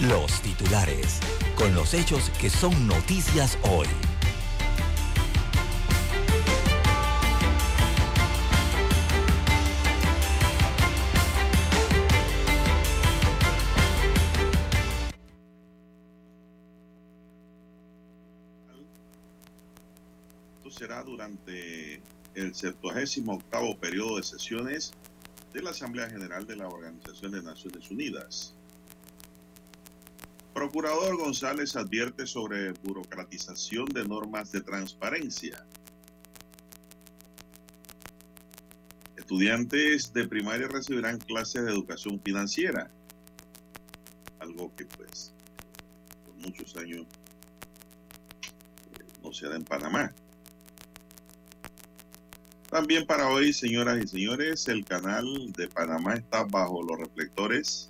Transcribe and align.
los 0.00 0.40
titulares, 0.40 1.20
con 1.56 1.74
los 1.74 1.94
hechos 1.94 2.30
que 2.40 2.50
son 2.50 2.86
noticias 2.86 3.58
hoy. 3.62 3.86
Esto 20.56 20.70
será 20.70 21.02
durante 21.02 22.02
el 22.34 22.54
78 22.54 23.78
periodo 23.80 24.16
de 24.16 24.22
sesiones 24.22 24.92
de 25.52 25.62
la 25.62 25.70
Asamblea 25.70 26.08
General 26.08 26.46
de 26.46 26.56
la 26.56 26.68
Organización 26.68 27.32
de 27.32 27.42
Naciones 27.42 27.90
Unidas. 27.90 28.54
Procurador 30.54 31.16
González 31.16 31.76
advierte 31.76 32.26
sobre 32.26 32.72
burocratización 32.72 33.86
de 33.86 34.04
normas 34.04 34.52
de 34.52 34.60
transparencia. 34.60 35.64
Estudiantes 39.16 40.12
de 40.12 40.28
primaria 40.28 40.68
recibirán 40.68 41.18
clases 41.18 41.64
de 41.64 41.70
educación 41.70 42.20
financiera, 42.20 42.90
algo 44.40 44.70
que 44.76 44.84
pues 44.84 45.32
por 46.26 46.34
muchos 46.36 46.76
años 46.76 47.06
eh, 48.92 49.04
no 49.22 49.32
se 49.32 49.48
da 49.48 49.56
en 49.56 49.64
Panamá. 49.64 50.12
También 52.68 53.06
para 53.06 53.28
hoy, 53.28 53.52
señoras 53.54 54.02
y 54.04 54.08
señores, 54.08 54.68
el 54.68 54.84
canal 54.84 55.52
de 55.52 55.68
Panamá 55.68 56.14
está 56.14 56.44
bajo 56.44 56.82
los 56.82 56.98
reflectores 56.98 57.88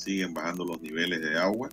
siguen 0.00 0.34
bajando 0.34 0.64
los 0.64 0.80
niveles 0.80 1.20
de 1.20 1.38
agua. 1.38 1.68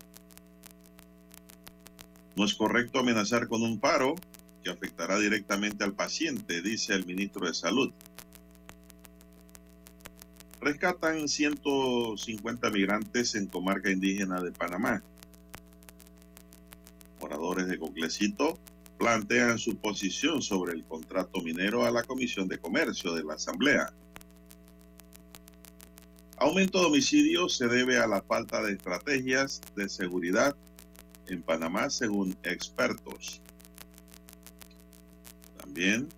No 2.36 2.44
es 2.44 2.54
correcto 2.54 3.00
amenazar 3.00 3.48
con 3.48 3.62
un 3.62 3.80
paro 3.80 4.14
que 4.62 4.70
afectará 4.70 5.18
directamente 5.18 5.84
al 5.84 5.94
paciente, 5.94 6.62
dice 6.62 6.94
el 6.94 7.06
ministro 7.06 7.46
de 7.46 7.54
Salud. 7.54 7.92
Rescatan 10.60 11.28
150 11.28 12.70
migrantes 12.70 13.34
en 13.34 13.46
comarca 13.46 13.90
indígena 13.90 14.40
de 14.42 14.52
Panamá. 14.52 15.02
Moradores 17.20 17.68
de 17.68 17.78
Coclecito 17.78 18.58
plantean 18.98 19.58
su 19.58 19.76
posición 19.76 20.42
sobre 20.42 20.72
el 20.72 20.84
contrato 20.84 21.40
minero 21.40 21.84
a 21.84 21.90
la 21.90 22.02
Comisión 22.02 22.48
de 22.48 22.58
Comercio 22.58 23.14
de 23.14 23.24
la 23.24 23.34
Asamblea. 23.34 23.92
Aumento 26.40 26.78
de 26.78 26.86
homicidios 26.86 27.56
se 27.56 27.66
debe 27.66 27.98
a 27.98 28.06
la 28.06 28.22
falta 28.22 28.62
de 28.62 28.72
estrategias 28.72 29.60
de 29.74 29.88
seguridad 29.88 30.54
en 31.26 31.42
Panamá, 31.42 31.90
según 31.90 32.36
expertos. 32.44 33.40
También, 35.58 36.08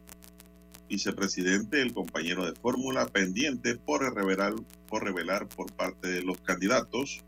vicepresidente, 0.91 1.81
el 1.81 1.95
compañero 1.95 2.45
de 2.45 2.55
fórmula 2.55 3.07
pendiente 3.07 3.77
por 3.77 4.15
revelar, 4.15 4.55
por 4.89 5.05
revelar 5.05 5.49
por 5.49 5.73
parte 5.73 6.09
de 6.09 6.23
los 6.23 6.37
candidatos. 6.43 7.23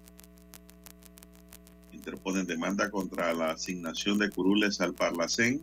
Interponen 1.92 2.47
demanda 2.47 2.91
contra 2.91 3.32
la 3.32 3.52
asignación 3.52 4.19
de 4.19 4.28
curules 4.28 4.82
al 4.82 4.92
Parlacén. 4.92 5.62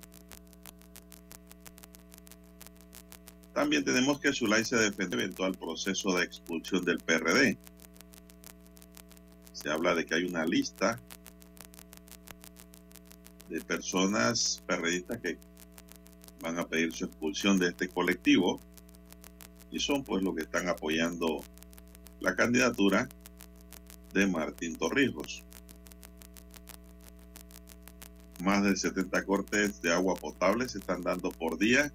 También 3.59 3.84
tenemos 3.84 4.22
que 4.22 4.31
Zulay 4.31 4.64
se 4.64 4.78
defiende 4.78 5.18
eventual 5.18 5.53
proceso 5.53 6.16
de 6.16 6.24
expulsión 6.24 6.86
del 6.86 6.97
PRD. 7.00 7.58
Se 9.52 9.70
habla 9.70 9.94
de 9.94 10.06
que 10.06 10.16
hay 10.16 10.24
una 10.24 10.46
lista 10.46 10.97
de 13.50 13.59
personas 13.59 14.64
perredistas 14.66 15.19
que 15.19 15.38
van 16.42 16.58
a 16.58 16.69
pedir 16.69 16.94
su 16.94 17.03
expulsión 17.03 17.59
de 17.59 17.68
este 17.68 17.90
colectivo 17.90 18.62
y 19.74 19.81
son 19.81 20.06
pues 20.06 20.24
los 20.24 20.34
que 20.38 20.44
están 20.44 20.69
apoyando 20.69 21.44
la 22.22 22.38
candidatura 22.38 23.09
de 24.14 24.25
Martín 24.25 24.78
Torrijos. 24.78 25.44
Más 28.42 28.64
de 28.64 28.78
70 28.78 29.25
cortes 29.25 29.81
de 29.81 29.92
agua 29.92 30.16
potable 30.16 30.69
se 30.69 30.78
están 30.78 31.03
dando 31.03 31.30
por 31.30 31.58
día 31.58 31.92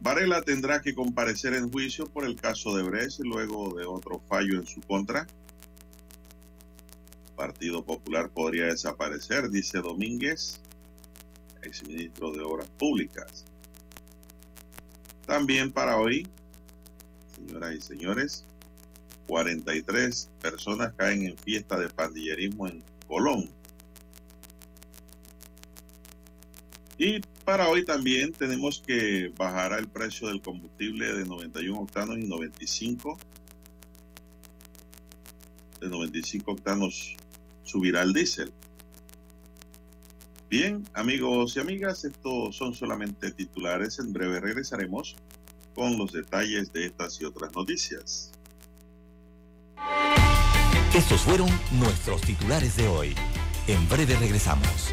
Varela 0.00 0.42
tendrá 0.42 0.80
que 0.80 0.94
comparecer 0.94 1.54
en 1.54 1.70
juicio 1.70 2.06
por 2.06 2.24
el 2.24 2.36
caso 2.36 2.76
de 2.76 2.82
Brecht 2.82 3.20
luego 3.20 3.74
de 3.76 3.84
otro 3.84 4.20
fallo 4.28 4.58
en 4.58 4.66
su 4.66 4.80
contra. 4.80 5.26
Partido 7.36 7.84
Popular 7.84 8.30
podría 8.30 8.66
desaparecer, 8.66 9.50
dice 9.50 9.78
Domínguez, 9.78 10.60
exministro 11.62 12.32
de 12.32 12.42
Obras 12.42 12.68
Públicas. 12.78 13.44
También 15.26 15.72
para 15.72 15.98
hoy, 15.98 16.26
señoras 17.36 17.74
y 17.74 17.80
señores, 17.80 18.44
43 19.26 20.30
personas 20.40 20.94
caen 20.96 21.26
en 21.26 21.36
fiesta 21.36 21.78
de 21.78 21.88
pandillerismo 21.88 22.66
en 22.66 22.82
Colón. 23.06 23.50
Y 26.96 27.20
para 27.48 27.70
hoy 27.70 27.82
también 27.82 28.30
tenemos 28.34 28.82
que 28.86 29.32
bajar 29.34 29.72
el 29.72 29.88
precio 29.88 30.28
del 30.28 30.42
combustible 30.42 31.14
de 31.14 31.24
91 31.24 31.80
octanos 31.80 32.18
y 32.18 32.26
95. 32.26 33.16
De 35.80 35.88
95 35.88 36.52
octanos 36.52 37.16
subirá 37.64 38.02
el 38.02 38.12
diésel. 38.12 38.52
Bien, 40.50 40.86
amigos 40.92 41.56
y 41.56 41.60
amigas, 41.60 42.04
estos 42.04 42.54
son 42.54 42.74
solamente 42.74 43.30
titulares. 43.30 43.98
En 43.98 44.12
breve 44.12 44.40
regresaremos 44.40 45.16
con 45.74 45.96
los 45.96 46.12
detalles 46.12 46.70
de 46.74 46.84
estas 46.84 47.18
y 47.22 47.24
otras 47.24 47.54
noticias. 47.56 48.30
Estos 50.94 51.22
fueron 51.22 51.48
nuestros 51.80 52.20
titulares 52.20 52.76
de 52.76 52.88
hoy. 52.88 53.14
En 53.66 53.88
breve 53.88 54.16
regresamos. 54.16 54.92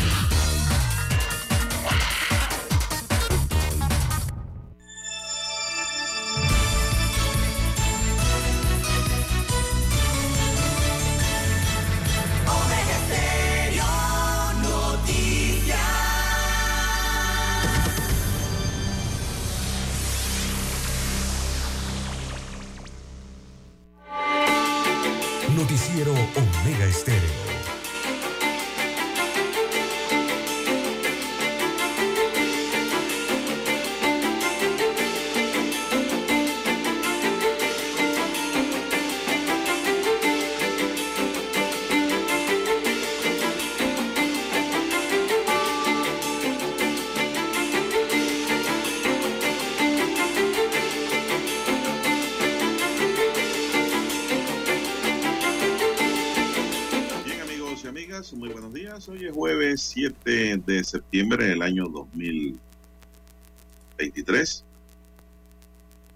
17 59.93 60.63
de 60.65 60.83
septiembre 60.85 61.47
del 61.47 61.61
año 61.61 61.89
2023. 61.89 64.63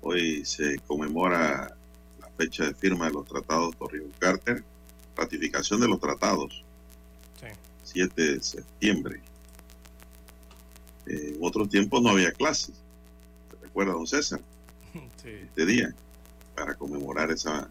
Hoy 0.02 0.46
se 0.46 0.80
conmemora 0.88 1.76
la 2.22 2.30
fecha 2.38 2.68
de 2.68 2.74
firma 2.74 3.08
de 3.08 3.14
los 3.14 3.26
tratados 3.26 3.76
Torrijos-Carter, 3.76 4.64
ratificación 5.18 5.82
de 5.82 5.90
los 5.90 6.00
tratados. 6.00 6.64
Sí. 7.42 7.48
7 7.84 8.36
de 8.36 8.42
septiembre. 8.42 9.20
En 11.06 11.38
otros 11.42 11.68
tiempos 11.68 12.02
no 12.02 12.12
había 12.12 12.32
clases. 12.32 12.76
¿Se 13.50 13.58
recuerda, 13.62 13.92
don 13.92 14.08
César? 14.08 14.40
Este 15.26 15.66
día, 15.66 15.94
para 16.56 16.76
conmemorar 16.76 17.30
esa 17.32 17.68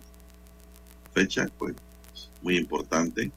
fecha, 1.14 1.46
pues 1.56 1.74
muy 2.42 2.58
importante 2.58 3.32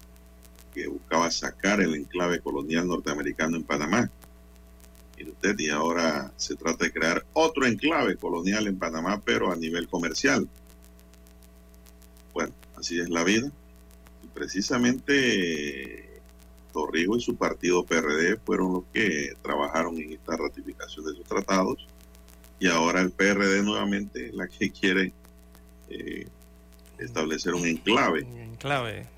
que 0.77 0.87
buscaba 0.87 1.31
sacar 1.31 1.81
el 1.81 1.95
enclave 1.95 2.39
colonial 2.39 2.87
norteamericano 2.87 3.57
en 3.57 3.63
Panamá. 3.63 4.11
Y 5.17 5.27
usted, 5.27 5.57
y 5.57 5.69
ahora 5.69 6.31
se 6.35 6.55
trata 6.55 6.85
de 6.85 6.93
crear 6.93 7.25
otro 7.33 7.65
enclave 7.65 8.15
colonial 8.17 8.67
en 8.67 8.77
Panamá, 8.77 9.19
pero 9.25 9.51
a 9.51 9.55
nivel 9.55 9.87
comercial. 9.87 10.47
Bueno, 12.31 12.53
así 12.75 12.99
es 12.99 13.09
la 13.09 13.23
vida. 13.23 13.51
Y 14.23 14.27
precisamente 14.27 16.21
Torrigo 16.71 17.17
y 17.17 17.21
su 17.21 17.35
partido 17.35 17.83
PRD 17.83 18.37
fueron 18.45 18.73
los 18.73 18.83
que 18.93 19.33
trabajaron 19.41 19.97
en 19.97 20.13
esta 20.13 20.37
ratificación 20.37 21.05
de 21.05 21.13
esos 21.13 21.25
tratados. 21.25 21.87
Y 22.59 22.67
ahora 22.67 23.01
el 23.01 23.09
PRD 23.09 23.63
nuevamente 23.63 24.31
la 24.31 24.47
que 24.47 24.71
quiere 24.71 25.11
eh, 25.89 26.27
establecer 26.99 27.55
un 27.55 27.65
enclave. 27.65 28.21
Un 28.23 28.37
enclave 28.37 29.16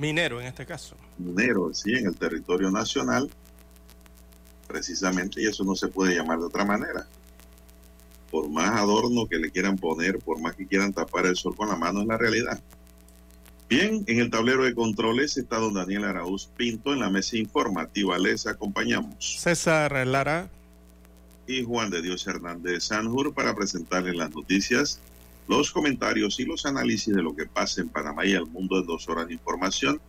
minero 0.00 0.40
en 0.40 0.46
este 0.46 0.64
caso. 0.64 0.96
Minero, 1.18 1.72
sí, 1.74 1.92
en 1.92 2.06
el 2.06 2.16
territorio 2.16 2.70
nacional, 2.70 3.30
precisamente, 4.66 5.42
y 5.42 5.46
eso 5.46 5.62
no 5.62 5.76
se 5.76 5.88
puede 5.88 6.16
llamar 6.16 6.38
de 6.38 6.46
otra 6.46 6.64
manera. 6.64 7.06
Por 8.30 8.48
más 8.48 8.70
adorno 8.80 9.26
que 9.26 9.36
le 9.36 9.50
quieran 9.50 9.76
poner, 9.76 10.18
por 10.18 10.40
más 10.40 10.56
que 10.56 10.66
quieran 10.66 10.92
tapar 10.92 11.26
el 11.26 11.36
sol 11.36 11.54
con 11.54 11.68
la 11.68 11.76
mano, 11.76 12.00
es 12.00 12.06
la 12.06 12.16
realidad. 12.16 12.60
Bien, 13.68 14.02
en 14.06 14.18
el 14.18 14.30
tablero 14.30 14.64
de 14.64 14.74
controles 14.74 15.36
está 15.36 15.58
don 15.58 15.74
Daniel 15.74 16.04
Araúz 16.04 16.48
Pinto, 16.56 16.92
en 16.92 17.00
la 17.00 17.10
mesa 17.10 17.36
informativa 17.36 18.18
les 18.18 18.46
acompañamos. 18.46 19.38
César 19.38 20.06
Lara. 20.06 20.48
Y 21.46 21.64
Juan 21.64 21.90
de 21.90 22.00
Dios 22.00 22.26
Hernández 22.26 22.84
Sanjur 22.84 23.34
para 23.34 23.54
presentarles 23.54 24.16
las 24.16 24.30
noticias 24.30 25.00
los 25.50 25.72
comentarios 25.72 26.38
y 26.38 26.44
los 26.44 26.64
análisis 26.64 27.12
de 27.12 27.22
lo 27.22 27.34
que 27.34 27.44
pasa 27.44 27.80
en 27.80 27.88
Panamá 27.88 28.24
y 28.24 28.34
el 28.34 28.46
mundo 28.46 28.78
en 28.78 28.86
dos 28.86 29.08
horas 29.08 29.26
de 29.26 29.32
información, 29.34 30.00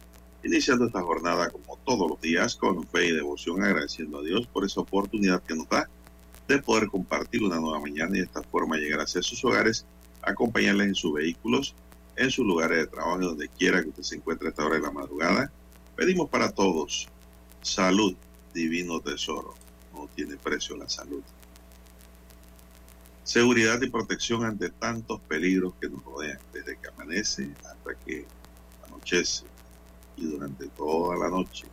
iniciando 0.44 0.86
esta 0.86 1.02
jornada 1.02 1.50
como 1.50 1.80
todos 1.84 2.08
los 2.08 2.22
días 2.22 2.56
con 2.56 2.86
fe 2.88 3.08
y 3.08 3.12
devoción, 3.12 3.64
agradeciendo 3.64 4.20
a 4.20 4.24
Dios 4.24 4.46
por 4.46 4.66
esa 4.66 4.82
oportunidad 4.82 5.42
que 5.42 5.56
nos 5.56 5.68
da 5.68 5.90
de 6.48 6.60
poder 6.60 6.90
compartir 6.90 7.44
una 7.44 7.60
nueva 7.60 7.80
mañana 7.80 8.12
y 8.16 8.20
de 8.20 8.26
esta 8.26 8.44
forma 8.44 8.78
llegar 8.78 9.00
a 9.00 9.08
sus 9.08 9.44
hogares, 9.44 9.84
acompañarles 10.22 10.90
en 10.90 10.96
sus 10.96 11.14
vehículos, 11.14 11.74
en 12.18 12.30
sus 12.30 12.46
lugares 12.46 12.78
de 12.78 12.86
trabajo, 12.86 13.18
donde 13.18 13.50
quiera 13.50 13.82
que 13.82 13.90
usted 13.90 14.04
se 14.04 14.18
encuentre 14.18 14.48
a 14.48 14.52
esta 14.52 14.64
hora 14.64 14.76
de 14.76 14.84
la 14.84 14.92
madrugada. 14.92 15.52
Pedimos 15.96 16.30
para 16.30 16.52
todos 16.52 17.10
salud, 17.64 18.16
divino 18.54 19.00
tesoro. 19.00 19.56
No 19.92 20.08
tiene 20.16 20.38
precio 20.38 20.78
la 20.78 20.88
salud 20.88 21.24
seguridad 23.24 23.82
y 23.82 23.90
protección 23.90 24.44
ante 24.46 24.70
tantos 24.70 25.20
peligros 25.22 25.74
que 25.80 25.90
nos 25.90 26.04
rodean, 26.04 26.40
desde 26.54 26.78
que 26.78 26.88
amanece 26.90 27.54
hasta 27.60 27.96
que 28.06 28.26
anochece 28.88 29.46
y 30.18 30.26
durante 30.26 30.68
toda 30.70 31.18
la 31.18 31.30
noche. 31.30 31.66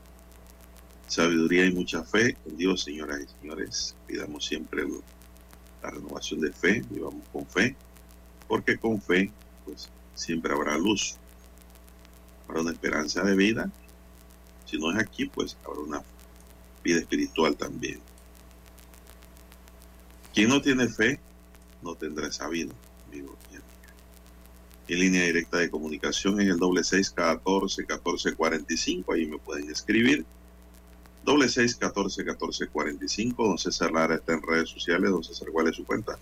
Sabiduría 1.07 1.65
y 1.65 1.73
mucha 1.73 2.03
fe 2.05 2.37
en 2.47 2.57
Dios, 2.57 2.83
señoras 2.83 3.21
y 3.21 3.41
señores. 3.41 3.97
Pidamos 4.07 4.45
siempre 4.45 4.85
la 5.83 5.91
renovación 5.91 6.41
de 6.41 6.53
fe, 6.53 6.83
vivamos 6.91 7.27
con 7.33 7.47
fe, 7.47 7.75
porque 8.47 8.77
con 8.77 9.01
fe, 9.01 9.33
pues 9.65 9.89
siempre 10.15 10.53
habrá 10.53 10.77
luz, 10.77 11.17
habrá 12.47 12.61
una 12.61 12.73
esperanza 12.73 13.23
de 13.23 13.35
vida. 13.35 13.71
Si 14.67 14.79
no 14.79 14.93
es 14.93 14.99
aquí, 14.99 15.27
pues 15.27 15.57
habrá 15.65 15.81
una 15.81 16.03
vida 16.85 16.99
espiritual 17.01 17.57
también. 17.57 18.01
Quien 20.35 20.51
no 20.51 20.61
tiene 20.61 20.89
fe 20.89 21.19
no 21.83 21.95
tendrá 21.95 22.29
esa 22.29 22.49
vida, 22.49 22.73
amigo. 23.09 23.37
En 24.89 25.01
línea 25.01 25.23
directa 25.25 25.59
de 25.59 25.71
comunicación 25.71 26.41
en 26.41 26.49
el 26.49 26.59
doble 26.59 26.83
seis 26.83 27.11
catorce 27.11 27.85
catorce 27.85 28.35
cuarenta 28.35 28.73
y 28.73 28.77
cinco, 28.77 29.13
ahí 29.13 29.27
me 29.27 29.39
pueden 29.39 29.71
escribir. 29.71 30.25
Doble 31.25 31.49
seis 31.51 31.77
catorce 31.77 32.25
catorce 32.25 32.69
cuarenta 32.69 33.05
y 33.05 33.09
cinco, 33.09 33.47
don 33.47 33.59
César 33.59 33.93
Lara 33.93 34.15
está 34.15 34.33
en 34.33 34.43
redes 34.43 34.71
sociales, 34.71 35.11
don 35.11 35.23
César, 35.23 35.49
¿cuál 35.53 35.69
es 35.69 35.77
su 35.77 35.85
cuenta? 35.85 36.19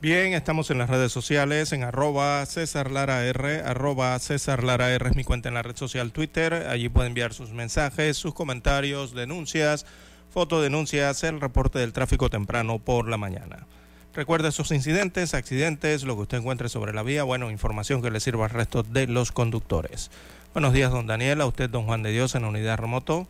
Bien, 0.00 0.32
estamos 0.32 0.70
en 0.70 0.78
las 0.78 0.90
redes 0.90 1.12
sociales, 1.12 1.72
en 1.72 1.84
arroba 1.84 2.44
César 2.46 2.90
Lara 2.90 3.24
R, 3.26 3.60
arroba 3.60 4.18
César 4.18 4.64
Lara 4.64 4.92
R 4.92 5.10
es 5.10 5.14
mi 5.14 5.24
cuenta 5.24 5.48
en 5.48 5.54
la 5.54 5.62
red 5.62 5.76
social 5.76 6.10
Twitter, 6.10 6.54
allí 6.68 6.88
puede 6.88 7.08
enviar 7.08 7.34
sus 7.34 7.52
mensajes, 7.52 8.16
sus 8.16 8.34
comentarios, 8.34 9.14
denuncias, 9.14 9.86
fotodenuncias, 10.30 11.22
el 11.22 11.40
reporte 11.40 11.78
del 11.78 11.92
tráfico 11.92 12.30
temprano 12.30 12.78
por 12.78 13.08
la 13.08 13.18
mañana. 13.18 13.66
Recuerde 14.12 14.48
esos 14.48 14.72
incidentes, 14.72 15.34
accidentes, 15.34 16.02
lo 16.02 16.16
que 16.16 16.22
usted 16.22 16.38
encuentre 16.38 16.68
sobre 16.68 16.92
la 16.92 17.04
vía, 17.04 17.22
bueno, 17.22 17.48
información 17.48 18.02
que 18.02 18.10
le 18.10 18.18
sirva 18.18 18.46
al 18.46 18.50
resto 18.50 18.82
de 18.82 19.06
los 19.06 19.30
conductores. 19.30 20.10
Buenos 20.52 20.72
días, 20.72 20.90
don 20.90 21.06
Daniel, 21.06 21.40
a 21.40 21.46
usted, 21.46 21.70
don 21.70 21.84
Juan 21.84 22.02
de 22.02 22.10
Dios, 22.10 22.34
en 22.34 22.42
la 22.42 22.48
unidad 22.48 22.76
remoto. 22.76 23.28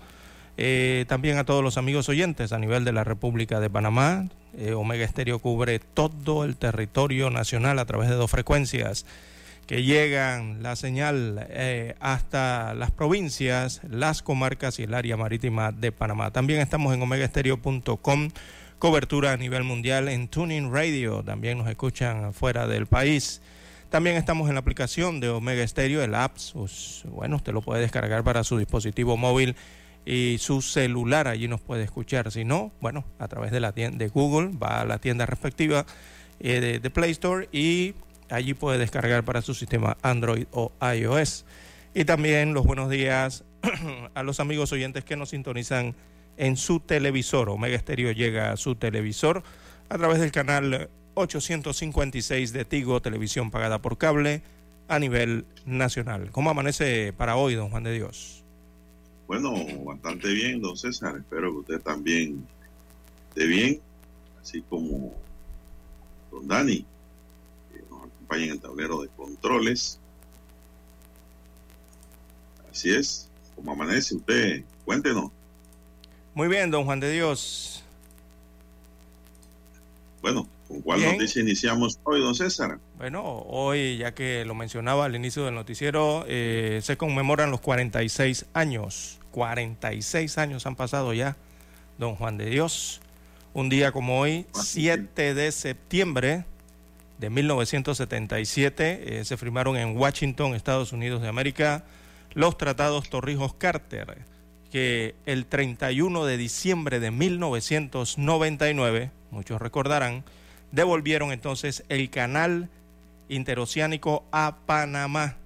Eh, 0.56 1.04
también 1.06 1.37
a 1.37 1.44
todos 1.44 1.62
los 1.62 1.76
amigos 1.76 2.08
oyentes 2.08 2.52
a 2.52 2.58
nivel 2.58 2.84
de 2.87 2.92
la 2.92 3.04
República 3.04 3.60
de 3.60 3.68
Panamá. 3.68 4.28
Eh, 4.56 4.72
Omega 4.72 5.04
Estéreo 5.04 5.38
cubre 5.38 5.80
todo 5.80 6.44
el 6.44 6.56
territorio 6.56 7.28
nacional 7.28 7.78
a 7.78 7.84
través 7.84 8.08
de 8.08 8.14
dos 8.14 8.30
frecuencias 8.30 9.04
que 9.66 9.82
llegan 9.84 10.62
la 10.62 10.76
señal 10.76 11.46
eh, 11.50 11.94
hasta 12.00 12.72
las 12.72 12.90
provincias, 12.90 13.82
las 13.88 14.22
comarcas 14.22 14.78
y 14.78 14.84
el 14.84 14.94
área 14.94 15.18
marítima 15.18 15.72
de 15.72 15.92
Panamá. 15.92 16.30
También 16.30 16.60
estamos 16.60 16.94
en 16.94 17.02
omegaestereo.com 17.02 18.30
cobertura 18.80 19.32
a 19.32 19.37
nivel 19.37 19.62
mundial 19.62 20.08
en 20.08 20.26
Tuning 20.26 20.72
Radio. 20.72 21.22
También 21.22 21.58
nos 21.58 21.68
escuchan 21.68 22.32
fuera 22.32 22.66
del 22.66 22.87
país. 22.87 23.42
También 23.90 24.16
estamos 24.16 24.49
en 24.49 24.54
la 24.54 24.60
aplicación 24.60 25.20
de 25.20 25.28
Omega 25.28 25.66
Stereo, 25.68 26.02
el 26.02 26.14
apps. 26.14 26.54
bueno, 27.04 27.37
usted 27.37 27.52
lo 27.52 27.60
puede 27.60 27.82
descargar 27.82 28.25
para 28.25 28.42
su 28.42 28.56
dispositivo 28.56 29.18
móvil 29.18 29.54
y 30.06 30.38
su 30.38 30.62
celular. 30.62 31.28
Allí 31.28 31.46
nos 31.46 31.60
puede 31.60 31.84
escuchar. 31.84 32.32
Si 32.32 32.44
no, 32.44 32.72
bueno, 32.80 33.04
a 33.18 33.28
través 33.28 33.52
de 33.52 33.60
la 33.60 33.72
tienda 33.72 33.99
de 33.99 34.08
Google, 34.08 34.56
va 34.56 34.80
a 34.80 34.87
la 34.87 34.99
tienda 34.99 35.26
respectiva 35.26 35.84
eh, 36.40 36.80
de, 36.82 36.90
Play 36.90 37.10
Store 37.10 37.50
y 37.52 37.94
allí 38.30 38.54
puede 38.54 38.78
descargar 38.78 39.25
para 39.25 39.42
su 39.42 39.52
sistema 39.52 39.99
Android 40.00 40.46
o 40.52 40.72
iOS. 40.80 41.44
Y 41.92 42.06
también 42.06 42.54
los 42.54 42.64
buenos 42.64 42.88
días 42.88 43.44
a 44.14 44.22
los 44.22 44.40
amigos 44.40 44.72
oyentes 44.72 45.04
que 45.04 45.16
nos 45.16 45.28
sintonizan 45.28 45.94
en 46.40 46.56
su 46.56 46.80
televisor. 46.80 47.50
Omega 47.50 47.76
Estéreo 47.76 48.12
llega 48.12 48.52
a 48.52 48.56
su 48.56 48.75
televisor 48.75 49.42
a 49.90 49.99
través 49.99 50.20
del 50.20 50.32
canal 50.32 50.88
856 51.12 52.54
de 52.54 52.64
Tigo, 52.64 53.02
televisión 53.02 53.50
pagada 53.50 53.82
por 53.82 53.99
cable 53.99 54.42
a 54.88 54.99
nivel 54.99 55.44
nacional. 55.66 56.30
¿Cómo 56.32 56.49
amanece 56.49 57.12
para 57.12 57.37
hoy, 57.37 57.54
don 57.54 57.68
Juan 57.68 57.85
de 57.85 57.92
Dios? 57.92 58.42
Bueno, 59.26 59.52
bastante 59.85 60.32
bien, 60.32 60.62
don 60.62 60.78
César. 60.78 61.18
Espero 61.18 61.52
que 61.52 61.59
usted 61.59 61.80
también 61.82 62.47
esté 63.28 63.47
bien, 63.47 63.80
así 64.40 64.62
como 64.62 65.12
don 66.32 66.49
Dani, 66.49 66.87
que 67.70 67.82
nos 67.90 68.04
acompaña 68.04 68.44
en 68.44 68.50
el 68.52 68.61
tablero 68.61 69.02
de 69.02 69.09
controles. 69.09 70.00
Así 72.70 72.94
es, 72.94 73.28
¿cómo 73.54 73.73
amanece 73.73 74.14
usted? 74.16 74.64
Cuéntenos. 74.87 75.30
Muy 76.40 76.49
bien, 76.49 76.70
don 76.70 76.87
Juan 76.87 77.00
de 77.00 77.12
Dios. 77.12 77.85
Bueno, 80.23 80.49
¿con 80.68 80.80
cuál 80.80 81.02
noticia 81.02 81.42
iniciamos 81.42 82.00
hoy, 82.04 82.23
don 82.23 82.35
César? 82.35 82.78
Bueno, 82.97 83.44
hoy, 83.47 83.99
ya 83.99 84.14
que 84.14 84.47
lo 84.47 84.54
mencionaba 84.54 85.04
al 85.04 85.14
inicio 85.14 85.44
del 85.44 85.54
noticiero, 85.54 86.25
eh, 86.28 86.80
se 86.82 86.97
conmemoran 86.97 87.50
los 87.50 87.61
46 87.61 88.47
años. 88.54 89.18
46 89.32 90.38
años 90.38 90.64
han 90.64 90.76
pasado 90.76 91.12
ya, 91.12 91.37
don 91.99 92.14
Juan 92.14 92.38
de 92.38 92.47
Dios. 92.47 93.02
Un 93.52 93.68
día 93.68 93.92
como 93.92 94.18
hoy, 94.18 94.47
7 94.54 95.35
de 95.35 95.52
septiembre 95.52 96.47
de 97.18 97.28
1977, 97.28 99.18
eh, 99.20 99.25
se 99.26 99.37
firmaron 99.37 99.76
en 99.76 99.94
Washington, 99.94 100.54
Estados 100.54 100.94
Unidos 100.94 101.20
de 101.20 101.28
América, 101.28 101.85
los 102.32 102.56
tratados 102.56 103.11
Torrijos-Carter 103.11 104.25
que 104.70 105.14
el 105.26 105.46
31 105.46 106.24
de 106.24 106.36
diciembre 106.36 107.00
de 107.00 107.10
1999, 107.10 109.10
muchos 109.30 109.60
recordarán, 109.60 110.24
devolvieron 110.72 111.32
entonces 111.32 111.84
el 111.88 112.10
canal 112.10 112.68
interoceánico 113.28 114.24
a 114.30 114.56
Panamá. 114.66 115.36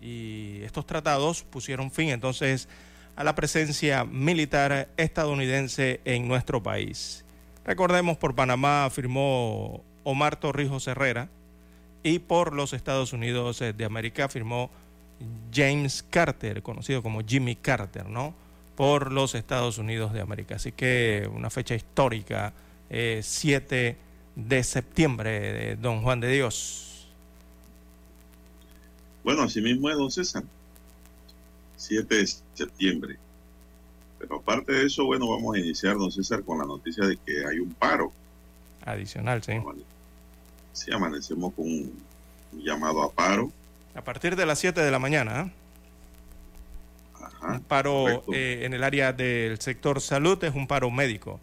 Y 0.00 0.60
estos 0.62 0.86
tratados 0.86 1.42
pusieron 1.42 1.90
fin 1.90 2.10
entonces 2.10 2.68
a 3.16 3.24
la 3.24 3.34
presencia 3.34 4.04
militar 4.04 4.88
estadounidense 4.96 6.00
en 6.04 6.28
nuestro 6.28 6.62
país. 6.62 7.24
Recordemos, 7.64 8.16
por 8.16 8.34
Panamá 8.34 8.88
firmó 8.90 9.82
Omar 10.04 10.36
Torrijos 10.36 10.86
Herrera 10.86 11.28
y 12.02 12.20
por 12.20 12.54
los 12.54 12.72
Estados 12.72 13.12
Unidos 13.12 13.58
de 13.58 13.84
América 13.84 14.28
firmó 14.28 14.70
James 15.52 16.04
Carter, 16.08 16.62
conocido 16.62 17.02
como 17.02 17.22
Jimmy 17.26 17.56
Carter, 17.56 18.06
¿no? 18.06 18.32
Por 18.78 19.10
los 19.10 19.34
Estados 19.34 19.78
Unidos 19.78 20.12
de 20.12 20.20
América. 20.20 20.54
Así 20.54 20.70
que 20.70 21.28
una 21.34 21.50
fecha 21.50 21.74
histórica, 21.74 22.52
7 22.88 23.88
eh, 23.88 23.96
de 24.36 24.62
septiembre, 24.62 25.52
de 25.52 25.74
Don 25.74 26.00
Juan 26.02 26.20
de 26.20 26.28
Dios. 26.28 27.08
Bueno, 29.24 29.42
así 29.42 29.60
mismo 29.60 29.90
es, 29.90 29.96
don 29.96 30.12
César. 30.12 30.44
7 31.76 32.14
de 32.14 32.26
septiembre. 32.54 33.18
Pero 34.20 34.36
aparte 34.36 34.72
de 34.72 34.86
eso, 34.86 35.04
bueno, 35.06 35.28
vamos 35.28 35.56
a 35.56 35.58
iniciar, 35.58 35.96
don 35.96 36.12
César, 36.12 36.44
con 36.44 36.58
la 36.58 36.64
noticia 36.64 37.04
de 37.04 37.16
que 37.16 37.44
hay 37.44 37.58
un 37.58 37.74
paro. 37.74 38.12
Adicional, 38.84 39.42
sí. 39.42 39.54
Sí, 40.72 40.92
amanecemos 40.92 41.52
con 41.54 41.64
un 41.64 41.92
llamado 42.52 43.02
a 43.02 43.10
paro. 43.10 43.50
A 43.96 44.02
partir 44.02 44.36
de 44.36 44.46
las 44.46 44.60
7 44.60 44.80
de 44.80 44.90
la 44.92 45.00
mañana. 45.00 45.40
¿eh? 45.40 45.52
Un 47.42 47.60
paro 47.60 48.24
eh, 48.32 48.62
en 48.64 48.74
el 48.74 48.84
área 48.84 49.12
del 49.12 49.60
sector 49.60 50.00
salud 50.00 50.42
es 50.44 50.54
un 50.54 50.66
paro 50.66 50.90
médico 50.90 51.40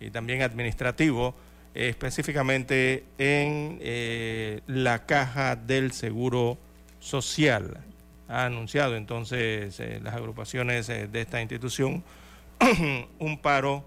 y 0.00 0.10
también 0.10 0.42
administrativo, 0.42 1.34
específicamente 1.74 3.04
en 3.18 3.78
eh, 3.80 4.60
la 4.66 5.06
caja 5.06 5.56
del 5.56 5.92
Seguro 5.92 6.58
Social. 7.00 7.78
Ha 8.28 8.44
anunciado 8.44 8.96
entonces 8.96 9.80
eh, 9.80 10.00
las 10.02 10.14
agrupaciones 10.14 10.88
eh, 10.90 11.08
de 11.10 11.20
esta 11.22 11.40
institución 11.40 12.04
un 13.18 13.38
paro 13.38 13.84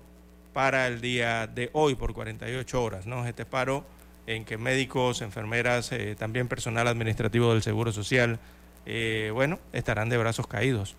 para 0.52 0.88
el 0.88 1.00
día 1.00 1.46
de 1.46 1.70
hoy 1.74 1.94
por 1.96 2.14
48 2.14 2.84
horas, 2.84 3.06
¿no? 3.06 3.26
Este 3.28 3.46
paro 3.46 3.86
en 4.26 4.44
que 4.44 4.58
médicos, 4.58 5.22
enfermeras, 5.22 5.92
eh, 5.92 6.16
también 6.18 6.48
personal 6.48 6.88
administrativo 6.88 7.54
del 7.54 7.62
Seguro 7.62 7.92
Social, 7.92 8.40
bueno, 9.34 9.60
estarán 9.74 10.10
de 10.10 10.18
brazos 10.18 10.48
caídos, 10.48 10.96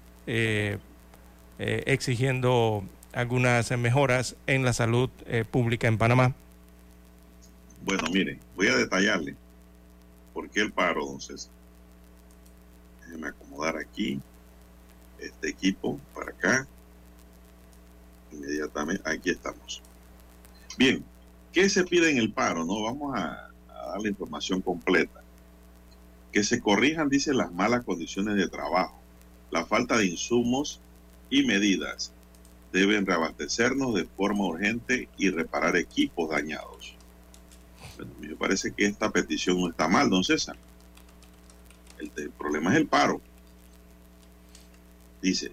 exigiendo 1.58 2.84
algunas 3.12 3.70
mejoras 3.78 4.36
en 4.46 4.64
la 4.64 4.72
salud 4.72 5.10
pública 5.50 5.88
en 5.88 5.98
Panamá. 5.98 6.34
Bueno, 7.84 8.04
mire, 8.12 8.38
voy 8.56 8.68
a 8.68 8.76
detallarle 8.76 9.34
por 10.32 10.48
qué 10.48 10.60
el 10.60 10.72
paro, 10.72 11.04
don 11.04 11.20
César 11.20 11.52
Déjenme 13.04 13.28
acomodar 13.28 13.76
aquí 13.76 14.20
este 15.18 15.48
equipo 15.48 16.00
para 16.14 16.30
acá. 16.30 16.66
Inmediatamente, 18.32 19.02
aquí 19.04 19.30
estamos. 19.30 19.82
Bien, 20.78 21.04
¿qué 21.52 21.68
se 21.68 21.84
pide 21.84 22.10
en 22.10 22.16
el 22.16 22.32
paro? 22.32 22.64
No, 22.64 22.82
vamos 22.82 23.14
a, 23.14 23.50
dar 23.68 24.00
la 24.00 24.08
información 24.08 24.62
completa. 24.62 25.20
Que 26.32 26.42
se 26.42 26.60
corrijan, 26.60 27.10
dice, 27.10 27.34
las 27.34 27.52
malas 27.52 27.84
condiciones 27.84 28.36
de 28.36 28.48
trabajo, 28.48 28.98
la 29.52 29.64
falta 29.64 29.98
de 29.98 30.06
insumos 30.06 30.80
y 31.30 31.44
medidas. 31.44 32.12
Deben 32.72 33.06
reabastecernos 33.06 33.94
de 33.94 34.06
forma 34.06 34.46
urgente 34.46 35.08
y 35.18 35.28
reparar 35.28 35.76
equipos 35.76 36.30
dañados. 36.30 36.96
Bueno, 37.96 38.12
me 38.18 38.34
parece 38.34 38.72
que 38.72 38.86
esta 38.86 39.10
petición 39.10 39.60
no 39.60 39.68
está 39.68 39.86
mal, 39.88 40.08
don 40.08 40.24
César. 40.24 40.56
El, 41.98 42.30
problema 42.30 42.72
es 42.72 42.78
el 42.78 42.86
paro. 42.86 43.20
Dice, 45.20 45.52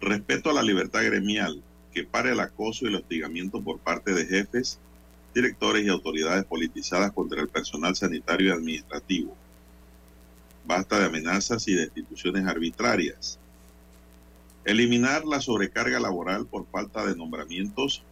respeto 0.00 0.50
a 0.50 0.54
la 0.54 0.62
libertad 0.62 1.04
gremial, 1.04 1.60
que 1.92 2.04
pare 2.04 2.30
el 2.30 2.40
acoso 2.40 2.84
y 2.84 2.88
el 2.88 2.94
hostigamiento 2.94 3.60
por 3.60 3.80
parte 3.80 4.14
de 4.14 4.26
jefes, 4.26 4.78
directores 5.34 5.84
y 5.84 5.88
autoridades 5.88 6.44
politizadas 6.44 7.12
contra 7.12 7.42
el 7.42 7.48
personal 7.48 7.96
sanitario 7.96 8.48
y 8.48 8.52
administrativo. 8.52 9.36
Basta 10.64 11.00
de 11.00 11.06
amenazas 11.06 11.66
y 11.66 11.74
destituciones 11.74 12.46
arbitrarias. 12.46 13.39
Eliminar 14.64 15.24
la 15.24 15.40
sobrecarga 15.40 16.00
laboral 16.00 16.46
por 16.46 16.66
falta 16.66 17.06
de 17.06 17.16
nombramientos 17.16 18.02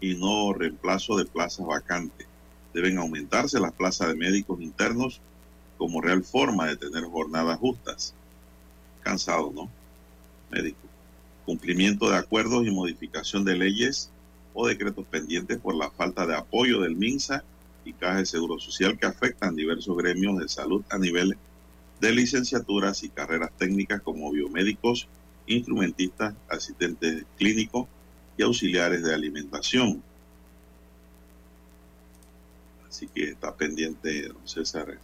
y 0.00 0.14
no 0.14 0.52
reemplazo 0.52 1.16
de 1.16 1.24
plazas 1.24 1.66
vacantes. 1.66 2.26
Deben 2.72 2.98
aumentarse 2.98 3.58
las 3.58 3.72
plazas 3.72 4.08
de 4.08 4.14
médicos 4.14 4.60
internos 4.60 5.20
como 5.78 6.00
real 6.00 6.22
forma 6.22 6.66
de 6.66 6.76
tener 6.76 7.04
jornadas 7.04 7.58
justas. 7.58 8.14
Cansado, 9.02 9.52
¿no? 9.54 9.68
Médico. 10.50 10.78
Cumplimiento 11.44 12.10
de 12.10 12.16
acuerdos 12.16 12.66
y 12.66 12.70
modificación 12.70 13.44
de 13.44 13.56
leyes 13.56 14.10
o 14.54 14.66
decretos 14.66 15.04
pendientes 15.06 15.58
por 15.58 15.74
la 15.74 15.90
falta 15.90 16.26
de 16.26 16.34
apoyo 16.34 16.80
del 16.80 16.96
MINSA 16.96 17.44
y 17.84 17.92
Caja 17.92 18.18
de 18.18 18.26
Seguro 18.26 18.58
Social 18.58 18.98
que 18.98 19.06
afectan 19.06 19.54
diversos 19.54 19.96
gremios 19.96 20.38
de 20.38 20.48
salud 20.48 20.82
a 20.90 20.98
nivel 20.98 21.36
de 22.00 22.12
licenciaturas 22.12 23.02
y 23.02 23.08
carreras 23.08 23.50
técnicas 23.56 24.02
como 24.02 24.30
biomédicos, 24.30 25.08
instrumentistas, 25.46 26.34
asistentes 26.48 27.24
clínicos 27.38 27.86
y 28.36 28.42
auxiliares 28.42 29.02
de 29.02 29.14
alimentación. 29.14 30.02
Así 32.88 33.08
que 33.08 33.30
está 33.30 33.54
pendiente, 33.54 34.28
don 34.28 34.48
César, 34.48 34.98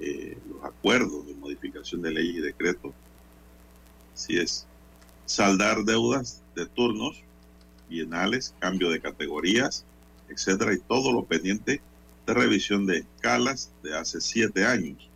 eh, 0.00 0.38
los 0.48 0.64
acuerdos 0.64 1.26
de 1.26 1.34
modificación 1.34 2.02
de 2.02 2.10
leyes 2.10 2.36
y 2.36 2.40
decretos. 2.40 2.92
si 4.14 4.38
es. 4.38 4.66
Saldar 5.26 5.84
deudas 5.84 6.42
de 6.54 6.66
turnos, 6.66 7.22
bienales, 7.88 8.54
cambio 8.58 8.90
de 8.90 9.00
categorías, 9.00 9.84
etcétera, 10.28 10.74
y 10.74 10.78
todo 10.78 11.12
lo 11.12 11.24
pendiente 11.24 11.80
de 12.26 12.34
revisión 12.34 12.86
de 12.86 12.98
escalas 12.98 13.72
de 13.82 13.96
hace 13.96 14.20
siete 14.20 14.66
años. 14.66 15.08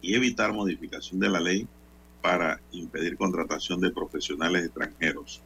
Y 0.00 0.14
evitar 0.14 0.52
modificación 0.52 1.20
de 1.20 1.28
la 1.28 1.40
ley 1.40 1.68
para 2.20 2.60
impedir 2.72 3.16
contratación 3.16 3.80
de 3.80 3.90
profesionales 3.90 4.64
extranjeros. 4.64 5.40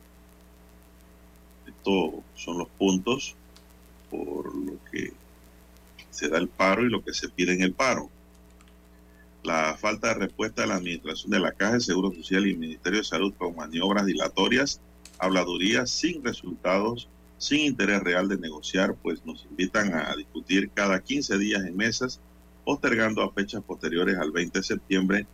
Estos 1.66 2.14
son 2.34 2.58
los 2.58 2.68
puntos 2.68 3.36
por 4.10 4.54
lo 4.54 4.78
que 4.90 5.12
se 6.10 6.28
da 6.28 6.38
el 6.38 6.48
paro 6.48 6.84
y 6.84 6.90
lo 6.90 7.02
que 7.02 7.14
se 7.14 7.28
pide 7.28 7.54
en 7.54 7.62
el 7.62 7.72
paro. 7.72 8.10
La 9.42 9.76
falta 9.76 10.08
de 10.08 10.14
respuesta 10.14 10.62
de 10.62 10.68
la 10.68 10.76
Administración 10.76 11.30
de 11.30 11.40
la 11.40 11.52
Caja 11.52 11.74
de 11.74 11.80
Seguro 11.80 12.12
Social 12.12 12.46
y 12.46 12.54
Ministerio 12.54 12.98
de 12.98 13.04
Salud 13.04 13.34
con 13.36 13.56
maniobras 13.56 14.06
dilatorias, 14.06 14.80
habladurías 15.18 15.90
sin 15.90 16.22
resultados, 16.22 17.08
sin 17.38 17.60
interés 17.60 18.00
real 18.02 18.28
de 18.28 18.38
negociar, 18.38 18.94
pues 19.02 19.24
nos 19.24 19.44
invitan 19.50 19.94
a 19.94 20.14
discutir 20.14 20.70
cada 20.70 21.00
15 21.00 21.38
días 21.38 21.64
en 21.64 21.76
mesas, 21.76 22.20
postergando 22.64 23.22
a 23.22 23.32
fechas 23.32 23.62
posteriores 23.64 24.16
al 24.16 24.30
20 24.30 24.60
de 24.60 24.62
septiembre, 24.62 25.26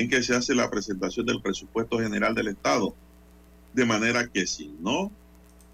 en 0.00 0.08
que 0.08 0.22
se 0.22 0.34
hace 0.34 0.54
la 0.54 0.70
presentación 0.70 1.26
del 1.26 1.42
presupuesto 1.42 1.98
general 1.98 2.34
del 2.34 2.48
Estado. 2.48 2.94
De 3.74 3.84
manera 3.84 4.26
que 4.28 4.46
si 4.46 4.74
no 4.80 5.12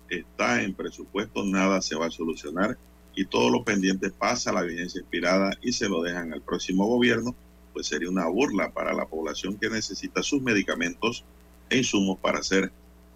está 0.09 0.63
en 0.63 0.75
presupuesto, 0.75 1.45
nada 1.45 1.81
se 1.81 1.95
va 1.95 2.07
a 2.07 2.11
solucionar 2.11 2.77
y 3.15 3.25
todo 3.25 3.51
lo 3.51 3.63
pendiente 3.63 4.11
pasa 4.11 4.51
a 4.51 4.55
la 4.55 4.63
vigencia 4.63 5.01
expirada 5.01 5.57
y 5.63 5.71
se 5.71 5.89
lo 5.89 6.03
dejan 6.03 6.33
al 6.33 6.43
próximo 6.43 6.87
gobierno, 6.87 7.37
pues 7.73 7.87
sería 7.87 8.11
una 8.11 8.27
burla 8.27 8.73
para 8.73 8.93
la 8.93 9.07
población 9.07 9.59
que 9.59 9.71
necesita 9.71 10.25
sus 10.25 10.43
medicamentos 10.43 11.25
e 11.71 11.79
insumos 11.79 12.19
para 12.19 12.43
ser 12.43 12.73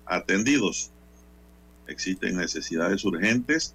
atendidos. 0.06 0.92
Existen 1.88 2.36
necesidades 2.36 3.04
urgentes 3.04 3.74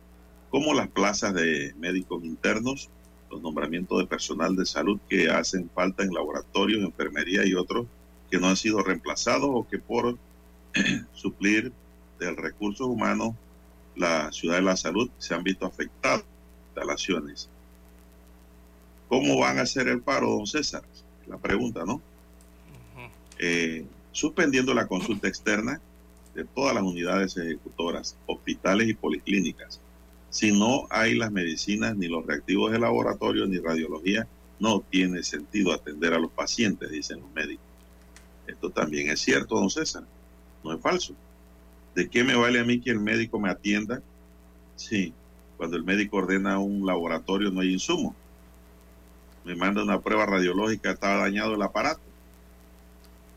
como 0.49 0.73
las 0.73 0.87
plazas 0.87 1.33
de 1.33 1.75
médicos 1.77 2.23
internos, 2.23 2.89
los 3.29 3.41
nombramientos 3.41 3.99
de 3.99 4.05
personal 4.05 4.55
de 4.55 4.65
salud 4.65 4.99
que 5.09 5.29
hacen 5.29 5.69
falta 5.73 6.03
en 6.03 6.13
laboratorios, 6.13 6.83
enfermería 6.83 7.45
y 7.45 7.53
otros 7.53 7.87
que 8.29 8.39
no 8.39 8.47
han 8.47 8.55
sido 8.55 8.81
reemplazados 8.81 9.49
o 9.51 9.67
que 9.67 9.79
por 9.79 10.17
suplir 11.13 11.71
del 12.19 12.37
recursos 12.37 12.87
humanos 12.87 13.35
la 13.95 14.31
ciudad 14.31 14.55
de 14.55 14.61
la 14.61 14.77
salud 14.77 15.09
se 15.17 15.33
han 15.33 15.43
visto 15.43 15.65
afectadas 15.65 16.23
instalaciones. 16.67 17.49
¿Cómo 19.07 19.39
van 19.39 19.59
a 19.59 19.61
hacer 19.61 19.87
el 19.87 20.01
paro, 20.01 20.29
don 20.31 20.47
César? 20.47 20.83
La 21.27 21.37
pregunta, 21.37 21.85
¿no? 21.85 22.01
Eh, 23.39 23.85
suspendiendo 24.11 24.73
la 24.73 24.87
consulta 24.87 25.27
externa 25.27 25.79
de 26.33 26.43
todas 26.43 26.73
las 26.73 26.83
unidades 26.83 27.37
ejecutoras, 27.37 28.17
hospitales 28.25 28.89
y 28.89 28.93
policlínicas. 28.93 29.79
Si 30.35 30.51
no 30.51 30.85
hay 30.89 31.15
las 31.15 31.31
medicinas, 31.31 31.95
ni 31.95 32.09
los 32.09 32.25
reactivos 32.25 32.69
de 32.69 32.77
laboratorio, 32.77 33.47
ni 33.47 33.57
radiología, 33.57 34.27
no 34.59 34.81
tiene 34.81 35.23
sentido 35.23 35.71
atender 35.71 36.13
a 36.13 36.19
los 36.19 36.29
pacientes, 36.29 36.91
dicen 36.91 37.21
los 37.21 37.31
médicos. 37.31 37.63
Esto 38.45 38.69
también 38.69 39.09
es 39.09 39.21
cierto, 39.21 39.55
don 39.55 39.69
César, 39.69 40.03
no 40.61 40.73
es 40.73 40.81
falso. 40.81 41.15
¿De 41.95 42.09
qué 42.09 42.25
me 42.25 42.35
vale 42.35 42.59
a 42.59 42.65
mí 42.65 42.81
que 42.81 42.91
el 42.91 42.99
médico 42.99 43.39
me 43.39 43.49
atienda? 43.49 44.01
Sí, 44.75 45.13
cuando 45.55 45.77
el 45.77 45.85
médico 45.85 46.17
ordena 46.17 46.59
un 46.59 46.85
laboratorio 46.85 47.49
no 47.49 47.61
hay 47.61 47.71
insumo. 47.71 48.13
Me 49.45 49.55
manda 49.55 49.83
una 49.83 50.01
prueba 50.01 50.25
radiológica, 50.25 50.91
está 50.91 51.15
dañado 51.15 51.55
el 51.55 51.61
aparato. 51.61 52.01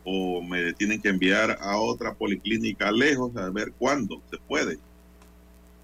o 0.03 0.41
me 0.41 0.73
tienen 0.73 1.01
que 1.01 1.07
enviar 1.07 1.59
a 1.61 1.77
otra 1.77 2.13
policlínica 2.13 2.91
lejos 2.91 3.33
a 3.37 3.49
ver 3.51 3.71
cuándo 3.71 4.21
se 4.29 4.37
puede. 4.37 4.77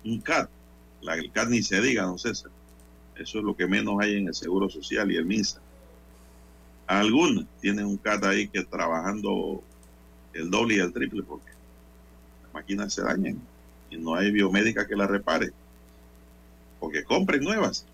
Un 0.03 0.19
CAT, 0.19 0.49
la, 1.05 1.15
el 1.15 1.31
CAT 1.31 1.49
ni 1.49 1.61
se 1.61 1.79
diga, 1.81 2.03
don 2.03 2.19
César. 2.19 2.51
Eso 3.15 3.37
es 3.39 3.43
lo 3.43 3.55
que 3.55 3.67
menos 3.67 3.95
hay 4.01 4.15
en 4.15 4.27
el 4.27 4.33
Seguro 4.33 4.69
Social 4.69 5.11
y 5.11 5.15
el 5.15 5.25
MINSA. 5.25 5.61
Algunas 6.87 7.45
tienen 7.61 7.85
un 7.85 7.97
CAT 7.97 8.23
ahí 8.25 8.47
que 8.47 8.63
trabajando 8.63 9.63
el 10.33 10.51
doble 10.51 10.75
y 10.75 10.79
el 10.79 10.91
triple 10.91 11.23
porque 11.23 11.51
las 12.43 12.53
máquinas 12.53 12.93
se 12.93 13.03
dañan 13.03 13.39
y 13.89 13.97
no 13.97 14.15
hay 14.15 14.31
biomédica 14.31 14.85
que 14.85 14.95
la 14.95 15.07
repare. 15.07 15.51
Porque 16.79 17.03
compren 17.03 17.41
nuevas. 17.43 17.85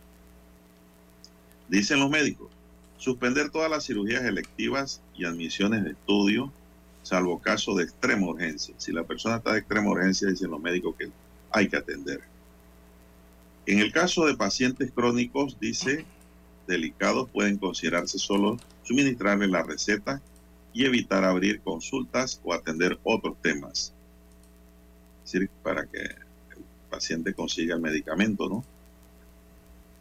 Dicen 1.69 1.99
los 1.99 2.09
médicos, 2.09 2.49
suspender 2.97 3.49
todas 3.49 3.69
las 3.69 3.85
cirugías 3.85 4.23
electivas 4.23 5.01
y 5.15 5.25
admisiones 5.25 5.83
de 5.83 5.91
estudio, 5.91 6.51
salvo 7.03 7.39
caso 7.39 7.75
de 7.75 7.83
extrema 7.83 8.27
urgencia. 8.27 8.75
Si 8.77 8.91
la 8.91 9.03
persona 9.03 9.37
está 9.37 9.53
de 9.53 9.59
extrema 9.59 9.91
urgencia, 9.91 10.27
dicen 10.27 10.51
los 10.51 10.61
médicos 10.61 10.95
que 10.97 11.09
hay 11.51 11.69
que 11.69 11.77
atender. 11.77 12.30
En 13.65 13.79
el 13.79 13.91
caso 13.91 14.25
de 14.25 14.35
pacientes 14.35 14.91
crónicos, 14.91 15.59
dice, 15.59 16.05
delicados, 16.67 17.29
pueden 17.29 17.57
considerarse 17.57 18.17
solo 18.17 18.57
suministrarle 18.83 19.47
la 19.47 19.63
receta 19.63 20.21
y 20.73 20.85
evitar 20.85 21.23
abrir 21.23 21.61
consultas 21.61 22.41
o 22.43 22.53
atender 22.53 22.99
otros 23.03 23.35
temas. 23.41 23.93
Es 25.23 25.31
decir, 25.31 25.49
para 25.63 25.85
que 25.85 25.99
el 25.99 26.63
paciente 26.89 27.33
consiga 27.33 27.75
el 27.75 27.81
medicamento, 27.81 28.49
¿no? 28.49 28.63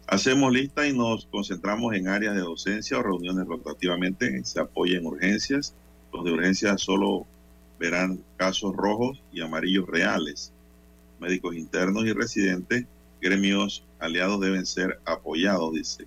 Hacemos 0.06 0.52
lista 0.52 0.88
y 0.88 0.92
nos 0.92 1.26
concentramos 1.26 1.94
en 1.94 2.08
áreas 2.08 2.34
de 2.34 2.40
docencia 2.40 2.98
o 2.98 3.02
reuniones 3.02 3.46
rotativamente. 3.46 4.44
Se 4.44 4.58
apoya 4.58 4.98
en 4.98 5.06
urgencias. 5.06 5.72
Los 6.12 6.24
de 6.24 6.32
urgencias 6.32 6.80
solo 6.80 7.26
verán 7.78 8.20
casos 8.36 8.74
rojos 8.74 9.22
y 9.32 9.40
amarillos 9.40 9.86
reales. 9.86 10.52
Médicos 11.20 11.54
internos 11.54 12.06
y 12.06 12.12
residentes, 12.12 12.86
gremios 13.20 13.84
aliados 13.98 14.40
deben 14.40 14.66
ser 14.66 15.00
apoyados, 15.04 15.72
dice. 15.74 16.06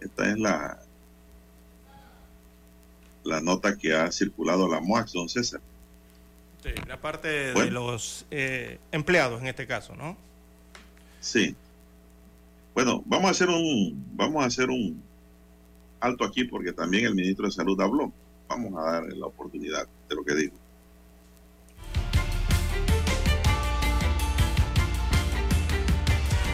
Esta 0.00 0.30
es 0.30 0.38
la, 0.38 0.78
la 3.24 3.40
nota 3.40 3.76
que 3.76 3.94
ha 3.94 4.10
circulado 4.12 4.68
la 4.68 4.80
MOAX, 4.80 5.12
don 5.12 5.28
César. 5.28 5.60
Sí, 6.62 6.70
la 6.86 7.00
parte 7.00 7.28
de 7.28 7.70
los 7.70 8.26
eh, 8.30 8.78
empleados 8.92 9.40
en 9.40 9.48
este 9.48 9.66
caso, 9.66 9.94
¿no? 9.94 10.16
Sí. 11.20 11.54
Bueno, 12.74 13.02
vamos 13.06 13.28
a 13.28 13.30
hacer 13.30 13.48
un, 13.48 14.04
vamos 14.14 14.42
a 14.42 14.46
hacer 14.46 14.70
un 14.70 15.02
alto 16.00 16.24
aquí 16.24 16.44
porque 16.44 16.72
también 16.72 17.06
el 17.06 17.14
ministro 17.14 17.46
de 17.46 17.52
Salud 17.52 17.80
habló. 17.80 18.12
Vamos 18.48 18.74
a 18.78 18.92
dar 18.92 19.12
la 19.12 19.26
oportunidad 19.26 19.88
de 20.08 20.14
lo 20.14 20.24
que 20.24 20.34
dijo. 20.34 20.54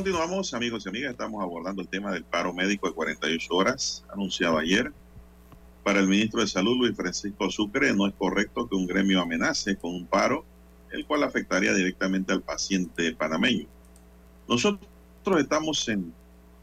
Continuamos, 0.00 0.54
amigos 0.54 0.86
y 0.86 0.88
amigas. 0.88 1.10
Estamos 1.10 1.42
abordando 1.42 1.82
el 1.82 1.88
tema 1.88 2.10
del 2.10 2.24
paro 2.24 2.54
médico 2.54 2.88
de 2.88 2.94
48 2.94 3.54
horas, 3.54 4.02
anunciado 4.10 4.56
ayer. 4.56 4.90
Para 5.84 6.00
el 6.00 6.08
ministro 6.08 6.40
de 6.40 6.46
Salud, 6.46 6.78
Luis 6.78 6.96
Francisco 6.96 7.50
Sucre, 7.50 7.92
no 7.92 8.06
es 8.06 8.14
correcto 8.14 8.66
que 8.66 8.76
un 8.76 8.86
gremio 8.86 9.20
amenace 9.20 9.76
con 9.76 9.94
un 9.94 10.06
paro, 10.06 10.46
el 10.90 11.04
cual 11.04 11.22
afectaría 11.22 11.74
directamente 11.74 12.32
al 12.32 12.40
paciente 12.40 13.14
panameño. 13.14 13.66
Nosotros 14.48 14.80
estamos, 15.38 15.86
en, 15.90 16.14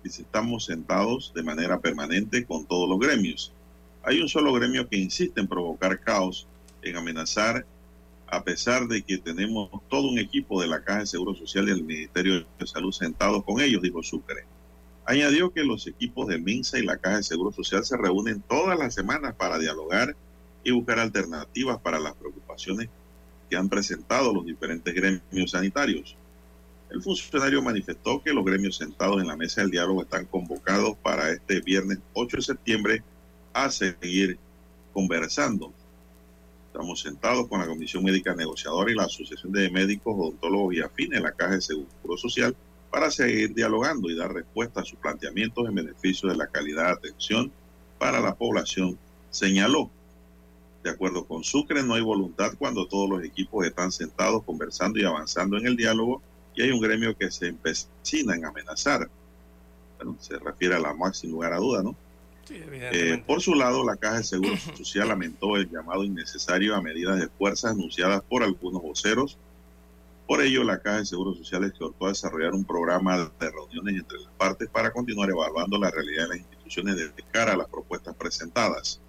estamos 0.04 0.66
sentados 0.66 1.32
de 1.36 1.44
manera 1.44 1.80
permanente 1.80 2.44
con 2.44 2.66
todos 2.66 2.90
los 2.90 2.98
gremios. 2.98 3.54
Hay 4.02 4.20
un 4.20 4.30
solo 4.30 4.52
gremio 4.52 4.90
que 4.90 4.98
insiste 4.98 5.40
en 5.40 5.48
provocar 5.48 6.00
caos, 6.00 6.48
en 6.82 6.98
amenazar, 6.98 7.68
a 8.28 8.44
pesar 8.44 8.88
de 8.88 9.04
que 9.04 9.18
tenemos 9.18 9.70
todo 9.90 10.10
un 10.10 10.20
equipo 10.20 10.62
de 10.62 10.68
la 10.68 10.84
Caja 10.84 11.00
de 11.00 11.08
Seguro 11.08 11.34
Social 11.34 11.66
y 11.66 11.72
del 11.72 11.84
Ministerio 11.84 12.46
de 12.60 12.68
Salud 12.68 12.92
sentados 12.92 13.44
con 13.44 13.62
ellos, 13.62 13.82
dijo 13.82 14.04
Sucre. 14.04 14.46
Añadió 15.06 15.52
que 15.54 15.64
los 15.64 15.88
equipos 15.88 16.28
de 16.28 16.38
MINSA 16.38 16.80
y 16.80 16.84
la 16.84 16.98
Caja 16.98 17.18
de 17.18 17.24
Seguro 17.24 17.54
Social 17.54 17.86
se 17.86 17.96
reúnen 17.96 18.42
todas 18.42 18.78
las 18.78 18.94
semanas 18.94 19.36
para 19.36 19.58
dialogar 19.58 20.16
y 20.64 20.72
buscar 20.72 21.00
alternativas 21.00 21.80
para 21.80 22.00
las 22.00 22.14
preocupaciones 22.16 22.90
que 23.50 23.56
han 23.56 23.70
presentado 23.70 24.34
los 24.34 24.46
diferentes 24.46 24.94
gremios 24.94 25.52
sanitarios. 25.52 26.18
El 26.90 27.02
funcionario 27.02 27.62
manifestó 27.62 28.22
que 28.22 28.34
los 28.34 28.44
gremios 28.44 28.78
sentados 28.78 29.22
en 29.22 29.28
la 29.28 29.38
mesa 29.38 29.62
del 29.62 29.72
diálogo 29.72 30.02
están 30.02 30.26
convocados 30.26 30.98
para 30.98 31.32
este 31.32 31.62
viernes 31.62 32.00
8 32.14 32.38
de 32.38 32.44
septiembre 32.44 33.04
a 33.54 33.70
seguir 33.70 34.38
conversando. 34.94 35.74
Estamos 36.78 37.02
sentados 37.02 37.48
con 37.48 37.60
la 37.60 37.66
Comisión 37.66 38.04
Médica 38.04 38.36
Negociadora 38.36 38.92
y 38.92 38.94
la 38.94 39.06
Asociación 39.06 39.52
de 39.52 39.72
Médicos, 39.72 40.14
Odontólogos 40.16 40.76
y 40.76 40.82
Afines, 40.82 41.20
la 41.24 41.32
Caja 41.32 41.56
de 41.56 41.62
Seguro 41.62 42.18
Social, 42.18 42.56
para 42.92 43.10
seguir 43.10 43.56
dialogando 43.56 44.12
y 44.12 44.16
dar 44.16 44.32
respuesta 44.32 44.82
a 44.82 44.86
sus 44.86 45.00
planteamientos 45.00 45.68
en 45.68 45.74
beneficio 45.74 46.30
de 46.30 46.36
la 46.38 46.46
calidad 46.46 46.86
de 46.86 46.92
atención 46.92 47.52
para 47.98 48.20
la 48.20 48.36
población, 48.36 48.96
señaló. 49.32 49.90
De 50.84 50.92
acuerdo 50.92 51.26
con 51.26 51.44
Sucre, 51.44 51.82
no 51.82 51.96
hay 51.96 52.04
voluntad 52.04 52.54
cuando 52.60 52.88
todos 52.88 53.10
los 53.10 53.24
equipos 53.24 53.66
están 53.66 53.92
sentados 53.92 54.44
conversando 54.44 55.00
y 55.00 55.04
avanzando 55.04 55.58
en 55.58 55.66
el 55.66 55.76
diálogo 55.76 56.22
y 56.54 56.62
hay 56.62 56.70
un 56.70 56.80
gremio 56.80 57.18
que 57.18 57.32
se 57.32 57.48
empecina 57.48 58.36
en 58.36 58.46
amenazar. 58.46 59.10
Bueno, 59.98 60.16
se 60.20 60.38
refiere 60.38 60.76
a 60.76 60.80
la 60.80 60.94
sin 61.12 61.32
lugar 61.32 61.54
a 61.54 61.58
duda, 61.58 61.82
¿no? 61.82 61.96
Eh, 62.50 63.24
por 63.26 63.42
su 63.42 63.56
lado, 63.56 63.86
la 63.86 63.96
Caja 63.96 64.18
de 64.18 64.24
Seguro 64.24 64.58
Social 64.76 65.08
lamentó 65.10 65.56
el 65.58 65.70
llamado 65.70 66.04
innecesario 66.04 66.76
a 66.76 66.82
medidas 66.82 67.20
de 67.20 67.28
fuerza 67.28 67.70
anunciadas 67.70 68.22
por 68.22 68.44
algunos 68.44 68.82
voceros 68.82 69.38
por 70.28 70.42
ello, 70.42 70.66
la 70.66 70.80
Caja 70.80 70.98
de 70.98 71.06
Seguros 71.06 71.38
Sociales 71.38 71.72
exhortó 71.72 72.06
a 72.06 72.10
desarrollar 72.10 72.54
un 72.54 72.66
programa 72.66 73.32
de 73.40 73.50
reuniones 73.50 73.96
entre 73.96 74.20
las 74.20 74.34
partes 74.34 74.68
para 74.68 74.92
continuar 74.92 75.30
evaluando 75.30 75.80
la 75.80 75.90
realidad 75.90 76.24
de 76.24 76.30
las 76.30 76.38
instituciones 76.40 76.98
de 76.98 77.24
cara 77.32 77.54
a 77.54 77.58
las 77.58 77.70
propuestas 77.70 78.14
presentadas. 78.14 79.00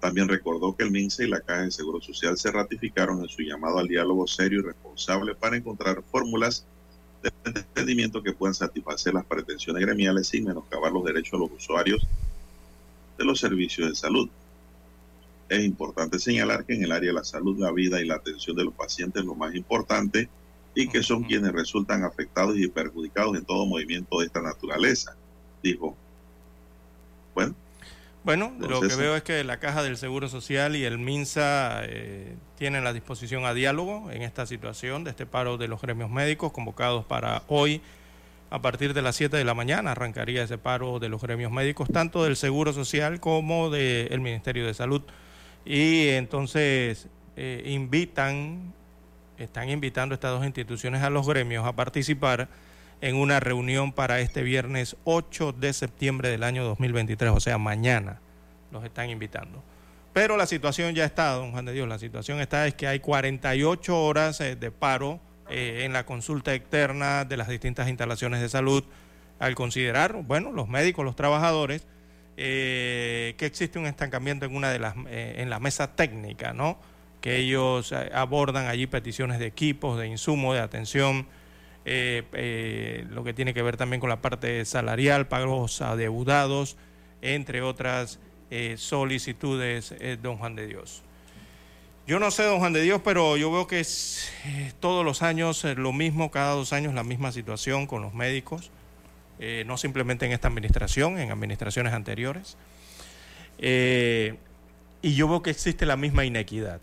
También 0.00 0.26
recordó 0.26 0.74
que 0.74 0.84
el 0.84 0.90
MINSA 0.90 1.24
y 1.24 1.28
la 1.28 1.40
Caja 1.40 1.64
de 1.64 1.70
Seguro 1.70 2.00
Social 2.00 2.38
se 2.38 2.50
ratificaron 2.50 3.20
en 3.20 3.28
su 3.28 3.42
llamado 3.42 3.78
al 3.78 3.86
diálogo 3.86 4.26
serio 4.26 4.60
y 4.60 4.62
responsable 4.62 5.34
para 5.34 5.58
encontrar 5.58 6.02
fórmulas 6.10 6.64
de 7.22 7.30
entendimiento 7.44 8.22
que 8.22 8.32
puedan 8.32 8.54
satisfacer 8.54 9.12
las 9.12 9.26
pretensiones 9.26 9.84
gremiales 9.84 10.28
sin 10.28 10.44
menoscabar 10.44 10.90
los 10.90 11.04
derechos 11.04 11.32
de 11.32 11.46
los 11.46 11.52
usuarios 11.52 12.06
de 13.18 13.24
los 13.24 13.40
servicios 13.40 13.88
de 13.88 13.94
salud. 13.94 14.28
Es 15.48 15.64
importante 15.64 16.18
señalar 16.18 16.64
que 16.64 16.74
en 16.74 16.84
el 16.84 16.92
área 16.92 17.10
de 17.10 17.14
la 17.14 17.24
salud, 17.24 17.58
la 17.58 17.72
vida 17.72 18.00
y 18.00 18.06
la 18.06 18.16
atención 18.16 18.56
de 18.56 18.64
los 18.64 18.74
pacientes 18.74 19.22
es 19.22 19.26
lo 19.26 19.34
más 19.34 19.54
importante 19.54 20.28
y 20.74 20.88
que 20.88 21.02
son 21.02 21.22
quienes 21.22 21.52
resultan 21.52 22.02
afectados 22.02 22.56
y 22.56 22.66
perjudicados 22.68 23.36
en 23.36 23.44
todo 23.44 23.66
movimiento 23.66 24.18
de 24.18 24.26
esta 24.26 24.42
naturaleza, 24.42 25.14
dijo. 25.62 25.96
Bueno. 27.34 27.54
Bueno, 28.24 28.54
lo 28.58 28.80
que 28.80 28.96
veo 28.96 29.16
es 29.16 29.22
que 29.22 29.44
la 29.44 29.60
Caja 29.60 29.82
del 29.82 29.98
Seguro 29.98 30.30
Social 30.30 30.76
y 30.76 30.84
el 30.84 30.98
MINSA 30.98 31.82
eh, 31.84 32.36
tienen 32.56 32.82
la 32.82 32.94
disposición 32.94 33.44
a 33.44 33.52
diálogo 33.52 34.10
en 34.10 34.22
esta 34.22 34.46
situación 34.46 35.04
de 35.04 35.10
este 35.10 35.26
paro 35.26 35.58
de 35.58 35.68
los 35.68 35.82
gremios 35.82 36.10
médicos 36.10 36.50
convocados 36.50 37.04
para 37.04 37.42
hoy 37.48 37.82
a 38.54 38.62
partir 38.62 38.94
de 38.94 39.02
las 39.02 39.16
7 39.16 39.36
de 39.36 39.42
la 39.42 39.52
mañana 39.52 39.90
arrancaría 39.90 40.44
ese 40.44 40.58
paro 40.58 41.00
de 41.00 41.08
los 41.08 41.20
gremios 41.20 41.50
médicos, 41.50 41.88
tanto 41.92 42.22
del 42.22 42.36
Seguro 42.36 42.72
Social 42.72 43.18
como 43.18 43.68
del 43.68 44.20
Ministerio 44.20 44.64
de 44.64 44.72
Salud. 44.74 45.02
Y 45.64 46.10
entonces 46.10 47.08
eh, 47.36 47.64
invitan, 47.66 48.72
están 49.38 49.70
invitando 49.70 50.14
estas 50.14 50.30
dos 50.30 50.44
instituciones 50.44 51.02
a 51.02 51.10
los 51.10 51.26
gremios 51.26 51.66
a 51.66 51.72
participar 51.72 52.48
en 53.00 53.16
una 53.16 53.40
reunión 53.40 53.92
para 53.92 54.20
este 54.20 54.44
viernes 54.44 54.94
8 55.02 55.50
de 55.50 55.72
septiembre 55.72 56.28
del 56.28 56.44
año 56.44 56.62
2023, 56.62 57.32
o 57.32 57.40
sea, 57.40 57.58
mañana 57.58 58.20
los 58.70 58.84
están 58.84 59.10
invitando. 59.10 59.64
Pero 60.12 60.36
la 60.36 60.46
situación 60.46 60.94
ya 60.94 61.04
está, 61.04 61.32
don 61.32 61.50
Juan 61.50 61.64
de 61.64 61.72
Dios, 61.72 61.88
la 61.88 61.98
situación 61.98 62.40
está 62.40 62.68
es 62.68 62.74
que 62.74 62.86
hay 62.86 63.00
48 63.00 64.00
horas 64.00 64.40
eh, 64.40 64.54
de 64.54 64.70
paro 64.70 65.18
eh, 65.48 65.82
en 65.84 65.92
la 65.92 66.06
consulta 66.06 66.54
externa 66.54 67.24
de 67.24 67.36
las 67.36 67.48
distintas 67.48 67.88
instalaciones 67.88 68.40
de 68.40 68.48
salud 68.48 68.82
al 69.38 69.54
considerar, 69.54 70.14
bueno, 70.22 70.52
los 70.52 70.68
médicos, 70.68 71.04
los 71.04 71.16
trabajadores, 71.16 71.86
eh, 72.36 73.34
que 73.36 73.46
existe 73.46 73.78
un 73.78 73.86
estancamiento 73.86 74.46
en 74.46 74.56
una 74.56 74.70
de 74.70 74.78
las 74.78 74.94
eh, 75.08 75.36
en 75.38 75.50
la 75.50 75.60
mesa 75.60 75.94
técnica, 75.94 76.52
¿no? 76.52 76.78
Que 77.20 77.36
ellos 77.36 77.92
abordan 77.92 78.66
allí 78.66 78.86
peticiones 78.86 79.38
de 79.38 79.46
equipos, 79.46 79.98
de 79.98 80.06
insumos, 80.08 80.54
de 80.54 80.60
atención, 80.60 81.26
lo 81.84 83.24
que 83.24 83.32
tiene 83.34 83.54
que 83.54 83.62
ver 83.62 83.76
también 83.78 84.00
con 84.00 84.10
la 84.10 84.20
parte 84.20 84.64
salarial, 84.66 85.26
pagos 85.26 85.80
adeudados, 85.80 86.76
entre 87.22 87.62
otras 87.62 88.18
solicitudes, 88.76 89.94
don 90.22 90.36
Juan 90.36 90.54
de 90.54 90.66
Dios. 90.66 91.02
Yo 92.06 92.18
no 92.18 92.30
sé, 92.30 92.42
don 92.42 92.58
Juan 92.58 92.74
de 92.74 92.82
Dios, 92.82 93.00
pero 93.02 93.38
yo 93.38 93.50
veo 93.50 93.66
que 93.66 93.80
es 93.80 94.30
todos 94.78 95.06
los 95.06 95.22
años 95.22 95.64
lo 95.64 95.90
mismo, 95.94 96.30
cada 96.30 96.52
dos 96.52 96.74
años 96.74 96.92
la 96.92 97.02
misma 97.02 97.32
situación 97.32 97.86
con 97.86 98.02
los 98.02 98.12
médicos. 98.12 98.70
Eh, 99.38 99.64
no 99.66 99.78
simplemente 99.78 100.26
en 100.26 100.32
esta 100.32 100.48
administración, 100.48 101.18
en 101.18 101.30
administraciones 101.30 101.94
anteriores. 101.94 102.58
Eh, 103.56 104.36
y 105.00 105.14
yo 105.14 105.28
veo 105.28 105.42
que 105.42 105.48
existe 105.48 105.86
la 105.86 105.96
misma 105.96 106.26
inequidad. 106.26 106.82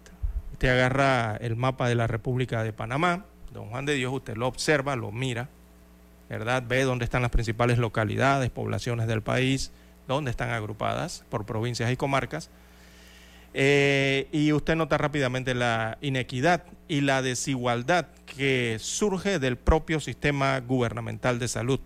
Usted 0.53 0.69
agarra 0.69 1.37
el 1.37 1.55
mapa 1.55 1.87
de 1.87 1.93
la 1.93 2.07
República 2.07 2.63
de 2.63 2.73
Panamá, 2.73 3.25
don 3.53 3.69
Juan 3.69 3.85
de 3.85 3.93
Dios, 3.93 4.11
usted 4.11 4.35
lo 4.35 4.47
observa, 4.47 4.95
lo 4.95 5.11
mira, 5.11 5.49
¿verdad? 6.29 6.63
Ve 6.67 6.81
dónde 6.81 7.05
están 7.05 7.21
las 7.21 7.31
principales 7.31 7.77
localidades, 7.77 8.49
poblaciones 8.49 9.05
del 9.05 9.21
país, 9.21 9.71
dónde 10.07 10.31
están 10.31 10.49
agrupadas 10.49 11.25
por 11.29 11.45
provincias 11.45 11.91
y 11.91 11.95
comarcas. 11.95 12.49
Eh, 13.53 14.27
y 14.31 14.53
usted 14.53 14.75
nota 14.75 14.97
rápidamente 14.97 15.53
la 15.53 15.97
inequidad 16.01 16.63
y 16.87 17.01
la 17.01 17.21
desigualdad 17.21 18.07
que 18.25 18.77
surge 18.79 19.39
del 19.39 19.57
propio 19.57 19.99
sistema 19.99 20.59
gubernamental 20.59 21.37
de 21.37 21.49
salud 21.49 21.81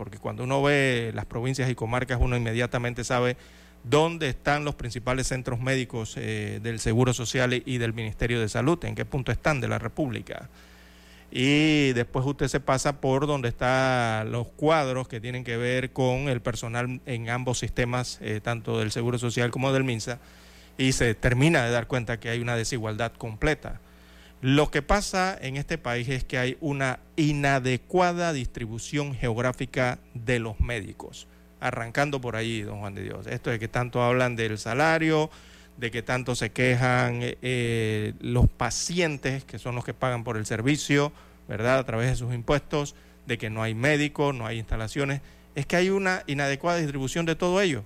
porque 0.00 0.16
cuando 0.16 0.44
uno 0.44 0.62
ve 0.62 1.10
las 1.14 1.26
provincias 1.26 1.68
y 1.68 1.74
comarcas 1.74 2.18
uno 2.22 2.34
inmediatamente 2.34 3.04
sabe 3.04 3.36
dónde 3.84 4.30
están 4.30 4.64
los 4.64 4.74
principales 4.74 5.26
centros 5.26 5.60
médicos 5.60 6.14
eh, 6.16 6.58
del 6.62 6.80
Seguro 6.80 7.12
Social 7.12 7.62
y 7.66 7.76
del 7.76 7.92
Ministerio 7.92 8.40
de 8.40 8.48
Salud, 8.48 8.82
en 8.86 8.94
qué 8.94 9.04
punto 9.04 9.30
están 9.30 9.60
de 9.60 9.68
la 9.68 9.78
República. 9.78 10.48
Y 11.30 11.92
después 11.92 12.24
usted 12.24 12.48
se 12.48 12.60
pasa 12.60 13.02
por 13.02 13.26
donde 13.26 13.50
están 13.50 14.32
los 14.32 14.46
cuadros 14.48 15.06
que 15.06 15.20
tienen 15.20 15.44
que 15.44 15.58
ver 15.58 15.92
con 15.92 16.30
el 16.30 16.40
personal 16.40 17.02
en 17.04 17.28
ambos 17.28 17.58
sistemas, 17.58 18.20
eh, 18.22 18.40
tanto 18.42 18.78
del 18.78 18.92
Seguro 18.92 19.18
Social 19.18 19.50
como 19.50 19.70
del 19.70 19.84
MINSA, 19.84 20.18
y 20.80 20.92
se 20.92 21.14
termina 21.14 21.62
de 21.62 21.70
dar 21.70 21.86
cuenta 21.86 22.18
que 22.18 22.30
hay 22.30 22.40
una 22.40 22.56
desigualdad 22.56 23.12
completa. 23.12 23.80
Lo 24.40 24.70
que 24.70 24.80
pasa 24.80 25.36
en 25.38 25.58
este 25.58 25.76
país 25.76 26.08
es 26.08 26.24
que 26.24 26.38
hay 26.38 26.56
una 26.62 27.00
inadecuada 27.16 28.32
distribución 28.32 29.14
geográfica 29.14 29.98
de 30.14 30.38
los 30.38 30.58
médicos, 30.58 31.28
arrancando 31.60 32.22
por 32.22 32.34
allí, 32.34 32.62
don 32.62 32.78
Juan 32.78 32.94
de 32.94 33.02
Dios. 33.02 33.26
Esto 33.26 33.50
de 33.50 33.58
que 33.58 33.68
tanto 33.68 34.02
hablan 34.02 34.36
del 34.36 34.56
salario, 34.56 35.30
de 35.76 35.90
que 35.90 36.02
tanto 36.02 36.34
se 36.34 36.50
quejan 36.50 37.18
eh, 37.22 38.14
los 38.18 38.48
pacientes, 38.48 39.44
que 39.44 39.58
son 39.58 39.74
los 39.74 39.84
que 39.84 39.92
pagan 39.92 40.24
por 40.24 40.38
el 40.38 40.46
servicio, 40.46 41.12
¿verdad? 41.46 41.78
A 41.78 41.84
través 41.84 42.08
de 42.08 42.16
sus 42.16 42.32
impuestos, 42.32 42.94
de 43.26 43.36
que 43.36 43.50
no 43.50 43.62
hay 43.62 43.74
médicos, 43.74 44.34
no 44.34 44.46
hay 44.46 44.56
instalaciones. 44.56 45.20
Es 45.54 45.66
que 45.66 45.76
hay 45.76 45.90
una 45.90 46.22
inadecuada 46.26 46.78
distribución 46.78 47.26
de 47.26 47.36
todo 47.36 47.60
ello 47.60 47.84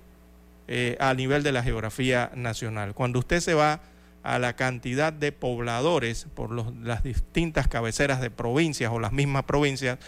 eh, 0.67 0.97
a 0.99 1.13
nivel 1.13 1.43
de 1.43 1.51
la 1.51 1.63
geografía 1.63 2.31
nacional. 2.35 2.93
Cuando 2.93 3.19
usted 3.19 3.39
se 3.39 3.53
va 3.53 3.81
a 4.23 4.39
la 4.39 4.55
cantidad 4.55 5.13
de 5.13 5.31
pobladores 5.31 6.25
por 6.33 6.51
las 6.83 7.03
distintas 7.03 7.67
cabeceras 7.67 8.21
de 8.21 8.31
provincias 8.31 8.91
o 8.91 8.99
las 8.99 9.11
mismas 9.11 9.43
provincias, 9.43 9.99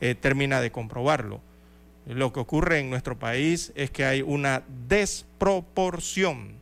eh, 0.00 0.14
termina 0.14 0.60
de 0.60 0.70
comprobarlo. 0.70 1.40
Lo 2.06 2.32
que 2.32 2.40
ocurre 2.40 2.78
en 2.78 2.88
nuestro 2.88 3.18
país 3.18 3.72
es 3.74 3.90
que 3.90 4.04
hay 4.04 4.22
una 4.22 4.62
desproporción 4.88 6.54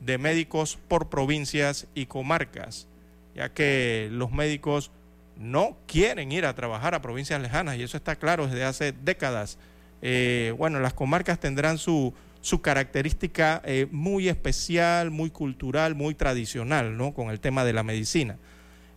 de 0.00 0.18
médicos 0.18 0.78
por 0.88 1.08
provincias 1.08 1.86
y 1.94 2.06
comarcas, 2.06 2.88
ya 3.34 3.52
que 3.52 4.08
los 4.10 4.32
médicos 4.32 4.90
no 5.38 5.76
quieren 5.86 6.32
ir 6.32 6.44
a 6.44 6.54
trabajar 6.54 6.94
a 6.94 7.00
provincias 7.00 7.40
lejanas 7.40 7.76
y 7.78 7.82
eso 7.82 7.96
está 7.96 8.16
claro 8.16 8.46
desde 8.46 8.64
hace 8.64 8.92
décadas. 8.92 9.58
Eh, 10.02 10.54
bueno, 10.58 10.80
las 10.80 10.92
comarcas 10.92 11.38
tendrán 11.38 11.78
su, 11.78 12.12
su 12.40 12.62
característica 12.62 13.60
eh, 13.64 13.86
muy 13.90 14.28
especial, 14.28 15.10
muy 15.10 15.30
cultural, 15.30 15.94
muy 15.94 16.14
tradicional, 16.14 16.96
¿no? 16.96 17.12
Con 17.12 17.30
el 17.30 17.40
tema 17.40 17.64
de 17.64 17.72
la 17.72 17.82
medicina. 17.82 18.36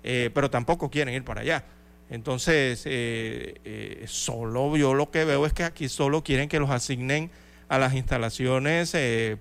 Eh, 0.03 0.29
pero 0.34 0.49
tampoco 0.49 0.89
quieren 0.89 1.13
ir 1.13 1.23
para 1.23 1.41
allá. 1.41 1.65
Entonces, 2.10 2.84
eh, 2.86 4.03
solo 4.08 4.75
yo 4.77 4.93
lo 4.93 5.10
que 5.10 5.25
veo 5.25 5.45
es 5.45 5.53
que 5.53 5.63
aquí 5.63 5.89
solo 5.89 6.23
quieren 6.23 6.47
que 6.47 6.60
los 6.60 6.69
asignen 6.69 7.32
a 7.69 7.79
las 7.79 7.93
instalaciones 7.93 8.95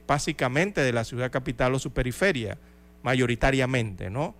básicamente 0.06 0.80
de 0.80 0.92
la 0.92 1.04
ciudad 1.04 1.30
capital 1.30 1.74
o 1.74 1.78
su 1.78 1.92
periferia, 1.92 2.56
mayoritariamente, 3.02 4.08
¿no? 4.08 4.34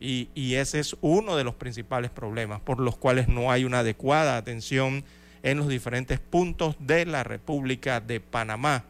Y 0.00 0.54
ese 0.54 0.80
es 0.80 0.96
uno 1.00 1.36
de 1.36 1.44
los 1.44 1.54
principales 1.54 2.10
problemas 2.10 2.60
por 2.60 2.78
los 2.78 2.96
cuales 2.96 3.28
no 3.28 3.50
hay 3.50 3.64
una 3.64 3.78
adecuada 3.78 4.36
atención 4.36 5.04
en 5.42 5.58
los 5.58 5.68
diferentes 5.68 6.20
puntos 6.20 6.76
de 6.78 7.06
la 7.06 7.24
República 7.24 8.00
de 8.00 8.20
Panamá. 8.20 8.84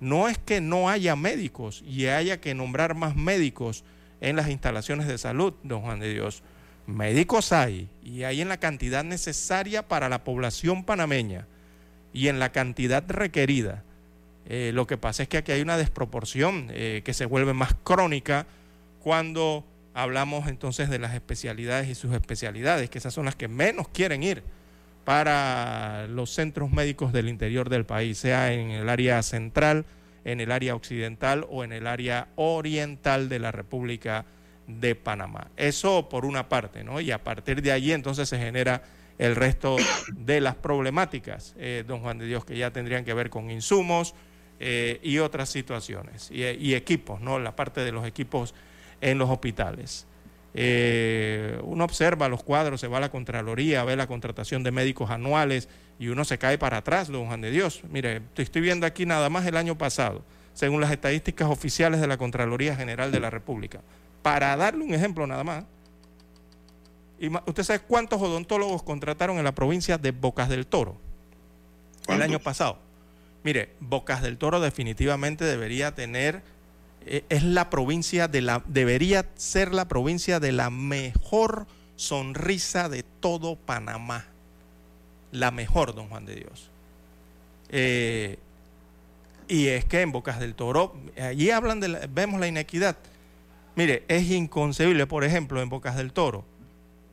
No 0.00 0.28
es 0.28 0.38
que 0.38 0.60
no 0.60 0.88
haya 0.88 1.14
médicos 1.14 1.82
y 1.86 2.06
haya 2.06 2.40
que 2.40 2.54
nombrar 2.54 2.94
más 2.94 3.16
médicos 3.16 3.84
en 4.20 4.36
las 4.36 4.48
instalaciones 4.48 5.06
de 5.06 5.18
salud, 5.18 5.54
don 5.62 5.82
Juan 5.82 6.00
de 6.00 6.12
Dios. 6.12 6.42
Médicos 6.86 7.52
hay 7.52 7.88
y 8.02 8.24
hay 8.24 8.40
en 8.40 8.48
la 8.48 8.58
cantidad 8.58 9.04
necesaria 9.04 9.86
para 9.86 10.08
la 10.08 10.24
población 10.24 10.84
panameña 10.84 11.46
y 12.12 12.28
en 12.28 12.38
la 12.38 12.50
cantidad 12.50 13.04
requerida. 13.06 13.84
Eh, 14.46 14.72
lo 14.74 14.86
que 14.86 14.96
pasa 14.96 15.22
es 15.22 15.28
que 15.28 15.38
aquí 15.38 15.52
hay 15.52 15.60
una 15.60 15.76
desproporción 15.76 16.68
eh, 16.70 17.02
que 17.04 17.14
se 17.14 17.26
vuelve 17.26 17.52
más 17.52 17.74
crónica 17.84 18.46
cuando 19.00 19.64
hablamos 19.94 20.48
entonces 20.48 20.88
de 20.88 20.98
las 20.98 21.14
especialidades 21.14 21.88
y 21.88 21.94
sus 21.94 22.12
especialidades, 22.14 22.90
que 22.90 22.98
esas 22.98 23.14
son 23.14 23.26
las 23.26 23.36
que 23.36 23.48
menos 23.48 23.88
quieren 23.88 24.22
ir 24.22 24.42
para 25.04 26.06
los 26.08 26.30
centros 26.30 26.70
médicos 26.70 27.12
del 27.12 27.28
interior 27.28 27.68
del 27.68 27.84
país, 27.84 28.18
sea 28.18 28.52
en 28.52 28.70
el 28.70 28.88
área 28.88 29.22
central, 29.22 29.84
en 30.24 30.40
el 30.40 30.52
área 30.52 30.74
occidental 30.74 31.46
o 31.50 31.64
en 31.64 31.72
el 31.72 31.86
área 31.86 32.28
oriental 32.36 33.28
de 33.28 33.38
la 33.38 33.52
República 33.52 34.26
de 34.66 34.94
Panamá. 34.94 35.48
Eso 35.56 36.08
por 36.08 36.24
una 36.24 36.48
parte, 36.48 36.84
¿no? 36.84 37.00
Y 37.00 37.10
a 37.10 37.22
partir 37.22 37.62
de 37.62 37.72
allí 37.72 37.92
entonces 37.92 38.28
se 38.28 38.38
genera 38.38 38.82
el 39.18 39.36
resto 39.36 39.76
de 40.14 40.40
las 40.40 40.54
problemáticas, 40.54 41.54
eh, 41.58 41.84
don 41.86 42.00
Juan 42.00 42.18
de 42.18 42.26
Dios, 42.26 42.44
que 42.44 42.56
ya 42.56 42.70
tendrían 42.70 43.04
que 43.04 43.12
ver 43.12 43.28
con 43.28 43.50
insumos 43.50 44.14
eh, 44.58 44.98
y 45.02 45.18
otras 45.18 45.48
situaciones, 45.48 46.30
y, 46.30 46.44
y, 46.44 46.74
equipos, 46.74 47.20
¿no? 47.20 47.38
La 47.38 47.56
parte 47.56 47.82
de 47.82 47.92
los 47.92 48.06
equipos 48.06 48.54
en 49.00 49.18
los 49.18 49.28
hospitales. 49.28 50.06
Eh, 50.54 51.60
uno 51.62 51.84
observa 51.84 52.28
los 52.28 52.42
cuadros, 52.42 52.80
se 52.80 52.88
va 52.88 52.98
a 52.98 53.00
la 53.00 53.10
Contraloría, 53.10 53.84
ve 53.84 53.96
la 53.96 54.06
contratación 54.06 54.62
de 54.62 54.72
médicos 54.72 55.10
anuales 55.10 55.68
y 55.98 56.08
uno 56.08 56.24
se 56.24 56.38
cae 56.38 56.58
para 56.58 56.78
atrás, 56.78 57.08
don 57.08 57.26
Juan 57.26 57.40
de 57.40 57.50
Dios. 57.50 57.82
Mire, 57.90 58.22
estoy 58.36 58.62
viendo 58.62 58.86
aquí 58.86 59.06
nada 59.06 59.28
más 59.30 59.46
el 59.46 59.56
año 59.56 59.78
pasado, 59.78 60.22
según 60.54 60.80
las 60.80 60.90
estadísticas 60.90 61.48
oficiales 61.48 62.00
de 62.00 62.06
la 62.06 62.16
Contraloría 62.16 62.74
General 62.74 63.12
de 63.12 63.20
la 63.20 63.30
República. 63.30 63.80
Para 64.22 64.56
darle 64.56 64.84
un 64.84 64.92
ejemplo 64.92 65.26
nada 65.26 65.44
más, 65.44 65.64
¿usted 67.46 67.62
sabe 67.62 67.80
cuántos 67.80 68.20
odontólogos 68.20 68.82
contrataron 68.82 69.38
en 69.38 69.44
la 69.44 69.54
provincia 69.54 69.98
de 69.98 70.10
Bocas 70.10 70.48
del 70.48 70.66
Toro 70.66 70.96
el 72.08 72.22
año 72.22 72.40
pasado? 72.40 72.78
Mire, 73.44 73.70
Bocas 73.80 74.20
del 74.20 74.36
Toro 74.36 74.60
definitivamente 74.60 75.44
debería 75.44 75.94
tener 75.94 76.42
es 77.06 77.42
la 77.42 77.70
provincia 77.70 78.28
de 78.28 78.40
la, 78.40 78.62
debería 78.66 79.26
ser 79.34 79.72
la 79.72 79.88
provincia 79.88 80.40
de 80.40 80.52
la 80.52 80.70
mejor 80.70 81.66
sonrisa 81.96 82.88
de 82.88 83.02
todo 83.02 83.56
Panamá. 83.56 84.26
La 85.32 85.50
mejor, 85.50 85.94
don 85.94 86.08
Juan 86.08 86.26
de 86.26 86.34
Dios. 86.36 86.70
Eh, 87.68 88.38
y 89.48 89.66
es 89.68 89.84
que 89.84 90.00
en 90.00 90.12
Bocas 90.12 90.40
del 90.40 90.54
Toro, 90.54 90.96
allí 91.20 91.50
hablan 91.50 91.80
de, 91.80 92.08
vemos 92.12 92.40
la 92.40 92.48
inequidad. 92.48 92.96
Mire, 93.76 94.04
es 94.08 94.30
inconcebible, 94.30 95.06
por 95.06 95.24
ejemplo, 95.24 95.60
en 95.60 95.68
Bocas 95.68 95.96
del 95.96 96.12
Toro. 96.12 96.44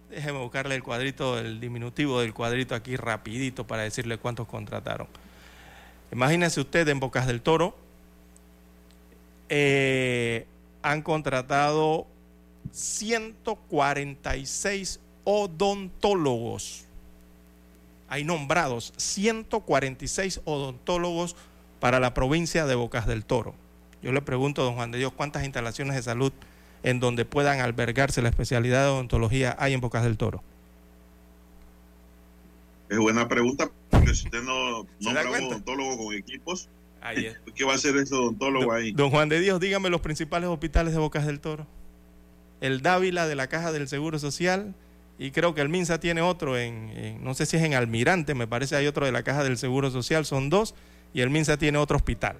Déjeme 0.09 0.39
buscarle 0.39 0.75
el 0.75 0.83
cuadrito, 0.83 1.37
el 1.37 1.59
diminutivo 1.59 2.21
del 2.21 2.33
cuadrito 2.33 2.75
aquí 2.75 2.95
rapidito 2.95 3.67
para 3.67 3.83
decirle 3.83 4.17
cuántos 4.17 4.47
contrataron. 4.47 5.07
Imagínense 6.11 6.61
usted 6.61 6.87
en 6.87 6.99
Bocas 6.99 7.27
del 7.27 7.41
Toro, 7.41 7.77
eh, 9.49 10.45
han 10.81 11.01
contratado 11.01 12.07
146 12.71 14.99
odontólogos. 15.23 16.85
Hay 18.09 18.23
nombrados 18.23 18.93
146 18.97 20.41
odontólogos 20.45 21.35
para 21.79 21.99
la 21.99 22.13
provincia 22.13 22.65
de 22.65 22.75
Bocas 22.75 23.05
del 23.05 23.25
Toro. 23.25 23.53
Yo 24.01 24.13
le 24.13 24.21
pregunto, 24.21 24.63
don 24.63 24.75
Juan 24.75 24.91
de 24.91 24.99
Dios, 24.99 25.11
¿cuántas 25.13 25.43
instalaciones 25.43 25.95
de 25.95 26.03
salud 26.03 26.31
en 26.83 26.99
donde 26.99 27.25
puedan 27.25 27.59
albergarse 27.59 28.21
la 28.21 28.29
especialidad 28.29 28.83
de 28.83 28.91
odontología 28.91 29.55
hay 29.59 29.73
en 29.73 29.81
Bocas 29.81 30.03
del 30.03 30.17
Toro? 30.17 30.43
Es 32.89 32.97
buena 32.97 33.27
pregunta, 33.27 33.69
porque 33.89 34.13
si 34.13 34.25
usted 34.25 34.43
no 34.43 34.85
nombra 35.01 35.29
un 35.29 35.43
odontólogo 35.43 35.97
con 35.97 36.15
equipos, 36.15 36.69
¿Qué 37.55 37.63
va 37.63 37.73
a 37.73 37.75
hacer 37.75 37.95
ese 37.97 38.13
odontólogo 38.13 38.71
ahí? 38.71 38.91
Don 38.91 39.09
Juan 39.09 39.29
de 39.29 39.39
Dios, 39.39 39.59
dígame 39.59 39.89
los 39.89 40.01
principales 40.01 40.49
hospitales 40.49 40.93
de 40.93 40.99
Bocas 40.99 41.25
del 41.25 41.39
Toro. 41.39 41.67
El 42.61 42.81
Dávila 42.81 43.27
de 43.27 43.35
la 43.35 43.47
Caja 43.47 43.71
del 43.71 43.87
Seguro 43.87 44.19
Social 44.19 44.73
y 45.19 45.31
creo 45.31 45.55
que 45.55 45.61
el 45.61 45.69
Minsa 45.69 45.99
tiene 45.99 46.21
otro 46.21 46.57
en, 46.57 47.23
no 47.23 47.33
sé 47.33 47.45
si 47.45 47.57
es 47.57 47.63
en 47.63 47.73
Almirante, 47.73 48.35
me 48.35 48.47
parece 48.47 48.75
hay 48.75 48.85
otro 48.85 49.05
de 49.05 49.11
la 49.11 49.23
Caja 49.23 49.43
del 49.43 49.57
Seguro 49.57 49.89
Social, 49.89 50.25
son 50.25 50.49
dos, 50.49 50.75
y 51.13 51.21
el 51.21 51.29
Minsa 51.29 51.57
tiene 51.57 51.79
otro 51.79 51.97
hospital. 51.97 52.37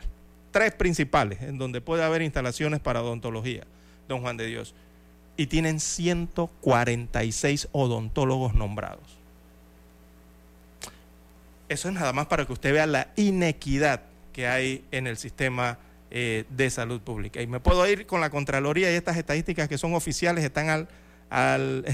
Tres 0.52 0.74
principales 0.74 1.41
en 1.41 1.58
donde 1.58 1.82
puede 1.82 2.04
haber 2.04 2.22
instalaciones 2.22 2.80
para 2.80 3.02
odontología, 3.02 3.63
don 4.08 4.22
Juan 4.22 4.38
de 4.38 4.46
Dios. 4.46 4.76
Y 5.38 5.48
tienen 5.48 5.80
146 5.80 7.70
odontólogos 7.72 8.54
nombrados. 8.54 9.17
Eso 11.70 11.89
es 11.89 11.96
nada 11.96 12.13
más 12.13 12.28
para 12.28 12.46
que 12.46 12.54
usted 12.54 12.74
vea 12.74 12.86
la 12.86 13.12
inequidad 13.15 14.04
que 14.38 14.45
hay 14.45 14.86
en 14.91 15.08
el 15.08 15.17
sistema 15.17 15.80
eh, 16.12 16.45
de 16.50 16.69
salud 16.69 17.02
pública. 17.02 17.41
Y 17.41 17.47
me 17.47 17.60
puedo 17.60 17.88
ir 17.88 18.06
con 18.06 18.21
la 18.21 18.30
Contraloría 18.30 18.91
y 18.91 18.93
estas 18.93 19.17
estadísticas 19.17 19.67
que 19.67 19.80
son 19.80 19.95
oficiales 19.95 20.43
están 20.43 20.69
al, 20.69 20.88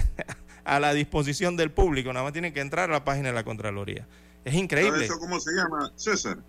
a 0.66 0.80
la 0.82 0.94
disposición 0.94 1.56
del 1.56 1.72
público, 1.72 2.12
nada 2.12 2.26
más 2.26 2.34
tienen 2.34 2.54
que 2.54 2.60
entrar 2.60 2.90
a 2.90 2.92
la 2.92 3.06
página 3.06 3.30
de 3.30 3.34
la 3.34 3.46
Contraloría. 3.46 4.06
Es 4.44 4.56
increíble. 4.56 5.06
¿Eso 5.06 5.20
cómo 5.20 5.40
se 5.40 5.54
llama, 5.54 5.94
César? 5.96 6.40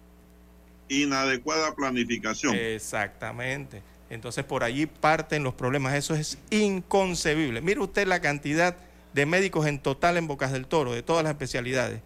Inadecuada 0.88 1.72
planificación. 1.76 2.56
Exactamente. 2.56 3.80
Entonces 4.10 4.44
por 4.44 4.64
allí 4.64 4.86
parten 4.86 5.44
los 5.44 5.54
problemas. 5.54 5.94
Eso 5.94 6.16
es 6.16 6.38
inconcebible. 6.50 7.60
Mire 7.60 7.78
usted 7.78 8.08
la 8.08 8.20
cantidad 8.20 8.76
de 9.12 9.26
médicos 9.26 9.64
en 9.68 9.78
total 9.78 10.16
en 10.16 10.26
Bocas 10.26 10.50
del 10.50 10.66
Toro, 10.66 10.92
de 10.92 11.04
todas 11.04 11.22
las 11.22 11.30
especialidades. 11.30 12.00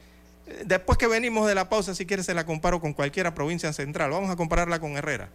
Después 0.64 0.98
que 0.98 1.06
venimos 1.06 1.46
de 1.46 1.54
la 1.54 1.68
pausa, 1.68 1.94
si 1.94 2.06
quieres, 2.06 2.26
se 2.26 2.34
la 2.34 2.46
comparo 2.46 2.80
con 2.80 2.92
cualquiera 2.92 3.34
provincia 3.34 3.72
central. 3.72 4.10
Vamos 4.10 4.30
a 4.30 4.36
compararla 4.36 4.80
con 4.80 4.96
Herrera. 4.96 5.28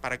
Para... 0.00 0.20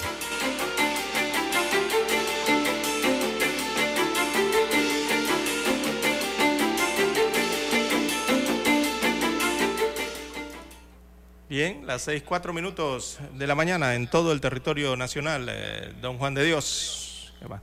Las 11.91 12.03
seis, 12.03 12.23
cuatro 12.25 12.53
minutos 12.53 13.19
de 13.33 13.45
la 13.47 13.53
mañana 13.53 13.95
en 13.95 14.07
todo 14.07 14.31
el 14.31 14.39
territorio 14.39 14.95
nacional. 14.95 15.47
Eh, 15.49 15.91
don 16.01 16.17
Juan 16.17 16.33
de 16.33 16.45
Dios. 16.45 17.33
¿Qué 17.39 17.45
va? 17.47 17.61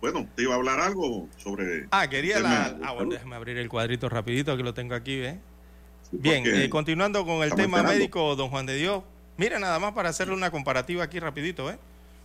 Bueno, 0.00 0.28
te 0.34 0.42
iba 0.42 0.54
a 0.54 0.56
hablar 0.56 0.80
algo 0.80 1.28
sobre... 1.36 1.86
Ah, 1.92 2.08
quería 2.08 2.40
la... 2.40 2.76
Ah, 2.82 2.92
bueno, 2.92 3.12
déjame 3.12 3.36
abrir 3.36 3.56
el 3.58 3.68
cuadrito 3.68 4.08
rapidito 4.08 4.56
que 4.56 4.62
lo 4.64 4.74
tengo 4.74 4.94
aquí, 4.96 5.14
¿eh? 5.14 5.38
Sí, 6.10 6.18
Bien, 6.20 6.44
eh, 6.46 6.68
continuando 6.68 7.24
con 7.24 7.42
el 7.44 7.50
tema 7.54 7.78
esperando. 7.78 7.92
médico, 7.92 8.34
don 8.36 8.48
Juan 8.50 8.66
de 8.66 8.74
Dios. 8.74 9.04
Mira, 9.36 9.58
nada 9.60 9.78
más 9.78 9.92
para 9.92 10.08
hacerle 10.08 10.34
una 10.34 10.50
comparativa 10.50 11.04
aquí 11.04 11.20
rapidito, 11.20 11.70
¿eh? 11.70 11.78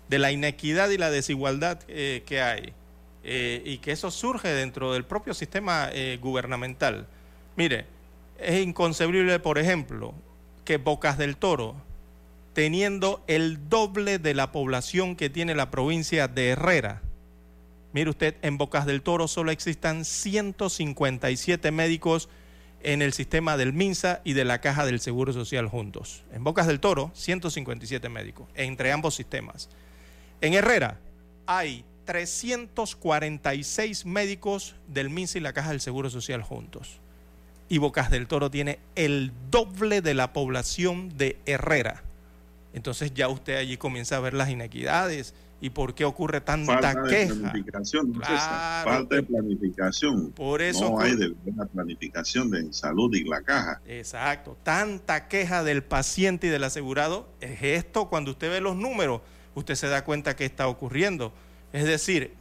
De 0.09 0.17
la 0.17 0.31
inequidad 0.31 0.89
y 0.89 0.97
la 0.97 1.11
desigualdad 1.11 1.79
eh, 1.87 2.23
que 2.25 2.41
hay. 2.41 2.73
eh, 3.23 3.61
y 3.63 3.77
que 3.77 3.91
eso 3.91 4.09
surge 4.09 4.47
dentro 4.49 4.91
del 4.93 5.05
propio 5.05 5.35
sistema 5.35 5.89
gubernamental. 6.19 7.05
Mire, 7.55 7.85
es 8.41 8.65
inconcebible, 8.65 9.39
por 9.39 9.57
ejemplo, 9.57 10.13
que 10.65 10.77
Bocas 10.77 11.17
del 11.17 11.37
Toro, 11.37 11.75
teniendo 12.53 13.23
el 13.27 13.69
doble 13.69 14.19
de 14.19 14.33
la 14.33 14.51
población 14.51 15.15
que 15.15 15.29
tiene 15.29 15.55
la 15.55 15.71
provincia 15.71 16.27
de 16.27 16.49
Herrera, 16.49 17.01
mire 17.93 18.09
usted, 18.09 18.35
en 18.41 18.57
Bocas 18.57 18.85
del 18.85 19.01
Toro 19.01 19.27
solo 19.27 19.51
existan 19.51 20.05
157 20.05 21.71
médicos 21.71 22.29
en 22.83 23.01
el 23.01 23.13
sistema 23.13 23.57
del 23.57 23.73
MINSA 23.73 24.21
y 24.23 24.33
de 24.33 24.45
la 24.45 24.61
Caja 24.61 24.85
del 24.85 24.99
Seguro 24.99 25.33
Social 25.33 25.67
juntos. 25.67 26.23
En 26.33 26.43
Bocas 26.43 26.67
del 26.67 26.79
Toro, 26.79 27.11
157 27.13 28.09
médicos, 28.09 28.47
entre 28.55 28.91
ambos 28.91 29.15
sistemas. 29.15 29.69
En 30.41 30.53
Herrera 30.53 30.99
hay 31.45 31.85
346 32.05 34.05
médicos 34.05 34.75
del 34.87 35.09
MINSA 35.09 35.37
y 35.37 35.41
la 35.41 35.53
Caja 35.53 35.69
del 35.69 35.81
Seguro 35.81 36.09
Social 36.09 36.41
juntos. 36.41 37.00
Y 37.71 37.77
Bocas 37.77 38.11
del 38.11 38.27
Toro 38.27 38.51
tiene 38.51 38.79
el 38.95 39.31
doble 39.49 40.01
de 40.01 40.13
la 40.13 40.33
población 40.33 41.15
de 41.17 41.37
Herrera. 41.45 42.03
Entonces 42.73 43.13
ya 43.13 43.29
usted 43.29 43.55
allí 43.55 43.77
comienza 43.77 44.17
a 44.17 44.19
ver 44.19 44.33
las 44.33 44.49
inequidades 44.49 45.33
y 45.61 45.69
por 45.69 45.95
qué 45.95 46.03
ocurre 46.03 46.41
tanta 46.41 46.73
Falta 46.73 47.01
de 47.01 47.09
queja. 47.09 47.33
planificación, 47.33 48.13
César. 48.15 48.27
Claro. 48.27 48.89
falta 48.91 49.15
de 49.15 49.23
planificación. 49.23 50.31
Por 50.33 50.61
eso 50.61 50.89
no 50.89 50.99
hay 50.99 51.15
de 51.15 51.29
buena 51.29 51.65
planificación 51.65 52.51
de 52.51 52.73
salud 52.73 53.15
y 53.15 53.23
la 53.23 53.41
caja. 53.41 53.79
Exacto. 53.87 54.57
Tanta 54.63 55.29
queja 55.29 55.63
del 55.63 55.81
paciente 55.81 56.47
y 56.47 56.49
del 56.49 56.65
asegurado 56.65 57.29
es 57.39 57.63
esto. 57.63 58.09
Cuando 58.09 58.31
usted 58.31 58.49
ve 58.49 58.59
los 58.59 58.75
números, 58.75 59.21
usted 59.55 59.75
se 59.75 59.87
da 59.87 60.03
cuenta 60.03 60.35
que 60.35 60.43
está 60.43 60.67
ocurriendo. 60.67 61.31
Es 61.71 61.85
decir, 61.85 62.33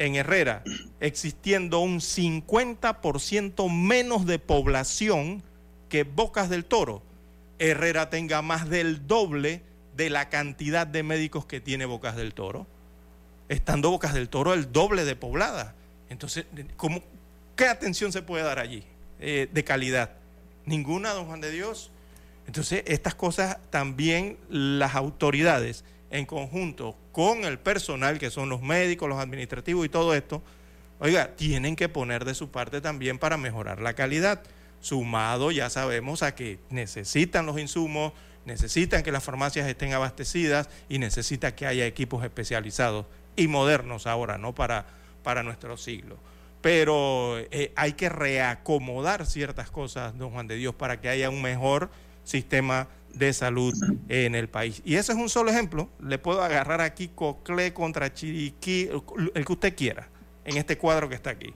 en 0.00 0.16
Herrera, 0.16 0.64
existiendo 0.98 1.80
un 1.80 2.00
50% 2.00 3.70
menos 3.70 4.24
de 4.24 4.38
población 4.38 5.42
que 5.90 6.04
Bocas 6.04 6.48
del 6.48 6.64
Toro, 6.64 7.02
Herrera 7.58 8.08
tenga 8.08 8.40
más 8.40 8.70
del 8.70 9.06
doble 9.06 9.62
de 9.94 10.08
la 10.08 10.30
cantidad 10.30 10.86
de 10.86 11.02
médicos 11.02 11.44
que 11.44 11.60
tiene 11.60 11.84
Bocas 11.84 12.16
del 12.16 12.32
Toro, 12.32 12.66
estando 13.50 13.90
Bocas 13.90 14.14
del 14.14 14.30
Toro 14.30 14.54
el 14.54 14.72
doble 14.72 15.04
de 15.04 15.16
poblada. 15.16 15.74
Entonces, 16.08 16.46
¿cómo, 16.78 17.02
¿qué 17.54 17.66
atención 17.66 18.10
se 18.10 18.22
puede 18.22 18.42
dar 18.42 18.58
allí 18.58 18.84
eh, 19.20 19.50
de 19.52 19.64
calidad? 19.64 20.12
Ninguna, 20.64 21.10
don 21.10 21.26
Juan 21.26 21.42
de 21.42 21.50
Dios. 21.50 21.90
Entonces, 22.46 22.84
estas 22.86 23.14
cosas 23.14 23.58
también 23.68 24.38
las 24.48 24.94
autoridades, 24.94 25.84
en 26.10 26.26
conjunto 26.26 26.96
con 27.12 27.44
el 27.44 27.58
personal, 27.58 28.18
que 28.18 28.30
son 28.30 28.48
los 28.48 28.62
médicos, 28.62 29.08
los 29.08 29.18
administrativos 29.18 29.86
y 29.86 29.88
todo 29.88 30.14
esto, 30.14 30.42
oiga, 30.98 31.34
tienen 31.36 31.76
que 31.76 31.88
poner 31.88 32.24
de 32.24 32.34
su 32.34 32.50
parte 32.50 32.80
también 32.80 33.18
para 33.18 33.36
mejorar 33.36 33.80
la 33.80 33.94
calidad. 33.94 34.42
Sumado, 34.80 35.50
ya 35.50 35.68
sabemos, 35.68 36.22
a 36.22 36.34
que 36.34 36.58
necesitan 36.70 37.46
los 37.46 37.58
insumos, 37.58 38.12
necesitan 38.44 39.02
que 39.02 39.12
las 39.12 39.22
farmacias 39.22 39.68
estén 39.68 39.92
abastecidas 39.92 40.68
y 40.88 40.98
necesita 40.98 41.54
que 41.54 41.66
haya 41.66 41.86
equipos 41.86 42.24
especializados 42.24 43.06
y 43.36 43.46
modernos 43.46 44.06
ahora, 44.06 44.38
¿no? 44.38 44.54
Para, 44.54 44.86
para 45.22 45.42
nuestro 45.42 45.76
siglo. 45.76 46.16
Pero 46.62 47.38
eh, 47.50 47.72
hay 47.76 47.92
que 47.92 48.08
reacomodar 48.08 49.26
ciertas 49.26 49.70
cosas, 49.70 50.16
don 50.18 50.30
Juan 50.30 50.46
de 50.46 50.56
Dios, 50.56 50.74
para 50.74 51.00
que 51.00 51.08
haya 51.08 51.30
un 51.30 51.42
mejor 51.42 51.90
sistema 52.24 52.88
de 53.14 53.32
salud 53.32 53.74
en 54.08 54.34
el 54.34 54.48
país. 54.48 54.82
Y 54.84 54.94
ese 54.96 55.12
es 55.12 55.18
un 55.18 55.28
solo 55.28 55.50
ejemplo. 55.50 55.88
Le 56.00 56.18
puedo 56.18 56.42
agarrar 56.42 56.80
aquí 56.80 57.08
Coclé 57.14 57.72
contra 57.72 58.12
Chiriquí, 58.12 58.88
el 59.34 59.44
que 59.44 59.52
usted 59.52 59.76
quiera, 59.76 60.08
en 60.44 60.56
este 60.56 60.78
cuadro 60.78 61.08
que 61.08 61.14
está 61.14 61.30
aquí. 61.30 61.52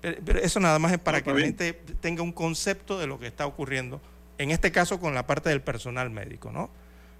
Pero 0.00 0.38
eso 0.40 0.58
nada 0.60 0.78
más 0.78 0.92
es 0.92 0.98
para 0.98 1.18
No, 1.18 1.24
que 1.24 1.32
la 1.32 1.40
gente 1.40 1.72
tenga 2.00 2.22
un 2.22 2.32
concepto 2.32 2.98
de 2.98 3.06
lo 3.06 3.18
que 3.20 3.26
está 3.26 3.46
ocurriendo, 3.46 4.00
en 4.38 4.50
este 4.50 4.72
caso 4.72 4.98
con 4.98 5.14
la 5.14 5.26
parte 5.26 5.48
del 5.50 5.60
personal 5.62 6.10
médico, 6.10 6.50
¿no? 6.50 6.70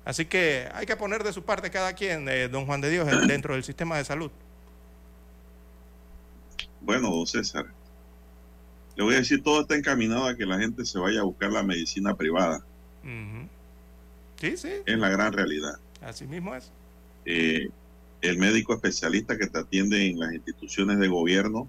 Así 0.05 0.25
que 0.27 0.69
hay 0.75 0.85
que 0.85 0.97
poner 0.97 1.23
de 1.23 1.33
su 1.33 1.45
parte 1.45 1.71
cada 1.71 1.93
quien, 1.93 2.29
eh, 2.29 2.49
don 2.49 2.67
Juan 2.67 2.81
de 2.81 2.91
Dios, 2.91 3.07
en- 3.09 3.29
dentro 3.29 3.55
del 3.55 3.63
sistema 3.63 3.97
de 3.99 4.05
salud. 4.05 4.33
Bueno, 6.81 7.11
don 7.11 7.27
César, 7.27 7.67
le 8.97 9.05
voy 9.05 9.15
a 9.15 9.19
decir, 9.19 9.43
todo 9.43 9.61
está 9.61 9.77
encaminado 9.77 10.27
a 10.27 10.37
que 10.37 10.45
la 10.45 10.59
gente 10.59 10.85
se 10.85 10.99
vaya 10.99 11.21
a 11.21 11.25
buscar 11.25 11.53
la 11.53 11.63
medicina 11.63 12.15
privada. 12.17 12.65
Sí, 14.43 14.57
sí, 14.57 14.71
Es 14.87 14.99
la 14.99 15.09
gran 15.09 15.33
realidad. 15.33 15.79
así 16.01 16.27
mismo 16.27 16.53
es. 16.57 16.73
Eh, 17.27 17.69
el 18.23 18.39
médico 18.39 18.75
especialista 18.75 19.39
que 19.39 19.47
te 19.47 19.61
atiende 19.61 20.05
en 20.05 20.19
las 20.19 20.33
instituciones 20.33 20.99
de 20.99 21.07
gobierno 21.07 21.69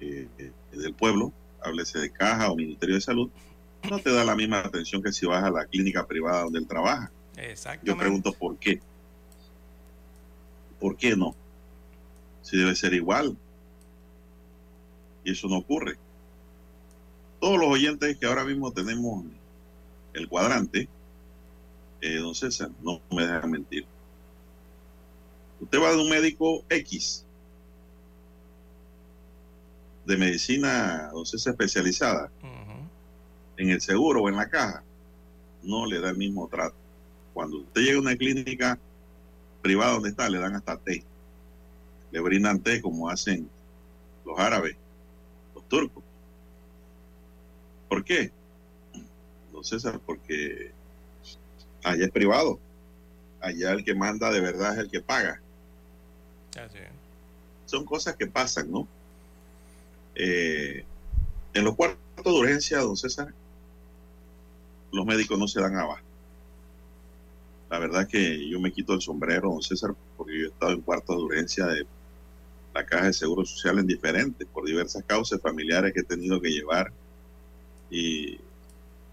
eh, 0.00 0.26
eh, 0.38 0.50
del 0.72 0.94
pueblo, 0.94 1.32
háblese 1.62 2.00
de 2.00 2.10
caja 2.10 2.50
o 2.50 2.56
Ministerio 2.56 2.96
de 2.96 3.00
Salud, 3.00 3.30
no 3.88 4.00
te 4.00 4.12
da 4.12 4.24
la 4.24 4.34
misma 4.34 4.58
atención 4.58 5.00
que 5.00 5.12
si 5.12 5.26
vas 5.26 5.44
a 5.44 5.50
la 5.52 5.64
clínica 5.64 6.04
privada 6.08 6.42
donde 6.42 6.58
él 6.58 6.66
trabaja. 6.66 7.12
Yo 7.84 7.96
pregunto 7.96 8.32
por 8.32 8.58
qué. 8.58 8.80
¿Por 10.80 10.96
qué 10.96 11.14
no? 11.14 11.36
Si 12.42 12.56
debe 12.56 12.74
ser 12.74 12.94
igual. 12.94 13.36
Y 15.22 15.30
eso 15.30 15.46
no 15.46 15.58
ocurre. 15.58 15.98
Todos 17.38 17.60
los 17.60 17.68
oyentes 17.68 18.18
que 18.18 18.26
ahora 18.26 18.44
mismo 18.44 18.72
tenemos 18.72 19.24
el 20.14 20.28
cuadrante, 20.28 20.88
eh, 22.00 22.16
don 22.16 22.34
César, 22.34 22.70
no 22.82 23.00
me 23.10 23.26
dejan 23.26 23.50
mentir. 23.50 23.86
Usted 25.60 25.78
va 25.78 25.90
de 25.90 25.98
un 25.98 26.08
médico 26.08 26.64
X 26.68 27.26
de 30.06 30.16
medicina, 30.16 31.10
don 31.12 31.26
César, 31.26 31.52
especializada 31.52 32.30
en 33.56 33.70
el 33.70 33.80
seguro 33.80 34.22
o 34.22 34.28
en 34.28 34.36
la 34.36 34.48
caja, 34.48 34.82
no 35.62 35.84
le 35.84 36.00
da 36.00 36.10
el 36.10 36.16
mismo 36.16 36.48
trato. 36.48 36.74
Cuando 37.34 37.58
usted 37.58 37.82
llega 37.82 37.98
a 37.98 38.00
una 38.00 38.16
clínica 38.16 38.78
privada 39.60 39.92
donde 39.92 40.08
está, 40.08 40.28
le 40.30 40.38
dan 40.38 40.56
hasta 40.56 40.78
té. 40.78 41.04
Le 42.10 42.20
brindan 42.20 42.60
té 42.60 42.80
como 42.80 43.10
hacen 43.10 43.48
los 44.24 44.38
árabes, 44.38 44.76
los 45.54 45.68
turcos. 45.68 46.02
¿Por 47.88 48.02
qué? 48.02 48.32
No 49.52 49.62
César, 49.62 50.00
porque 50.04 50.72
allá 51.82 52.04
es 52.04 52.10
privado. 52.10 52.58
Allá 53.40 53.72
el 53.72 53.84
que 53.84 53.94
manda 53.94 54.30
de 54.30 54.40
verdad 54.40 54.74
es 54.74 54.80
el 54.80 54.90
que 54.90 55.00
paga. 55.00 55.40
Así 56.52 56.78
es. 56.78 56.90
Son 57.66 57.84
cosas 57.84 58.16
que 58.16 58.26
pasan, 58.26 58.70
¿no? 58.70 58.86
Eh, 60.14 60.84
en 61.54 61.64
los 61.64 61.74
cuartos 61.74 61.98
de 62.24 62.30
urgencia, 62.30 62.78
don 62.80 62.96
César, 62.96 63.32
los 64.92 65.06
médicos 65.06 65.38
no 65.38 65.48
se 65.48 65.60
dan 65.60 65.76
abasto. 65.76 66.04
La 67.70 67.78
verdad 67.78 68.08
que 68.08 68.48
yo 68.48 68.58
me 68.58 68.72
quito 68.72 68.94
el 68.94 69.00
sombrero, 69.00 69.50
don 69.50 69.62
César, 69.62 69.94
porque 70.16 70.38
yo 70.38 70.46
he 70.46 70.48
estado 70.48 70.72
en 70.72 70.80
cuartos 70.80 71.16
de 71.16 71.22
urgencia 71.22 71.66
de 71.66 71.86
la 72.74 72.84
Caja 72.84 73.06
de 73.06 73.12
Seguro 73.12 73.44
Social 73.44 73.78
en 73.78 73.86
diferentes, 73.86 74.46
por 74.48 74.64
diversas 74.64 75.04
causas 75.04 75.40
familiares 75.40 75.92
que 75.92 76.00
he 76.00 76.04
tenido 76.04 76.40
que 76.40 76.50
llevar. 76.50 76.92
Y 77.90 78.38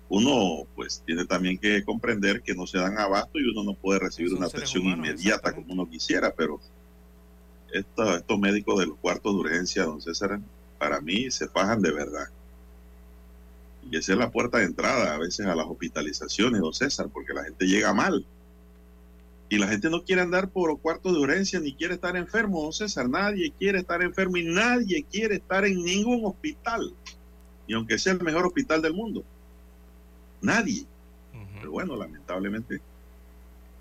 uno 0.09 0.65
pues 0.75 1.03
tiene 1.05 1.25
también 1.25 1.57
que 1.57 1.83
comprender 1.83 2.41
que 2.41 2.55
no 2.55 2.65
se 2.65 2.77
dan 2.77 2.97
abasto 2.97 3.39
y 3.39 3.49
uno 3.49 3.63
no 3.63 3.73
puede 3.73 3.99
recibir 3.99 4.29
Son 4.31 4.39
una 4.39 4.47
atención 4.47 4.83
humanos, 4.83 5.07
inmediata 5.07 5.53
como 5.53 5.73
uno 5.73 5.89
quisiera, 5.89 6.33
pero 6.33 6.59
estos, 7.71 8.17
estos 8.17 8.39
médicos 8.39 8.79
de 8.79 8.87
los 8.87 8.97
cuartos 8.97 9.33
de 9.33 9.39
urgencia, 9.39 9.83
don 9.83 10.01
César, 10.01 10.39
para 10.77 11.01
mí 11.01 11.29
se 11.31 11.47
fajan 11.47 11.81
de 11.81 11.91
verdad. 11.91 12.27
Y 13.89 13.97
esa 13.97 14.13
es 14.13 14.17
la 14.17 14.31
puerta 14.31 14.59
de 14.59 14.65
entrada 14.65 15.13
a 15.13 15.17
veces 15.17 15.45
a 15.45 15.55
las 15.55 15.65
hospitalizaciones, 15.65 16.61
don 16.61 16.73
César, 16.73 17.07
porque 17.11 17.33
la 17.33 17.43
gente 17.43 17.65
llega 17.65 17.93
mal. 17.93 18.25
Y 19.49 19.57
la 19.57 19.67
gente 19.67 19.89
no 19.89 20.03
quiere 20.03 20.21
andar 20.21 20.49
por 20.49 20.77
cuartos 20.81 21.13
de 21.13 21.19
urgencia 21.19 21.59
ni 21.59 21.73
quiere 21.73 21.93
estar 21.93 22.17
enfermo, 22.17 22.63
don 22.63 22.73
César. 22.73 23.09
Nadie 23.09 23.53
quiere 23.57 23.79
estar 23.79 24.01
enfermo 24.01 24.37
y 24.37 24.43
nadie 24.43 25.05
quiere 25.09 25.35
estar 25.35 25.65
en 25.65 25.83
ningún 25.83 26.25
hospital. 26.25 26.93
Y 27.65 27.73
aunque 27.73 27.97
sea 27.97 28.13
el 28.13 28.21
mejor 28.21 28.45
hospital 28.45 28.81
del 28.81 28.93
mundo. 28.93 29.23
Nadie. 30.41 30.85
Pero 31.59 31.71
bueno, 31.71 31.95
lamentablemente 31.95 32.79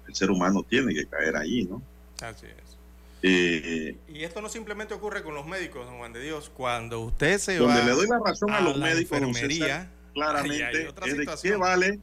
el 0.09 0.15
ser 0.15 0.31
humano 0.31 0.63
tiene 0.63 0.95
que 0.95 1.07
caer 1.07 1.37
ahí, 1.37 1.65
¿no? 1.65 1.83
Así 2.23 2.47
es. 2.47 2.77
Eh, 3.23 3.97
Y 4.09 4.23
esto 4.23 4.41
no 4.41 4.49
simplemente 4.49 4.95
ocurre 4.95 5.23
con 5.23 5.35
los 5.35 5.47
médicos, 5.47 5.87
don 5.87 5.99
Juan 5.99 6.13
de 6.13 6.21
Dios. 6.23 6.51
Cuando 6.55 7.01
usted 7.01 7.39
se 7.39 7.57
donde 7.57 7.81
va 7.81 7.85
le 7.85 7.93
doy 7.93 8.07
la 8.09 8.21
razón 8.25 8.51
a, 8.51 8.59
a 8.59 8.61
los 8.61 8.77
la 8.77 8.87
médicos, 8.87 9.19
César, 9.37 9.89
claramente 10.15 10.65
hay 10.65 10.87
otra 10.87 11.07
es 11.07 11.17
de 11.19 11.27
qué 11.43 11.57
vale, 11.57 11.99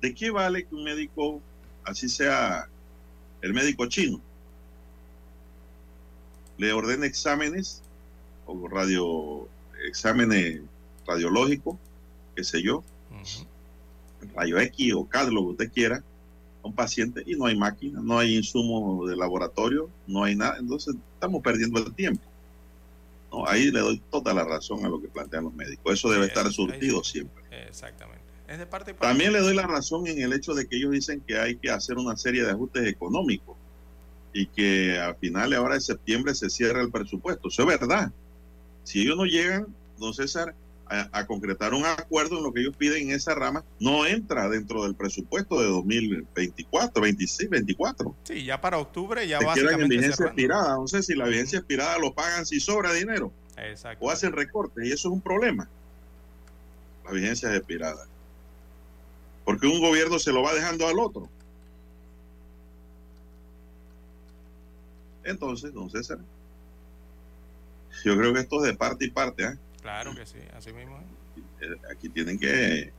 de 0.00 0.14
qué 0.14 0.30
vale 0.30 0.64
que 0.64 0.74
un 0.74 0.84
médico, 0.84 1.40
así 1.84 2.08
sea 2.08 2.68
el 3.40 3.54
médico 3.54 3.86
chino, 3.86 4.20
le 6.58 6.72
ordene 6.72 7.06
exámenes 7.06 7.82
o 8.46 8.68
radio 8.68 9.48
exámenes 9.86 10.60
radiológicos, 11.06 11.76
qué 12.36 12.44
sé 12.44 12.62
yo. 12.62 12.82
Rayo 14.34 14.58
X 14.58 14.94
o 14.94 15.04
CAD, 15.06 15.28
lo 15.28 15.40
que 15.42 15.48
usted 15.48 15.72
quiera, 15.72 16.02
a 16.62 16.66
un 16.66 16.74
paciente 16.74 17.22
y 17.26 17.34
no 17.34 17.46
hay 17.46 17.56
máquina, 17.56 18.00
no 18.02 18.18
hay 18.18 18.36
insumo 18.36 19.06
de 19.06 19.16
laboratorio, 19.16 19.88
no 20.06 20.24
hay 20.24 20.36
nada, 20.36 20.56
entonces 20.58 20.94
estamos 21.14 21.42
perdiendo 21.42 21.80
el 21.80 21.92
tiempo. 21.94 22.22
No, 23.32 23.46
ahí 23.46 23.70
le 23.70 23.80
doy 23.80 24.02
toda 24.10 24.34
la 24.34 24.44
razón 24.44 24.84
a 24.84 24.88
lo 24.88 25.00
que 25.00 25.08
plantean 25.08 25.44
los 25.44 25.54
médicos. 25.54 25.94
Eso 25.94 26.10
debe 26.10 26.24
Sí, 26.24 26.28
estar 26.28 26.52
surtido 26.52 26.98
ahí 26.98 27.04
siempre. 27.04 27.42
Exactamente. 27.66 28.22
Es 28.46 28.58
de 28.58 28.66
parte 28.66 28.90
y 28.90 28.94
parte. 28.94 29.06
También 29.08 29.32
le 29.32 29.40
doy 29.40 29.54
la 29.54 29.66
razón 29.66 30.06
en 30.06 30.20
el 30.20 30.34
hecho 30.34 30.52
de 30.52 30.66
que 30.66 30.76
ellos 30.76 30.92
dicen 30.92 31.22
que 31.26 31.38
hay 31.38 31.56
que 31.56 31.70
hacer 31.70 31.96
una 31.96 32.16
serie 32.16 32.44
de 32.44 32.50
ajustes 32.50 32.86
económicos 32.86 33.56
y 34.34 34.46
que 34.46 35.00
a 35.00 35.14
finales 35.14 35.58
ahora 35.58 35.74
de 35.74 35.80
septiembre 35.80 36.34
se 36.34 36.50
cierra 36.50 36.82
el 36.82 36.90
presupuesto. 36.90 37.48
Eso 37.48 37.62
es 37.62 37.68
verdad. 37.80 38.12
Si 38.84 39.00
ellos 39.00 39.16
no 39.16 39.24
llegan, 39.24 39.66
don 39.98 40.12
César, 40.12 40.54
a, 40.92 41.08
a 41.18 41.26
concretar 41.26 41.72
un 41.72 41.86
acuerdo 41.86 42.36
en 42.38 42.44
lo 42.44 42.52
que 42.52 42.60
ellos 42.60 42.76
piden 42.76 43.08
en 43.08 43.16
esa 43.16 43.34
rama, 43.34 43.64
no 43.80 44.04
entra 44.06 44.48
dentro 44.48 44.82
del 44.84 44.94
presupuesto 44.94 45.60
de 45.60 45.66
2024, 45.68 47.02
26, 47.02 47.48
24. 47.48 48.14
Sí, 48.24 48.44
ya 48.44 48.60
para 48.60 48.78
octubre 48.78 49.26
ya 49.26 49.38
Se 49.40 49.60
quedan 49.60 49.80
en 49.80 49.88
vigencia 49.88 50.16
cerrando. 50.16 50.32
expirada. 50.40 50.70
Entonces, 50.70 51.06
si 51.06 51.14
la 51.14 51.24
vigencia 51.26 51.58
expirada 51.60 51.98
lo 51.98 52.12
pagan 52.12 52.44
si 52.44 52.60
sobra 52.60 52.92
dinero 52.92 53.32
Exacto. 53.56 54.04
o 54.04 54.10
hacen 54.10 54.32
recortes, 54.32 54.84
y 54.86 54.92
eso 54.92 55.08
es 55.08 55.12
un 55.14 55.20
problema. 55.22 55.68
La 57.04 57.12
vigencia 57.12 57.50
es 57.50 57.56
expirada. 57.56 58.06
Porque 59.44 59.66
un 59.66 59.80
gobierno 59.80 60.18
se 60.18 60.32
lo 60.32 60.42
va 60.42 60.54
dejando 60.54 60.86
al 60.86 60.98
otro. 60.98 61.28
Entonces, 65.24 65.72
don 65.72 65.90
César, 65.90 66.18
yo 68.04 68.16
creo 68.16 68.32
que 68.34 68.40
esto 68.40 68.64
es 68.64 68.72
de 68.72 68.76
parte 68.76 69.04
y 69.04 69.10
parte. 69.10 69.44
¿ah? 69.44 69.56
Claro 69.82 70.14
que 70.14 70.24
sí, 70.24 70.38
así 70.56 70.72
mismo. 70.72 70.98
Aquí 71.90 72.08
tienen 72.08 72.38
que 72.38 72.92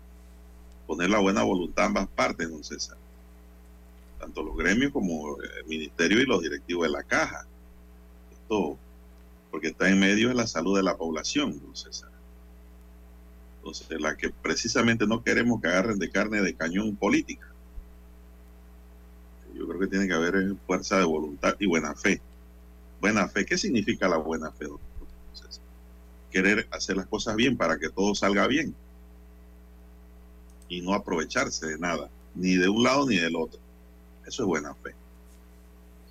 poner 0.85 1.09
la 1.09 1.19
buena 1.19 1.43
voluntad 1.43 1.85
ambas 1.85 2.07
partes, 2.09 2.49
don 2.51 2.63
César. 2.63 2.97
Tanto 4.19 4.43
los 4.43 4.55
gremios 4.55 4.91
como 4.91 5.41
el 5.41 5.65
ministerio 5.65 6.21
y 6.21 6.25
los 6.25 6.41
directivos 6.41 6.83
de 6.83 6.91
la 6.91 7.03
caja. 7.03 7.47
Esto, 8.31 8.77
porque 9.49 9.69
está 9.69 9.89
en 9.89 9.99
medio 9.99 10.27
de 10.29 10.35
la 10.35 10.45
salud 10.45 10.75
de 10.75 10.83
la 10.83 10.97
población, 10.97 11.59
don 11.61 11.75
César. 11.75 12.09
Entonces, 13.57 14.01
la 14.01 14.17
que 14.17 14.29
precisamente 14.29 15.07
no 15.07 15.23
queremos 15.23 15.61
que 15.61 15.69
agarren 15.69 15.99
de 15.99 16.09
carne 16.09 16.41
de 16.41 16.53
cañón 16.53 16.97
política. 16.97 17.47
Yo 19.55 19.67
creo 19.67 19.79
que 19.79 19.87
tiene 19.87 20.07
que 20.07 20.13
haber 20.13 20.55
fuerza 20.67 20.97
de 20.97 21.05
voluntad 21.05 21.55
y 21.59 21.65
buena 21.65 21.95
fe. 21.95 22.19
Buena 22.99 23.29
fe, 23.29 23.45
¿qué 23.45 23.57
significa 23.57 24.09
la 24.09 24.17
buena 24.17 24.51
fe, 24.51 24.65
don 24.65 24.77
César? 24.77 24.92
Querer 26.33 26.67
hacer 26.71 26.97
las 26.97 27.05
cosas 27.05 27.35
bien 27.35 27.55
para 27.55 27.77
que 27.77 27.89
todo 27.89 28.15
salga 28.15 28.47
bien 28.47 28.75
y 30.67 30.81
no 30.81 30.95
aprovecharse 30.95 31.67
de 31.67 31.77
nada, 31.77 32.09
ni 32.33 32.55
de 32.55 32.67
un 32.67 32.81
lado 32.81 33.07
ni 33.07 33.17
del 33.17 33.35
otro. 33.35 33.59
Eso 34.25 34.41
es 34.41 34.47
buena 34.47 34.73
fe. 34.73 34.95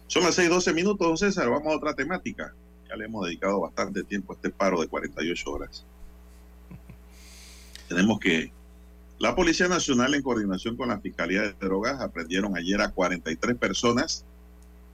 Son 0.07 0.23
las 0.23 0.39
6:12 0.39 0.73
minutos, 0.75 1.19
César. 1.19 1.51
Vamos 1.51 1.73
a 1.73 1.77
otra 1.77 1.95
temática. 1.95 2.55
Ya 2.89 2.95
le 2.95 3.07
hemos 3.07 3.27
dedicado 3.27 3.59
bastante 3.61 4.05
tiempo 4.05 4.33
a 4.33 4.37
este 4.37 4.51
paro 4.51 4.81
de 4.81 4.87
48 4.87 5.51
horas. 5.51 5.85
Tenemos 7.89 8.21
que. 8.21 8.53
La 9.19 9.35
Policía 9.35 9.67
Nacional, 9.67 10.15
en 10.15 10.23
coordinación 10.23 10.77
con 10.77 10.89
la 10.89 11.01
Fiscalía 11.01 11.43
de 11.43 11.53
Drogas, 11.55 12.01
aprendieron 12.01 12.57
ayer 12.57 12.81
a 12.81 12.91
43 12.91 13.57
personas, 13.57 14.25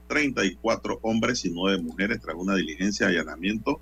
34 0.09 0.99
hombres 1.03 1.45
y 1.45 1.51
9 1.51 1.83
mujeres, 1.83 2.21
tras 2.21 2.37
una 2.37 2.55
diligencia 2.55 3.07
de 3.09 3.19
allanamiento 3.19 3.81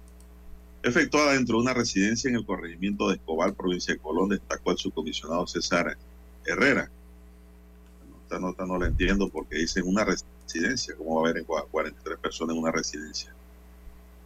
efectuada 0.87 1.33
dentro 1.33 1.57
de 1.57 1.63
una 1.63 1.75
residencia 1.75 2.29
en 2.29 2.37
el 2.37 2.47
corregimiento 2.47 3.09
de 3.09 3.17
Escobar, 3.17 3.55
provincia 3.55 3.95
de 3.95 4.01
Colón, 4.01 4.29
destacó 4.29 4.71
el 4.71 4.79
subcomisionado 4.79 5.47
César 5.47 5.97
Herrera. 6.45 6.89
Esta 8.23 8.39
nota 8.39 8.65
no 8.67 8.79
la 8.79 8.87
entiendo 8.87 9.29
porque 9.29 9.57
dice 9.57 9.83
una 9.83 10.05
residencia, 10.05 10.95
¿cómo 10.97 11.23
va 11.23 11.29
a 11.29 11.31
haber 11.31 11.45
43 11.45 12.19
personas 12.19 12.55
en 12.55 12.63
una 12.63 12.71
residencia? 12.71 13.35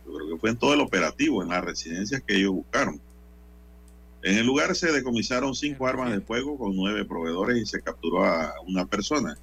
Yo 0.06 0.14
creo 0.14 0.28
que 0.28 0.38
fue 0.38 0.50
en 0.50 0.56
todo 0.56 0.74
el 0.74 0.80
operativo, 0.80 1.42
en 1.42 1.48
las 1.48 1.64
residencias 1.64 2.22
que 2.22 2.36
ellos 2.36 2.52
buscaron. 2.52 3.00
En 4.22 4.36
el 4.36 4.46
lugar 4.46 4.76
se 4.76 4.92
decomisaron 4.92 5.54
cinco 5.54 5.86
armas 5.86 6.12
de 6.12 6.20
fuego 6.20 6.58
con 6.58 6.76
nueve 6.76 7.06
proveedores 7.06 7.56
y 7.56 7.64
se 7.64 7.80
capturó 7.80 8.24
a 8.24 8.52
una 8.66 8.84
persona. 8.84 9.36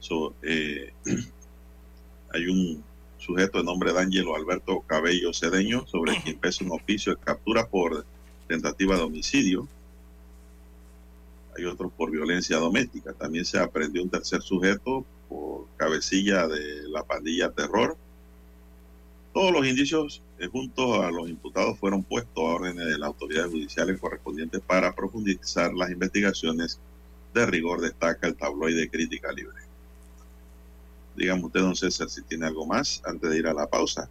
So, 0.00 0.34
eh, 0.42 0.92
hay 2.34 2.46
un 2.46 2.82
sujeto 3.26 3.58
de 3.58 3.64
nombre 3.64 3.92
de 3.92 3.98
Ángelo 3.98 4.36
Alberto 4.36 4.80
Cabello 4.86 5.34
Cedeño, 5.34 5.84
sobre 5.86 6.22
quien 6.22 6.38
pesa 6.38 6.64
un 6.64 6.70
oficio 6.70 7.14
de 7.14 7.20
captura 7.20 7.66
por 7.66 8.06
tentativa 8.46 8.96
de 8.96 9.02
homicidio. 9.02 9.66
Hay 11.56 11.64
otros 11.64 11.90
por 11.92 12.10
violencia 12.10 12.58
doméstica. 12.58 13.12
También 13.12 13.44
se 13.44 13.58
aprendió 13.58 14.02
un 14.02 14.10
tercer 14.10 14.42
sujeto 14.42 15.04
por 15.28 15.66
cabecilla 15.76 16.46
de 16.46 16.88
la 16.88 17.02
pandilla 17.02 17.50
Terror. 17.50 17.96
Todos 19.34 19.52
los 19.52 19.66
indicios 19.66 20.22
eh, 20.38 20.46
junto 20.46 21.02
a 21.02 21.10
los 21.10 21.28
imputados 21.28 21.78
fueron 21.78 22.04
puestos 22.04 22.36
a 22.36 22.54
órdenes 22.54 22.86
de 22.86 22.98
las 22.98 23.08
autoridades 23.08 23.50
judiciales 23.50 23.98
correspondientes 23.98 24.60
para 24.60 24.94
profundizar 24.94 25.74
las 25.74 25.90
investigaciones 25.90 26.78
de 27.34 27.44
rigor, 27.44 27.80
destaca 27.80 28.28
el 28.28 28.36
tabloide 28.36 28.88
Crítica 28.88 29.32
Libre. 29.32 29.65
Dígame 31.16 31.44
usted, 31.44 31.60
don 31.60 31.74
César, 31.74 32.08
si 32.10 32.22
tiene 32.22 32.46
algo 32.46 32.66
más 32.66 33.00
antes 33.04 33.30
de 33.30 33.38
ir 33.38 33.46
a 33.46 33.54
la 33.54 33.66
pausa. 33.66 34.08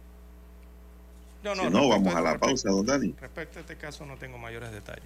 No, 1.44 1.54
si 1.54 1.70
no, 1.70 1.88
vamos 1.88 2.12
a- 2.14 2.18
a 2.18 2.20
la 2.20 2.30
respecto- 2.32 2.46
pausa, 2.46 2.68
don 2.70 2.86
Dani. 2.86 3.14
Respecto 3.20 3.58
a 3.58 3.62
este 3.62 3.76
caso 3.76 4.04
no 4.04 4.16
tengo 4.16 4.36
mayores 4.38 4.72
detalles. 4.72 5.04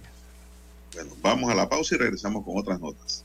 Bueno, 0.95 1.11
vamos 1.21 1.51
a 1.51 1.55
la 1.55 1.69
pausa 1.69 1.95
y 1.95 1.97
regresamos 1.99 2.43
con 2.43 2.57
otras 2.57 2.79
notas. 2.79 3.23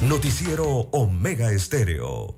Noticiero 0.00 0.66
Omega 0.92 1.50
Estéreo. 1.52 2.37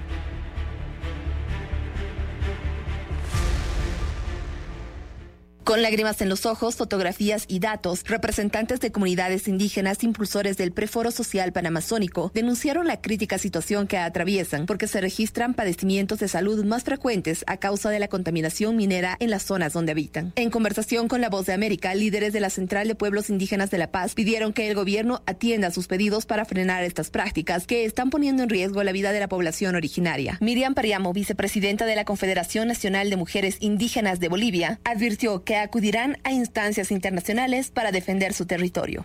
Con 5.71 5.81
lágrimas 5.81 6.19
en 6.19 6.27
los 6.27 6.45
ojos, 6.45 6.75
fotografías 6.75 7.45
y 7.47 7.59
datos, 7.59 8.03
representantes 8.03 8.81
de 8.81 8.91
comunidades 8.91 9.47
indígenas 9.47 10.03
impulsores 10.03 10.57
del 10.57 10.73
Preforo 10.73 11.11
Social 11.11 11.53
Panamazónico 11.53 12.29
denunciaron 12.33 12.87
la 12.87 12.99
crítica 12.99 13.37
situación 13.37 13.87
que 13.87 13.97
atraviesan 13.97 14.65
porque 14.65 14.87
se 14.87 14.99
registran 14.99 15.53
padecimientos 15.53 16.19
de 16.19 16.27
salud 16.27 16.65
más 16.65 16.83
frecuentes 16.83 17.45
a 17.47 17.55
causa 17.55 17.89
de 17.89 17.99
la 17.99 18.09
contaminación 18.09 18.75
minera 18.75 19.15
en 19.21 19.29
las 19.29 19.43
zonas 19.43 19.71
donde 19.71 19.93
habitan. 19.93 20.33
En 20.35 20.49
conversación 20.49 21.07
con 21.07 21.21
La 21.21 21.29
Voz 21.29 21.45
de 21.45 21.53
América, 21.53 21.95
líderes 21.95 22.33
de 22.33 22.41
la 22.41 22.49
Central 22.49 22.89
de 22.89 22.95
Pueblos 22.95 23.29
Indígenas 23.29 23.71
de 23.71 23.77
La 23.77 23.91
Paz 23.91 24.13
pidieron 24.13 24.51
que 24.51 24.67
el 24.67 24.75
gobierno 24.75 25.21
atienda 25.25 25.71
sus 25.71 25.87
pedidos 25.87 26.25
para 26.25 26.43
frenar 26.43 26.83
estas 26.83 27.11
prácticas 27.11 27.65
que 27.65 27.85
están 27.85 28.09
poniendo 28.09 28.43
en 28.43 28.49
riesgo 28.49 28.83
la 28.83 28.91
vida 28.91 29.13
de 29.13 29.21
la 29.21 29.29
población 29.29 29.75
originaria. 29.75 30.37
Miriam 30.41 30.73
Pariamo, 30.73 31.13
vicepresidenta 31.13 31.85
de 31.85 31.95
la 31.95 32.03
Confederación 32.03 32.67
Nacional 32.67 33.09
de 33.09 33.15
Mujeres 33.15 33.55
Indígenas 33.61 34.19
de 34.19 34.27
Bolivia, 34.27 34.81
advirtió 34.83 35.45
que 35.45 35.60
acudirán 35.61 36.17
a 36.23 36.31
instancias 36.31 36.91
internacionales 36.91 37.71
para 37.71 37.91
defender 37.91 38.33
su 38.33 38.45
territorio. 38.45 39.03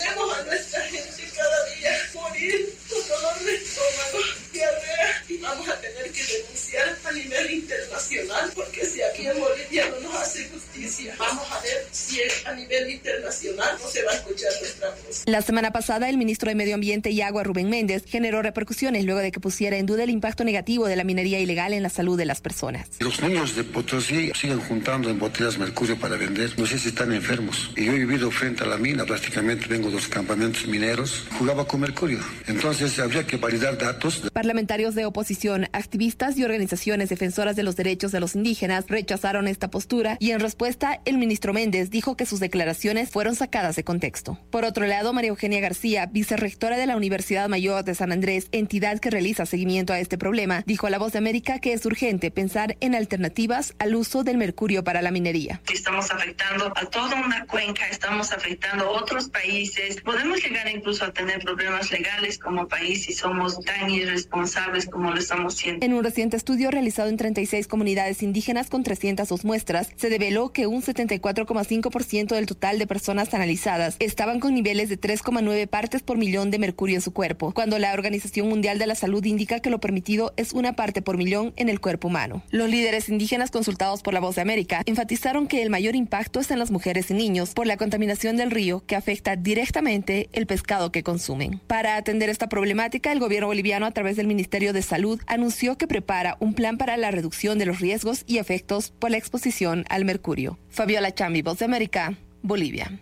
Nivel 7.17 7.51
internacional 7.51 8.51
porque 8.55 8.85
si 8.85 9.03
aquí 9.03 9.27
en 9.27 9.39
Bolivia 9.39 9.89
no 9.91 10.09
nos 10.09 10.21
hace 10.21 10.49
justicia, 10.49 11.15
vamos 11.19 11.45
a 11.51 11.61
ver 11.61 11.87
si 11.91 12.19
a 12.45 12.55
nivel 12.55 12.91
internacional 12.91 13.77
no 13.81 13.89
se 13.89 14.03
va 14.03 14.13
a 14.13 14.15
escuchar 14.15 14.51
nuestra 14.61 14.91
voz. 14.91 15.23
La 15.27 15.43
semana 15.43 15.73
pasada, 15.73 16.09
el 16.09 16.19
ministro 16.19 16.49
de 16.49 16.55
Medio 16.55 16.75
Ambiente 16.75 17.11
y 17.11 17.21
Agua, 17.23 17.43
Rubén 17.43 17.71
Méndez, 17.71 18.05
generó 18.07 18.43
repercusiones 18.43 19.05
luego 19.05 19.21
de 19.21 19.33
que 19.33 19.41
pusiera 19.41 19.77
en 19.77 19.87
duda 19.87 20.05
el 20.05 20.11
impacto 20.11 20.45
negativo 20.45 20.87
de 20.87 20.97
la 20.97 21.05
minería 21.05 21.41
ilegal 21.41 21.73
en 21.73 21.83
la 21.83 21.91
salud 21.91 22.19
de 22.19 22.25
las 22.25 22.41
personas. 22.41 22.89
Los 23.01 23.21
niños 23.21 23.57
de 23.57 23.65
Potosí 23.65 24.33
siguen 24.35 24.61
juntando 24.61 25.11
en 25.11 25.19
botellas 25.19 25.59
mercurio 25.59 25.99
para 25.99 26.17
vender. 26.17 26.59
No 26.59 26.67
sé 26.67 26.79
si 26.79 26.89
están 26.89 27.13
enfermos. 27.13 27.71
Y 27.77 27.87
yo 27.87 27.93
he 27.93 27.99
vivido 27.99 28.31
frente 28.31 28.65
a 28.65 28.67
la 28.67 28.77
mina, 28.77 29.05
prácticamente 29.05 29.67
vengo 29.67 29.89
de 29.89 29.97
los 29.97 30.09
campamentos 30.09 30.67
mineros. 30.67 31.25
Jugaba 31.39 31.67
con 31.67 31.81
mercurio. 31.81 32.21
Entonces 32.47 32.99
habría 32.99 33.27
que 33.27 33.37
validar 33.37 33.79
datos. 33.79 34.23
Parlamentarios 34.33 34.95
de 34.95 35.07
oposición, 35.07 35.69
activistas 35.73 36.37
y 36.37 36.45
organizaciones 36.45 37.06
defensoras 37.09 37.57
de 37.57 37.63
los 37.63 37.77
derechos 37.77 38.13
de 38.13 38.21
los 38.21 38.35
indígenas 38.35 38.87
rechazaron 38.89 39.49
esta 39.49 39.71
postura 39.71 40.17
y 40.21 40.31
en 40.31 40.41
respuesta 40.41 41.01
el 41.05 41.19
ministro 41.19 41.53
Méndez 41.53 41.91
dijo 41.91 42.17
que 42.17 42.27
sus 42.27 42.41
declaraciones 42.41 43.11
fueron 43.11 43.35
sacadas 43.35 43.77
de 43.77 43.85
contexto. 43.85 44.39
Por 44.51 44.65
otro 44.65 44.87
lado, 44.87 45.13
María 45.13 45.31
Eugenia 45.31 45.61
García, 45.61 46.07
vicerrectora 46.07 46.77
de 46.77 46.87
la 46.87 46.97
Universidad 46.97 47.49
Mayor 47.49 47.85
de 47.85 47.95
San 47.95 48.13
Andrés, 48.13 48.49
entidad 48.53 48.99
que 48.99 49.11
realiza 49.11 49.47
seguimiento 49.47 49.93
a 49.93 50.01
este 50.01 50.19
problema, 50.19 50.63
dijo 50.67 50.87
a 50.87 50.91
La 50.91 50.99
Voz 50.99 51.13
de 51.13 51.19
América 51.19 51.59
que 51.59 51.73
es 51.73 51.85
urgente 51.87 52.31
pensar 52.31 52.77
en 52.81 52.95
alternativas 52.95 53.75
al 53.79 53.95
uso 53.95 54.25
del 54.25 54.37
mercurio 54.39 54.83
para 54.85 55.03
la 55.03 55.11
minería. 55.11 55.61
Estamos 55.73 56.11
afectando 56.11 56.73
a 56.75 56.87
toda 56.87 57.15
una 57.17 57.47
cuenca, 57.47 57.87
estamos 57.89 58.33
afectando 58.33 58.87
a 58.87 58.91
otros 58.91 59.29
países. 59.29 60.01
Podemos 60.01 60.43
llegar 60.43 60.69
incluso 60.69 61.05
a 61.05 61.13
tener 61.13 61.41
problemas 61.41 61.91
legales 61.91 62.39
como 62.39 62.67
país 62.67 63.05
si 63.05 63.13
somos 63.13 63.61
tan 63.61 63.91
irresponsables 63.91 64.87
como 64.87 65.11
lo 65.11 65.19
estamos 65.19 65.55
siendo. 65.55 65.85
En 65.85 65.95
un 65.95 66.03
reciente 66.03 66.37
estudio 66.37 66.71
realizado 66.71 66.86
en 66.87 67.17
36 67.17 67.67
comunidades 67.67 68.23
indígenas 68.23 68.71
con 68.71 68.83
302 68.85 69.45
muestras, 69.45 69.91
se 69.97 70.09
develó 70.09 70.53
que 70.53 70.67
un 70.67 70.83
74,5% 70.83 72.35
del 72.35 72.47
total 72.47 72.79
de 72.79 72.87
personas 72.87 73.35
analizadas 73.35 73.97
estaban 73.99 74.39
con 74.39 74.55
niveles 74.55 74.89
de 74.89 75.01
3,9 75.01 75.67
partes 75.67 76.03
por 76.03 76.17
millón 76.17 76.51
de 76.51 76.61
mercurio 76.61 76.97
en 76.97 77.03
su 77.03 77.13
cuerpo, 77.13 77.53
cuando 77.53 77.79
la 77.79 77.93
Organización 77.93 78.49
Mundial 78.49 78.79
de 78.79 78.87
la 78.87 78.95
Salud 78.95 79.25
indica 79.25 79.61
que 79.61 79.71
lo 79.71 79.81
permitido 79.81 80.33
es 80.37 80.53
una 80.53 80.75
parte 80.75 81.03
por 81.03 81.17
millón 81.17 81.53
en 81.57 81.69
el 81.69 81.81
cuerpo 81.81 82.09
humano. 82.09 82.43
Los 82.51 82.71
líderes 82.71 83.09
indígenas 83.09 83.51
consultados 83.51 84.03
por 84.03 84.15
la 84.15 84.21
Voz 84.21 84.37
de 84.37 84.43
América 84.43 84.83
enfatizaron 84.87 85.49
que 85.49 85.63
el 85.63 85.71
mayor 85.71 85.97
impacto 85.97 86.39
es 86.41 86.51
en 86.51 86.61
las 86.61 86.71
mujeres 86.71 87.11
y 87.11 87.15
niños 87.15 87.51
por 87.53 87.67
la 87.67 87.77
contaminación 87.77 88.37
del 88.37 88.53
río 88.53 88.85
que 88.87 88.95
afecta 88.95 89.35
directamente 89.35 90.29
el 90.33 90.47
pescado 90.47 90.93
que 90.93 91.03
consumen. 91.03 91.61
Para 91.67 91.97
atender 91.97 92.29
esta 92.29 92.49
problemática, 92.49 93.11
el 93.11 93.19
gobierno 93.19 93.49
boliviano 93.49 93.87
a 93.87 93.91
través 93.91 94.17
del 94.17 94.27
Ministerio 94.27 94.73
de 94.73 94.83
Salud 94.83 95.21
anunció 95.27 95.77
que 95.77 95.87
prepara 95.87 96.37
un 96.41 96.55
plan 96.55 96.76
para 96.77 96.97
la 96.97 97.11
reducción 97.11 97.59
de 97.59 97.67
los 97.67 97.81
riesgos 97.81 98.25
y 98.27 98.39
efectos 98.39 98.93
por 98.99 99.11
la 99.11 99.17
exposición 99.17 99.85
al 99.89 100.05
mercurio. 100.05 100.59
Fabiola 100.69 101.15
Chambi, 101.15 101.43
Voz 101.43 101.59
de 101.59 101.65
América, 101.65 102.19
Bolivia. 102.43 103.01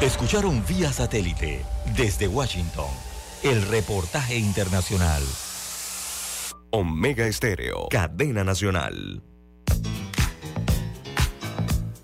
Escucharon 0.00 0.62
vía 0.66 0.92
satélite 0.92 1.62
desde 1.96 2.28
Washington 2.28 2.90
el 3.42 3.62
reportaje 3.68 4.36
internacional. 4.36 5.22
Omega 6.70 7.26
Estéreo, 7.26 7.88
cadena 7.90 8.42
nacional. 8.42 9.22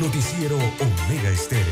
Noticiero 0.00 0.56
Omega 0.56 1.28
Estéreo. 1.28 1.66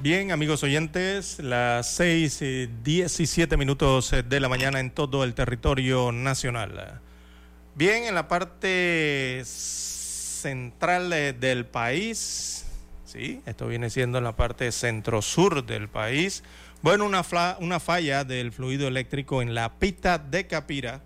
Bien, 0.00 0.32
amigos 0.32 0.62
oyentes, 0.62 1.38
las 1.40 1.92
6 1.92 2.40
y 2.40 2.66
17 2.82 3.58
minutos 3.58 4.14
de 4.26 4.40
la 4.40 4.48
mañana 4.48 4.80
en 4.80 4.90
todo 4.92 5.24
el 5.24 5.34
territorio 5.34 6.10
nacional. 6.12 7.02
Bien, 7.74 8.04
en 8.04 8.14
la 8.14 8.28
parte 8.28 9.42
central 10.38 11.10
del 11.10 11.66
país, 11.66 12.64
sí, 13.04 13.42
esto 13.46 13.66
viene 13.66 13.90
siendo 13.90 14.18
en 14.18 14.24
la 14.24 14.36
parte 14.36 14.70
centro-sur 14.72 15.64
del 15.66 15.88
país. 15.88 16.42
Bueno, 16.82 17.06
una, 17.06 17.24
una 17.60 17.80
falla 17.80 18.24
del 18.24 18.52
fluido 18.52 18.86
eléctrico 18.88 19.42
en 19.42 19.54
la 19.54 19.78
pita 19.78 20.18
de 20.18 20.46
Capira 20.46 21.02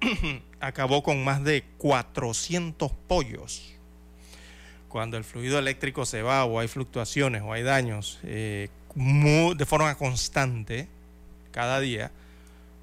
acabó 0.60 1.02
con 1.02 1.24
más 1.24 1.42
de 1.42 1.64
400 1.78 2.92
pollos 3.08 3.74
cuando 4.88 5.16
el 5.16 5.24
fluido 5.24 5.58
eléctrico 5.58 6.04
se 6.04 6.20
va 6.20 6.44
o 6.44 6.58
hay 6.58 6.68
fluctuaciones 6.68 7.42
o 7.42 7.52
hay 7.52 7.62
daños 7.62 8.18
eh, 8.24 8.68
de 8.94 9.66
forma 9.66 9.94
constante 9.94 10.88
cada 11.52 11.80
día, 11.80 12.10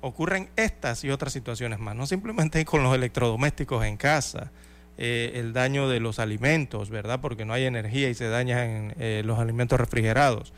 ocurren 0.01 0.49
estas 0.55 1.03
y 1.03 1.09
otras 1.09 1.33
situaciones 1.33 1.79
más. 1.79 1.95
No 1.95 2.07
simplemente 2.07 2.63
con 2.65 2.81
los 2.81 2.95
electrodomésticos 2.95 3.85
en 3.85 3.97
casa, 3.97 4.51
eh, 4.98 5.34
el 5.36 5.54
daño 5.54 5.89
de 5.89 6.00
los 6.00 6.20
alimentos, 6.20 6.89
¿verdad? 6.89 7.20
Porque 7.22 7.45
no 7.45 7.54
hay 7.54 7.66
energía 7.66 8.10
y 8.10 8.14
se 8.14 8.28
dañan 8.28 8.93
eh, 9.00 9.22
los 9.26 9.39
alimentos 9.39 9.80
refrigerados. 9.80 10.54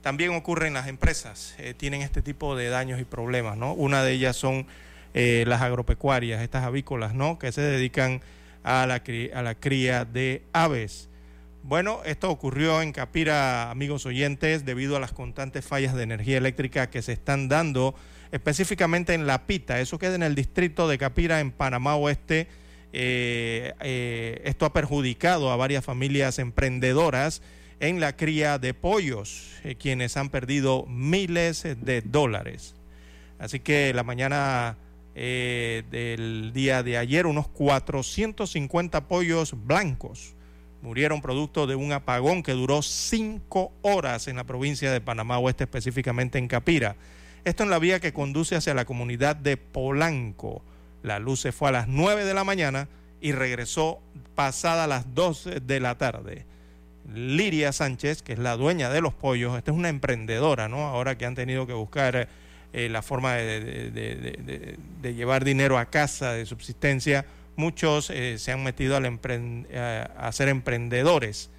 También 0.00 0.34
ocurre 0.34 0.66
en 0.66 0.74
las 0.74 0.88
empresas, 0.88 1.54
tienen 1.76 2.02
este 2.02 2.22
tipo 2.22 2.56
de 2.56 2.68
daños 2.68 3.00
y 3.00 3.04
problemas, 3.04 3.56
¿no? 3.56 3.72
Una 3.72 4.02
de 4.02 4.12
ellas 4.12 4.34
son 4.36 4.66
las 5.14 5.62
agropecuarias, 5.62 6.42
estas 6.42 6.64
avícolas, 6.64 7.14
¿no? 7.14 7.38
Que 7.38 7.52
se 7.52 7.60
dedican 7.60 8.20
a 8.64 8.86
la, 8.86 9.02
a 9.34 9.42
la 9.42 9.54
cría 9.54 10.04
de 10.04 10.42
aves. 10.52 11.08
Bueno, 11.64 12.00
esto 12.04 12.28
ocurrió 12.28 12.82
en 12.82 12.90
Capira, 12.90 13.70
amigos 13.70 14.04
oyentes, 14.04 14.64
debido 14.64 14.96
a 14.96 15.00
las 15.00 15.12
constantes 15.12 15.64
fallas 15.64 15.94
de 15.94 16.02
energía 16.02 16.38
eléctrica 16.38 16.90
que 16.90 17.02
se 17.02 17.12
están 17.12 17.48
dando 17.48 17.94
específicamente 18.32 19.14
en 19.14 19.28
La 19.28 19.46
Pita. 19.46 19.78
Eso 19.78 19.96
queda 19.96 20.16
en 20.16 20.24
el 20.24 20.34
distrito 20.34 20.88
de 20.88 20.98
Capira, 20.98 21.38
en 21.38 21.52
Panamá 21.52 21.94
Oeste. 21.94 22.48
Eh, 22.92 23.72
eh, 23.80 24.42
esto 24.44 24.66
ha 24.66 24.72
perjudicado 24.72 25.50
a 25.50 25.56
varias 25.56 25.84
familias 25.84 26.38
emprendedoras 26.38 27.42
en 27.80 28.00
la 28.00 28.16
cría 28.16 28.58
de 28.58 28.74
pollos, 28.74 29.52
eh, 29.64 29.76
quienes 29.76 30.16
han 30.16 30.28
perdido 30.28 30.84
miles 30.86 31.62
de 31.62 32.02
dólares. 32.02 32.74
Así 33.38 33.60
que 33.60 33.92
la 33.94 34.04
mañana 34.04 34.76
del 35.14 36.52
día 36.54 36.82
de 36.82 36.96
ayer, 36.96 37.26
unos 37.26 37.46
450 37.48 39.08
pollos 39.08 39.54
blancos 39.66 40.34
murieron 40.80 41.20
producto 41.20 41.66
de 41.66 41.74
un 41.74 41.92
apagón 41.92 42.42
que 42.42 42.52
duró 42.52 42.80
cinco 42.80 43.72
horas 43.82 44.26
en 44.26 44.36
la 44.36 44.44
provincia 44.44 44.90
de 44.90 45.02
Panamá 45.02 45.38
Oeste, 45.38 45.64
específicamente 45.64 46.38
en 46.38 46.48
Capira. 46.48 46.96
Esto 47.44 47.62
en 47.62 47.70
la 47.70 47.78
vía 47.78 48.00
que 48.00 48.12
conduce 48.12 48.56
hacia 48.56 48.74
la 48.74 48.84
comunidad 48.84 49.36
de 49.36 49.56
Polanco. 49.56 50.62
La 51.02 51.18
luz 51.18 51.40
se 51.40 51.52
fue 51.52 51.68
a 51.68 51.72
las 51.72 51.88
9 51.88 52.24
de 52.24 52.34
la 52.34 52.44
mañana 52.44 52.88
y 53.20 53.32
regresó 53.32 54.00
pasada 54.34 54.86
las 54.86 55.14
2 55.14 55.50
de 55.62 55.80
la 55.80 55.98
tarde. 55.98 56.44
Liria 57.12 57.72
Sánchez, 57.72 58.22
que 58.22 58.34
es 58.34 58.38
la 58.38 58.56
dueña 58.56 58.90
de 58.90 59.00
los 59.00 59.12
pollos, 59.12 59.56
esta 59.56 59.72
es 59.72 59.76
una 59.76 59.88
emprendedora, 59.88 60.68
¿no? 60.68 60.86
Ahora 60.86 61.18
que 61.18 61.26
han 61.26 61.34
tenido 61.34 61.66
que 61.66 61.72
buscar 61.72 62.28
eh, 62.72 62.88
la 62.88 63.02
forma 63.02 63.34
de, 63.34 64.78
llevar 65.02 65.44
dinero 65.44 65.78
a 65.78 65.86
casa, 65.86 66.32
de 66.32 66.46
subsistencia, 66.46 67.26
muchos 67.56 68.08
eh, 68.10 68.38
se 68.38 68.52
han 68.52 68.62
metido 68.62 68.96
a, 68.96 70.32
ser 70.32 70.48
emprendedores 70.48 71.50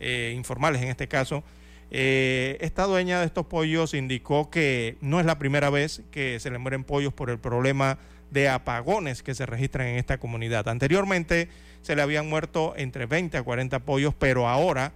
eh, 0.00 0.32
informales 0.34 0.82
en 0.82 0.88
este 0.88 1.06
caso. 1.06 1.44
esta 1.90 2.84
dueña 2.84 3.20
de 3.20 3.26
estos 3.26 3.46
pollos 3.46 3.94
indicó 3.94 4.50
que 4.50 4.96
no 5.00 5.20
es 5.20 5.26
la 5.26 5.38
primera 5.38 5.70
vez 5.70 6.02
que 6.10 6.40
se 6.40 6.50
le 6.50 6.58
mueren 6.58 6.82
pollos 6.82 7.12
por 7.12 7.30
el 7.30 7.38
problema 7.38 7.98
de 8.30 8.48
apagones 8.48 9.22
que 9.22 9.34
se 9.34 9.46
registran 9.46 9.86
en 9.88 9.96
esta 9.96 10.18
comunidad. 10.18 10.68
Anteriormente 10.68 11.48
se 11.82 11.96
le 11.96 12.02
habían 12.02 12.28
muerto 12.28 12.74
entre 12.76 13.06
20 13.06 13.36
a 13.36 13.42
40 13.42 13.80
pollos, 13.80 14.14
pero 14.18 14.48
ahora 14.48 14.92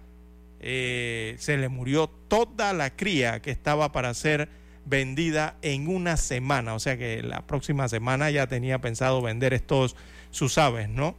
se 0.60 1.36
le 1.58 1.68
murió 1.70 2.08
toda 2.28 2.74
la 2.74 2.90
cría 2.90 3.40
que 3.40 3.50
estaba 3.50 3.92
para 3.92 4.12
ser 4.12 4.48
vendida 4.84 5.56
en 5.62 5.88
una 5.88 6.16
semana. 6.16 6.74
O 6.74 6.80
sea 6.80 6.98
que 6.98 7.22
la 7.22 7.46
próxima 7.46 7.88
semana 7.88 8.30
ya 8.30 8.46
tenía 8.46 8.80
pensado 8.80 9.22
vender 9.22 9.54
estos 9.54 9.96
sus 10.30 10.58
aves, 10.58 10.88
¿no? 10.88 11.16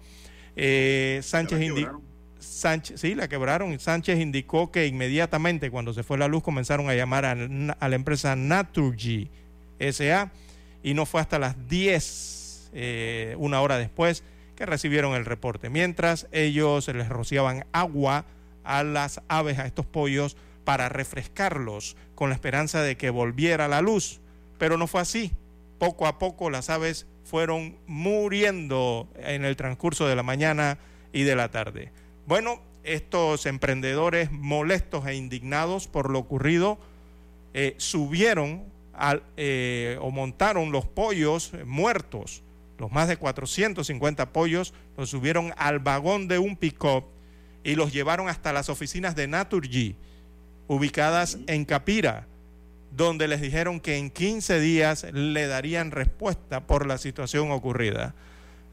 Eh, 0.55 1.19
Sánchez 1.23 1.61
indicó. 1.61 2.01
Sánchez, 2.39 2.99
sí, 2.99 3.13
la 3.13 3.27
quebraron. 3.27 3.79
Sánchez 3.79 4.19
indicó 4.19 4.71
que 4.71 4.87
inmediatamente 4.87 5.69
cuando 5.69 5.93
se 5.93 6.03
fue 6.03 6.17
la 6.17 6.27
luz 6.27 6.43
comenzaron 6.43 6.89
a 6.89 6.95
llamar 6.95 7.25
a, 7.25 7.35
la 7.35 7.95
empresa 7.95 8.35
Naturgy 8.35 9.29
SA 9.79 10.31
y 10.83 10.93
no 10.93 11.05
fue 11.05 11.21
hasta 11.21 11.39
las 11.39 11.67
10, 11.67 12.71
eh, 12.73 13.35
una 13.37 13.61
hora 13.61 13.77
después, 13.77 14.23
que 14.55 14.65
recibieron 14.65 15.13
el 15.13 15.25
reporte. 15.25 15.69
Mientras 15.69 16.27
ellos 16.31 16.87
les 16.87 17.09
rociaban 17.09 17.65
agua 17.71 18.25
a 18.63 18.83
las 18.83 19.21
aves, 19.27 19.59
a 19.59 19.65
estos 19.65 19.85
pollos, 19.85 20.37
para 20.63 20.89
refrescarlos 20.89 21.97
con 22.15 22.29
la 22.29 22.35
esperanza 22.35 22.81
de 22.81 22.95
que 22.95 23.09
volviera 23.09 23.67
la 23.67 23.81
luz. 23.81 24.21
Pero 24.57 24.77
no 24.77 24.87
fue 24.87 25.01
así. 25.01 25.31
Poco 25.79 26.05
a 26.05 26.19
poco 26.19 26.49
las 26.51 26.69
aves 26.69 27.07
fueron 27.23 27.77
muriendo 27.87 29.07
en 29.15 29.45
el 29.45 29.55
transcurso 29.55 30.07
de 30.07 30.15
la 30.15 30.23
mañana 30.23 30.77
y 31.11 31.23
de 31.23 31.35
la 31.35 31.49
tarde. 31.49 31.91
Bueno, 32.27 32.61
estos 32.83 33.45
emprendedores 33.45 34.31
molestos 34.31 35.05
e 35.07 35.15
indignados 35.15 35.87
por 35.87 36.09
lo 36.09 36.19
ocurrido 36.19 36.79
eh, 37.53 37.75
subieron 37.77 38.63
eh, 39.37 39.97
o 40.01 40.11
montaron 40.11 40.71
los 40.71 40.85
pollos 40.85 41.53
muertos, 41.65 42.43
los 42.77 42.91
más 42.91 43.07
de 43.07 43.17
450 43.17 44.31
pollos, 44.33 44.73
los 44.97 45.09
subieron 45.09 45.53
al 45.57 45.79
vagón 45.79 46.27
de 46.27 46.39
un 46.39 46.55
pick-up 46.55 47.05
y 47.63 47.75
los 47.75 47.93
llevaron 47.93 48.27
hasta 48.27 48.53
las 48.53 48.69
oficinas 48.69 49.15
de 49.15 49.27
Naturgy 49.27 49.95
ubicadas 50.67 51.37
en 51.47 51.65
Capira, 51.65 52.27
donde 52.91 53.27
les 53.27 53.41
dijeron 53.41 53.79
que 53.79 53.97
en 53.97 54.09
15 54.09 54.59
días 54.59 55.05
le 55.11 55.47
darían 55.47 55.91
respuesta 55.91 56.65
por 56.65 56.87
la 56.87 56.97
situación 56.97 57.51
ocurrida. 57.51 58.15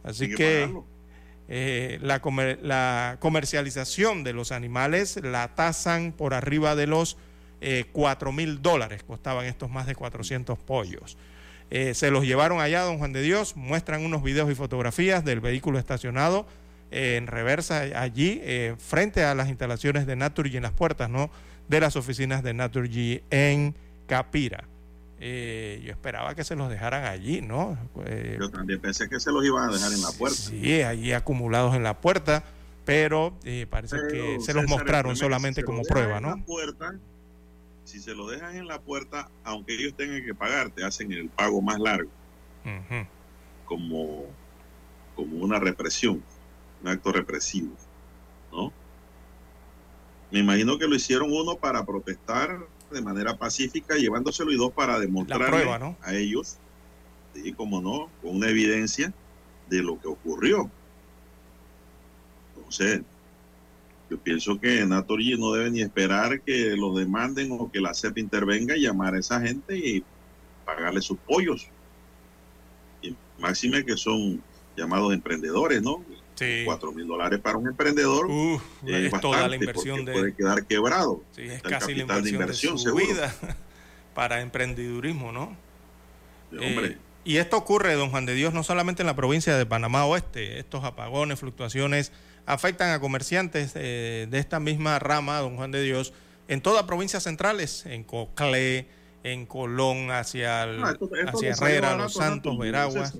Así 0.04 0.34
que 0.34 0.70
eh, 1.48 1.98
la, 2.02 3.16
comercialización 3.20 4.22
de 4.22 4.32
los 4.32 4.52
animales 4.52 5.18
la 5.22 5.54
tasan 5.54 6.12
por 6.12 6.34
arriba 6.34 6.76
de 6.76 6.86
los 6.86 7.16
eh, 7.60 7.86
4 7.92 8.32
mil 8.32 8.62
dólares, 8.62 9.02
costaban 9.02 9.46
estos 9.46 9.70
más 9.70 9.86
de 9.86 9.94
400 9.94 10.58
pollos. 10.58 11.16
Eh, 11.70 11.94
se 11.94 12.10
los 12.10 12.24
llevaron 12.24 12.60
allá, 12.60 12.82
don 12.82 12.98
Juan 12.98 13.12
de 13.12 13.22
Dios, 13.22 13.56
muestran 13.56 14.04
unos 14.04 14.22
videos 14.22 14.50
y 14.50 14.54
fotografías 14.54 15.24
del 15.24 15.40
vehículo 15.40 15.78
estacionado 15.78 16.46
eh, 16.90 17.16
en 17.16 17.26
reversa 17.26 17.80
allí, 18.00 18.40
frente 18.78 19.24
a 19.24 19.34
las 19.34 19.48
instalaciones 19.48 20.06
de 20.06 20.16
Naturgy 20.16 20.56
en 20.56 20.62
las 20.62 20.72
puertas, 20.72 21.10
¿no? 21.10 21.30
de 21.68 21.80
las 21.80 21.96
oficinas 21.96 22.42
de 22.42 22.54
Naturgy 22.54 23.22
en 23.30 23.74
Capira. 24.06 24.64
Eh, 25.20 25.82
yo 25.84 25.90
esperaba 25.90 26.34
que 26.34 26.44
se 26.44 26.54
los 26.54 26.70
dejaran 26.70 27.04
allí, 27.04 27.40
¿no? 27.40 27.76
Eh, 28.06 28.36
yo 28.40 28.50
también 28.50 28.80
pensé 28.80 29.08
que 29.08 29.18
se 29.18 29.32
los 29.32 29.44
iban 29.44 29.68
a 29.68 29.72
dejar 29.72 29.92
en 29.92 30.00
la 30.00 30.12
puerta. 30.12 30.36
Sí, 30.36 30.82
allí 30.82 31.12
acumulados 31.12 31.74
en 31.74 31.82
la 31.82 32.00
puerta, 32.00 32.44
pero 32.84 33.36
eh, 33.44 33.66
parece 33.68 33.96
que 34.10 34.38
se 34.40 34.54
los 34.54 34.66
mostraron 34.68 35.16
solamente 35.16 35.64
como 35.64 35.82
prueba, 35.82 36.20
¿no? 36.20 36.42
puerta, 36.44 36.94
si 37.88 38.00
se 38.00 38.14
lo 38.14 38.28
dejan 38.28 38.54
en 38.54 38.66
la 38.66 38.82
puerta, 38.82 39.30
aunque 39.44 39.74
ellos 39.74 39.94
tengan 39.94 40.22
que 40.22 40.34
pagar, 40.34 40.70
te 40.70 40.84
hacen 40.84 41.10
el 41.10 41.30
pago 41.30 41.62
más 41.62 41.78
largo. 41.78 42.10
como, 43.64 44.26
como 45.16 45.38
una 45.38 45.58
represión, 45.58 46.22
un 46.82 46.88
acto 46.88 47.12
represivo, 47.12 47.72
¿no? 48.52 48.70
Me 50.30 50.40
imagino 50.40 50.78
que 50.78 50.86
lo 50.86 50.94
hicieron 50.94 51.32
uno 51.32 51.56
para 51.56 51.84
protestar 51.86 52.58
de 52.90 53.00
manera 53.00 53.38
pacífica, 53.38 53.96
llevándoselo 53.96 54.52
y 54.52 54.56
dos 54.56 54.72
para 54.72 54.98
demostrar 54.98 55.96
a 56.02 56.14
ellos, 56.14 56.58
y 57.34 57.54
como 57.54 57.80
no, 57.80 58.10
con 58.20 58.36
una 58.36 58.50
evidencia 58.50 59.14
de 59.70 59.82
lo 59.82 59.98
que 59.98 60.08
ocurrió. 60.08 60.70
Entonces, 62.54 63.00
yo 64.10 64.18
pienso 64.18 64.58
que 64.58 64.84
Natori 64.86 65.36
no 65.38 65.52
debe 65.52 65.70
ni 65.70 65.82
esperar 65.82 66.40
que 66.40 66.74
los 66.76 66.96
demanden 66.96 67.52
o 67.52 67.70
que 67.70 67.80
la 67.80 67.92
CEP 67.92 68.18
intervenga 68.18 68.76
y 68.76 68.82
llamar 68.82 69.14
a 69.14 69.18
esa 69.18 69.40
gente 69.40 69.76
y 69.76 70.02
pagarle 70.64 71.02
sus 71.02 71.18
pollos. 71.18 71.68
Y 73.02 73.14
máxime 73.38 73.84
que 73.84 73.96
son 73.96 74.42
llamados 74.76 75.12
emprendedores, 75.12 75.82
¿no? 75.82 76.02
Cuatro 76.64 76.92
mil 76.92 77.06
dólares 77.06 77.40
para 77.40 77.58
un 77.58 77.66
emprendedor 77.66 78.28
es, 78.86 79.12
toda 79.20 79.48
la 79.48 79.56
inversión 79.56 80.04
de 80.04 80.12
puede 80.12 80.34
quedar 80.34 80.64
quebrado. 80.66 81.22
Sí, 81.32 81.42
es 81.42 81.60
casi 81.62 81.94
la 81.96 82.02
inversión 82.02 82.76
de, 82.76 82.82
su 82.82 82.94
vida 82.94 83.34
para 84.14 84.40
emprendedurismo, 84.40 85.32
¿no? 85.32 85.56
Eh, 86.52 86.96
y 87.24 87.38
esto 87.38 87.56
ocurre, 87.56 87.94
don 87.94 88.10
Juan 88.10 88.24
de 88.24 88.34
Dios, 88.34 88.54
no 88.54 88.62
solamente 88.62 89.02
en 89.02 89.06
la 89.08 89.16
provincia 89.16 89.56
de 89.56 89.66
Panamá 89.66 90.06
Oeste. 90.06 90.60
Estos 90.60 90.84
apagones, 90.84 91.40
fluctuaciones 91.40 92.12
afectan 92.46 92.90
a 92.90 93.00
comerciantes 93.00 93.72
eh, 93.74 94.26
de 94.30 94.38
esta 94.38 94.60
misma 94.60 94.98
rama, 94.98 95.38
don 95.38 95.56
Juan 95.56 95.70
de 95.70 95.82
Dios, 95.82 96.12
en 96.48 96.60
todas 96.60 96.84
provincias 96.84 97.24
centrales, 97.24 97.84
en 97.86 98.04
Coclé, 98.04 98.88
en 99.22 99.46
Colón, 99.46 100.10
hacia, 100.10 100.64
hacia 100.64 101.50
Herrera, 101.50 101.96
Los 101.96 102.14
Santos, 102.14 102.56
Veraguas. 102.58 103.14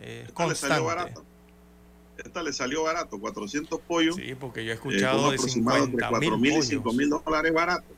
Eh, 0.00 0.26
constante. 0.34 1.14
Esta 2.18 2.42
le 2.42 2.52
salió 2.52 2.84
barato, 2.84 3.18
400 3.18 3.80
pollos. 3.80 4.16
Sí, 4.16 4.34
porque 4.38 4.64
yo 4.64 4.72
he 4.72 4.74
escuchado 4.74 5.30
de 5.30 5.38
50 5.38 6.08
4 6.08 6.38
mil 6.38 6.58
y 6.58 6.62
5 6.62 6.92
mil 6.92 7.10
dólares 7.10 7.52
barato 7.52 7.88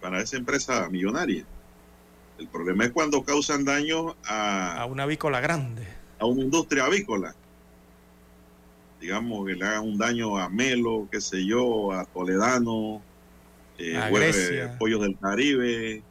para 0.00 0.20
esa 0.20 0.36
empresa 0.36 0.88
millonaria. 0.88 1.44
El 2.38 2.48
problema 2.48 2.84
es 2.84 2.92
cuando 2.92 3.22
causan 3.22 3.64
daño 3.64 4.16
a... 4.24 4.82
A 4.82 4.86
una 4.86 5.04
avícola 5.04 5.40
grande. 5.40 5.86
A 6.18 6.26
una 6.26 6.42
industria 6.42 6.84
avícola. 6.84 7.34
Digamos 9.02 9.44
que 9.44 9.56
le 9.56 9.66
hagan 9.66 9.82
un 9.82 9.98
daño 9.98 10.38
a 10.38 10.48
Melo, 10.48 11.08
qué 11.10 11.20
sé 11.20 11.44
yo, 11.44 11.90
a 11.90 12.04
Toledano, 12.04 13.02
eh, 13.76 13.98
a 13.98 14.78
Pollos 14.78 15.00
del 15.00 15.18
Caribe, 15.18 16.04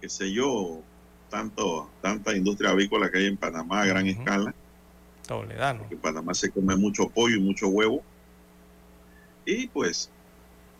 qué 0.00 0.08
sé 0.08 0.32
yo, 0.32 0.80
tanto, 1.28 1.90
tanta 2.00 2.32
industria 2.36 2.70
avícola 2.70 3.10
que 3.10 3.18
hay 3.18 3.26
en 3.26 3.36
Panamá 3.36 3.82
a 3.82 3.86
gran 3.86 4.06
escala 4.06 4.54
Toledano. 5.26 5.84
En 5.90 5.98
Panamá 5.98 6.32
se 6.32 6.52
come 6.52 6.76
mucho 6.76 7.08
pollo 7.08 7.34
y 7.34 7.40
mucho 7.40 7.66
huevo. 7.66 8.04
Y 9.44 9.66
pues 9.66 10.08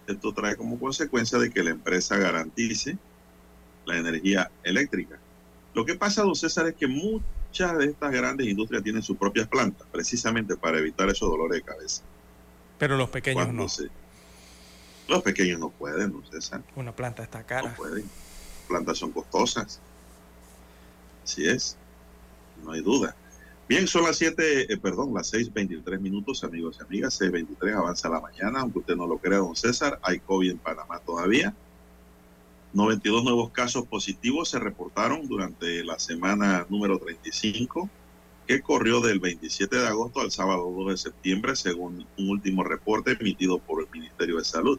esto 0.07 0.33
trae 0.33 0.55
como 0.55 0.79
consecuencia 0.79 1.41
de 1.41 1.51
que 1.51 1.65
la 1.65 1.71
empresa 1.71 2.19
garantice 2.19 2.97
la 3.85 3.99
energía 3.99 4.49
eléctrica. 4.63 5.19
Lo 5.75 5.85
que 5.85 5.97
pasa, 5.97 6.23
don 6.23 6.37
César, 6.37 6.69
es 6.69 6.75
que 6.75 6.87
muchas 7.53 7.77
de 7.77 7.85
estas 7.85 8.11
grandes 8.11 8.47
industrias 8.47 8.83
tienen 8.83 9.03
sus 9.03 9.19
propias 9.19 9.47
plantas, 9.47 9.87
precisamente 9.93 10.57
para 10.57 10.79
evitar 10.79 11.11
esos 11.11 11.29
dolores 11.29 11.59
de 11.59 11.63
cabeza. 11.63 12.03
Pero 12.79 12.97
los 12.97 13.11
pequeños 13.11 13.53
no. 13.53 13.67
los 15.09 15.23
pequeños 15.23 15.61
no 15.61 15.69
pueden, 15.69 16.13
don 16.13 16.25
César. 16.31 16.63
Una 16.77 16.97
planta 16.97 17.23
está 17.23 17.45
cara. 17.45 17.69
No 17.69 17.77
pueden. 17.77 18.09
Plantas 18.69 18.97
son 18.97 19.13
costosas. 19.13 19.81
Así 21.23 21.47
es. 21.47 21.77
No 22.65 22.73
hay 22.73 22.81
duda. 22.81 23.15
Bien, 23.69 23.87
son 23.87 24.05
las 24.05 24.17
7, 24.17 24.73
eh, 24.73 24.77
perdón, 24.79 25.13
las 25.13 25.35
6.23 25.35 26.01
minutos, 26.01 26.43
amigos 26.45 26.79
y 26.81 26.85
amigas. 26.85 27.21
6.23 27.21 27.77
avanza 27.77 28.09
la 28.09 28.21
mañana, 28.21 28.61
aunque 28.61 28.79
usted 28.79 28.97
no 28.97 29.07
lo 29.07 29.19
crea, 29.19 29.39
don 29.39 29.55
César. 29.55 30.01
Hay 30.03 30.21
COVID 30.21 30.53
en 30.53 30.59
Panamá 30.59 31.01
todavía. 31.01 31.55
92 32.75 33.23
nuevos 33.23 33.51
casos 33.51 33.87
positivos 33.87 34.49
se 34.49 34.59
reportaron 34.59 35.29
durante 35.29 35.85
la 35.85 35.99
semana 35.99 36.67
número 36.71 36.99
35, 36.99 37.91
que 38.47 38.63
corrió 38.63 39.01
del 39.03 39.21
27 39.21 39.77
de 39.77 39.87
agosto 39.87 40.21
al 40.21 40.31
sábado 40.31 40.73
2 40.79 40.91
de 40.91 40.97
septiembre, 40.97 41.55
según 41.55 42.07
un 42.17 42.31
último 42.31 42.65
reporte 42.65 43.17
emitido 43.21 43.59
por 43.59 43.83
el 43.83 43.91
Ministerio 43.91 44.39
de 44.39 44.45
Salud. 44.45 44.79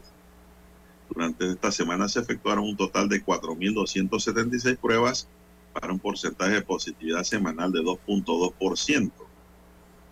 Durante 1.08 1.48
esta 1.48 1.70
semana 1.70 2.08
se 2.08 2.18
efectuaron 2.18 2.64
un 2.64 2.76
total 2.76 3.08
de 3.08 3.24
4.276 3.24 4.76
pruebas 4.76 5.28
para 5.72 5.92
un 5.92 6.00
porcentaje 6.00 6.54
de 6.54 6.62
positividad 6.62 7.22
semanal 7.22 7.70
de 7.70 7.80
2.2%. 7.80 9.12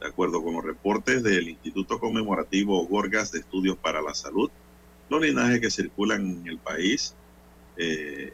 De 0.01 0.07
acuerdo 0.07 0.43
con 0.43 0.55
los 0.55 0.65
reportes 0.65 1.25
del 1.25 1.49
Instituto 1.49 1.99
Conmemorativo 1.99 2.87
Gorgas 2.87 3.33
de 3.33 3.41
Estudios 3.41 3.77
para 3.77 4.01
la 4.03 4.15
Salud, 4.15 4.51
los 5.09 5.21
linajes 5.21 5.61
que 5.61 5.71
circulan 5.71 6.25
en 6.29 6.47
el 6.47 6.59
país 6.59 7.17
eh, 7.77 8.33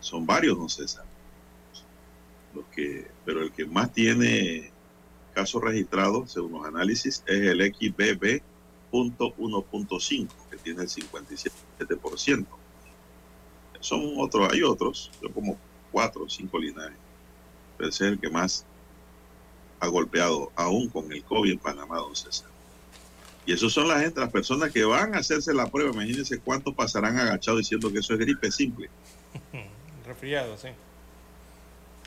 son 0.00 0.26
varios, 0.26 0.58
don 0.58 0.68
César. 0.68 1.04
Los 2.54 2.66
que, 2.66 3.08
pero 3.24 3.42
el 3.42 3.50
que 3.52 3.64
más 3.66 3.92
tiene 3.92 4.72
casos 5.34 5.62
registrados, 5.62 6.32
según 6.32 6.52
los 6.52 6.66
análisis, 6.66 7.22
es 7.26 7.40
el 7.40 7.60
XBB.1.5, 7.60 10.28
que 10.50 10.56
tiene 10.58 10.82
el 10.82 10.88
57%. 10.88 12.46
Son 13.80 14.14
otros, 14.18 14.52
hay 14.52 14.62
otros, 14.62 15.10
como 15.32 15.58
cuatro 15.90 16.24
o 16.24 16.28
cinco 16.28 16.58
linajes. 16.58 16.98
Pero 17.76 17.88
ese 17.88 18.06
es 18.06 18.12
el 18.12 18.20
que 18.20 18.28
más 18.28 18.66
ha 19.78 19.86
golpeado 19.86 20.52
aún 20.54 20.88
con 20.88 21.10
el 21.12 21.24
COVID 21.24 21.52
en 21.52 21.58
Panamá, 21.58 21.98
don 21.98 22.14
César. 22.14 22.50
Y 23.50 23.54
esos 23.54 23.72
son 23.72 23.88
la 23.88 23.98
gente, 23.98 24.20
las 24.20 24.30
personas 24.30 24.70
que 24.70 24.84
van 24.84 25.12
a 25.12 25.18
hacerse 25.18 25.52
la 25.52 25.66
prueba. 25.66 25.90
Imagínense 25.90 26.38
cuánto 26.38 26.72
pasarán 26.72 27.18
agachados 27.18 27.58
diciendo 27.58 27.92
que 27.92 27.98
eso 27.98 28.12
es 28.12 28.20
gripe 28.20 28.48
simple. 28.52 28.88
Resfriado, 30.06 30.56
sí. 30.56 30.68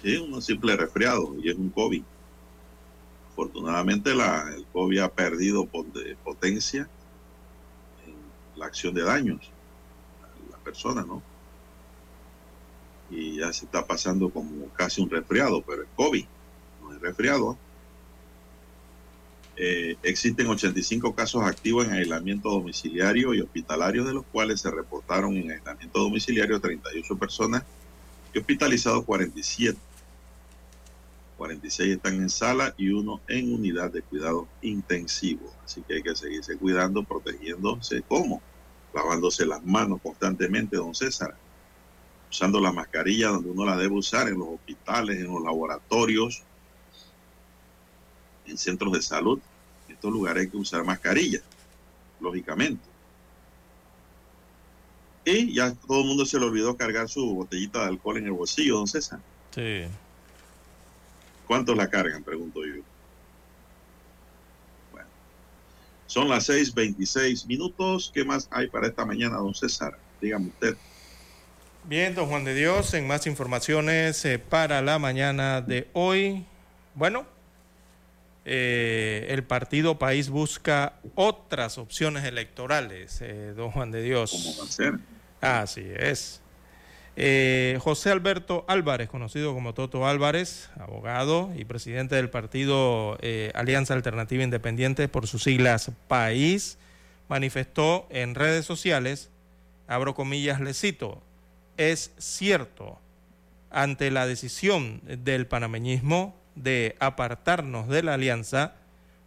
Sí, 0.02 0.16
un 0.16 0.41
simple 0.41 0.78
resfriado 0.78 1.36
y 1.44 1.50
es 1.50 1.56
un 1.58 1.70
COVID. 1.70 2.02
Afortunadamente 3.34 4.16
la, 4.16 4.54
el 4.56 4.66
COVID 4.68 5.00
ha 5.00 5.12
perdido 5.12 5.68
potencia 6.24 6.88
en 8.08 8.16
la 8.56 8.68
acción 8.68 8.94
de 8.94 9.04
daños 9.04 9.52
a 10.22 10.50
la 10.50 10.58
persona, 10.60 11.04
¿no? 11.04 11.22
Y 13.10 13.39
ya 13.39 13.52
se 13.52 13.66
está 13.66 13.86
pasando 13.86 14.30
como 14.30 14.70
casi 14.70 15.02
un 15.02 15.10
resfriado, 15.10 15.62
pero 15.62 15.84
es 15.84 15.89
COVID, 15.98 16.26
no 16.84 16.94
es 16.94 17.02
resfriado. 17.02 17.52
Eh, 17.52 17.58
existen 19.56 20.47
85 20.47 21.14
casos 21.14 21.43
activos 21.43 21.86
en 21.86 21.93
aislamiento 21.93 22.49
domiciliario 22.49 23.34
y 23.34 23.41
hospitalario, 23.41 24.04
de 24.04 24.14
los 24.14 24.26
cuales 24.26 24.62
se 24.62 24.72
reportaron 24.72 25.36
en 25.38 25.51
aislamiento 25.51 25.99
domiciliario 25.99 26.60
38 26.60 27.18
personas 27.18 27.64
y 28.34 28.39
hospitalizados 28.39 29.06
47. 29.06 29.78
46 31.38 31.95
están 31.95 32.16
en 32.16 32.30
sala 32.30 32.74
y 32.78 32.89
uno 32.89 33.20
en 33.28 33.54
unidad 33.54 33.91
de 33.91 34.01
cuidado 34.01 34.47
intensivo. 34.62 35.51
Así 35.66 35.82
que 35.82 35.95
hay 35.95 36.04
que 36.04 36.16
seguirse 36.16 36.58
cuidando, 36.58 37.04
protegiéndose. 37.04 38.01
¿Cómo? 38.08 38.41
Lavándose 38.93 39.45
las 39.45 39.64
manos 39.66 39.99
constantemente, 40.01 40.78
don 40.78 40.95
César. 40.95 41.36
Usando 42.30 42.60
la 42.60 42.72
mascarilla 42.72 43.30
donde 43.30 43.49
uno 43.49 43.66
la 43.66 43.78
debe 43.78 43.93
usar, 43.93 44.28
en 44.28 44.39
los 44.39 44.47
hospitales, 44.49 45.18
en 45.18 45.28
los 45.28 45.43
laboratorios, 45.43 46.43
en 48.46 48.58
centros 48.58 48.94
de 48.94 49.02
salud. 49.02 49.39
En 49.88 49.96
estos 49.96 50.12
lugares 50.12 50.44
hay 50.44 50.50
que 50.50 50.58
usar 50.58 50.84
mascarilla, 50.84 51.41
lógicamente. 52.20 52.94
Y 55.26 55.54
ya 55.54 55.74
todo 55.74 56.02
el 56.02 56.08
mundo 56.08 56.26
se 56.26 56.38
le 56.39 56.46
olvidó 56.46 56.76
cargar 56.76 57.08
su 57.08 57.34
botellita 57.34 57.82
de 57.82 57.88
alcohol 57.88 58.18
en 58.18 58.26
el 58.26 58.32
bolsillo, 58.32 58.78
don 58.78 58.88
César. 58.88 59.20
Sí. 59.56 59.84
¿Cuántos 61.48 61.78
la 61.78 61.89
cargan? 61.89 62.24
Pregunto 62.24 62.66
yo. 62.66 62.82
Bueno, 64.91 65.08
son 66.08 66.28
las 66.28 66.50
6:26 66.50 67.46
minutos. 67.46 68.12
¿Qué 68.14 68.26
más 68.26 68.48
hay 68.52 68.68
para 68.68 68.88
esta 68.88 69.06
mañana, 69.06 69.38
don 69.38 69.54
César? 69.54 69.98
Dígame 70.22 70.48
usted. 70.48 70.76
Bien, 71.86 72.16
don 72.16 72.28
Juan 72.30 72.46
de 72.46 72.56
Dios, 72.56 72.94
en 72.94 73.08
más 73.08 73.28
informaciones 73.28 74.24
eh, 74.24 74.39
para 74.39 74.82
la 74.82 75.00
mañana 75.00 75.62
de 75.62 75.89
hoy. 75.91 76.46
Bueno, 76.96 77.26
eh, 78.46 79.28
el 79.30 79.44
partido 79.44 79.98
País 79.98 80.30
busca 80.30 81.00
otras 81.16 81.78
opciones 81.78 82.26
electorales, 82.26 83.22
eh, 83.22 83.54
don 83.56 83.72
Juan 83.72 83.91
de 83.91 84.02
Dios. 84.02 84.32
¿Cómo 84.32 84.58
va 84.60 84.64
a 84.66 84.72
ser? 84.72 84.94
Así 85.39 85.86
es. 85.96 86.41
Eh, 87.16 87.78
José 87.82 88.10
Alberto 88.10 88.66
Álvarez, 88.68 89.08
conocido 89.08 89.54
como 89.54 89.74
Toto 89.74 90.08
Álvarez, 90.08 90.70
abogado 90.80 91.52
y 91.56 91.64
presidente 91.66 92.16
del 92.16 92.30
partido 92.30 93.18
Alianza 93.54 93.94
Alternativa 93.94 94.44
Independiente 94.44 95.08
por 95.08 95.28
sus 95.28 95.44
siglas 95.44 95.91
País, 96.08 96.78
manifestó 97.30 98.08
en 98.10 98.36
redes 98.36 98.66
sociales, 98.66 99.30
abro 99.88 100.16
comillas, 100.16 100.60
le 100.60 100.74
cito, 100.74 101.22
es 101.78 102.12
cierto, 102.18 103.00
ante 103.70 104.12
la 104.12 104.26
decisión 104.26 105.02
del 105.06 105.46
panameñismo 105.46 106.36
de 106.56 106.95
apartarnos 106.99 107.88
de 107.88 108.04
la 108.04 108.16
alianza, 108.16 108.76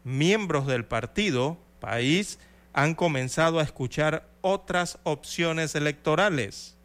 miembros 0.05 0.67
del 0.67 0.85
partido 0.85 1.59
País 1.81 2.39
han 2.73 2.95
comenzado 2.95 3.59
a 3.61 3.63
escuchar 3.63 4.29
otras 4.43 4.99
opciones 5.05 5.75
electorales 5.75 6.77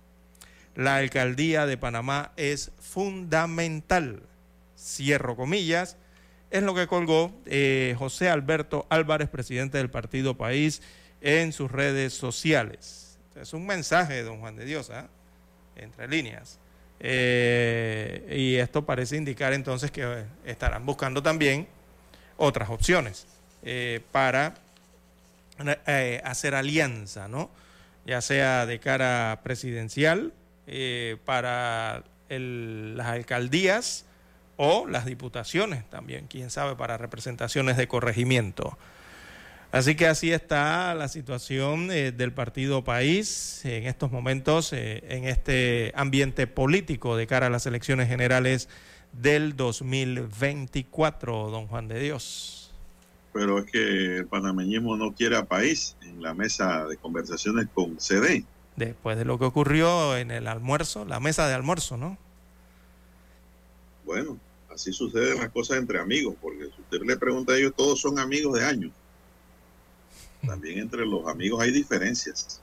la 0.76 0.98
alcaldía 0.98 1.66
de 1.66 1.78
Panamá 1.78 2.32
es 2.38 2.72
fundamental. 2.80 4.24
Cierro 4.78 5.36
comillas. 5.36 5.98
Es 6.50 6.64
lo 6.64 6.76
que 6.76 6.88
colgó 6.88 7.34
eh, 7.46 7.96
José 7.98 8.30
Alberto 8.30 8.86
Álvarez, 8.90 9.30
presidente 9.30 9.78
del 9.78 9.90
Partido 9.90 10.38
País, 10.38 10.82
en 11.22 11.54
sus 11.54 11.72
redes 11.72 12.14
sociales. 12.14 13.18
Es 13.36 13.54
un 13.54 13.66
mensaje, 13.66 14.24
don 14.24 14.40
Juan 14.40 14.56
de 14.56 14.66
Dios, 14.66 14.90
¿ah? 14.90 15.08
entre 15.76 16.08
líneas. 16.08 16.60
Eh, 17.04 18.38
y 18.38 18.56
esto 18.58 18.86
parece 18.86 19.18
indicar 19.18 19.54
entonces 19.54 19.90
que 19.90 20.26
estarán 20.46 20.86
buscando 20.86 21.24
también 21.24 21.68
otras 22.38 22.70
opciones 22.70 23.26
eh, 23.64 24.02
para 24.12 24.54
hacer 26.24 26.56
alianza, 26.56 27.28
¿no? 27.28 27.50
Ya 28.06 28.22
sea 28.22 28.66
de 28.66 28.80
cara 28.80 29.42
presidencial 29.44 30.32
eh, 30.68 31.18
para 31.26 32.04
las 32.30 33.08
alcaldías 33.08 34.06
o 34.58 34.88
las 34.88 35.06
diputaciones 35.06 35.90
también, 35.90 36.28
quién 36.28 36.50
sabe, 36.50 36.76
para 36.76 36.98
representaciones 36.98 37.78
de 37.78 37.88
corregimiento. 37.88 38.78
Así 39.72 39.96
que 39.96 40.08
así 40.08 40.32
está 40.34 40.94
la 40.96 41.08
situación 41.08 41.92
eh, 41.92 42.12
del 42.12 42.34
partido 42.34 42.84
país 42.84 43.64
en 43.64 43.86
estos 43.86 44.12
momentos, 44.12 44.74
eh, 44.74 45.04
en 45.08 45.24
este 45.26 45.94
ambiente 45.96 46.46
político 46.46 47.16
de 47.16 47.26
cara 47.26 47.48
a 47.48 47.50
las 47.50 47.66
elecciones 47.66 48.10
generales 48.10 48.68
del 49.14 49.56
2024, 49.56 51.50
don 51.50 51.68
Juan 51.68 51.88
de 51.88 52.00
Dios. 52.02 52.74
Pero 53.32 53.60
es 53.60 53.72
que 53.72 54.18
el 54.18 54.26
panameñismo 54.26 54.98
no 54.98 55.14
quiere 55.14 55.38
a 55.38 55.46
país 55.46 55.96
en 56.02 56.22
la 56.22 56.34
mesa 56.34 56.86
de 56.86 56.98
conversaciones 56.98 57.68
con 57.74 57.98
CD 57.98 58.44
después 58.76 59.18
de 59.18 59.26
lo 59.26 59.38
que 59.38 59.46
ocurrió 59.46 60.18
en 60.18 60.32
el 60.32 60.48
almuerzo, 60.48 61.06
la 61.06 61.20
mesa 61.20 61.48
de 61.48 61.54
almuerzo, 61.54 61.98
¿no? 61.98 62.18
Bueno, 64.06 64.38
así 64.74 64.92
suceden 64.92 65.40
las 65.40 65.50
cosas 65.50 65.78
entre 65.78 66.00
amigos, 66.00 66.36
porque 66.42 66.66
si 66.76 66.82
usted 66.82 67.02
le 67.06 67.18
pregunta 67.18 67.54
a 67.54 67.58
ellos, 67.58 67.74
todos 67.76 68.00
son 68.00 68.20
amigos 68.20 68.58
de 68.58 68.66
años. 68.66 68.92
También 70.46 70.80
entre 70.80 71.06
los 71.06 71.28
amigos 71.28 71.62
hay 71.62 71.72
diferencias. 71.72 72.62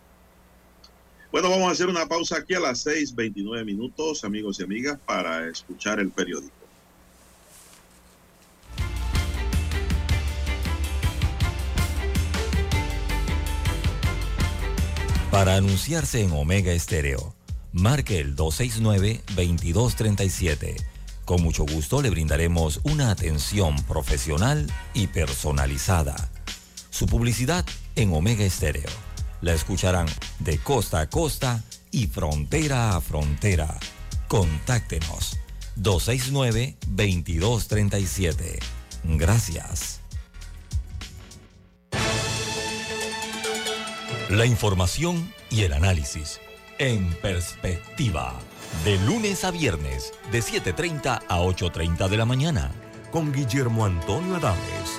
Bueno, 1.31 1.51
vamos 1.51 1.69
a 1.69 1.73
hacer 1.73 1.89
una 1.89 2.07
pausa 2.07 2.39
aquí 2.39 2.55
a 2.55 2.61
las 2.61 2.87
6:29 2.87 3.63
minutos, 3.65 4.25
amigos 4.25 4.61
y 4.61 4.63
amigas, 4.63 4.99
para 5.05 5.47
escuchar 5.49 6.01
el 6.01 6.11
periódico. 6.11 6.55
Para 15.31 15.57
anunciarse 15.57 16.23
en 16.23 16.33
Omega 16.33 16.73
Estéreo, 16.73 17.35
marque 17.73 18.19
el 18.19 18.35
269-2237. 18.35 20.77
Con 21.27 21.43
mucho 21.43 21.67
gusto 21.67 22.01
le 22.01 22.09
brindaremos 22.09 22.81
una 22.83 23.11
atención 23.11 23.77
profesional 23.85 24.67
y 24.95 25.09
personalizada. 25.09 26.31
Su 26.99 27.07
publicidad 27.07 27.65
en 27.95 28.13
Omega 28.13 28.45
Estéreo. 28.45 28.91
La 29.41 29.53
escucharán 29.53 30.09
de 30.41 30.59
costa 30.59 30.99
a 30.99 31.09
costa 31.09 31.63
y 31.93 32.09
frontera 32.09 32.97
a 32.97 33.01
frontera. 33.01 33.79
Contáctenos 34.27 35.39
269-2237. 35.77 38.59
Gracias. 39.05 40.01
La 44.29 44.45
información 44.45 45.33
y 45.51 45.63
el 45.63 45.75
análisis 45.75 46.41
en 46.81 47.09
perspectiva. 47.23 48.35
De 48.85 48.99
lunes 49.07 49.45
a 49.45 49.53
viernes, 49.53 50.15
de 50.33 50.41
7.30 50.41 51.23
a 51.29 51.39
8.30 51.39 52.09
de 52.09 52.17
la 52.17 52.25
mañana. 52.25 52.73
Con 53.13 53.33
Guillermo 53.33 53.87
Antonio 53.87 54.35
Adames, 54.35 54.99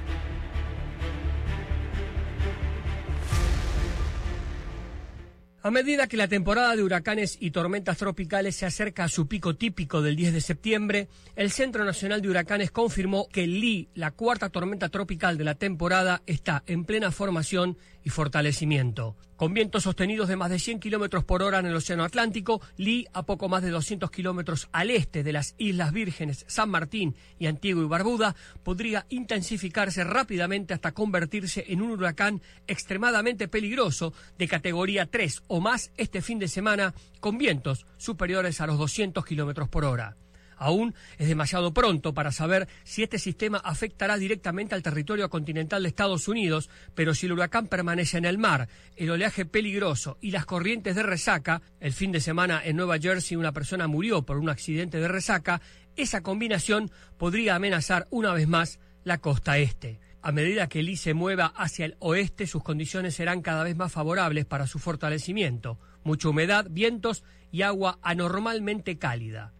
A 5.63 5.69
medida 5.69 6.07
que 6.07 6.17
la 6.17 6.27
temporada 6.27 6.75
de 6.75 6.81
huracanes 6.81 7.37
y 7.39 7.51
tormentas 7.51 7.99
tropicales 7.99 8.55
se 8.55 8.65
acerca 8.65 9.03
a 9.03 9.09
su 9.09 9.27
pico 9.27 9.55
típico 9.55 10.01
del 10.01 10.15
10 10.15 10.33
de 10.33 10.41
septiembre, 10.41 11.07
el 11.35 11.51
Centro 11.51 11.85
Nacional 11.85 12.19
de 12.19 12.29
Huracanes 12.29 12.71
confirmó 12.71 13.27
que 13.29 13.45
Lee, 13.45 13.87
la 13.93 14.09
cuarta 14.09 14.49
tormenta 14.49 14.89
tropical 14.89 15.37
de 15.37 15.43
la 15.43 15.53
temporada, 15.53 16.23
está 16.25 16.63
en 16.65 16.83
plena 16.83 17.11
formación 17.11 17.77
y 18.03 18.09
fortalecimiento. 18.09 19.15
Con 19.35 19.53
vientos 19.53 19.83
sostenidos 19.83 20.27
de 20.27 20.35
más 20.35 20.51
de 20.51 20.59
100 20.59 20.79
kilómetros 20.79 21.23
por 21.23 21.41
hora 21.41 21.59
en 21.59 21.65
el 21.65 21.75
Océano 21.75 22.03
Atlántico, 22.03 22.61
Lee, 22.77 23.07
a 23.11 23.23
poco 23.23 23.49
más 23.49 23.63
de 23.63 23.71
200 23.71 24.11
kilómetros 24.11 24.69
al 24.71 24.91
este 24.91 25.23
de 25.23 25.33
las 25.33 25.55
Islas 25.57 25.91
Vírgenes, 25.91 26.45
San 26.47 26.69
Martín 26.69 27.15
y 27.39 27.47
Antigua 27.47 27.83
y 27.83 27.87
Barbuda, 27.87 28.35
podría 28.63 29.07
intensificarse 29.09 30.03
rápidamente 30.03 30.73
hasta 30.73 30.91
convertirse 30.91 31.65
en 31.69 31.81
un 31.81 31.91
huracán 31.91 32.41
extremadamente 32.67 33.47
peligroso 33.47 34.13
de 34.37 34.47
categoría 34.47 35.07
3 35.07 35.43
o 35.47 35.59
más 35.59 35.91
este 35.97 36.21
fin 36.21 36.37
de 36.37 36.47
semana, 36.47 36.93
con 37.19 37.37
vientos 37.37 37.87
superiores 37.97 38.61
a 38.61 38.67
los 38.67 38.77
200 38.77 39.25
kilómetros 39.25 39.69
por 39.69 39.85
hora. 39.85 40.17
Aún 40.61 40.93
es 41.17 41.27
demasiado 41.27 41.73
pronto 41.73 42.13
para 42.13 42.31
saber 42.31 42.67
si 42.83 43.01
este 43.01 43.17
sistema 43.17 43.57
afectará 43.57 44.15
directamente 44.15 44.75
al 44.75 44.83
territorio 44.83 45.27
continental 45.27 45.81
de 45.81 45.89
Estados 45.89 46.27
Unidos, 46.27 46.69
pero 46.93 47.15
si 47.15 47.25
el 47.25 47.31
huracán 47.31 47.65
permanece 47.65 48.19
en 48.19 48.25
el 48.25 48.37
mar, 48.37 48.69
el 48.95 49.09
oleaje 49.09 49.43
peligroso 49.43 50.19
y 50.21 50.29
las 50.29 50.45
corrientes 50.45 50.95
de 50.95 51.01
resaca, 51.01 51.63
el 51.79 51.93
fin 51.93 52.11
de 52.11 52.19
semana 52.21 52.61
en 52.63 52.75
Nueva 52.75 52.99
Jersey 52.99 53.37
una 53.37 53.53
persona 53.53 53.87
murió 53.87 54.21
por 54.21 54.37
un 54.37 54.51
accidente 54.51 54.99
de 54.99 55.07
resaca, 55.07 55.61
esa 55.95 56.21
combinación 56.21 56.91
podría 57.17 57.55
amenazar 57.55 58.07
una 58.11 58.31
vez 58.31 58.47
más 58.47 58.79
la 59.03 59.17
costa 59.17 59.57
este. 59.57 59.99
A 60.21 60.31
medida 60.31 60.69
que 60.69 60.83
Lee 60.83 60.95
se 60.95 61.15
mueva 61.15 61.47
hacia 61.55 61.85
el 61.85 61.95
oeste, 61.97 62.45
sus 62.45 62.61
condiciones 62.61 63.15
serán 63.15 63.41
cada 63.41 63.63
vez 63.63 63.75
más 63.75 63.91
favorables 63.91 64.45
para 64.45 64.67
su 64.67 64.77
fortalecimiento. 64.77 65.79
Mucha 66.03 66.29
humedad, 66.29 66.67
vientos 66.69 67.23
y 67.51 67.63
agua 67.63 67.97
anormalmente 68.03 68.99
cálida. 68.99 69.55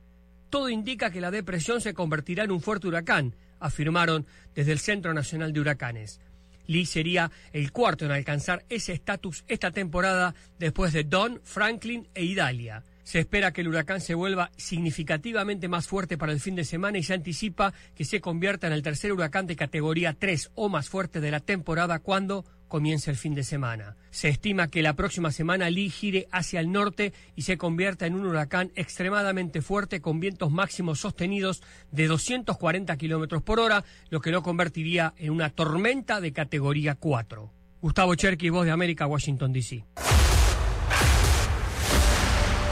Todo 0.51 0.69
indica 0.69 1.11
que 1.11 1.21
la 1.21 1.31
depresión 1.31 1.79
se 1.79 1.93
convertirá 1.93 2.43
en 2.43 2.51
un 2.51 2.59
fuerte 2.59 2.89
huracán, 2.89 3.33
afirmaron 3.61 4.27
desde 4.53 4.73
el 4.73 4.79
Centro 4.79 5.13
Nacional 5.13 5.53
de 5.53 5.61
Huracanes. 5.61 6.19
Lee 6.67 6.85
sería 6.85 7.31
el 7.53 7.71
cuarto 7.71 8.03
en 8.03 8.11
alcanzar 8.11 8.65
ese 8.67 8.91
estatus 8.91 9.45
esta 9.47 9.71
temporada 9.71 10.35
después 10.59 10.91
de 10.91 11.05
Don, 11.05 11.39
Franklin 11.45 12.09
e 12.13 12.25
Idalia. 12.25 12.83
Se 13.03 13.19
espera 13.19 13.51
que 13.51 13.61
el 13.61 13.67
huracán 13.67 14.01
se 14.01 14.13
vuelva 14.13 14.51
significativamente 14.57 15.67
más 15.67 15.87
fuerte 15.87 16.17
para 16.17 16.31
el 16.31 16.39
fin 16.39 16.55
de 16.55 16.63
semana 16.63 16.97
y 16.97 17.03
se 17.03 17.13
anticipa 17.13 17.73
que 17.95 18.05
se 18.05 18.21
convierta 18.21 18.67
en 18.67 18.73
el 18.73 18.83
tercer 18.83 19.11
huracán 19.11 19.47
de 19.47 19.55
categoría 19.55 20.13
3 20.13 20.51
o 20.55 20.69
más 20.69 20.89
fuerte 20.89 21.21
de 21.21 21.31
la 21.31 21.39
temporada 21.39 21.99
cuando 21.99 22.45
comience 22.67 23.11
el 23.11 23.17
fin 23.17 23.35
de 23.35 23.43
semana. 23.43 23.97
Se 24.11 24.29
estima 24.29 24.69
que 24.69 24.81
la 24.81 24.95
próxima 24.95 25.31
semana 25.31 25.69
Lee 25.69 25.89
gire 25.89 26.27
hacia 26.31 26.61
el 26.61 26.71
norte 26.71 27.11
y 27.35 27.41
se 27.41 27.57
convierta 27.57 28.05
en 28.05 28.15
un 28.15 28.25
huracán 28.25 28.71
extremadamente 28.75 29.61
fuerte 29.61 29.99
con 29.99 30.21
vientos 30.21 30.51
máximos 30.51 31.01
sostenidos 31.01 31.61
de 31.91 32.07
240 32.07 32.95
kilómetros 32.95 33.43
por 33.43 33.59
hora, 33.59 33.83
lo 34.09 34.21
que 34.21 34.31
lo 34.31 34.41
convertiría 34.41 35.13
en 35.17 35.31
una 35.31 35.49
tormenta 35.49 36.21
de 36.21 36.31
categoría 36.31 36.95
4. 36.95 37.51
Gustavo 37.81 38.15
Cherky, 38.15 38.49
Voz 38.49 38.65
de 38.65 38.71
América, 38.71 39.05
Washington, 39.05 39.51
D.C. 39.51 39.83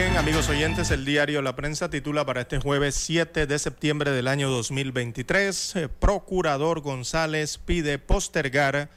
Amigos 0.00 0.48
oyentes, 0.48 0.90
el 0.90 1.04
diario 1.04 1.42
La 1.42 1.54
Prensa 1.56 1.90
titula 1.90 2.24
para 2.24 2.40
este 2.40 2.58
jueves 2.58 2.94
7 2.94 3.46
de 3.46 3.58
septiembre 3.58 4.10
del 4.12 4.28
año 4.28 4.48
2023, 4.48 5.76
eh, 5.76 5.88
Procurador 5.88 6.80
González 6.80 7.58
pide 7.58 7.98
postergar 7.98 8.88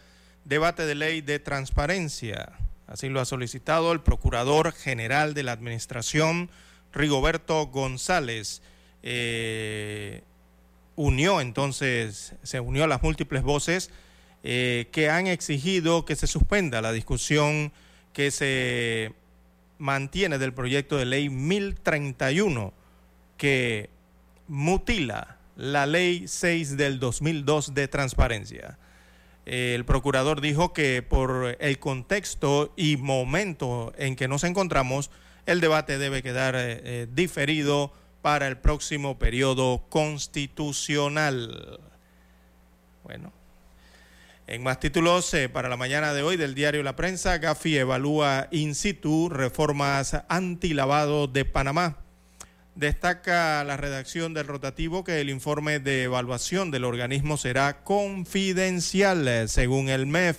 debate 0.45 0.86
de 0.86 0.95
ley 0.95 1.20
de 1.20 1.39
transparencia. 1.39 2.54
Así 2.88 3.10
lo 3.10 3.20
ha 3.20 3.26
solicitado 3.26 3.91
el 3.91 3.99
Procurador 3.99 4.72
General 4.72 5.34
de 5.34 5.43
la 5.43 5.51
Administración, 5.51 6.49
Rigoberto 6.93 7.68
González. 7.68 8.62
Eh, 9.01 10.24
unió 10.95 11.41
entonces, 11.41 12.34
se 12.43 12.62
unió 12.62 12.86
a 12.86 12.88
las 12.88 13.04
múltiples 13.04 13.43
voces 13.43 13.91
eh, 14.43 14.88
que 14.93 15.10
han 15.10 15.28
exigido 15.28 16.06
que 16.06 16.16
se 16.16 16.28
suspenda 16.28 16.82
la 16.82 16.93
discusión 16.93 17.74
que 18.14 18.32
se 18.32 19.14
mantiene 19.84 20.38
del 20.38 20.53
proyecto 20.53 20.95
de 20.95 21.03
ley 21.03 21.29
1031 21.29 22.73
que 23.36 23.89
mutila 24.47 25.39
la 25.57 25.86
ley 25.86 26.25
6 26.25 26.77
del 26.77 26.99
2002 26.99 27.73
de 27.73 27.89
transparencia. 27.89 28.79
El 29.45 29.84
procurador 29.84 30.39
dijo 30.39 30.71
que 30.71 31.01
por 31.01 31.57
el 31.59 31.79
contexto 31.79 32.73
y 32.77 32.95
momento 32.95 33.91
en 33.97 34.15
que 34.15 34.29
nos 34.29 34.45
encontramos, 34.45 35.11
el 35.45 35.59
debate 35.59 35.97
debe 35.97 36.23
quedar 36.23 36.55
eh, 36.55 36.79
eh, 36.86 37.07
diferido 37.13 37.91
para 38.21 38.47
el 38.47 38.57
próximo 38.57 39.19
periodo 39.19 39.84
constitucional. 39.89 41.81
Bueno, 43.03 43.34
en 44.48 44.62
más 44.62 44.80
títulos, 44.80 45.34
para 45.54 45.70
la 45.70 45.78
mañana 45.78 46.14
de 46.14 46.22
hoy 46.22 46.36
del 46.36 46.54
diario 46.54 46.84
La 46.84 46.96
Prensa, 46.96 47.38
Gafi 47.38 47.78
evalúa 47.78 48.48
in 48.52 48.76
situ 48.76 49.30
reformas 49.30 50.18
antilavado 50.28 51.28
de 51.28 51.46
Panamá. 51.46 51.98
Destaca 52.76 53.64
la 53.64 53.78
redacción 53.78 54.34
del 54.34 54.48
rotativo 54.48 55.04
que 55.04 55.22
el 55.22 55.30
informe 55.30 55.80
de 55.80 56.04
evaluación 56.04 56.72
del 56.72 56.84
organismo 56.84 57.38
será 57.38 57.84
confidencial, 57.84 59.48
según 59.48 59.89
el 59.89 60.08
MEF. 60.08 60.38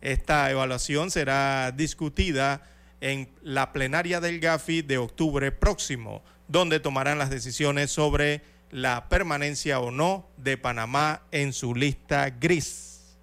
Esta 0.00 0.50
evaluación 0.50 1.10
será 1.10 1.72
discutida 1.72 2.62
en 3.00 3.30
la 3.42 3.72
plenaria 3.72 4.20
del 4.20 4.38
GAFI 4.38 4.82
de 4.82 4.98
octubre 4.98 5.50
próximo, 5.50 6.22
donde 6.46 6.78
tomarán 6.78 7.18
las 7.18 7.30
decisiones 7.30 7.90
sobre 7.90 8.42
la 8.72 9.08
permanencia 9.08 9.78
o 9.80 9.90
no 9.90 10.26
de 10.38 10.56
Panamá 10.56 11.22
en 11.30 11.52
su 11.52 11.74
lista 11.74 12.30
gris. 12.30 13.16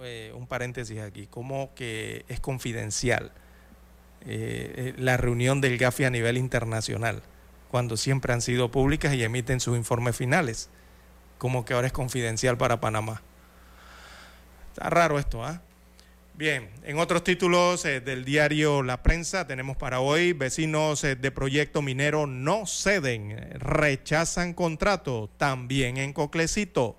Eh, 0.00 0.32
un 0.34 0.46
paréntesis 0.46 1.00
aquí, 1.00 1.26
como 1.26 1.74
que 1.74 2.24
es 2.28 2.38
confidencial 2.38 3.32
eh, 4.26 4.74
eh, 4.76 4.94
la 4.96 5.16
reunión 5.16 5.60
del 5.60 5.76
GAFI 5.76 6.04
a 6.04 6.10
nivel 6.10 6.38
internacional, 6.38 7.22
cuando 7.68 7.96
siempre 7.96 8.32
han 8.32 8.40
sido 8.40 8.70
públicas 8.70 9.12
y 9.14 9.24
emiten 9.24 9.58
sus 9.58 9.76
informes 9.76 10.16
finales, 10.16 10.70
como 11.36 11.64
que 11.64 11.74
ahora 11.74 11.88
es 11.88 11.92
confidencial 11.92 12.56
para 12.56 12.80
Panamá. 12.80 13.22
Está 14.72 14.88
raro 14.88 15.18
esto, 15.18 15.44
¿ah? 15.44 15.62
Bien, 16.38 16.70
en 16.84 17.00
otros 17.00 17.24
títulos 17.24 17.84
eh, 17.84 18.00
del 18.00 18.24
diario 18.24 18.84
La 18.84 19.02
Prensa 19.02 19.48
tenemos 19.48 19.76
para 19.76 19.98
hoy, 19.98 20.34
vecinos 20.34 21.02
eh, 21.02 21.16
de 21.16 21.32
proyecto 21.32 21.82
minero 21.82 22.28
no 22.28 22.64
ceden, 22.64 23.58
rechazan 23.58 24.54
contrato, 24.54 25.28
también 25.36 25.96
en 25.96 26.12
Coclecito. 26.12 26.96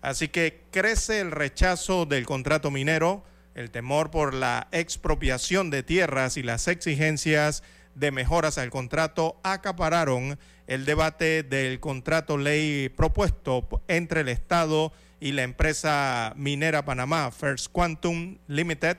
Así 0.00 0.26
que 0.26 0.64
crece 0.72 1.20
el 1.20 1.30
rechazo 1.30 2.06
del 2.06 2.26
contrato 2.26 2.72
minero 2.72 3.22
el 3.54 3.70
temor 3.70 4.10
por 4.10 4.34
la 4.34 4.66
expropiación 4.72 5.70
de 5.70 5.84
tierras 5.84 6.36
y 6.36 6.42
las 6.42 6.66
exigencias 6.66 7.62
de 7.94 8.10
mejoras 8.10 8.58
al 8.58 8.70
contrato 8.70 9.38
acapararon 9.44 10.40
el 10.66 10.86
debate 10.86 11.44
del 11.44 11.78
contrato 11.78 12.36
ley 12.36 12.88
propuesto 12.88 13.68
entre 13.86 14.22
el 14.22 14.28
Estado 14.28 14.90
y 14.90 15.11
la 15.30 15.44
empresa 15.44 16.32
minera 16.34 16.84
Panamá 16.84 17.30
First 17.30 17.68
Quantum 17.70 18.38
Limited, 18.48 18.96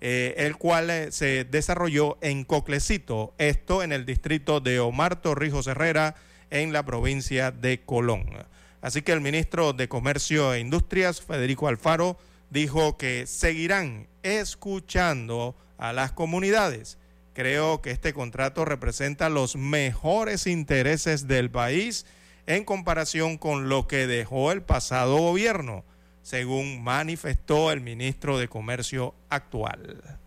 eh, 0.00 0.34
el 0.38 0.56
cual 0.56 0.88
eh, 0.88 1.12
se 1.12 1.44
desarrolló 1.44 2.16
en 2.22 2.44
Coclecito, 2.44 3.34
esto 3.36 3.82
en 3.82 3.92
el 3.92 4.06
distrito 4.06 4.60
de 4.60 4.80
Omar 4.80 5.20
Torrijos 5.20 5.66
Herrera, 5.66 6.14
en 6.48 6.72
la 6.72 6.82
provincia 6.86 7.50
de 7.50 7.82
Colón. 7.82 8.24
Así 8.80 9.02
que 9.02 9.12
el 9.12 9.20
ministro 9.20 9.74
de 9.74 9.88
Comercio 9.88 10.54
e 10.54 10.60
Industrias, 10.60 11.20
Federico 11.20 11.68
Alfaro, 11.68 12.16
dijo 12.48 12.96
que 12.96 13.26
seguirán 13.26 14.06
escuchando 14.22 15.56
a 15.76 15.92
las 15.92 16.12
comunidades. 16.12 16.96
Creo 17.34 17.82
que 17.82 17.90
este 17.90 18.14
contrato 18.14 18.64
representa 18.64 19.28
los 19.28 19.56
mejores 19.56 20.46
intereses 20.46 21.28
del 21.28 21.50
país 21.50 22.06
en 22.46 22.64
comparación 22.64 23.38
con 23.38 23.68
lo 23.68 23.88
que 23.88 24.06
dejó 24.06 24.52
el 24.52 24.62
pasado 24.62 25.16
gobierno, 25.18 25.84
según 26.22 26.82
manifestó 26.82 27.72
el 27.72 27.80
ministro 27.80 28.38
de 28.38 28.48
Comercio 28.48 29.14
actual. 29.28 30.18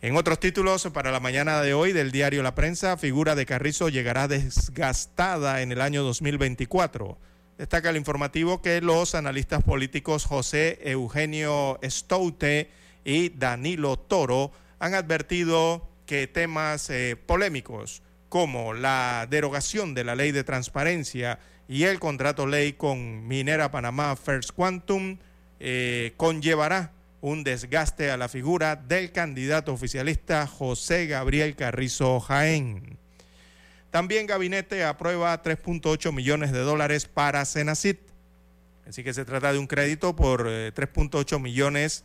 En 0.00 0.16
otros 0.16 0.38
títulos, 0.38 0.86
para 0.92 1.10
la 1.10 1.18
mañana 1.18 1.60
de 1.60 1.74
hoy 1.74 1.92
del 1.92 2.12
diario 2.12 2.42
La 2.42 2.54
Prensa, 2.54 2.96
figura 2.96 3.34
de 3.34 3.46
Carrizo 3.46 3.88
llegará 3.88 4.28
desgastada 4.28 5.60
en 5.60 5.72
el 5.72 5.80
año 5.80 6.04
2024. 6.04 7.18
Destaca 7.58 7.90
el 7.90 7.96
informativo 7.96 8.62
que 8.62 8.80
los 8.80 9.16
analistas 9.16 9.64
políticos 9.64 10.24
José 10.24 10.78
Eugenio 10.84 11.80
Stoute 11.82 12.70
y 13.04 13.30
Danilo 13.30 13.98
Toro 13.98 14.52
han 14.78 14.94
advertido 14.94 15.88
que 16.06 16.28
temas 16.28 16.88
eh, 16.90 17.16
polémicos 17.16 18.02
como 18.28 18.74
la 18.74 19.26
derogación 19.30 19.94
de 19.94 20.04
la 20.04 20.14
ley 20.14 20.32
de 20.32 20.44
transparencia 20.44 21.38
y 21.68 21.84
el 21.84 21.98
contrato 21.98 22.46
ley 22.46 22.72
con 22.72 23.26
Minera 23.26 23.70
Panamá 23.70 24.16
First 24.16 24.52
Quantum 24.52 25.18
eh, 25.60 26.12
conllevará 26.16 26.92
un 27.20 27.42
desgaste 27.44 28.10
a 28.10 28.16
la 28.16 28.28
figura 28.28 28.76
del 28.76 29.12
candidato 29.12 29.72
oficialista 29.72 30.46
José 30.46 31.06
Gabriel 31.06 31.56
Carrizo 31.56 32.20
Jaén. 32.20 32.96
También 33.90 34.26
Gabinete 34.26 34.84
aprueba 34.84 35.42
3.8 35.42 36.12
millones 36.12 36.52
de 36.52 36.60
dólares 36.60 37.06
para 37.06 37.44
Senacit. 37.44 37.98
Así 38.86 39.02
que 39.02 39.12
se 39.12 39.24
trata 39.24 39.52
de 39.52 39.58
un 39.58 39.66
crédito 39.66 40.14
por 40.14 40.46
3.8 40.46 41.36
eh, 41.36 41.38
millones 41.40 42.04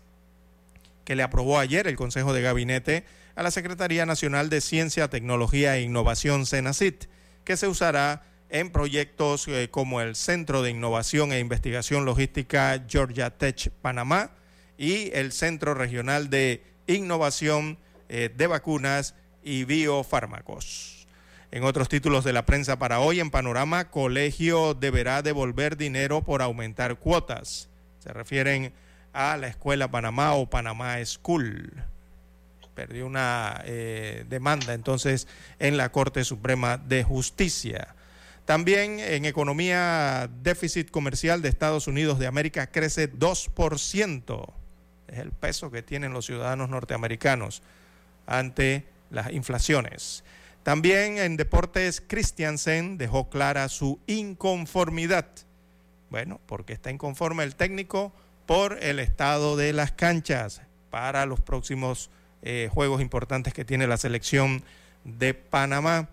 que 1.05 1.15
le 1.15 1.23
aprobó 1.23 1.59
ayer 1.59 1.87
el 1.87 1.95
Consejo 1.95 2.33
de 2.33 2.41
Gabinete 2.41 3.03
a 3.35 3.43
la 3.43 3.51
Secretaría 3.51 4.05
Nacional 4.05 4.49
de 4.49 4.61
Ciencia, 4.61 5.09
Tecnología 5.09 5.77
e 5.77 5.81
Innovación 5.81 6.45
Senacit, 6.45 7.05
que 7.43 7.57
se 7.57 7.67
usará 7.67 8.23
en 8.49 8.71
proyectos 8.71 9.47
eh, 9.47 9.69
como 9.71 10.01
el 10.01 10.15
Centro 10.15 10.61
de 10.61 10.69
Innovación 10.69 11.33
e 11.33 11.39
Investigación 11.39 12.05
Logística 12.05 12.83
Georgia 12.87 13.31
Tech 13.31 13.71
Panamá 13.81 14.31
y 14.77 15.11
el 15.13 15.31
Centro 15.31 15.73
Regional 15.73 16.29
de 16.29 16.63
Innovación 16.85 17.79
eh, 18.09 18.29
de 18.35 18.47
Vacunas 18.47 19.15
y 19.41 19.63
Biofármacos. 19.65 21.07
En 21.51 21.63
otros 21.63 21.89
títulos 21.89 22.23
de 22.23 22.33
la 22.33 22.45
prensa 22.45 22.77
para 22.77 22.99
hoy, 22.99 23.19
en 23.19 23.31
Panorama, 23.31 23.89
colegio 23.89 24.73
deberá 24.73 25.21
devolver 25.21 25.77
dinero 25.77 26.23
por 26.23 26.41
aumentar 26.41 26.97
cuotas. 26.97 27.69
Se 27.99 28.11
refieren 28.11 28.73
a 29.13 29.37
la 29.37 29.47
Escuela 29.47 29.89
Panamá 29.89 30.33
o 30.33 30.49
Panamá 30.49 31.03
School. 31.05 31.92
Perdió 32.75 33.05
una 33.05 33.61
eh, 33.65 34.25
demanda 34.29 34.73
entonces 34.73 35.27
en 35.59 35.77
la 35.77 35.91
Corte 35.91 36.23
Suprema 36.23 36.77
de 36.77 37.03
Justicia. 37.03 37.95
También 38.45 38.99
en 38.99 39.25
economía, 39.25 40.29
déficit 40.41 40.91
comercial 40.91 41.41
de 41.41 41.49
Estados 41.49 41.87
Unidos 41.87 42.19
de 42.19 42.27
América 42.27 42.67
crece 42.67 43.11
2%. 43.11 44.53
Es 45.07 45.19
el 45.19 45.31
peso 45.31 45.71
que 45.71 45.81
tienen 45.81 46.11
los 46.11 46.25
ciudadanos 46.25 46.69
norteamericanos 46.69 47.61
ante 48.25 48.85
las 49.11 49.31
inflaciones. 49.31 50.23
También 50.63 51.17
en 51.17 51.37
deportes, 51.37 52.01
Christiansen 52.05 52.97
dejó 52.97 53.29
clara 53.29 53.69
su 53.69 53.99
inconformidad. 54.07 55.27
Bueno, 56.09 56.39
porque 56.45 56.73
está 56.73 56.89
inconforme 56.89 57.43
el 57.43 57.55
técnico 57.55 58.13
por 58.45 58.81
el 58.81 58.99
estado 58.99 59.55
de 59.55 59.73
las 59.73 59.91
canchas 59.91 60.61
para 60.89 61.25
los 61.25 61.41
próximos 61.41 62.09
eh, 62.45 62.69
juegos 62.71 63.01
importantes 63.01 63.53
que 63.53 63.63
tiene 63.63 63.87
la 63.87 63.97
selección 63.97 64.63
de 65.05 65.33
Panamá. 65.33 66.09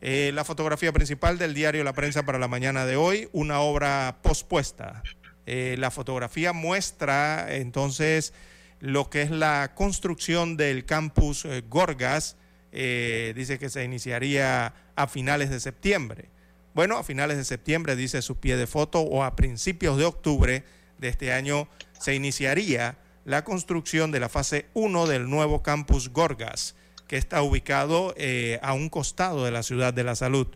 Eh, 0.00 0.30
la 0.32 0.44
fotografía 0.44 0.92
principal 0.92 1.36
del 1.36 1.52
diario 1.52 1.82
La 1.82 1.92
Prensa 1.92 2.24
para 2.24 2.38
la 2.38 2.46
mañana 2.46 2.86
de 2.86 2.96
hoy, 2.96 3.28
una 3.32 3.58
obra 3.60 4.18
pospuesta. 4.22 5.02
Eh, 5.46 5.74
la 5.78 5.90
fotografía 5.90 6.52
muestra 6.52 7.54
entonces 7.56 8.32
lo 8.80 9.10
que 9.10 9.22
es 9.22 9.30
la 9.32 9.72
construcción 9.74 10.56
del 10.56 10.84
campus 10.84 11.46
Gorgas 11.68 12.36
dice 12.70 13.58
que 13.58 13.70
se 13.70 13.82
iniciaría 13.82 14.74
a 14.94 15.08
finales 15.08 15.50
de 15.50 15.58
septiembre. 15.58 16.26
Bueno, 16.74 16.96
a 16.96 17.02
finales 17.02 17.36
de 17.36 17.44
septiembre, 17.44 17.96
dice 17.96 18.22
su 18.22 18.36
pie 18.36 18.56
de 18.56 18.68
foto, 18.68 19.00
o 19.00 19.24
a 19.24 19.34
principios 19.34 19.96
de 19.96 20.04
octubre 20.04 20.62
de 20.98 21.08
este 21.08 21.32
año 21.32 21.66
se 21.98 22.14
iniciaría 22.14 22.96
la 23.28 23.44
construcción 23.44 24.10
de 24.10 24.18
la 24.18 24.28
fase 24.28 24.66
1 24.74 25.06
del 25.06 25.28
nuevo 25.30 25.62
campus 25.62 26.08
Gorgas, 26.08 26.74
que 27.06 27.16
está 27.16 27.42
ubicado 27.42 28.14
eh, 28.16 28.58
a 28.62 28.72
un 28.72 28.88
costado 28.88 29.44
de 29.44 29.50
la 29.50 29.62
ciudad 29.62 29.94
de 29.94 30.02
la 30.02 30.16
salud. 30.16 30.48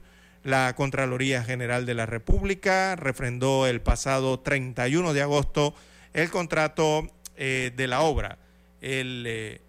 La 0.42 0.74
Contraloría 0.74 1.44
General 1.44 1.86
de 1.86 1.94
la 1.94 2.06
República 2.06 2.96
refrendó 2.96 3.68
el 3.68 3.80
pasado 3.80 4.40
31 4.40 5.12
de 5.12 5.22
agosto 5.22 5.74
el 6.14 6.30
contrato 6.30 7.08
eh, 7.36 7.72
de 7.76 7.86
la 7.86 8.00
obra. 8.00 8.38
El 8.80 9.60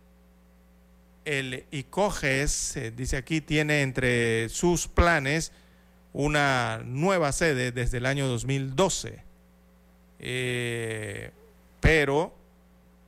el 1.26 1.66
ICOGES, 1.72 2.78
eh, 2.78 2.92
dice 2.92 3.18
aquí, 3.18 3.42
tiene 3.42 3.82
entre 3.82 4.50
sus 4.50 4.88
planes 4.88 5.52
una 6.12 6.82
nueva 6.86 7.32
sede 7.32 7.72
desde 7.72 7.98
el 7.98 8.06
año 8.06 8.28
2012. 8.28 9.20
Eh, 10.20 11.32
pero 11.80 12.34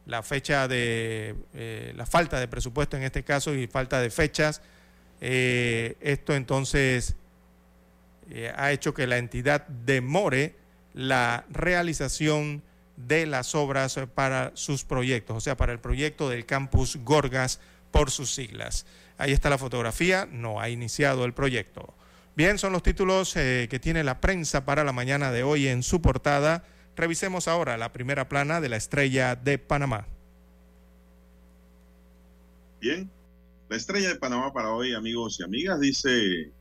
la 0.06 0.24
fecha 0.24 0.68
de 0.68 1.36
eh, 1.54 1.94
la 1.96 2.06
falta 2.06 2.40
de 2.40 2.48
presupuesto 2.48 2.98
en 2.98 3.04
este 3.04 3.24
caso 3.24 3.54
y 3.54 3.68
falta 3.68 4.00
de 4.00 4.10
fechas, 4.10 4.62
esto 5.22 6.36
entonces 6.36 7.16
ha 8.56 8.72
hecho 8.72 8.94
que 8.94 9.08
la 9.08 9.18
entidad 9.18 9.66
demore 9.68 10.56
la 10.94 11.46
realización 11.50 12.62
de 12.98 13.26
las 13.26 13.56
obras 13.56 14.00
para 14.14 14.52
sus 14.56 14.84
proyectos, 14.84 15.38
o 15.38 15.42
sea, 15.42 15.58
para 15.58 15.74
el 15.74 15.80
proyecto 15.80 16.30
del 16.30 16.46
campus 16.46 16.98
Gorgas 16.98 17.60
por 17.92 18.12
sus 18.12 18.34
siglas. 18.34 18.86
Ahí 19.18 19.32
está 19.32 19.50
la 19.50 19.58
fotografía, 19.58 20.28
no 20.30 20.60
ha 20.60 20.70
iniciado 20.70 21.26
el 21.26 21.34
proyecto. 21.34 21.94
Bien, 22.36 22.58
son 22.58 22.74
los 22.74 22.84
títulos 22.84 23.36
eh, 23.38 23.68
que 23.70 23.80
tiene 23.80 24.04
la 24.04 24.20
prensa 24.20 24.66
para 24.66 24.84
la 24.84 24.92
mañana 24.92 25.32
de 25.32 25.44
hoy 25.44 25.68
en 25.68 25.84
su 25.84 26.02
portada. 26.02 26.66
Revisemos 26.96 27.48
ahora 27.48 27.78
la 27.78 27.92
primera 27.92 28.30
plana 28.30 28.62
de 28.62 28.70
la 28.70 28.78
estrella 28.78 29.36
de 29.36 29.58
Panamá. 29.58 30.08
Bien, 32.80 33.10
la 33.68 33.76
estrella 33.76 34.10
de 34.10 34.16
Panamá 34.16 34.54
para 34.54 34.72
hoy, 34.72 34.94
amigos 34.94 35.40
y 35.40 35.44
amigas, 35.44 35.80
dice 35.80 36.52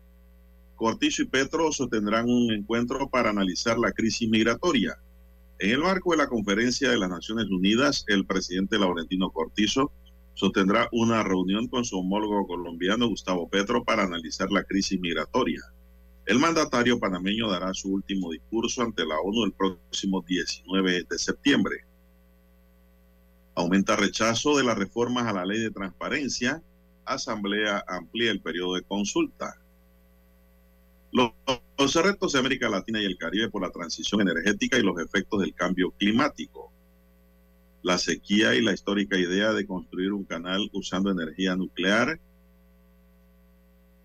Cortizo 0.75 1.23
y 1.23 1.27
Petro 1.27 1.71
sostendrán 1.71 2.29
un 2.29 2.53
encuentro 2.53 3.09
para 3.09 3.31
analizar 3.31 3.79
la 3.79 3.93
crisis 3.93 4.29
migratoria. 4.29 4.99
En 5.61 5.71
el 5.71 5.81
marco 5.81 6.11
de 6.11 6.17
la 6.17 6.29
conferencia 6.29 6.91
de 6.91 6.99
las 6.99 7.11
Naciones 7.11 7.47
Unidas, 7.47 8.05
el 8.09 8.27
presidente 8.27 8.79
Laurentino 8.79 9.31
Cortizo 9.31 9.93
sostendrá 10.35 10.89
una 10.91 11.23
reunión 11.23 11.69
con 11.69 11.85
su 11.85 11.97
homólogo 11.99 12.47
colombiano 12.49 13.07
Gustavo 13.07 13.49
Petro 13.49 13.85
para 13.85 14.03
analizar 14.03 14.51
la 14.51 14.65
crisis 14.65 14.99
migratoria. 14.99 15.61
El 16.27 16.39
mandatario 16.39 16.99
panameño 16.99 17.51
dará 17.51 17.75
su 17.75 17.93
último 17.93 18.31
discurso 18.31 18.83
ante 18.83 19.05
la 19.05 19.21
ONU 19.21 19.45
el 19.45 19.53
próximo 19.53 20.23
19 20.27 21.05
de 21.09 21.19
septiembre. 21.19 21.85
Aumenta 23.55 23.95
rechazo 23.95 24.57
de 24.57 24.65
las 24.65 24.79
reformas 24.79 25.27
a 25.27 25.33
la 25.33 25.45
ley 25.45 25.61
de 25.61 25.71
transparencia. 25.71 26.63
Asamblea 27.05 27.85
amplía 27.87 28.31
el 28.31 28.41
periodo 28.41 28.75
de 28.75 28.83
consulta. 28.83 29.61
Los, 31.13 31.33
los 31.79 31.95
retos 31.95 32.33
de 32.33 32.39
América 32.39 32.69
Latina 32.69 33.01
y 33.01 33.05
el 33.05 33.19
Caribe 33.19 33.51
por 33.51 33.63
la 33.63 33.71
transición 33.71 34.23
energética 34.23 34.79
y 34.79 34.83
los 34.83 34.99
efectos 34.99 35.41
del 35.41 35.55
cambio 35.55 35.91
climático 35.93 36.73
la 37.85 37.99
sequía 37.99 38.55
y 38.55 38.63
la 38.63 38.73
histórica 38.73 39.19
idea 39.19 39.53
de 39.53 39.67
construir 39.67 40.13
un 40.13 40.25
canal 40.25 40.71
usando 40.73 41.11
energía 41.11 41.55
nuclear. 41.55 42.19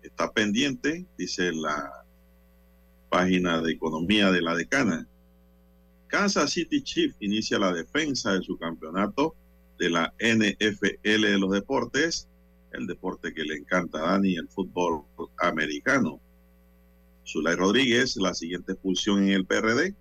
Está 0.02 0.30
pendiente, 0.32 1.06
dice 1.16 1.50
la 1.50 1.99
página 3.10 3.60
de 3.60 3.72
economía 3.72 4.30
de 4.30 4.40
la 4.40 4.54
decana. 4.54 5.06
Kansas 6.06 6.52
City 6.52 6.82
Chief 6.82 7.14
inicia 7.20 7.58
la 7.58 7.72
defensa 7.72 8.32
de 8.32 8.42
su 8.42 8.56
campeonato 8.56 9.34
de 9.78 9.90
la 9.90 10.14
NFL 10.18 10.92
de 11.02 11.38
los 11.38 11.50
deportes, 11.50 12.28
el 12.72 12.86
deporte 12.86 13.34
que 13.34 13.44
le 13.44 13.56
encanta 13.56 13.98
a 13.98 14.12
Dani, 14.12 14.36
el 14.36 14.48
fútbol 14.48 15.02
americano. 15.38 16.20
Zulay 17.26 17.56
Rodríguez, 17.56 18.16
la 18.16 18.34
siguiente 18.34 18.72
expulsión 18.72 19.22
en 19.24 19.30
el 19.30 19.46
PRD. 19.46 19.94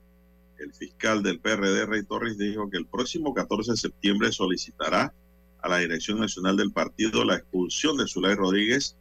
El 0.57 0.73
fiscal 0.73 1.23
del 1.23 1.39
PRD, 1.39 1.85
Rey 1.85 2.03
Torres, 2.03 2.37
dijo 2.37 2.69
que 2.69 2.77
el 2.77 2.85
próximo 2.85 3.33
14 3.33 3.71
de 3.71 3.77
septiembre 3.77 4.31
solicitará 4.31 5.13
a 5.61 5.69
la 5.69 5.77
Dirección 5.77 6.19
Nacional 6.19 6.57
del 6.57 6.71
Partido 6.71 7.23
la 7.23 7.35
expulsión 7.35 7.97
de 7.97 8.07
Zulay 8.07 8.35
Rodríguez 8.35 8.95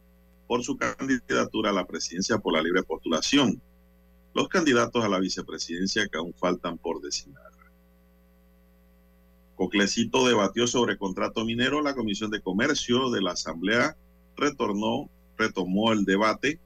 por 0.47 0.63
su 0.63 0.77
candidatura 0.77 1.71
a 1.71 1.73
la 1.73 1.85
presidencia 1.85 2.37
por 2.37 2.53
la 2.53 2.61
libre 2.61 2.83
postulación. 2.83 3.61
Los 4.33 4.47
candidatos 4.47 5.03
a 5.03 5.09
la 5.09 5.19
vicepresidencia 5.19 6.07
que 6.07 6.17
aún 6.17 6.33
faltan 6.33 6.77
por 6.77 7.01
designar. 7.01 7.49
Coclecito 9.55 10.25
debatió 10.25 10.67
sobre 10.67 10.97
contrato 10.97 11.43
minero. 11.43 11.81
La 11.81 11.93
Comisión 11.93 12.31
de 12.31 12.41
Comercio 12.41 13.09
de 13.09 13.21
la 13.21 13.31
Asamblea 13.31 13.97
retomó 14.37 15.09
el 15.91 16.05
debate 16.05 16.61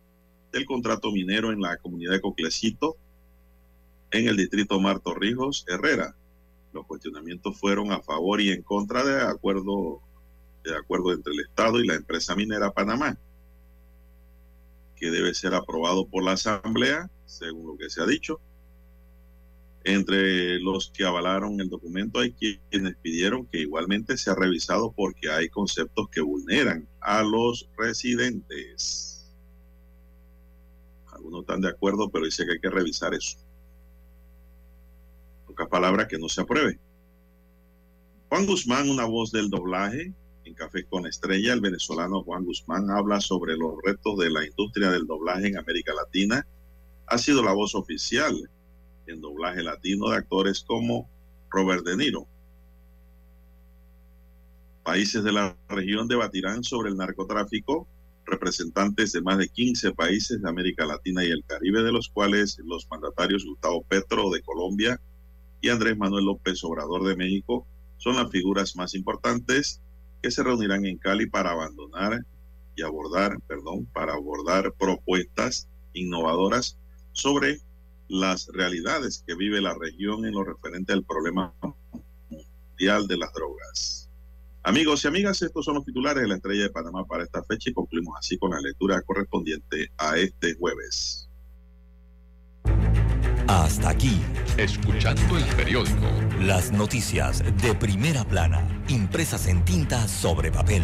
del 0.52 0.66
contrato 0.66 1.12
minero 1.12 1.52
en 1.52 1.60
la 1.60 1.78
comunidad 1.78 2.12
de 2.12 2.22
Coclecito 2.22 2.96
en 4.12 4.28
el 4.28 4.38
distrito 4.38 4.80
Marto 4.80 5.16
Rijos 5.16 5.66
Herrera. 5.68 6.16
Los 6.72 6.86
cuestionamientos 6.86 7.60
fueron 7.60 7.92
a 7.92 8.02
favor 8.02 8.40
y 8.40 8.52
en 8.52 8.62
contra 8.62 9.04
de 9.04 9.24
acuerdo, 9.24 10.02
de 10.64 10.76
acuerdo 10.76 11.14
entre 11.14 11.34
el 11.34 11.40
Estado 11.40 11.80
y 11.80 11.88
la 11.88 11.96
empresa 11.96 12.36
minera 12.36 12.72
Panamá, 12.72 13.18
que 14.96 15.10
debe 15.10 15.34
ser 15.34 15.56
aprobado 15.56 16.06
por 16.06 16.24
la 16.24 16.34
Asamblea, 16.34 17.10
según 17.38 17.68
lo 17.68 17.78
que 17.78 17.90
se 17.90 18.02
ha 18.02 18.06
dicho. 18.06 18.40
Entre 19.86 20.60
los 20.60 20.92
que 20.92 21.04
avalaron 21.04 21.60
el 21.60 21.70
documento 21.70 22.20
hay 22.20 22.32
quienes 22.34 22.96
pidieron 23.02 23.46
que 23.48 23.60
igualmente 23.60 24.18
sea 24.18 24.34
revisado 24.34 24.94
porque 24.94 25.30
hay 25.30 25.50
conceptos 25.50 26.08
que 26.10 26.22
vulneran 26.22 26.88
a 27.02 27.22
los 27.22 27.70
residentes. 27.78 29.30
Algunos 31.12 31.42
están 31.42 31.62
de 31.62 31.70
acuerdo, 31.70 32.10
pero 32.10 32.26
dice 32.26 32.46
que 32.46 32.54
hay 32.54 32.60
que 32.60 32.70
revisar 32.70 33.14
eso. 33.14 33.38
Pocas 35.46 35.68
palabras 35.68 36.08
que 36.08 36.18
no 36.18 36.30
se 36.30 36.42
apruebe. 36.42 36.80
Juan 38.30 38.46
Guzmán, 38.46 38.90
una 38.90 39.06
voz 39.06 39.32
del 39.32 39.50
doblaje 39.50 40.14
en 40.46 40.54
Café 40.54 40.86
con 40.86 41.06
Estrella, 41.06 41.54
el 41.54 41.62
venezolano 41.62 42.24
Juan 42.24 42.46
Guzmán 42.46 42.90
habla 42.90 43.22
sobre 43.22 43.56
los 43.56 43.76
retos 43.84 44.18
de 44.18 44.30
la 44.30 44.46
industria 44.46 44.90
del 44.90 45.06
doblaje 45.06 45.48
en 45.48 45.58
América 45.58 45.94
Latina. 45.94 46.46
Ha 47.08 47.18
sido 47.18 47.44
la 47.44 47.54
voz 47.54 47.76
oficial 47.76 48.50
en 49.08 49.22
doblaje 49.22 49.62
latino 49.64 50.10
de 50.10 50.18
actores 50.18 50.64
como 50.64 51.10
Robert 51.50 51.86
De 51.86 51.98
Niro. 51.98 52.28
Países 54.84 55.24
de 55.24 55.32
la 55.32 55.56
región 55.70 56.08
debatirán 56.08 56.64
sobre 56.64 56.90
el 56.90 56.98
narcotráfico, 56.98 57.88
representantes 58.26 59.12
de 59.12 59.22
más 59.22 59.38
de 59.38 59.50
15 59.50 59.92
países 59.92 60.42
de 60.42 60.50
América 60.50 60.86
Latina 60.86 61.24
y 61.24 61.32
el 61.32 61.44
Caribe, 61.46 61.84
de 61.84 61.92
los 61.92 62.10
cuales 62.10 62.58
los 62.66 62.88
mandatarios 62.90 63.46
Gustavo 63.46 63.84
Petro 63.84 64.30
de 64.30 64.42
Colombia 64.42 65.00
y 65.62 65.70
Andrés 65.70 65.98
Manuel 65.98 66.26
López 66.26 66.64
Obrador 66.64 67.04
de 67.06 67.16
México 67.16 67.66
son 67.98 68.16
las 68.16 68.30
figuras 68.30 68.76
más 68.76 68.96
importantes 68.96 69.82
que 70.22 70.32
se 70.32 70.44
reunirán 70.44 70.86
en 70.86 70.98
Cali 70.98 71.28
para 71.28 71.52
abandonar 71.52 72.26
y 72.76 72.82
abordar, 72.82 73.40
perdón, 73.48 73.86
para 73.94 74.14
abordar 74.14 74.74
propuestas 74.74 75.68
innovadoras 75.94 76.78
sobre 77.14 77.62
las 78.10 78.48
realidades 78.54 79.24
que 79.26 79.36
vive 79.36 79.62
la 79.62 79.74
región 79.74 80.26
en 80.26 80.34
lo 80.34 80.44
referente 80.44 80.94
al 80.94 81.04
problema 81.04 81.54
mundial 82.30 83.08
de 83.08 83.18
las 83.18 83.34
drogas. 83.34 84.10
Amigos 84.64 85.04
y 85.04 85.08
amigas, 85.08 85.42
estos 85.42 85.66
son 85.66 85.76
los 85.76 85.86
titulares 85.86 86.24
de 86.24 86.30
la 86.30 86.36
Estrella 86.36 86.64
de 86.64 86.70
Panamá 86.70 87.06
para 87.06 87.24
esta 87.24 87.44
fecha 87.44 87.70
y 87.70 87.74
concluimos 87.74 88.16
así 88.18 88.38
con 88.38 88.52
la 88.52 88.62
lectura 88.62 89.02
correspondiente 89.02 89.92
a 89.98 90.18
este 90.18 90.56
jueves. 90.56 91.28
Hasta 93.48 93.90
aquí, 93.90 94.22
escuchando 94.58 95.38
el 95.38 95.44
periódico. 95.56 96.08
Las 96.40 96.72
noticias 96.72 97.44
de 97.62 97.76
primera 97.76 98.24
plana, 98.24 98.84
impresas 98.88 99.48
en 99.48 99.66
tinta 99.66 100.08
sobre 100.08 100.50
papel. 100.50 100.84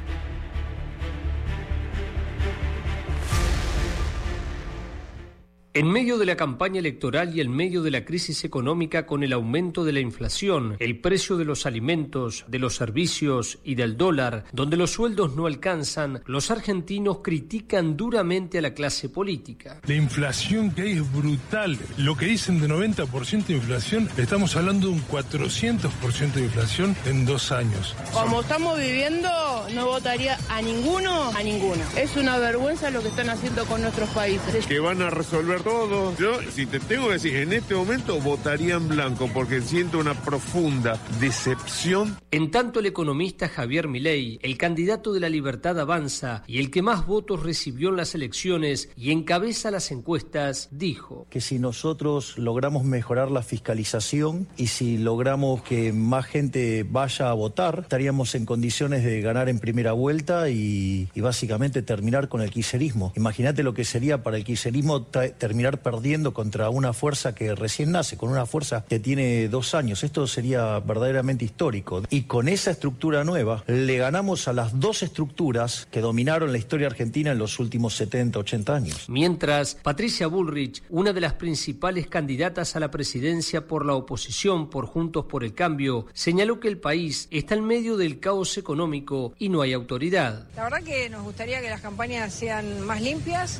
En 5.73 5.89
medio 5.89 6.17
de 6.17 6.25
la 6.25 6.35
campaña 6.35 6.79
electoral 6.79 7.33
y 7.33 7.39
en 7.39 7.49
medio 7.49 7.81
de 7.81 7.91
la 7.91 8.03
crisis 8.03 8.43
económica 8.43 9.05
con 9.05 9.23
el 9.23 9.31
aumento 9.31 9.85
de 9.85 9.93
la 9.93 10.01
inflación, 10.01 10.75
el 10.79 10.99
precio 10.99 11.37
de 11.37 11.45
los 11.45 11.65
alimentos, 11.65 12.43
de 12.49 12.59
los 12.59 12.75
servicios 12.75 13.57
y 13.63 13.75
del 13.75 13.95
dólar, 13.95 14.43
donde 14.51 14.75
los 14.75 14.91
sueldos 14.91 15.33
no 15.33 15.45
alcanzan, 15.45 16.23
los 16.25 16.51
argentinos 16.51 17.19
critican 17.23 17.95
duramente 17.95 18.57
a 18.57 18.61
la 18.61 18.73
clase 18.73 19.07
política. 19.07 19.79
La 19.87 19.95
inflación 19.95 20.71
que 20.71 20.81
hay 20.81 20.91
es 20.91 21.13
brutal. 21.13 21.79
Lo 21.95 22.17
que 22.17 22.25
dicen 22.25 22.59
de 22.59 22.67
90% 22.67 23.45
de 23.45 23.53
inflación, 23.53 24.09
estamos 24.17 24.57
hablando 24.57 24.87
de 24.87 24.95
un 24.95 25.07
400% 25.07 26.33
de 26.33 26.41
inflación 26.41 26.97
en 27.05 27.25
dos 27.25 27.53
años. 27.53 27.95
Como 28.11 28.41
estamos 28.41 28.77
viviendo, 28.77 29.29
no 29.73 29.85
votaría 29.85 30.37
a 30.49 30.61
ninguno, 30.61 31.29
a 31.29 31.41
ninguno. 31.41 31.81
Es 31.95 32.17
una 32.17 32.39
vergüenza 32.39 32.89
lo 32.91 33.01
que 33.01 33.07
están 33.07 33.29
haciendo 33.29 33.63
con 33.67 33.81
nuestros 33.81 34.09
países. 34.09 34.67
Que 34.67 34.81
van 34.81 35.01
a 35.01 35.09
resolver 35.09 35.60
todo. 35.63 36.15
Yo, 36.17 36.39
si 36.51 36.65
te 36.65 36.79
tengo 36.79 37.07
que 37.07 37.13
decir, 37.13 37.35
en 37.35 37.53
este 37.53 37.75
momento 37.75 38.19
votaría 38.19 38.75
en 38.75 38.87
blanco 38.87 39.29
porque 39.33 39.61
siento 39.61 39.99
una 39.99 40.13
profunda 40.13 40.99
decepción. 41.19 42.17
En 42.31 42.51
tanto, 42.51 42.79
el 42.79 42.85
economista 42.85 43.47
Javier 43.47 43.87
Milei, 43.87 44.39
el 44.41 44.57
candidato 44.57 45.13
de 45.13 45.19
la 45.19 45.29
Libertad 45.29 45.79
Avanza 45.79 46.43
y 46.47 46.59
el 46.59 46.71
que 46.71 46.81
más 46.81 47.05
votos 47.05 47.43
recibió 47.43 47.89
en 47.89 47.97
las 47.97 48.15
elecciones 48.15 48.89
y 48.95 49.11
encabeza 49.11 49.71
las 49.71 49.91
encuestas, 49.91 50.69
dijo 50.71 51.27
que 51.29 51.41
si 51.41 51.59
nosotros 51.59 52.37
logramos 52.37 52.83
mejorar 52.83 53.31
la 53.31 53.41
fiscalización 53.41 54.47
y 54.57 54.67
si 54.67 54.97
logramos 54.97 55.61
que 55.63 55.93
más 55.93 56.25
gente 56.25 56.85
vaya 56.89 57.29
a 57.29 57.33
votar, 57.33 57.79
estaríamos 57.81 58.35
en 58.35 58.45
condiciones 58.45 59.03
de 59.03 59.21
ganar 59.21 59.49
en 59.49 59.59
primera 59.59 59.91
vuelta 59.91 60.49
y, 60.49 61.09
y 61.13 61.21
básicamente 61.21 61.81
terminar 61.81 62.29
con 62.29 62.41
el 62.41 62.51
quiserismo. 62.51 63.13
Imagínate 63.15 63.63
lo 63.63 63.73
que 63.73 63.85
sería 63.85 64.23
para 64.23 64.37
el 64.37 64.43
quiserismo 64.43 65.03
terminar 65.51 65.81
perdiendo 65.81 66.33
contra 66.33 66.69
una 66.69 66.93
fuerza 66.93 67.35
que 67.35 67.53
recién 67.55 67.91
nace, 67.91 68.15
con 68.15 68.29
una 68.29 68.45
fuerza 68.45 68.85
que 68.87 69.01
tiene 69.01 69.49
dos 69.49 69.75
años. 69.75 70.01
Esto 70.01 70.25
sería 70.25 70.79
verdaderamente 70.79 71.43
histórico. 71.43 72.03
Y 72.09 72.21
con 72.21 72.47
esa 72.47 72.71
estructura 72.71 73.25
nueva 73.25 73.65
le 73.67 73.97
ganamos 73.97 74.47
a 74.47 74.53
las 74.53 74.79
dos 74.79 75.03
estructuras 75.03 75.89
que 75.91 75.99
dominaron 75.99 76.53
la 76.53 76.57
historia 76.57 76.87
argentina 76.87 77.31
en 77.33 77.37
los 77.37 77.59
últimos 77.59 77.97
70, 77.97 78.39
80 78.39 78.73
años. 78.73 79.09
Mientras, 79.09 79.75
Patricia 79.75 80.27
Bullrich, 80.27 80.83
una 80.89 81.11
de 81.11 81.19
las 81.19 81.33
principales 81.33 82.07
candidatas 82.07 82.77
a 82.77 82.79
la 82.79 82.89
presidencia 82.89 83.67
por 83.67 83.85
la 83.85 83.95
oposición 83.95 84.69
por 84.69 84.85
Juntos 84.85 85.25
por 85.25 85.43
el 85.43 85.53
Cambio, 85.53 86.05
señaló 86.13 86.61
que 86.61 86.69
el 86.69 86.77
país 86.77 87.27
está 87.29 87.55
en 87.55 87.65
medio 87.65 87.97
del 87.97 88.21
caos 88.21 88.57
económico 88.57 89.33
y 89.37 89.49
no 89.49 89.61
hay 89.61 89.73
autoridad. 89.73 90.47
La 90.55 90.63
verdad 90.63 90.81
que 90.81 91.09
nos 91.09 91.23
gustaría 91.23 91.59
que 91.59 91.69
las 91.69 91.81
campañas 91.81 92.33
sean 92.33 92.79
más 92.85 93.01
limpias. 93.01 93.59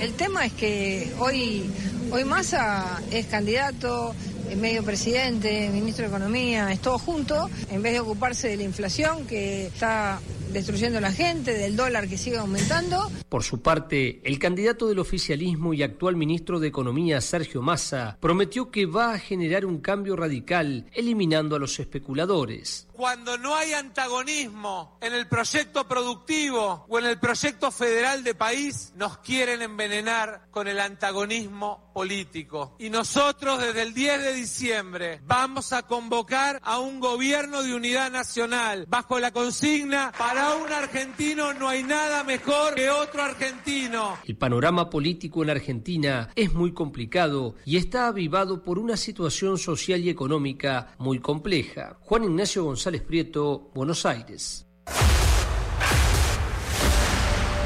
El 0.00 0.12
tema 0.12 0.46
es 0.46 0.52
que 0.52 1.12
hoy, 1.24 1.64
hoy 2.10 2.24
Massa 2.24 3.00
es 3.10 3.26
candidato, 3.26 4.14
es 4.50 4.58
medio 4.58 4.84
presidente, 4.84 5.70
ministro 5.70 6.02
de 6.02 6.08
Economía, 6.08 6.70
es 6.70 6.80
todo 6.80 6.98
junto, 6.98 7.48
en 7.70 7.80
vez 7.82 7.94
de 7.94 8.00
ocuparse 8.00 8.48
de 8.48 8.58
la 8.58 8.64
inflación 8.64 9.26
que 9.26 9.66
está 9.66 10.20
destruyendo 10.54 10.98
a 10.98 11.02
la 11.02 11.12
gente, 11.12 11.52
del 11.52 11.76
dólar 11.76 12.08
que 12.08 12.16
sigue 12.16 12.38
aumentando. 12.38 13.10
Por 13.28 13.42
su 13.42 13.60
parte, 13.60 14.20
el 14.24 14.38
candidato 14.38 14.86
del 14.86 15.00
oficialismo 15.00 15.74
y 15.74 15.82
actual 15.82 16.16
ministro 16.16 16.60
de 16.60 16.68
Economía, 16.68 17.20
Sergio 17.20 17.60
Massa, 17.60 18.16
prometió 18.20 18.70
que 18.70 18.86
va 18.86 19.12
a 19.12 19.18
generar 19.18 19.66
un 19.66 19.80
cambio 19.80 20.16
radical 20.16 20.86
eliminando 20.92 21.56
a 21.56 21.58
los 21.58 21.78
especuladores. 21.80 22.88
cuando 22.94 23.36
no 23.36 23.56
hay 23.56 23.72
antagonismo 23.72 24.98
en 25.00 25.12
el 25.14 25.26
proyecto 25.26 25.86
productivo 25.88 26.86
o 26.88 26.98
en 27.00 27.06
el 27.06 27.18
proyecto 27.18 27.72
federal 27.72 28.22
de 28.22 28.36
país, 28.36 28.92
nos 28.94 29.18
quieren 29.18 29.62
envenenar 29.62 30.46
con 30.52 30.68
el 30.68 30.78
antagonismo 30.78 31.90
político. 31.92 32.76
Y 32.78 32.90
nosotros 32.90 33.60
desde 33.60 33.82
el 33.82 33.94
10 33.94 34.22
de 34.22 34.32
diciembre 34.34 35.20
vamos 35.24 35.72
a 35.72 35.82
convocar 35.82 36.60
a 36.62 36.78
un 36.78 37.00
gobierno 37.00 37.64
de 37.64 37.74
unidad 37.74 38.12
nacional 38.12 38.86
bajo 38.88 39.18
la 39.18 39.32
consigna, 39.32 40.12
para 40.16 40.43
un 40.54 40.72
argentino 40.72 41.52
no 41.54 41.68
hay 41.68 41.82
nada 41.82 42.22
mejor 42.22 42.74
que 42.74 42.90
otro 42.90 43.22
argentino. 43.22 44.18
El 44.24 44.36
panorama 44.36 44.88
político 44.88 45.42
en 45.42 45.50
Argentina 45.50 46.30
es 46.36 46.52
muy 46.52 46.72
complicado 46.72 47.56
y 47.64 47.76
está 47.76 48.06
avivado 48.06 48.62
por 48.62 48.78
una 48.78 48.96
situación 48.96 49.58
social 49.58 50.00
y 50.00 50.10
económica 50.10 50.94
muy 50.98 51.18
compleja. 51.18 51.96
Juan 52.00 52.24
Ignacio 52.24 52.62
González 52.64 52.84
González 52.84 53.02
Prieto, 53.02 53.70
Buenos 53.74 54.04
Aires. 54.04 54.66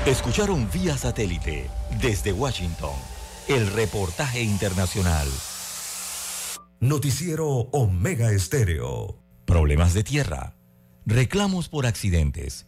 Escucharon 0.06 0.68
vía 0.72 0.96
satélite 0.96 1.68
desde 2.00 2.32
Washington 2.32 2.94
el 3.48 3.66
reportaje 3.72 4.42
internacional. 4.42 5.26
Noticiero 6.78 7.48
Omega 7.72 8.30
Estéreo. 8.30 9.20
Problemas 9.44 9.92
de 9.92 10.04
tierra, 10.04 10.54
reclamos 11.04 11.68
por 11.68 11.84
accidentes, 11.84 12.67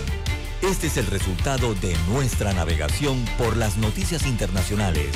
este 0.62 0.88
es 0.88 0.96
el 0.96 1.06
resultado 1.06 1.74
de 1.74 1.94
nuestra 2.08 2.52
navegación 2.52 3.24
por 3.38 3.56
las 3.56 3.76
noticias 3.76 4.26
internacionales 4.26 5.14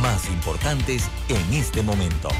más 0.00 0.28
importantes 0.28 1.08
en 1.28 1.54
este 1.54 1.82
momento. 1.82 2.30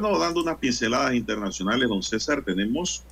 Bueno, 0.00 0.16
dando 0.16 0.40
unas 0.42 0.58
pinceladas 0.58 1.12
internacionales, 1.14 1.88
don 1.88 2.04
César, 2.04 2.44
tenemos 2.44 3.02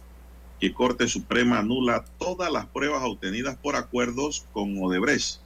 que 0.60 0.72
Corte 0.72 1.08
Suprema 1.08 1.58
anula 1.58 2.04
todas 2.16 2.52
las 2.52 2.66
pruebas 2.66 3.02
obtenidas 3.02 3.56
por 3.56 3.74
acuerdos 3.74 4.46
con 4.52 4.80
Odebrecht. 4.80 5.40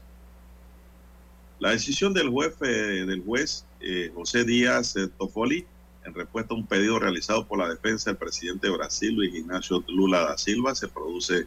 La 1.59 1.71
decisión 1.71 2.13
del 2.13 2.29
juez, 2.29 2.53
eh, 2.61 3.07
del 3.07 3.23
juez 3.25 3.65
eh, 3.81 4.13
José 4.15 4.45
Díaz 4.45 4.97
eh, 4.97 5.09
Tofoli, 5.09 5.65
en 6.05 6.13
respuesta 6.13 6.53
a 6.53 6.59
un 6.59 6.67
pedido 6.67 6.99
realizado 6.99 7.47
por 7.47 7.59
la 7.59 7.71
defensa 7.71 8.11
del 8.11 8.19
presidente 8.19 8.67
de 8.67 8.77
Brasil, 8.77 9.15
Luis 9.15 9.35
Ignacio 9.35 9.83
Lula 9.89 10.21
da 10.21 10.37
Silva, 10.37 10.75
se 10.75 10.89
produce 10.89 11.47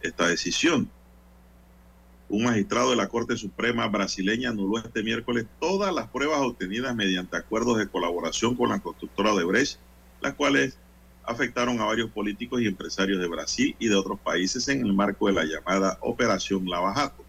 esta 0.00 0.28
decisión. 0.28 0.88
Un 2.28 2.44
magistrado 2.44 2.90
de 2.90 2.96
la 2.96 3.08
Corte 3.08 3.36
Suprema 3.36 3.86
brasileña 3.88 4.50
anuló 4.50 4.78
este 4.78 5.02
miércoles 5.02 5.46
todas 5.60 5.94
las 5.94 6.08
pruebas 6.08 6.40
obtenidas 6.40 6.94
mediante 6.96 7.36
acuerdos 7.36 7.78
de 7.78 7.88
colaboración 7.88 8.56
con 8.56 8.70
la 8.70 8.80
constructora 8.80 9.34
Odebrecht, 9.34 9.78
las 10.20 10.34
cuales 10.34 10.78
afectaron 11.24 11.80
a 11.80 11.84
varios 11.84 12.10
políticos 12.10 12.60
y 12.60 12.66
empresarios 12.66 13.20
de 13.20 13.28
Brasil 13.28 13.76
y 13.78 13.88
de 13.88 13.94
otros 13.94 14.18
países 14.20 14.68
en 14.68 14.84
el 14.84 14.92
marco 14.92 15.26
de 15.26 15.34
la 15.34 15.44
llamada 15.44 15.98
Operación 16.00 16.68
Lavajato. 16.68 17.24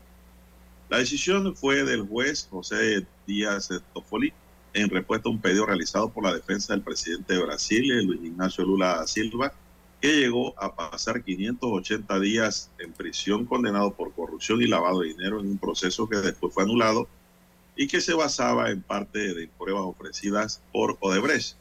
La 0.90 1.00
decisión 1.00 1.56
fue 1.56 1.84
del 1.84 2.08
juez 2.08 2.48
José 2.50 3.06
Díaz 3.26 3.70
Toffoli 3.94 4.34
en 4.74 4.90
respuesta 4.90 5.30
a 5.30 5.32
un 5.32 5.40
pedido 5.40 5.66
realizado 5.66 6.10
por 6.10 6.24
la 6.24 6.34
defensa 6.34 6.74
del 6.74 6.84
presidente 6.84 7.34
de 7.34 7.44
Brasil, 7.44 8.06
Luis 8.06 8.22
Ignacio 8.24 8.66
Lula 8.66 8.98
da 8.98 9.08
Silva, 9.08 9.54
que 10.06 10.18
llegó 10.18 10.54
a 10.62 10.76
pasar 10.76 11.24
580 11.24 12.20
días 12.20 12.70
en 12.78 12.94
prisión 12.94 13.44
condenado 13.48 13.96
por 13.96 14.14
corrupción 14.14 14.62
y 14.62 14.68
lavado 14.68 15.00
de 15.00 15.08
dinero 15.08 15.40
en 15.40 15.48
un 15.48 15.58
proceso 15.58 16.08
que 16.08 16.18
después 16.18 16.54
fue 16.54 16.62
anulado 16.62 17.08
y 17.76 17.88
que 17.88 18.00
se 18.00 18.14
basaba 18.14 18.70
en 18.70 18.84
parte 18.84 19.34
de 19.34 19.48
pruebas 19.48 19.82
ofrecidas 19.86 20.62
por 20.72 20.96
Odebrecht. 21.00 21.58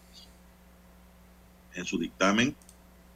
En 1.74 1.86
su 1.86 1.98
dictamen, 1.98 2.54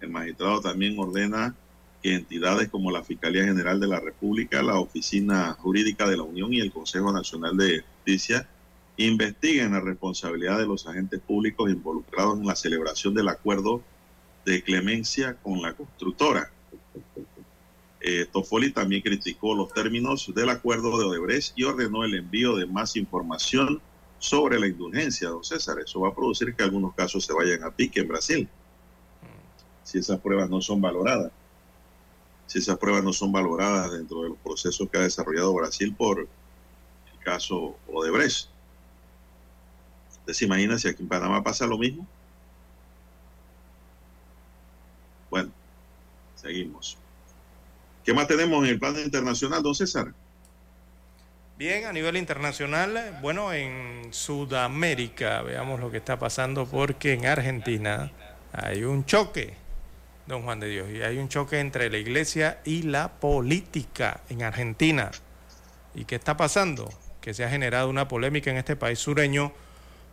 el 0.01 0.09
magistrado 0.09 0.63
también 0.63 0.99
ordena 0.99 1.55
que 2.03 2.15
entidades 2.15 2.71
como 2.71 2.91
la 2.91 3.05
Fiscalía 3.05 3.45
General 3.45 3.79
de 3.79 3.87
la 3.87 4.01
República, 4.01 4.63
la 4.63 4.81
Oficina 4.81 5.53
Jurídica 5.61 6.09
de 6.09 6.17
la 6.17 6.23
Unión 6.23 6.55
y 6.55 6.61
el 6.61 6.73
Consejo 6.73 7.13
Nacional 7.13 7.55
de 7.55 7.83
Justicia 7.83 8.49
investiguen 8.97 9.73
la 9.73 9.81
responsabilidad 9.81 10.59
de 10.59 10.67
los 10.67 10.87
agentes 10.87 11.21
públicos 11.21 11.71
involucrados 11.71 12.39
en 12.39 12.47
la 12.47 12.57
celebración 12.57 13.13
del 13.13 13.29
acuerdo 13.29 13.83
de 14.49 14.63
clemencia 14.63 15.35
con 15.35 15.61
la 15.61 15.75
constructora. 15.75 16.51
Eh, 18.01 18.27
Toffoli 18.33 18.73
también 18.73 19.03
criticó 19.03 19.55
los 19.55 19.73
términos 19.73 20.33
del 20.35 20.49
acuerdo 20.49 20.99
de 20.99 21.05
Odebrecht 21.05 21.53
y 21.57 21.65
ordenó 21.65 22.05
el 22.05 22.15
envío 22.15 22.57
de 22.57 22.65
más 22.65 22.97
información 22.97 23.83
sobre 24.19 24.59
la 24.59 24.67
indulgencia, 24.67 25.29
don 25.29 25.45
César. 25.45 25.79
Eso 25.81 26.01
va 26.01 26.09
a 26.09 26.15
producir 26.15 26.55
que 26.55 26.63
algunos 26.63 26.95
casos 26.95 27.25
se 27.25 27.33
vayan 27.33 27.63
a 27.63 27.71
pique 27.71 28.01
en 28.01 28.09
Brasil, 28.09 28.49
si 29.85 29.99
esas 29.99 30.19
pruebas 30.21 30.49
no 30.49 30.63
son 30.63 30.81
valoradas. 30.81 31.31
Si 32.47 32.61
esas 32.61 32.79
pruebas 32.79 33.05
no 33.05 33.13
son 33.13 33.31
valoradas 33.31 33.93
dentro 33.93 34.23
de 34.23 34.31
los 34.31 34.39
procesos 34.39 34.89
que 34.89 34.97
ha 34.97 35.03
desarrollado 35.03 35.53
Brasil 35.53 35.95
por 35.95 36.21
el 36.21 37.19
caso 37.23 37.77
Odebrecht. 37.93 38.49
¿Usted 40.11 40.33
se 40.33 40.45
imagina 40.47 40.79
si 40.79 40.89
aquí 40.89 41.03
en 41.03 41.09
Panamá 41.09 41.45
pasa 41.45 41.67
lo 41.67 41.77
mismo? 41.77 42.07
Bueno, 45.31 45.51
seguimos. 46.35 46.97
¿Qué 48.05 48.15
más 48.15 48.27
tenemos 48.27 48.65
en 48.65 48.71
el 48.71 48.79
plano 48.79 49.01
internacional, 49.01 49.63
don 49.63 49.75
César? 49.75 50.13
Bien, 51.59 51.87
a 51.87 51.93
nivel 51.93 52.17
internacional, 52.17 53.19
bueno, 53.21 53.53
en 53.53 54.13
Sudamérica, 54.13 55.43
veamos 55.43 55.81
lo 55.81 55.91
que 55.91 55.97
está 55.97 56.19
pasando, 56.19 56.67
porque 56.67 57.15
en 57.15 57.27
Argentina 57.27 58.13
hay 58.53 58.85
un 58.85 59.05
choque, 59.05 59.55
don 60.27 60.45
Juan 60.45 60.61
de 60.61 60.69
Dios, 60.69 60.89
y 60.89 61.03
hay 61.03 61.19
un 61.19 61.29
choque 61.29 61.59
entre 61.59 61.91
la 61.91 61.99
iglesia 61.99 62.61
y 62.65 62.83
la 62.83 63.09
política 63.09 64.21
en 64.29 64.45
Argentina. 64.45 65.11
¿Y 65.95 66.05
qué 66.05 66.15
está 66.15 66.37
pasando? 66.37 66.89
Que 67.21 67.35
se 67.35 67.45
ha 67.45 67.51
generado 67.51 67.91
una 67.91 68.07
polémica 68.07 68.53
en 68.53 68.57
este 68.57 68.77
país 68.77 69.01
sureño 69.01 69.53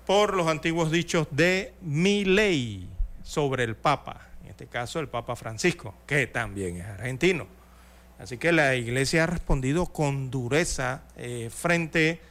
por 0.08 0.36
los 0.36 0.48
antiguos 0.48 0.92
dichos 0.92 1.28
de 1.30 1.74
mi 1.82 2.26
ley 2.26 2.90
sobre 3.22 3.64
el 3.66 3.76
Papa, 3.76 4.22
este 4.56 4.68
caso 4.68 5.02
el 5.02 5.10
Papa 5.10 5.36
Francisco, 5.36 5.94
que 6.08 6.28
también 6.28 6.78
es 6.78 6.86
argentino. 6.86 7.46
Así 8.18 8.38
que 8.38 8.54
la 8.54 8.76
iglesia 8.76 9.26
ha 9.26 9.28
respondido 9.28 9.88
con 9.88 10.32
dureza 10.32 11.04
eh, 11.18 11.50
frente 11.54 12.22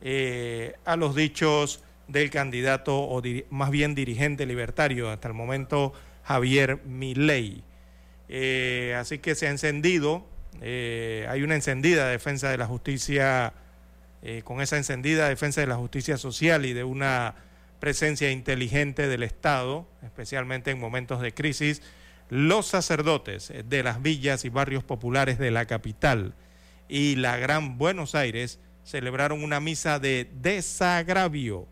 eh, 0.00 0.76
a 0.86 0.96
los 0.96 1.14
dichos 1.14 1.84
del 2.08 2.30
candidato 2.30 2.96
o 2.96 3.20
más 3.50 3.70
bien 3.70 3.94
dirigente 3.94 4.46
libertario 4.46 5.10
hasta 5.10 5.28
el 5.28 5.34
momento, 5.34 5.92
Javier 6.22 6.80
Milei. 6.86 7.62
Eh, 8.30 8.96
así 8.98 9.18
que 9.18 9.34
se 9.34 9.46
ha 9.46 9.50
encendido, 9.50 10.24
hay 10.62 11.42
una 11.42 11.54
encendida 11.54 12.08
defensa 12.08 12.48
de 12.48 12.56
la 12.56 12.66
justicia, 12.66 13.52
con 14.44 14.62
esa 14.62 14.78
encendida 14.78 15.28
defensa 15.28 15.60
de 15.60 15.66
la 15.66 15.76
justicia 15.76 16.16
social 16.16 16.64
y 16.64 16.72
de 16.72 16.82
una 16.82 17.34
presencia 17.84 18.30
inteligente 18.30 19.08
del 19.08 19.22
Estado, 19.22 19.86
especialmente 20.02 20.70
en 20.70 20.80
momentos 20.80 21.20
de 21.20 21.34
crisis 21.34 21.82
los 22.30 22.64
sacerdotes 22.64 23.52
de 23.62 23.82
las 23.82 24.00
villas 24.00 24.46
y 24.46 24.48
barrios 24.48 24.82
populares 24.82 25.38
de 25.38 25.50
la 25.50 25.66
capital 25.66 26.34
y 26.88 27.16
la 27.16 27.36
Gran 27.36 27.76
Buenos 27.76 28.14
Aires 28.14 28.58
celebraron 28.84 29.44
una 29.44 29.60
misa 29.60 29.98
de 29.98 30.30
desagravio 30.40 31.68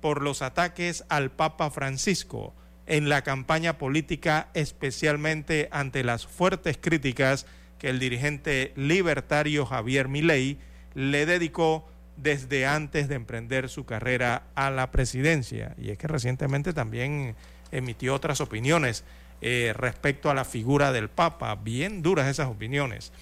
por 0.00 0.22
los 0.22 0.40
ataques 0.40 1.04
al 1.10 1.30
Papa 1.30 1.70
Francisco 1.70 2.54
en 2.86 3.10
la 3.10 3.20
campaña 3.20 3.76
política, 3.76 4.48
especialmente 4.54 5.68
ante 5.72 6.04
las 6.04 6.26
fuertes 6.26 6.78
críticas 6.80 7.44
que 7.78 7.90
el 7.90 7.98
dirigente 7.98 8.72
libertario 8.76 9.66
Javier 9.66 10.08
Milei 10.08 10.56
le 10.94 11.26
dedicó 11.26 11.86
desde 12.16 12.66
antes 12.66 13.08
de 13.08 13.14
emprender 13.16 13.68
su 13.68 13.84
carrera 13.84 14.44
a 14.54 14.70
la 14.70 14.90
presidencia. 14.90 15.74
Y 15.78 15.90
es 15.90 15.98
que 15.98 16.08
recientemente 16.08 16.72
también 16.72 17.34
emitió 17.72 18.14
otras 18.14 18.40
opiniones 18.40 19.04
eh, 19.40 19.72
respecto 19.76 20.30
a 20.30 20.34
la 20.34 20.44
figura 20.44 20.92
del 20.92 21.08
Papa, 21.10 21.54
bien 21.56 22.02
duras 22.02 22.28
esas 22.28 22.48
opiniones. 22.48 23.12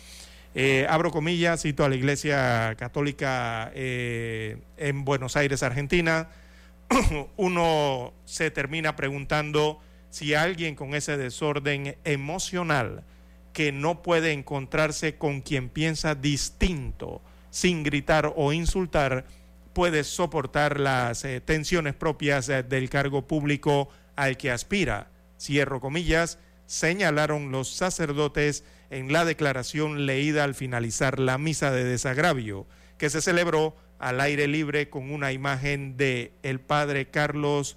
Eh, 0.54 0.86
abro 0.88 1.10
comillas, 1.10 1.62
cito 1.62 1.84
a 1.84 1.88
la 1.88 1.96
Iglesia 1.96 2.74
Católica 2.78 3.72
eh, 3.74 4.58
en 4.76 5.04
Buenos 5.04 5.36
Aires, 5.36 5.62
Argentina. 5.62 6.28
Uno 7.36 8.12
se 8.26 8.50
termina 8.50 8.94
preguntando 8.94 9.80
si 10.10 10.34
alguien 10.34 10.74
con 10.74 10.94
ese 10.94 11.16
desorden 11.16 11.96
emocional 12.04 13.02
que 13.54 13.72
no 13.72 14.02
puede 14.02 14.32
encontrarse 14.32 15.16
con 15.16 15.40
quien 15.40 15.68
piensa 15.68 16.14
distinto, 16.14 17.22
sin 17.52 17.84
gritar 17.84 18.32
o 18.34 18.52
insultar, 18.54 19.26
puede 19.74 20.04
soportar 20.04 20.80
las 20.80 21.24
eh, 21.24 21.40
tensiones 21.40 21.94
propias 21.94 22.46
del 22.46 22.88
cargo 22.90 23.28
público 23.28 23.90
al 24.16 24.38
que 24.38 24.50
aspira. 24.50 25.10
Cierro 25.38 25.80
comillas, 25.80 26.38
señalaron 26.66 27.52
los 27.52 27.68
sacerdotes 27.68 28.64
en 28.90 29.12
la 29.12 29.26
declaración 29.26 30.06
leída 30.06 30.44
al 30.44 30.54
finalizar 30.54 31.18
la 31.18 31.36
misa 31.36 31.70
de 31.70 31.84
desagravio, 31.84 32.66
que 32.96 33.10
se 33.10 33.20
celebró 33.20 33.76
al 33.98 34.20
aire 34.20 34.48
libre 34.48 34.88
con 34.88 35.10
una 35.10 35.30
imagen 35.32 35.98
de 35.98 36.32
el 36.42 36.58
padre 36.58 37.10
Carlos 37.10 37.76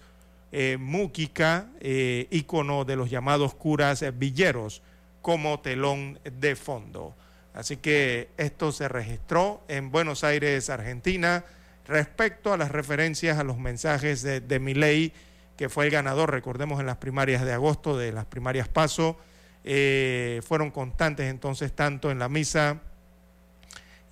eh, 0.54 0.78
Múquica, 0.80 1.70
eh, 1.82 2.28
ícono 2.32 2.86
de 2.86 2.96
los 2.96 3.10
llamados 3.10 3.54
curas 3.56 4.06
villeros, 4.18 4.82
como 5.22 5.60
telón 5.60 6.20
de 6.24 6.56
fondo. 6.56 7.14
Así 7.56 7.78
que 7.78 8.30
esto 8.38 8.72
se 8.72 8.88
registró 8.88 9.64
en 9.68 9.90
Buenos 9.90 10.24
Aires, 10.24 10.70
Argentina, 10.70 11.46
respecto 11.88 12.54
a 12.54 12.58
las 12.58 12.70
referencias 12.70 13.40
a 13.40 13.44
los 13.44 13.58
mensajes 13.58 14.22
de, 14.22 14.42
de 14.42 14.60
Milei, 14.60 15.14
que 15.58 15.70
fue 15.70 15.86
el 15.86 15.92
ganador, 15.92 16.32
recordemos, 16.32 16.80
en 16.80 16.86
las 16.86 16.98
primarias 16.98 17.46
de 17.46 17.54
agosto, 17.54 17.98
de 17.98 18.12
las 18.12 18.26
primarias 18.26 18.68
PASO, 18.68 19.18
eh, 19.64 20.42
fueron 20.46 20.70
constantes 20.70 21.28
entonces 21.28 21.74
tanto 21.74 22.12
en 22.12 22.20
la 22.20 22.30
misa 22.30 22.82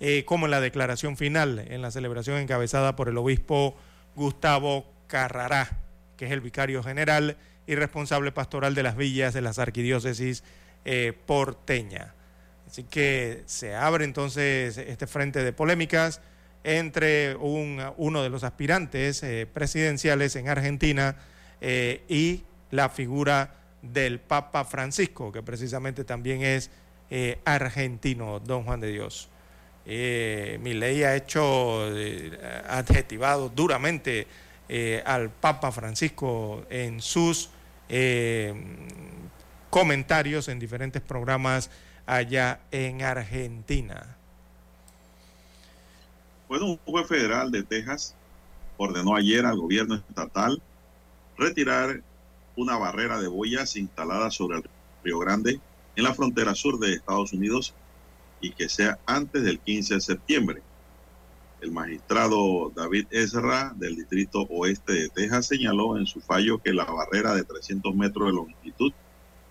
eh, 0.00 0.24
como 0.24 0.46
en 0.46 0.50
la 0.50 0.60
declaración 0.60 1.16
final, 1.16 1.60
en 1.60 1.80
la 1.80 1.92
celebración 1.92 2.38
encabezada 2.38 2.96
por 2.96 3.08
el 3.08 3.16
obispo 3.16 3.76
Gustavo 4.16 4.84
Carrará, 5.06 5.78
que 6.16 6.26
es 6.26 6.32
el 6.32 6.40
vicario 6.40 6.82
general 6.82 7.36
y 7.66 7.76
responsable 7.76 8.32
pastoral 8.32 8.74
de 8.74 8.82
las 8.82 8.96
villas 8.96 9.32
de 9.32 9.42
las 9.42 9.58
arquidiócesis 9.58 10.42
eh, 10.84 11.12
porteña. 11.26 12.13
Así 12.74 12.82
que 12.82 13.44
se 13.46 13.76
abre 13.76 14.04
entonces 14.04 14.78
este 14.78 15.06
frente 15.06 15.44
de 15.44 15.52
polémicas 15.52 16.20
entre 16.64 17.36
un, 17.36 17.80
uno 17.98 18.20
de 18.20 18.30
los 18.30 18.42
aspirantes 18.42 19.24
presidenciales 19.52 20.34
en 20.34 20.48
Argentina 20.48 21.14
y 21.60 22.42
la 22.72 22.88
figura 22.88 23.54
del 23.80 24.18
Papa 24.18 24.64
Francisco, 24.64 25.30
que 25.30 25.40
precisamente 25.44 26.02
también 26.02 26.42
es 26.42 26.68
eh, 27.10 27.38
argentino, 27.44 28.40
don 28.40 28.64
Juan 28.64 28.80
de 28.80 28.90
Dios. 28.90 29.28
Eh, 29.86 30.58
mi 30.62 30.74
ley 30.74 31.04
ha 31.04 31.14
hecho, 31.14 31.96
eh, 31.96 32.36
adjetivado 32.68 33.50
duramente 33.50 34.26
eh, 34.68 35.00
al 35.06 35.30
Papa 35.30 35.70
Francisco 35.70 36.64
en 36.68 37.00
sus 37.00 37.50
comentarios 39.70 40.48
en 40.48 40.58
diferentes 40.58 41.02
programas 41.02 41.70
allá 42.06 42.60
en 42.70 43.02
Argentina. 43.02 44.16
Bueno, 46.48 46.66
un 46.66 46.76
juez 46.84 47.06
federal 47.06 47.50
de 47.50 47.62
Texas 47.62 48.14
ordenó 48.76 49.16
ayer 49.16 49.46
al 49.46 49.58
gobierno 49.58 49.94
estatal 49.94 50.60
retirar 51.36 52.02
una 52.56 52.76
barrera 52.76 53.20
de 53.20 53.28
boyas 53.28 53.76
instalada 53.76 54.30
sobre 54.30 54.58
el 54.58 54.64
Río 55.02 55.18
Grande 55.18 55.60
en 55.96 56.04
la 56.04 56.14
frontera 56.14 56.54
sur 56.54 56.78
de 56.78 56.92
Estados 56.92 57.32
Unidos 57.32 57.74
y 58.40 58.50
que 58.50 58.68
sea 58.68 58.98
antes 59.06 59.42
del 59.42 59.58
15 59.58 59.94
de 59.94 60.00
septiembre. 60.00 60.62
El 61.60 61.72
magistrado 61.72 62.70
David 62.74 63.06
Ezra 63.10 63.72
del 63.76 63.96
Distrito 63.96 64.42
Oeste 64.50 64.92
de 64.92 65.08
Texas 65.08 65.46
señaló 65.46 65.96
en 65.96 66.06
su 66.06 66.20
fallo 66.20 66.58
que 66.58 66.74
la 66.74 66.84
barrera 66.84 67.34
de 67.34 67.42
300 67.42 67.94
metros 67.94 68.26
de 68.26 68.34
longitud 68.34 68.92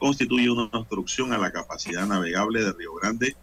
constituye 0.04 0.50
una 0.50 0.64
obstrucción 0.64 1.32
a 1.32 1.38
la 1.38 1.54
capacidad 1.54 2.06
navegable 2.06 2.62
de 2.62 2.74
Río 2.74 2.94
Grande 2.96 3.38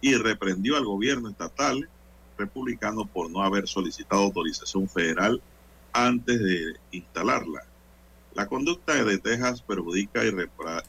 y 0.00 0.14
reprendió 0.14 0.76
al 0.76 0.84
gobierno 0.84 1.28
estatal 1.28 1.88
republicano 2.38 3.04
por 3.04 3.28
no 3.32 3.42
haber 3.42 3.66
solicitado 3.66 4.22
autorización 4.22 4.88
federal 4.88 5.42
antes 5.92 6.38
de 6.38 6.74
instalarla. 6.92 7.64
La 8.32 8.46
conducta 8.46 9.02
de 9.02 9.18
Texas 9.18 9.60
perjudica 9.62 10.22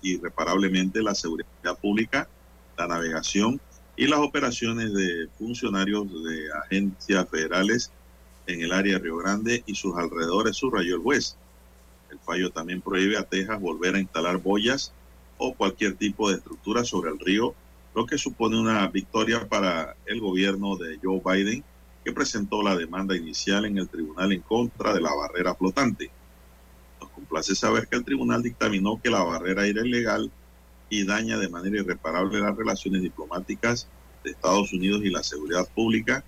irreparablemente 0.04 1.02
la 1.02 1.16
seguridad 1.16 1.76
pública, 1.82 2.30
la 2.78 2.86
navegación 2.86 3.60
y 3.96 4.06
las 4.06 4.20
operaciones 4.20 4.94
de 4.94 5.28
funcionarios 5.40 6.06
de 6.24 6.52
agencias 6.66 7.28
federales 7.32 7.92
en 8.46 8.62
el 8.62 8.72
área 8.72 8.94
de 8.94 9.00
Río 9.00 9.18
Grande 9.18 9.64
y 9.66 9.74
sus 9.74 9.98
alrededores, 9.98 10.56
subrayó 10.56 10.98
el 10.98 11.02
juez. 11.02 11.36
El 12.12 12.20
fallo 12.20 12.52
también 12.52 12.80
prohíbe 12.80 13.18
a 13.18 13.24
Texas 13.24 13.60
volver 13.60 13.96
a 13.96 14.00
instalar 14.00 14.38
boyas 14.38 14.94
o 15.38 15.54
cualquier 15.54 15.96
tipo 15.96 16.30
de 16.30 16.38
estructura 16.38 16.84
sobre 16.84 17.12
el 17.12 17.20
río, 17.20 17.54
lo 17.94 18.06
que 18.06 18.18
supone 18.18 18.60
una 18.60 18.88
victoria 18.88 19.48
para 19.48 19.96
el 20.06 20.20
gobierno 20.20 20.76
de 20.76 21.00
Joe 21.02 21.22
Biden, 21.24 21.64
que 22.04 22.12
presentó 22.12 22.62
la 22.62 22.76
demanda 22.76 23.16
inicial 23.16 23.66
en 23.66 23.78
el 23.78 23.90
tribunal 23.90 24.32
en 24.32 24.42
contra 24.42 24.94
de 24.94 25.02
la 25.02 25.14
barrera 25.14 25.56
flotante 25.56 26.12
complace 27.16 27.56
saber 27.56 27.88
que 27.88 27.96
el 27.96 28.04
tribunal 28.04 28.44
dictaminó 28.44 29.00
que 29.02 29.10
la 29.10 29.24
barrera 29.24 29.66
era 29.66 29.86
ilegal 29.86 30.32
y 30.90 31.06
daña 31.06 31.38
de 31.38 31.50
manera 31.50 31.78
irreparable 31.78 32.40
las 32.40 32.56
relaciones 32.56 33.02
diplomáticas 33.02 33.88
de 34.24 34.32
Estados 34.32 34.72
Unidos 34.74 35.02
y 35.04 35.10
la 35.10 35.24
seguridad 35.24 35.68
pública, 35.74 36.24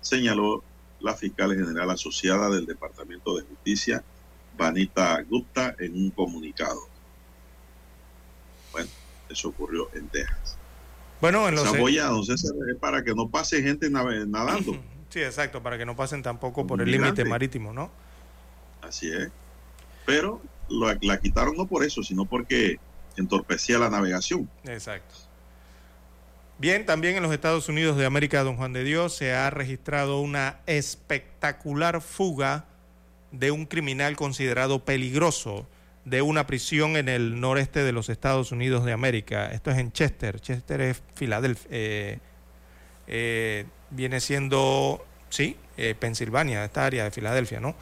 señaló 0.00 0.62
la 1.00 1.14
fiscal 1.14 1.54
general 1.54 1.90
asociada 1.90 2.50
del 2.50 2.66
Departamento 2.66 3.36
de 3.36 3.42
Justicia, 3.42 4.04
Vanita 4.56 5.20
Gupta, 5.22 5.74
en 5.78 5.94
un 5.94 6.10
comunicado. 6.10 6.80
Bueno, 8.76 8.90
eso 9.30 9.48
ocurrió 9.48 9.88
en 9.94 10.08
Texas. 10.08 10.56
Bueno, 11.20 11.48
en 11.48 11.54
los... 11.54 11.66
Esa 11.66 11.78
boya, 11.78 12.08
entonces, 12.08 12.44
es 12.44 12.76
para 12.78 13.02
que 13.02 13.14
no 13.14 13.28
pase 13.28 13.62
gente 13.62 13.90
nadando. 13.90 14.78
Sí, 15.08 15.22
exacto, 15.22 15.62
para 15.62 15.78
que 15.78 15.86
no 15.86 15.94
pasen 15.96 16.20
tampoco 16.22 16.66
por 16.66 16.82
el 16.82 16.90
límite 16.90 17.24
marítimo, 17.24 17.72
¿no? 17.72 17.90
Así 18.82 19.08
es 19.08 19.30
pero 20.06 20.40
la, 20.70 20.96
la 21.02 21.20
quitaron 21.20 21.56
no 21.56 21.66
por 21.66 21.84
eso, 21.84 22.02
sino 22.02 22.24
porque 22.24 22.78
entorpecía 23.18 23.78
la 23.78 23.90
navegación. 23.90 24.48
Exacto. 24.64 25.14
Bien, 26.58 26.86
también 26.86 27.16
en 27.16 27.22
los 27.22 27.32
Estados 27.32 27.68
Unidos 27.68 27.98
de 27.98 28.06
América, 28.06 28.42
don 28.42 28.56
Juan 28.56 28.72
de 28.72 28.84
Dios, 28.84 29.14
se 29.14 29.34
ha 29.34 29.50
registrado 29.50 30.20
una 30.20 30.60
espectacular 30.64 32.00
fuga 32.00 32.64
de 33.30 33.50
un 33.50 33.66
criminal 33.66 34.16
considerado 34.16 34.82
peligroso 34.82 35.66
de 36.06 36.22
una 36.22 36.46
prisión 36.46 36.96
en 36.96 37.08
el 37.08 37.40
noreste 37.40 37.82
de 37.82 37.90
los 37.90 38.08
Estados 38.08 38.52
Unidos 38.52 38.84
de 38.84 38.92
América. 38.92 39.50
Esto 39.50 39.72
es 39.72 39.78
en 39.78 39.90
Chester. 39.90 40.40
Chester 40.40 40.80
es 40.80 41.02
Filadelfia. 41.14 41.68
Eh, 41.68 42.18
eh, 43.08 43.66
viene 43.90 44.20
siendo, 44.20 45.04
sí, 45.30 45.56
eh, 45.76 45.96
Pensilvania, 45.98 46.64
esta 46.64 46.86
área 46.86 47.02
de 47.02 47.10
Filadelfia, 47.10 47.58
¿no? 47.60 47.74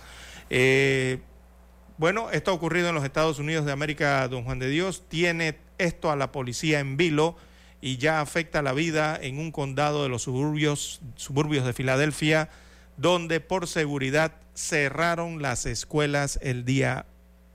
Bueno, 1.98 2.30
esto 2.30 2.50
ha 2.50 2.54
ocurrido 2.54 2.88
en 2.88 2.94
los 2.94 3.04
Estados 3.04 3.38
Unidos 3.38 3.66
de 3.66 3.72
América, 3.72 4.26
don 4.26 4.44
Juan 4.44 4.58
de 4.58 4.68
Dios. 4.68 5.04
Tiene 5.06 5.58
esto 5.76 6.10
a 6.10 6.16
la 6.16 6.32
policía 6.32 6.80
en 6.80 6.96
vilo 6.96 7.36
y 7.82 7.98
ya 7.98 8.22
afecta 8.22 8.62
la 8.62 8.72
vida 8.72 9.18
en 9.20 9.38
un 9.38 9.52
condado 9.52 10.02
de 10.02 10.08
los 10.08 10.22
suburbios, 10.22 11.02
suburbios 11.16 11.66
de 11.66 11.74
Filadelfia, 11.74 12.48
donde 12.96 13.40
por 13.40 13.68
seguridad 13.68 14.32
cerraron 14.54 15.42
las 15.42 15.66
escuelas 15.66 16.38
el 16.42 16.64
día 16.64 17.06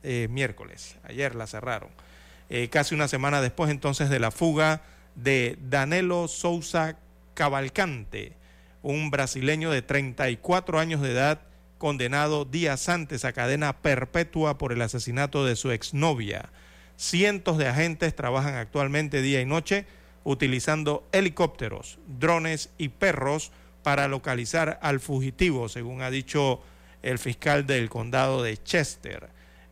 eh, 0.03 0.27
miércoles. 0.29 0.97
Ayer 1.03 1.35
las 1.35 1.51
cerraron. 1.51 1.89
Eh, 2.49 2.69
casi 2.69 2.95
una 2.95 3.07
semana 3.07 3.41
después 3.41 3.69
entonces 3.69 4.09
de 4.09 4.19
la 4.19 4.31
fuga 4.31 4.81
de 5.15 5.57
Danelo 5.61 6.27
Souza 6.27 6.97
Cavalcante, 7.33 8.33
un 8.81 9.11
brasileño 9.11 9.71
de 9.71 9.81
34 9.81 10.79
años 10.79 11.01
de 11.01 11.11
edad 11.11 11.41
condenado 11.77 12.45
días 12.45 12.89
antes 12.89 13.23
a 13.25 13.33
cadena 13.33 13.81
perpetua 13.81 14.57
por 14.57 14.73
el 14.73 14.81
asesinato 14.81 15.45
de 15.45 15.55
su 15.55 15.71
exnovia. 15.71 16.49
Cientos 16.97 17.57
de 17.57 17.67
agentes 17.67 18.15
trabajan 18.15 18.55
actualmente 18.55 19.21
día 19.21 19.41
y 19.41 19.45
noche 19.45 19.85
utilizando 20.23 21.07
helicópteros, 21.11 21.97
drones 22.19 22.69
y 22.77 22.89
perros 22.89 23.51
para 23.83 24.07
localizar 24.07 24.79
al 24.81 24.99
fugitivo, 24.99 25.69
según 25.69 26.01
ha 26.01 26.11
dicho 26.11 26.61
el 27.01 27.17
fiscal 27.17 27.65
del 27.65 27.89
condado 27.89 28.43
de 28.43 28.61
Chester. 28.61 29.29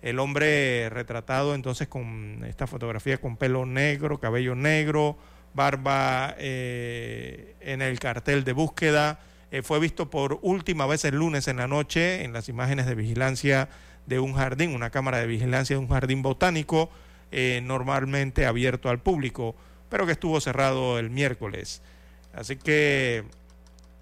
El 0.07 0.19
hombre 0.19 0.87
retratado 0.89 1.53
entonces 1.53 1.89
con 1.89 2.45
esta 2.47 2.65
fotografía 2.65 3.17
con 3.17 3.35
pelo 3.35 3.65
negro, 3.65 4.21
cabello 4.21 4.55
negro, 4.55 5.17
Barba 5.53 6.33
eh, 6.37 7.55
en 7.59 7.81
el 7.81 7.99
cartel 7.99 8.45
de 8.45 8.53
búsqueda. 8.53 9.19
Eh, 9.51 9.63
fue 9.63 9.81
visto 9.81 10.09
por 10.09 10.39
última 10.43 10.85
vez 10.85 11.03
el 11.03 11.15
lunes 11.15 11.49
en 11.49 11.57
la 11.57 11.67
noche 11.67 12.23
en 12.23 12.31
las 12.31 12.47
imágenes 12.47 12.85
de 12.85 12.95
vigilancia 12.95 13.67
de 14.05 14.19
un 14.19 14.31
jardín, 14.31 14.73
una 14.73 14.91
cámara 14.91 15.17
de 15.17 15.27
vigilancia 15.27 15.75
de 15.75 15.81
un 15.81 15.89
jardín 15.89 16.21
botánico 16.21 16.89
eh, 17.33 17.59
normalmente 17.61 18.45
abierto 18.45 18.87
al 18.87 18.99
público, 18.99 19.57
pero 19.89 20.05
que 20.05 20.13
estuvo 20.13 20.39
cerrado 20.39 20.99
el 20.99 21.09
miércoles. 21.09 21.81
Así 22.33 22.55
que 22.55 23.25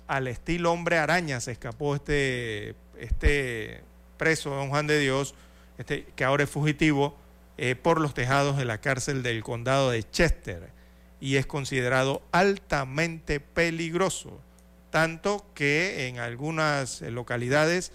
al 0.05 0.27
estilo 0.27 0.71
hombre 0.71 0.99
araña 0.99 1.39
se 1.39 1.53
escapó 1.53 1.95
este, 1.95 2.75
este 2.95 3.81
preso, 4.17 4.51
don 4.51 4.69
Juan 4.69 4.85
de 4.85 4.99
Dios, 4.99 5.33
este, 5.77 6.05
que 6.15 6.23
ahora 6.23 6.43
es 6.43 6.49
fugitivo, 6.49 7.15
eh, 7.57 7.75
por 7.75 8.01
los 8.01 8.13
tejados 8.13 8.57
de 8.57 8.65
la 8.65 8.79
cárcel 8.79 9.23
del 9.23 9.41
condado 9.41 9.89
de 9.89 10.03
Chester 10.03 10.69
y 11.21 11.37
es 11.37 11.45
considerado 11.45 12.21
altamente 12.33 13.39
peligroso, 13.39 14.41
tanto 14.89 15.45
que 15.53 16.07
en 16.07 16.19
algunas 16.19 16.99
localidades 17.01 17.93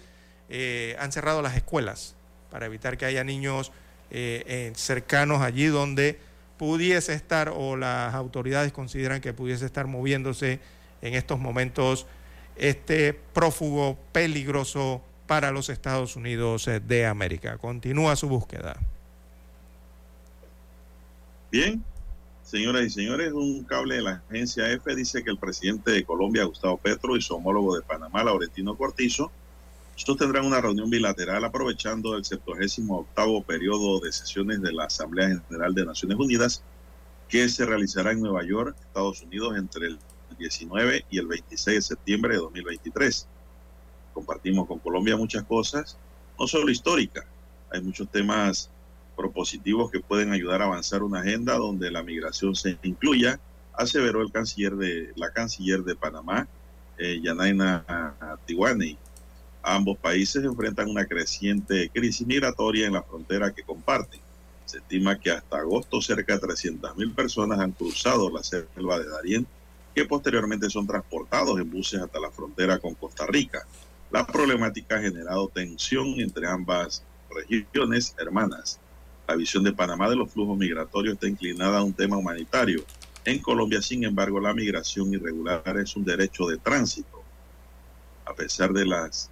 eh, 0.49 0.95
han 0.99 1.11
cerrado 1.11 1.43
las 1.43 1.55
escuelas 1.55 2.15
para 2.49 2.65
evitar 2.65 2.97
que 2.97 3.05
haya 3.05 3.23
niños 3.23 3.71
eh, 4.09 4.73
cercanos 4.75 5.43
allí 5.43 5.67
donde 5.67 6.19
pudiese 6.57 7.13
estar 7.13 7.49
o 7.49 7.77
las 7.77 8.15
autoridades 8.15 8.71
consideran 8.71 9.21
que 9.21 9.31
pudiese 9.31 9.67
estar 9.67 9.85
moviéndose 9.85 10.59
en 11.03 11.13
estos 11.13 11.39
momentos 11.39 12.07
este 12.55 13.13
prófugo 13.13 13.97
peligroso 14.11 15.03
para 15.31 15.53
los 15.53 15.69
Estados 15.69 16.17
Unidos 16.17 16.69
de 16.85 17.05
América. 17.05 17.57
Continúa 17.57 18.17
su 18.17 18.27
búsqueda. 18.27 18.75
Bien, 21.49 21.81
señoras 22.43 22.83
y 22.83 22.89
señores, 22.89 23.31
un 23.31 23.63
cable 23.63 23.95
de 23.95 24.01
la 24.01 24.23
agencia 24.27 24.69
F 24.73 24.93
dice 24.93 25.23
que 25.23 25.29
el 25.29 25.37
presidente 25.37 25.91
de 25.91 26.03
Colombia, 26.03 26.43
Gustavo 26.43 26.75
Petro, 26.75 27.15
y 27.15 27.21
su 27.21 27.33
homólogo 27.33 27.77
de 27.77 27.81
Panamá, 27.81 28.25
Laurentino 28.25 28.75
Cortizo, 28.75 29.31
tendrán 30.17 30.45
una 30.45 30.59
reunión 30.59 30.89
bilateral 30.89 31.45
aprovechando 31.45 32.17
el 32.17 32.25
78 32.25 33.45
periodo 33.47 34.01
de 34.01 34.11
sesiones 34.11 34.61
de 34.61 34.73
la 34.73 34.83
Asamblea 34.83 35.41
General 35.47 35.73
de 35.73 35.85
Naciones 35.85 36.17
Unidas 36.17 36.61
que 37.29 37.47
se 37.47 37.65
realizará 37.65 38.11
en 38.11 38.19
Nueva 38.19 38.43
York, 38.43 38.75
Estados 38.81 39.21
Unidos, 39.21 39.55
entre 39.57 39.87
el 39.87 39.99
19 40.37 41.05
y 41.09 41.19
el 41.19 41.27
26 41.27 41.75
de 41.77 41.81
septiembre 41.81 42.33
de 42.33 42.39
2023. 42.41 43.27
Compartimos 44.13 44.67
con 44.67 44.79
Colombia 44.79 45.17
muchas 45.17 45.43
cosas, 45.43 45.97
no 46.39 46.47
solo 46.47 46.71
históricas, 46.71 47.25
hay 47.71 47.81
muchos 47.81 48.09
temas 48.09 48.69
propositivos 49.15 49.91
que 49.91 49.99
pueden 49.99 50.31
ayudar 50.31 50.61
a 50.61 50.65
avanzar 50.65 51.03
una 51.03 51.21
agenda 51.21 51.55
donde 51.55 51.91
la 51.91 52.03
migración 52.03 52.55
se 52.55 52.77
incluya, 52.83 53.39
aseveró 53.73 54.21
el 54.21 54.31
canciller 54.31 54.75
de 54.75 55.11
la 55.15 55.31
canciller 55.31 55.83
de 55.83 55.95
Panamá, 55.95 56.47
eh, 56.97 57.19
Yanaina 57.23 57.85
Tiwani. 58.45 58.97
Ambos 59.63 59.97
países 59.97 60.43
enfrentan 60.43 60.89
una 60.89 61.05
creciente 61.05 61.89
crisis 61.93 62.25
migratoria 62.25 62.87
en 62.87 62.93
la 62.93 63.03
frontera 63.03 63.53
que 63.53 63.63
comparten. 63.63 64.19
Se 64.65 64.77
estima 64.77 65.19
que 65.19 65.31
hasta 65.31 65.57
agosto 65.57 66.01
cerca 66.01 66.37
de 66.37 66.41
300.000 66.41 67.13
personas 67.13 67.59
han 67.59 67.71
cruzado 67.71 68.29
la 68.29 68.43
selva 68.43 68.99
de 68.99 69.09
Darién, 69.09 69.47
que 69.93 70.05
posteriormente 70.05 70.69
son 70.69 70.87
transportados 70.87 71.59
en 71.59 71.69
buses 71.69 72.01
hasta 72.01 72.19
la 72.19 72.31
frontera 72.31 72.79
con 72.79 72.95
Costa 72.95 73.25
Rica. 73.27 73.65
La 74.11 74.27
problemática 74.27 74.97
ha 74.97 75.01
generado 75.01 75.47
tensión 75.47 76.19
entre 76.19 76.45
ambas 76.45 77.03
regiones 77.33 78.13
hermanas. 78.17 78.79
La 79.25 79.35
visión 79.35 79.63
de 79.63 79.71
Panamá 79.71 80.09
de 80.09 80.17
los 80.17 80.29
flujos 80.29 80.57
migratorios 80.57 81.13
está 81.13 81.27
inclinada 81.27 81.77
a 81.77 81.83
un 81.83 81.93
tema 81.93 82.17
humanitario. 82.17 82.83
En 83.23 83.39
Colombia, 83.39 83.81
sin 83.81 84.03
embargo, 84.03 84.41
la 84.41 84.53
migración 84.53 85.13
irregular 85.13 85.63
es 85.77 85.95
un 85.95 86.03
derecho 86.03 86.45
de 86.45 86.57
tránsito. 86.57 87.23
A 88.25 88.33
pesar 88.33 88.73
de 88.73 88.85
las 88.85 89.29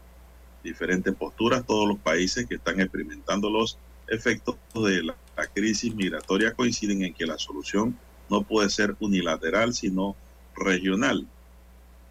diferentes 0.64 1.14
posturas, 1.14 1.66
todos 1.66 1.88
los 1.88 2.00
países 2.00 2.48
que 2.48 2.56
están 2.56 2.80
experimentando 2.80 3.50
los 3.50 3.78
efectos 4.08 4.56
de 4.76 5.04
la, 5.04 5.16
crisis 5.54 5.96
migratoria 5.96 6.54
coinciden 6.54 7.04
en 7.04 7.14
que 7.14 7.26
la 7.26 7.38
solución 7.38 7.98
no 8.30 8.44
puede 8.44 8.70
ser 8.70 8.96
unilateral, 9.00 9.74
sino 9.74 10.16
regional. 10.56 11.28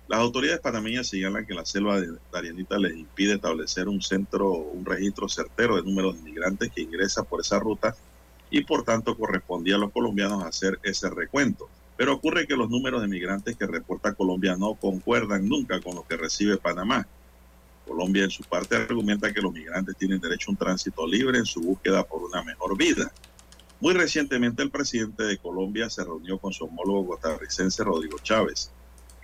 Las 0.09 0.21
autoridades 0.21 0.61
panameñas 0.61 1.07
señalan 1.07 1.45
que 1.45 1.53
la 1.53 1.67
selva 1.67 2.01
de 2.01 2.09
Darianita 2.33 2.79
les 2.79 2.97
impide 2.97 3.35
establecer 3.35 3.89
un 3.89 4.01
centro, 4.01 4.53
un 4.53 4.87
registro 4.87 5.29
certero 5.29 5.77
de 5.77 5.83
número 5.83 6.13
de 6.13 6.21
inmigrantes 6.21 6.73
que 6.73 6.81
ingresa 6.81 7.25
por 7.25 7.43
esa 7.43 7.59
ruta 7.59 7.95
y 8.51 8.65
por 8.65 8.85
tanto 8.85 9.19
correspondía 9.19 9.75
a 9.75 9.79
los 9.79 9.93
colombianos 9.93 10.45
hacer 10.45 10.81
ese 10.83 11.11
recuento. 11.11 11.69
Pero 11.99 12.15
ocurre 12.15 12.47
que 12.47 12.57
los 12.57 12.71
números 12.71 13.03
de 13.03 13.09
migrantes 13.09 13.55
que 13.55 13.67
reporta 13.67 14.15
Colombia 14.15 14.57
no 14.57 14.77
concuerdan 14.77 15.47
nunca 15.47 15.79
con 15.83 15.95
lo 15.95 16.07
que 16.07 16.17
recibe 16.17 16.57
Panamá. 16.57 17.07
Colombia 17.87 18.25
en 18.25 18.31
su 18.31 18.45
parte 18.45 18.77
argumenta 18.77 19.31
que 19.31 19.43
los 19.43 19.53
migrantes 19.53 19.95
tienen 19.97 20.21
derecho 20.21 20.51
a 20.51 20.53
un 20.53 20.57
tránsito 20.57 21.07
libre 21.07 21.37
en 21.37 21.45
su 21.45 21.61
búsqueda 21.61 22.03
por 22.03 22.23
una 22.23 22.43
mejor 22.43 22.79
vida. 22.79 23.13
Muy 23.81 23.93
recientemente 23.93 24.63
el 24.63 24.71
presidente 24.71 25.25
de 25.25 25.37
Colombia 25.37 25.91
se 25.91 26.03
reunió 26.03 26.39
con 26.39 26.55
su 26.55 26.65
homólogo 26.65 27.09
costarricense 27.09 27.85
Rodrigo 27.85 28.19
Chávez. 28.23 28.71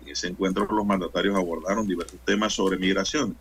En 0.05 0.11
ese 0.11 0.29
encuentro 0.29 0.67
los 0.71 0.85
mandatarios 0.85 1.35
abordaron 1.35 1.87
diversos 1.87 2.21
temas 2.25 2.53
sobre 2.53 2.79
migración. 2.79 3.37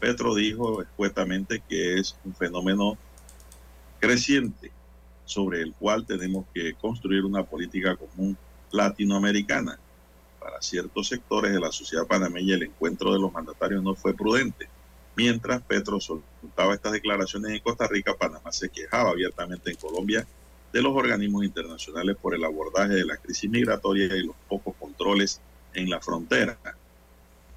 Petro 0.00 0.34
dijo 0.34 0.82
escuetamente 0.82 1.62
que 1.68 1.98
es 1.98 2.16
un 2.24 2.34
fenómeno 2.34 2.98
creciente 4.00 4.72
sobre 5.24 5.62
el 5.62 5.72
cual 5.74 6.04
tenemos 6.04 6.46
que 6.52 6.74
construir 6.74 7.24
una 7.24 7.44
política 7.44 7.96
común 7.96 8.36
latinoamericana 8.72 9.78
para 10.40 10.60
ciertos 10.60 11.08
sectores 11.08 11.52
de 11.52 11.60
la 11.60 11.70
sociedad 11.70 12.06
panameña 12.06 12.56
el 12.56 12.64
encuentro 12.64 13.12
de 13.12 13.20
los 13.20 13.32
mandatarios 13.32 13.82
no 13.82 13.94
fue 13.94 14.14
prudente. 14.14 14.68
Mientras 15.14 15.62
Petro 15.62 16.00
soltaba 16.00 16.74
estas 16.74 16.92
declaraciones 16.92 17.52
en 17.52 17.60
Costa 17.60 17.86
Rica, 17.86 18.14
Panamá 18.14 18.50
se 18.50 18.70
quejaba 18.70 19.10
abiertamente 19.10 19.70
en 19.70 19.76
Colombia 19.76 20.26
de 20.72 20.82
los 20.82 20.96
organismos 20.96 21.44
internacionales 21.44 22.16
por 22.20 22.34
el 22.34 22.44
abordaje 22.44 22.94
de 22.94 23.04
la 23.04 23.16
crisis 23.16 23.50
migratoria 23.50 24.06
y 24.16 24.24
los 24.24 24.36
pocos 24.48 24.74
controles 24.76 25.40
en 25.74 25.90
la 25.90 26.00
frontera. 26.00 26.58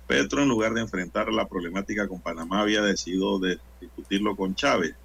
Petro, 0.07 0.41
en 0.41 0.49
lugar 0.49 0.73
de 0.73 0.81
enfrentar 0.81 1.31
la 1.31 1.47
problemática 1.47 2.07
con 2.07 2.19
Panamá, 2.19 2.61
había 2.61 2.81
decidido 2.81 3.39
de 3.39 3.59
discutirlo 3.79 4.35
con 4.35 4.53
Chávez, 4.55 4.95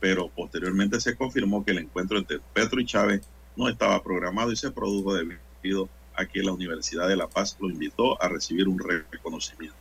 pero 0.00 0.28
posteriormente 0.28 1.00
se 1.00 1.16
confirmó 1.16 1.64
que 1.64 1.72
el 1.72 1.78
encuentro 1.78 2.18
entre 2.18 2.40
Petro 2.52 2.80
y 2.80 2.86
Chávez 2.86 3.22
no 3.54 3.68
estaba 3.68 4.02
programado 4.02 4.52
y 4.52 4.56
se 4.56 4.70
produjo 4.70 5.14
debido 5.14 5.88
a 6.14 6.24
que 6.26 6.42
la 6.42 6.52
Universidad 6.52 7.08
de 7.08 7.16
La 7.16 7.28
Paz 7.28 7.56
lo 7.60 7.68
invitó 7.68 8.20
a 8.22 8.28
recibir 8.28 8.68
un 8.68 8.78
reconocimiento. 8.78 9.76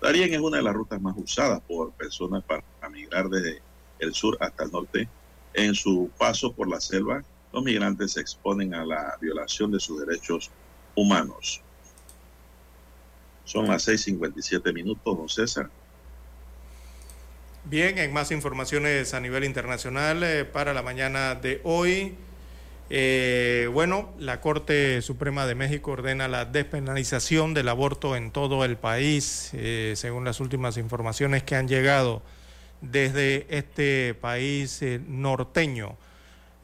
Darien 0.00 0.32
es 0.32 0.40
una 0.40 0.56
de 0.56 0.62
las 0.62 0.74
rutas 0.74 1.00
más 1.00 1.14
usadas 1.16 1.60
por 1.62 1.92
personas 1.92 2.42
para 2.44 2.62
migrar 2.90 3.28
desde 3.28 3.60
el 3.98 4.14
sur 4.14 4.36
hasta 4.40 4.64
el 4.64 4.72
norte. 4.72 5.08
En 5.52 5.74
su 5.74 6.10
paso 6.18 6.52
por 6.52 6.68
la 6.68 6.80
selva, 6.80 7.22
los 7.52 7.62
migrantes 7.62 8.12
se 8.12 8.20
exponen 8.20 8.74
a 8.74 8.84
la 8.84 9.18
violación 9.20 9.70
de 9.70 9.80
sus 9.80 10.00
derechos 10.04 10.50
humanos. 10.94 11.62
Son 13.44 13.66
las 13.66 13.86
6:57 13.88 14.72
minutos, 14.72 15.16
don 15.16 15.28
César. 15.28 15.68
Bien, 17.64 17.98
en 17.98 18.12
más 18.12 18.30
informaciones 18.30 19.12
a 19.12 19.20
nivel 19.20 19.44
internacional 19.44 20.22
eh, 20.22 20.44
para 20.44 20.72
la 20.72 20.82
mañana 20.82 21.34
de 21.34 21.60
hoy. 21.64 22.14
Eh, 22.88 23.68
bueno, 23.72 24.12
la 24.18 24.40
Corte 24.40 25.02
Suprema 25.02 25.46
de 25.46 25.54
México 25.54 25.92
ordena 25.92 26.26
la 26.26 26.44
despenalización 26.44 27.52
del 27.52 27.68
aborto 27.68 28.16
en 28.16 28.30
todo 28.30 28.64
el 28.64 28.76
país, 28.76 29.50
eh, 29.52 29.92
según 29.96 30.24
las 30.24 30.40
últimas 30.40 30.76
informaciones 30.76 31.42
que 31.42 31.54
han 31.54 31.68
llegado 31.68 32.22
desde 32.80 33.46
este 33.50 34.14
país 34.14 34.82
norteño. 35.06 35.96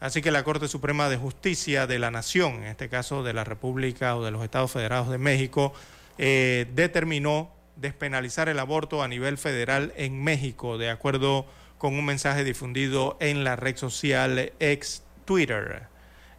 Así 0.01 0.23
que 0.23 0.31
la 0.31 0.45
Corte 0.45 0.69
Suprema 0.69 1.09
de 1.09 1.17
Justicia 1.17 1.87
de 1.87 1.99
la 1.99 2.11
Nación, 2.11 2.57
en 2.57 2.65
este 2.65 2.89
caso 2.89 3.23
de 3.23 3.33
la 3.33 3.45
República 3.45 4.17
o 4.17 4.25
de 4.25 4.31
los 4.31 4.45
Estados 4.45 4.71
Federados 4.71 5.09
de 5.09 5.19
México, 5.19 5.73
determinó 6.19 7.51
despenalizar 7.77 8.49
el 8.49 8.59
aborto 8.59 9.03
a 9.03 9.09
nivel 9.09 9.39
federal 9.39 9.93
en 9.97 10.23
México, 10.23 10.79
de 10.79 10.91
acuerdo 10.91 11.47
con 11.79 11.95
un 11.95 12.05
mensaje 12.05 12.43
difundido 12.43 13.17
en 13.21 13.45
la 13.45 13.57
red 13.57 13.77
social 13.77 14.53
ex 14.59 15.03
Twitter. 15.25 15.83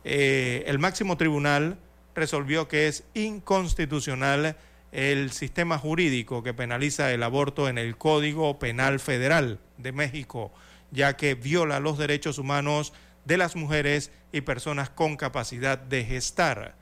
Eh, 0.03 0.63
el 0.67 0.79
máximo 0.79 1.17
tribunal 1.17 1.77
resolvió 2.15 2.67
que 2.67 2.87
es 2.87 3.03
inconstitucional 3.13 4.57
el 4.91 5.31
sistema 5.31 5.77
jurídico 5.77 6.41
que 6.41 6.53
penaliza 6.53 7.11
el 7.11 7.21
aborto 7.21 7.69
en 7.69 7.77
el 7.77 7.97
Código 7.97 8.57
Penal 8.57 8.99
Federal 8.99 9.59
de 9.77 9.91
México, 9.91 10.51
ya 10.91 11.17
que 11.17 11.35
viola 11.35 11.79
los 11.79 11.97
derechos 11.97 12.39
humanos 12.39 12.93
de 13.27 13.37
las 13.37 13.57
mujeres 13.57 14.09
y 14.31 14.41
personas 14.41 14.89
con 14.89 15.17
capacidad 15.17 15.77
de 15.77 16.05
gestar. 16.05 16.75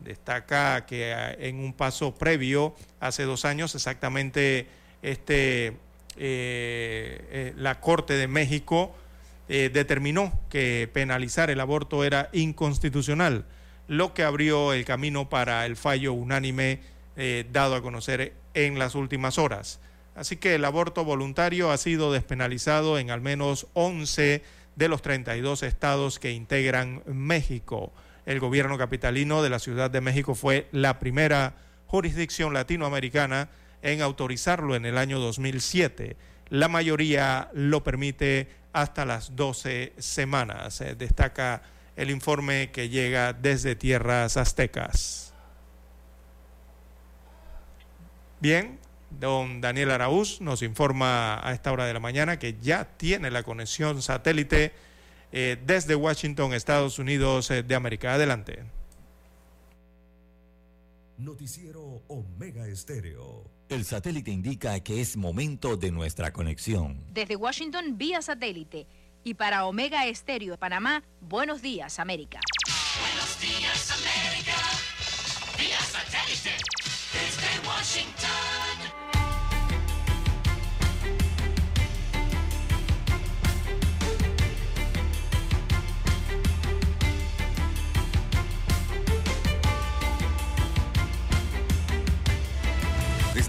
Destaca 0.00 0.86
que 0.86 1.12
ah, 1.12 1.32
en 1.38 1.58
un 1.60 1.74
paso 1.74 2.14
previo, 2.14 2.74
hace 2.98 3.24
dos 3.24 3.44
años 3.44 3.74
exactamente, 3.74 4.66
este, 5.02 5.66
eh, 5.66 5.74
eh, 6.16 7.52
la 7.56 7.80
Corte 7.80 8.14
de 8.14 8.26
México 8.26 8.94
eh, 9.48 9.70
determinó 9.72 10.32
que 10.48 10.88
penalizar 10.92 11.50
el 11.50 11.60
aborto 11.60 12.04
era 12.04 12.30
inconstitucional. 12.32 13.44
lo 13.88 14.14
que 14.14 14.22
abrió 14.22 14.72
el 14.72 14.86
camino 14.86 15.28
para 15.28 15.66
el 15.66 15.76
fallo 15.76 16.14
unánime 16.14 16.80
dado 17.52 17.74
a 17.74 17.82
conocer 17.82 18.32
en 18.54 18.78
las 18.78 18.94
últimas 18.94 19.36
horas. 19.36 19.80
Así 20.14 20.36
que 20.36 20.54
el 20.54 20.64
aborto 20.64 21.04
voluntario 21.04 21.70
ha 21.70 21.76
sido 21.76 22.10
despenalizado 22.10 22.98
en 22.98 23.10
al 23.10 23.20
menos 23.20 23.66
11 23.74 24.42
de 24.76 24.88
los 24.88 25.02
32 25.02 25.62
estados 25.62 26.18
que 26.18 26.32
integran 26.32 27.02
México. 27.06 27.92
El 28.26 28.40
gobierno 28.40 28.78
capitalino 28.78 29.42
de 29.42 29.50
la 29.50 29.58
Ciudad 29.58 29.90
de 29.90 30.00
México 30.00 30.34
fue 30.34 30.68
la 30.72 30.98
primera 30.98 31.54
jurisdicción 31.86 32.54
latinoamericana 32.54 33.50
en 33.82 34.00
autorizarlo 34.00 34.76
en 34.76 34.86
el 34.86 34.96
año 34.96 35.18
2007. 35.18 36.16
La 36.48 36.68
mayoría 36.68 37.50
lo 37.52 37.82
permite 37.82 38.48
hasta 38.72 39.04
las 39.04 39.36
12 39.36 39.92
semanas, 39.98 40.80
eh, 40.80 40.94
destaca 40.94 41.62
el 41.96 42.10
informe 42.10 42.70
que 42.70 42.88
llega 42.88 43.32
desde 43.32 43.76
tierras 43.76 44.36
aztecas. 44.36 45.34
Bien, 48.40 48.78
don 49.18 49.60
Daniel 49.60 49.90
Araúz 49.90 50.40
nos 50.40 50.62
informa 50.62 51.40
a 51.46 51.52
esta 51.52 51.72
hora 51.72 51.86
de 51.86 51.94
la 51.94 52.00
mañana 52.00 52.38
que 52.38 52.56
ya 52.60 52.84
tiene 52.96 53.30
la 53.30 53.42
conexión 53.42 54.02
satélite 54.02 54.72
eh, 55.32 55.56
desde 55.64 55.94
Washington, 55.94 56.52
Estados 56.52 56.98
Unidos 56.98 57.50
eh, 57.50 57.62
de 57.62 57.74
América. 57.74 58.14
Adelante. 58.14 58.64
Noticiero 61.16 62.02
Omega 62.08 62.66
Estéreo. 62.66 63.50
El 63.68 63.84
satélite 63.84 64.30
indica 64.30 64.78
que 64.80 65.00
es 65.00 65.16
momento 65.16 65.76
de 65.76 65.90
nuestra 65.90 66.32
conexión. 66.32 67.04
Desde 67.12 67.36
Washington 67.36 67.96
vía 67.96 68.20
satélite 68.20 68.86
y 69.24 69.34
para 69.34 69.66
Omega 69.66 70.06
Estéreo 70.06 70.52
de 70.52 70.58
Panamá, 70.58 71.02
buenos 71.20 71.62
días 71.62 71.98
América. 71.98 72.40
Buenos 73.00 73.40
días 73.40 73.90
América, 73.92 74.56
vía 75.56 75.80
satélite 75.80 76.50
desde 77.12 77.68
Washington. 77.68 78.31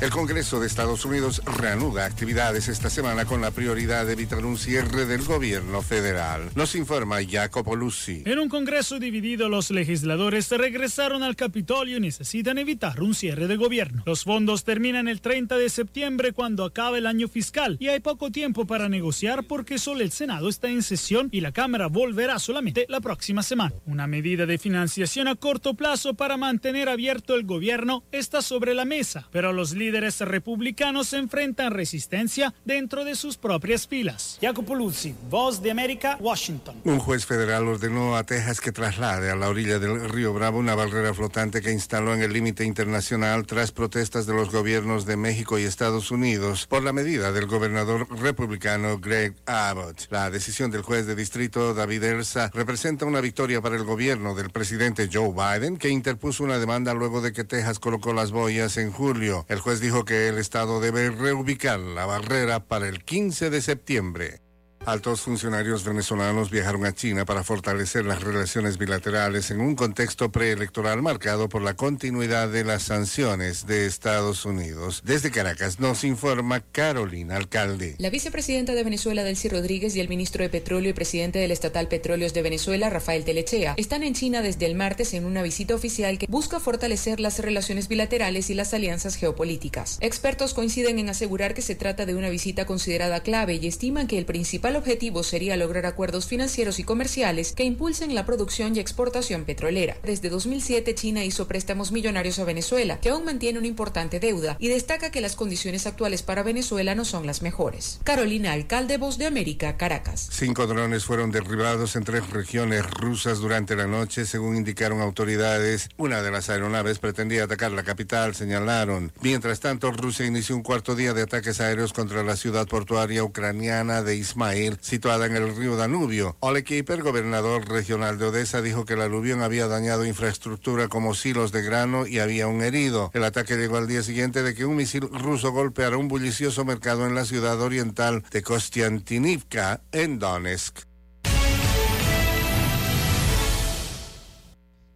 El 0.00 0.10
Congreso 0.10 0.60
de 0.60 0.68
Estados 0.68 1.04
Unidos 1.04 1.42
reanuda 1.44 2.04
actividades 2.04 2.68
esta 2.68 2.88
semana 2.88 3.24
con 3.24 3.40
la 3.40 3.50
prioridad 3.50 4.06
de 4.06 4.12
evitar 4.12 4.44
un 4.44 4.56
cierre 4.56 5.06
del 5.06 5.24
gobierno 5.24 5.82
federal. 5.82 6.50
Nos 6.54 6.76
informa 6.76 7.16
Jacopo 7.28 7.74
Lucy. 7.74 8.22
En 8.24 8.38
un 8.38 8.48
Congreso 8.48 9.00
dividido, 9.00 9.48
los 9.48 9.72
legisladores 9.72 10.52
regresaron 10.52 11.24
al 11.24 11.34
Capitolio 11.34 11.96
y 11.96 12.00
necesitan 12.00 12.58
evitar 12.58 13.02
un 13.02 13.12
cierre 13.12 13.48
de 13.48 13.56
gobierno. 13.56 14.04
Los 14.06 14.22
fondos 14.22 14.62
terminan 14.62 15.08
el 15.08 15.20
30 15.20 15.58
de 15.58 15.68
septiembre 15.68 16.30
cuando 16.30 16.64
acaba 16.64 16.96
el 16.96 17.08
año 17.08 17.26
fiscal 17.26 17.76
y 17.80 17.88
hay 17.88 17.98
poco 17.98 18.30
tiempo 18.30 18.68
para 18.68 18.88
negociar 18.88 19.48
porque 19.48 19.78
solo 19.78 20.02
el 20.02 20.12
Senado 20.12 20.48
está 20.48 20.68
en 20.68 20.84
sesión 20.84 21.28
y 21.32 21.40
la 21.40 21.50
Cámara 21.50 21.88
volverá 21.88 22.38
solamente 22.38 22.86
la 22.88 23.00
próxima 23.00 23.42
semana. 23.42 23.74
Una 23.84 24.06
medida 24.06 24.46
de 24.46 24.58
financiación 24.58 25.26
a 25.26 25.34
corto 25.34 25.74
plazo 25.74 26.14
para 26.14 26.36
mantener 26.36 26.88
abierto 26.88 27.34
el 27.34 27.42
gobierno 27.42 28.04
está 28.12 28.42
sobre 28.42 28.74
la 28.74 28.84
mesa, 28.84 29.28
pero 29.32 29.52
los 29.52 29.72
líderes 29.72 29.87
líderes 29.88 30.20
republicanos 30.20 31.14
enfrentan 31.14 31.72
resistencia 31.72 32.52
dentro 32.66 33.06
de 33.06 33.14
sus 33.14 33.38
propias 33.38 33.88
filas. 33.88 34.38
Jacopo 34.42 34.74
Luzzi, 34.74 35.14
Voz 35.30 35.62
de 35.62 35.70
América, 35.70 36.18
Washington. 36.20 36.76
Un 36.84 36.98
juez 36.98 37.24
federal 37.24 37.66
ordenó 37.66 38.14
a 38.14 38.24
Texas 38.24 38.60
que 38.60 38.70
traslade 38.70 39.30
a 39.30 39.36
la 39.36 39.48
orilla 39.48 39.78
del 39.78 40.10
río 40.10 40.34
Bravo 40.34 40.58
una 40.58 40.74
barrera 40.74 41.14
flotante 41.14 41.62
que 41.62 41.72
instaló 41.72 42.12
en 42.12 42.20
el 42.20 42.34
límite 42.34 42.66
internacional 42.66 43.46
tras 43.46 43.72
protestas 43.72 44.26
de 44.26 44.34
los 44.34 44.50
gobiernos 44.50 45.06
de 45.06 45.16
México 45.16 45.58
y 45.58 45.62
Estados 45.62 46.10
Unidos 46.10 46.66
por 46.66 46.82
la 46.82 46.92
medida 46.92 47.32
del 47.32 47.46
gobernador 47.46 48.06
republicano 48.20 48.98
Greg 48.98 49.36
Abbott. 49.46 50.08
La 50.10 50.30
decisión 50.30 50.70
del 50.70 50.82
juez 50.82 51.06
de 51.06 51.14
distrito 51.14 51.72
David 51.72 52.04
Elsa 52.04 52.50
representa 52.52 53.06
una 53.06 53.22
victoria 53.22 53.62
para 53.62 53.76
el 53.76 53.84
gobierno 53.84 54.34
del 54.34 54.50
presidente 54.50 55.08
Joe 55.10 55.32
Biden 55.32 55.78
que 55.78 55.88
interpuso 55.88 56.44
una 56.44 56.58
demanda 56.58 56.92
luego 56.92 57.22
de 57.22 57.32
que 57.32 57.44
Texas 57.44 57.78
colocó 57.78 58.12
las 58.12 58.32
boyas 58.32 58.76
en 58.76 58.92
julio. 58.92 59.46
El 59.48 59.60
juez 59.60 59.77
dijo 59.80 60.04
que 60.04 60.28
el 60.28 60.38
Estado 60.38 60.80
debe 60.80 61.10
reubicar 61.10 61.80
la 61.80 62.06
barrera 62.06 62.64
para 62.66 62.88
el 62.88 63.04
15 63.04 63.50
de 63.50 63.60
septiembre. 63.60 64.47
Altos 64.88 65.20
funcionarios 65.20 65.84
venezolanos 65.84 66.50
viajaron 66.50 66.86
a 66.86 66.94
China 66.94 67.26
para 67.26 67.44
fortalecer 67.44 68.06
las 68.06 68.22
relaciones 68.22 68.78
bilaterales 68.78 69.50
en 69.50 69.60
un 69.60 69.74
contexto 69.74 70.32
preelectoral 70.32 71.02
marcado 71.02 71.50
por 71.50 71.60
la 71.60 71.74
continuidad 71.74 72.48
de 72.48 72.64
las 72.64 72.84
sanciones 72.84 73.66
de 73.66 73.84
Estados 73.84 74.46
Unidos. 74.46 75.02
Desde 75.04 75.30
Caracas 75.30 75.78
nos 75.78 76.04
informa 76.04 76.60
Carolina 76.60 77.36
Alcalde. 77.36 77.96
La 77.98 78.08
vicepresidenta 78.08 78.72
de 78.72 78.82
Venezuela, 78.82 79.24
Delcy 79.24 79.50
Rodríguez, 79.50 79.94
y 79.94 80.00
el 80.00 80.08
ministro 80.08 80.42
de 80.42 80.48
Petróleo 80.48 80.88
y 80.88 80.94
presidente 80.94 81.38
del 81.38 81.50
estatal 81.50 81.88
Petróleos 81.88 82.32
de 82.32 82.40
Venezuela, 82.40 82.88
Rafael 82.88 83.26
Telechea, 83.26 83.74
están 83.76 84.02
en 84.02 84.14
China 84.14 84.40
desde 84.40 84.64
el 84.64 84.74
martes 84.74 85.12
en 85.12 85.26
una 85.26 85.42
visita 85.42 85.74
oficial 85.74 86.16
que 86.16 86.26
busca 86.30 86.60
fortalecer 86.60 87.20
las 87.20 87.40
relaciones 87.40 87.88
bilaterales 87.88 88.48
y 88.48 88.54
las 88.54 88.72
alianzas 88.72 89.16
geopolíticas. 89.16 89.98
Expertos 90.00 90.54
coinciden 90.54 90.98
en 90.98 91.10
asegurar 91.10 91.52
que 91.52 91.60
se 91.60 91.74
trata 91.74 92.06
de 92.06 92.14
una 92.14 92.30
visita 92.30 92.64
considerada 92.64 93.20
clave 93.20 93.56
y 93.56 93.66
estiman 93.66 94.06
que 94.06 94.16
el 94.16 94.24
principal 94.24 94.77
objetivo 94.78 95.22
sería 95.22 95.56
lograr 95.56 95.86
acuerdos 95.86 96.26
financieros 96.26 96.78
y 96.78 96.84
comerciales 96.84 97.52
que 97.52 97.64
impulsen 97.64 98.14
la 98.14 98.24
producción 98.24 98.74
y 98.74 98.80
exportación 98.80 99.44
petrolera. 99.44 99.96
Desde 100.02 100.30
2007, 100.30 100.94
China 100.94 101.24
hizo 101.24 101.46
préstamos 101.46 101.92
millonarios 101.92 102.38
a 102.38 102.44
Venezuela, 102.44 103.00
que 103.00 103.10
aún 103.10 103.24
mantiene 103.24 103.58
una 103.58 103.68
importante 103.68 104.20
deuda, 104.20 104.56
y 104.58 104.68
destaca 104.68 105.10
que 105.10 105.20
las 105.20 105.36
condiciones 105.36 105.86
actuales 105.86 106.22
para 106.22 106.42
Venezuela 106.42 106.94
no 106.94 107.04
son 107.04 107.26
las 107.26 107.42
mejores. 107.42 108.00
Carolina 108.04 108.52
Alcalde, 108.52 108.96
Voz 108.96 109.18
de 109.18 109.26
América, 109.26 109.76
Caracas. 109.76 110.28
Cinco 110.30 110.66
drones 110.66 111.04
fueron 111.04 111.30
derribados 111.30 111.96
en 111.96 112.04
tres 112.04 112.28
regiones 112.30 112.88
rusas 112.88 113.38
durante 113.38 113.76
la 113.76 113.86
noche, 113.86 114.26
según 114.26 114.56
indicaron 114.56 115.00
autoridades. 115.00 115.88
Una 115.96 116.22
de 116.22 116.30
las 116.30 116.50
aeronaves 116.50 116.98
pretendía 116.98 117.44
atacar 117.44 117.72
la 117.72 117.82
capital, 117.82 118.34
señalaron. 118.34 119.12
Mientras 119.20 119.60
tanto, 119.60 119.90
Rusia 119.90 120.26
inició 120.26 120.56
un 120.56 120.62
cuarto 120.62 120.94
día 120.94 121.14
de 121.14 121.22
ataques 121.22 121.60
aéreos 121.60 121.92
contra 121.92 122.22
la 122.22 122.36
ciudad 122.36 122.66
portuaria 122.66 123.24
ucraniana 123.24 124.02
de 124.02 124.16
Ismail 124.16 124.57
situada 124.80 125.26
en 125.26 125.36
el 125.36 125.54
río 125.56 125.76
Danubio. 125.76 126.36
Ole 126.40 126.64
Kiper, 126.64 127.02
gobernador 127.02 127.68
regional 127.68 128.18
de 128.18 128.26
Odessa, 128.26 128.62
dijo 128.62 128.84
que 128.84 128.94
el 128.94 129.02
aluvión 129.02 129.42
había 129.42 129.68
dañado 129.68 130.06
infraestructura 130.06 130.88
como 130.88 131.14
silos 131.14 131.52
de 131.52 131.62
grano 131.62 132.06
y 132.06 132.18
había 132.18 132.46
un 132.46 132.62
herido. 132.62 133.10
El 133.14 133.24
ataque 133.24 133.56
llegó 133.56 133.76
al 133.76 133.88
día 133.88 134.02
siguiente 134.02 134.42
de 134.42 134.54
que 134.54 134.64
un 134.64 134.76
misil 134.76 135.08
ruso 135.12 135.52
golpeara 135.52 135.96
un 135.96 136.08
bullicioso 136.08 136.64
mercado 136.64 137.06
en 137.06 137.14
la 137.14 137.24
ciudad 137.24 137.60
oriental 137.60 138.24
de 138.30 138.42
Kostiantinivka, 138.42 139.80
en 139.92 140.18
Donetsk. 140.18 140.87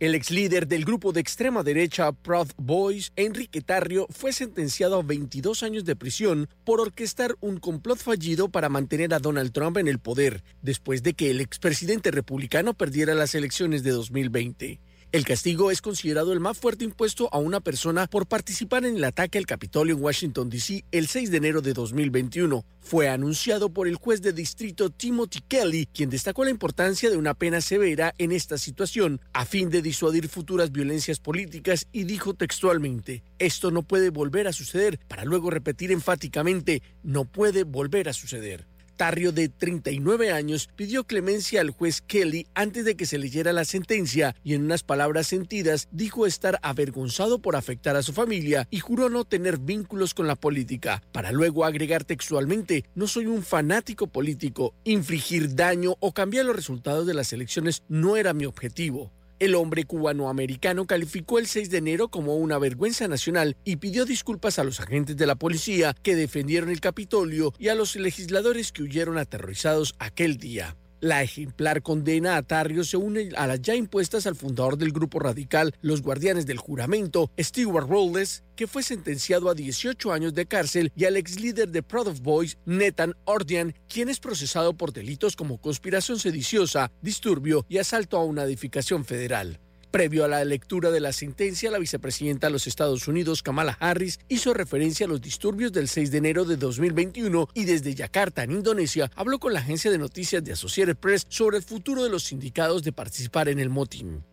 El 0.03 0.17
ex 0.17 0.33
líder 0.33 0.67
del 0.67 0.85
grupo 0.85 1.13
de 1.13 1.21
extrema 1.21 1.63
derecha 1.63 2.11
Proud 2.11 2.49
Boys, 2.57 3.13
Enrique 3.15 3.61
Tarrio, 3.61 4.09
fue 4.11 4.33
sentenciado 4.33 4.97
a 4.99 5.03
22 5.05 5.63
años 5.63 5.85
de 5.85 5.95
prisión 5.95 6.49
por 6.65 6.81
orquestar 6.81 7.37
un 7.41 7.59
complot 7.59 7.99
fallido 7.99 8.49
para 8.49 8.69
mantener 8.69 9.15
a 9.15 9.21
Donald 9.21 9.53
Trump 9.53 9.77
en 9.77 9.87
el 9.87 10.01
poder, 10.01 10.43
después 10.61 11.05
de 11.05 11.15
que 11.15 11.31
el 11.31 11.41
expresidente 11.41 12.11
republicano 12.11 12.75
perdiera 12.75 13.15
las 13.15 13.37
elecciones 13.37 13.85
de 13.85 13.93
2020. 13.93 14.81
El 15.13 15.27
castigo 15.27 15.71
es 15.71 15.83
considerado 15.83 16.33
el 16.33 16.41
más 16.41 16.57
fuerte 16.57 16.85
impuesto 16.85 17.29
a 17.33 17.39
una 17.39 17.61
persona 17.61 18.07
por 18.07 18.27
participar 18.27 18.87
en 18.87 18.97
el 18.97 19.05
ataque 19.05 19.37
al 19.37 19.45
Capitolio 19.45 19.95
en 19.95 20.03
Washington, 20.03 20.49
D.C. 20.49 20.87
el 20.91 21.07
6 21.07 21.31
de 21.31 21.37
enero 21.37 21.61
de 21.61 21.75
2021. 21.75 22.65
Fue 22.81 23.11
anunciado 23.11 23.69
por 23.69 23.89
el 23.89 23.97
juez 23.97 24.23
de 24.23 24.33
distrito 24.33 24.89
Timothy 24.89 25.41
Kelly, 25.47 25.85
quien 25.93 26.09
destacó 26.09 26.45
la 26.45 26.51
importancia 26.51 27.11
de 27.11 27.19
una 27.19 27.35
pena 27.35 27.61
severa 27.61 28.15
en 28.17 28.33
esta 28.33 28.57
situación 28.57 29.21
a 29.35 29.45
fin 29.45 29.69
de 29.69 29.83
disuadir 29.83 30.31
futuras 30.31 30.73
violencias 30.73 31.21
políticas 31.21 31.89
y 31.93 32.05
dijo 32.05 32.33
textualmente, 32.33 33.23
esto 33.39 33.71
no 33.71 33.83
puede 33.83 34.09
volver 34.09 34.49
a 34.49 34.55
suceder, 34.55 34.99
para 35.09 35.27
luego 35.27 35.51
repetir 35.51 35.93
enfáticamente, 35.93 36.83
no 37.03 37.27
puede 37.27 37.65
volver 37.65 38.09
a 38.09 38.15
suceder. 38.15 38.72
Tarrio, 39.03 39.33
de 39.33 39.49
39 39.49 40.31
años, 40.31 40.71
pidió 40.77 41.03
clemencia 41.03 41.61
al 41.61 41.71
juez 41.71 42.01
Kelly 42.03 42.47
antes 42.55 42.85
de 42.85 42.95
que 42.95 43.05
se 43.05 43.19
leyera 43.19 43.53
la 43.53 43.65
sentencia 43.65 44.37
y 44.45 44.55
en 44.55 44.63
unas 44.63 44.85
palabras 44.85 45.27
sentidas 45.27 45.89
dijo 45.91 46.25
estar 46.25 46.61
avergonzado 46.63 47.41
por 47.41 47.57
afectar 47.57 47.97
a 47.97 48.05
su 48.05 48.13
familia 48.13 48.69
y 48.71 48.79
juró 48.79 49.09
no 49.09 49.25
tener 49.25 49.59
vínculos 49.59 50.15
con 50.15 50.29
la 50.29 50.37
política, 50.37 51.03
para 51.11 51.33
luego 51.33 51.65
agregar 51.65 52.05
textualmente, 52.05 52.85
no 52.95 53.09
soy 53.09 53.27
un 53.27 53.43
fanático 53.43 54.07
político, 54.07 54.73
infligir 54.85 55.57
daño 55.57 55.97
o 55.99 56.13
cambiar 56.13 56.45
los 56.45 56.55
resultados 56.55 57.05
de 57.05 57.15
las 57.15 57.33
elecciones 57.33 57.83
no 57.89 58.17
era 58.17 58.35
mi 58.35 58.45
objetivo. 58.45 59.11
El 59.43 59.57
hombre 59.57 59.83
cubano-americano 59.83 60.87
calificó 60.87 61.41
el 61.41 61.49
6 61.49 61.69
de 61.69 61.79
enero 61.79 62.07
como 62.07 62.37
una 62.37 62.59
vergüenza 62.59 63.09
nacional 63.09 63.57
y 63.65 63.75
pidió 63.75 64.05
disculpas 64.05 64.61
a 64.61 64.63
los 64.63 64.79
agentes 64.79 65.17
de 65.17 65.27
la 65.27 65.35
policía 65.35 65.97
que 66.01 66.15
defendieron 66.15 66.71
el 66.71 66.81
Capitolio 66.81 67.53
y 67.59 67.67
a 67.67 67.75
los 67.75 67.97
legisladores 67.97 68.71
que 68.71 68.85
huyeron 68.85 69.19
aterrorizados 69.19 69.97
aquel 69.99 70.37
día. 70.37 70.77
La 71.03 71.21
ejemplar 71.21 71.83
condena 71.83 72.37
a 72.37 72.43
Tarrio 72.45 72.85
se 72.85 72.97
une 72.97 73.31
a 73.37 73.49
las 73.49 73.61
ya 73.61 73.75
impuestas 73.75 74.29
al 74.29 74.37
fundador 74.37 74.79
del 74.79 74.93
grupo 74.93 75.19
radical 75.19 75.75
Los 75.81 76.01
Guardianes 76.01 76.47
del 76.47 76.59
Juramento, 76.59 77.29
Stewart 77.37 77.89
Rolles, 77.89 78.45
que 78.55 78.69
fue 78.69 78.85
sentenciado 78.85 79.51
a 79.51 79.55
18 79.55 80.13
años 80.13 80.33
de 80.33 80.47
cárcel, 80.47 80.93
y 80.95 81.07
al 81.07 81.17
ex 81.17 81.41
líder 81.41 81.71
de 81.71 81.83
Proud 81.83 82.07
of 82.07 82.21
Boys, 82.21 82.57
Nathan 82.67 83.17
Ordian, 83.25 83.75
quien 83.89 84.11
es 84.11 84.21
procesado 84.21 84.75
por 84.75 84.93
delitos 84.93 85.35
como 85.35 85.61
conspiración 85.61 86.21
sediciosa, 86.21 86.93
disturbio 87.01 87.67
y 87.69 87.79
asalto 87.79 88.17
a 88.17 88.25
una 88.25 88.45
edificación 88.45 89.05
federal. 89.05 89.59
Previo 89.93 90.25
a 90.25 90.29
la 90.29 90.43
lectura 90.47 90.91
de 90.91 91.01
la 91.01 91.13
sentencia, 91.13 91.71
la 91.71 91.79
vicepresidenta 91.79 92.47
de 92.47 92.55
los 92.55 92.67
Estados 92.67 93.09
Unidos, 93.09 93.43
Kamala 93.43 93.77
Harris, 93.79 94.21
hizo 94.27 94.55
referencia 94.55 95.05
a 95.05 95.09
los 95.11 95.21
disturbios 95.21 95.71
del 95.71 95.87
6 95.87 96.11
de 96.11 96.17
enero 96.17 96.47
de 96.47 96.57
2021 96.57 97.51
y 97.53 97.67
desde 97.67 97.95
Yakarta, 97.95 98.43
en 98.43 98.53
Indonesia, 98.53 99.11
habló 99.15 99.39
con 99.39 99.53
la 99.53 99.61
agencia 99.61 99.91
de 99.91 99.99
noticias 99.99 100.43
de 100.43 100.55
Associated 100.55 100.97
Press 100.97 101.27
sobre 101.29 101.59
el 101.59 101.63
futuro 101.63 102.03
de 102.03 102.09
los 102.09 102.23
sindicatos 102.23 102.83
de 102.83 102.93
participar 102.93 103.51
en 103.51 103.59
el 103.59 103.69
motín. 103.69 104.25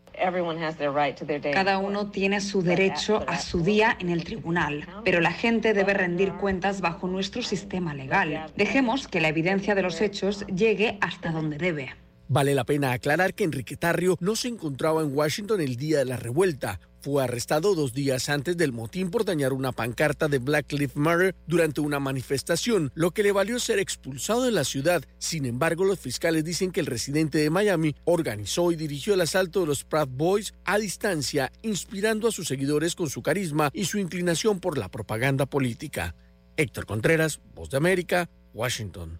Cada 1.54 1.78
uno 1.78 2.10
tiene 2.10 2.40
su 2.40 2.62
derecho 2.62 3.26
a 3.28 3.38
su 3.38 3.62
día 3.62 3.98
en 4.00 4.10
el 4.10 4.24
tribunal, 4.24 4.88
pero 5.04 5.20
la 5.20 5.34
gente 5.34 5.74
debe 5.74 5.94
rendir 5.94 6.32
cuentas 6.36 6.80
bajo 6.80 7.08
nuestro 7.08 7.42
sistema 7.42 7.94
legal. 7.94 8.46
Dejemos 8.56 9.10
que 9.10 9.20
la 9.20 9.28
evidencia 9.28 9.76
de 9.76 9.82
los 9.82 10.00
hechos 10.00 10.46
llegue 10.48 10.98
hasta 11.02 11.32
donde 11.32 11.58
debe. 11.58 11.96
Vale 12.32 12.54
la 12.54 12.64
pena 12.64 12.92
aclarar 12.92 13.34
que 13.34 13.44
Enrique 13.44 13.76
Tarrio 13.76 14.16
no 14.20 14.36
se 14.36 14.50
encontraba 14.50 15.02
en 15.02 15.18
Washington 15.18 15.62
el 15.62 15.78
día 15.78 15.98
de 15.98 16.06
la 16.06 16.16
revuelta. 16.16 16.80
Fue 17.02 17.24
arrestado 17.24 17.74
dos 17.74 17.92
días 17.92 18.30
antes 18.30 18.56
del 18.56 18.72
motín 18.72 19.10
por 19.10 19.26
dañar 19.26 19.52
una 19.52 19.72
pancarta 19.72 20.28
de 20.28 20.38
Black 20.38 20.72
Lives 20.74 20.96
Matter 20.96 21.34
durante 21.48 21.82
una 21.82 22.00
manifestación, 22.00 22.92
lo 22.94 23.10
que 23.12 23.24
le 23.24 23.32
valió 23.32 23.60
ser 23.60 23.80
expulsado 23.80 24.44
de 24.44 24.52
la 24.52 24.64
ciudad. 24.64 25.04
Sin 25.18 25.48
embargo, 25.48 25.86
los 25.86 25.98
fiscales 25.98 26.44
dicen 26.44 26.72
que 26.72 26.82
el 26.82 26.86
residente 26.86 27.40
de 27.40 27.50
Miami 27.50 27.96
organizó 28.04 28.72
y 28.72 28.76
dirigió 28.76 29.16
el 29.16 29.22
asalto 29.22 29.62
de 29.62 29.66
los 29.66 29.84
Proud 29.84 30.10
Boys 30.10 30.54
a 30.66 30.78
distancia, 30.78 31.52
inspirando 31.64 32.28
a 32.28 32.32
sus 32.32 32.48
seguidores 32.48 32.94
con 32.94 33.10
su 33.10 33.24
carisma 33.24 33.72
y 33.74 33.86
su 33.86 33.98
inclinación 33.98 34.60
por 34.60 34.78
la 34.78 34.92
propaganda 34.92 35.48
política. 35.48 36.14
Héctor 36.58 36.86
Contreras, 36.86 37.42
Voz 37.56 37.72
de 37.72 37.78
América, 37.78 38.30
Washington. 38.54 39.20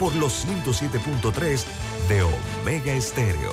por 0.00 0.16
los 0.16 0.44
107.3 0.46 1.64
de 2.08 2.22
Omega 2.22 2.94
Estéreo. 2.94 3.52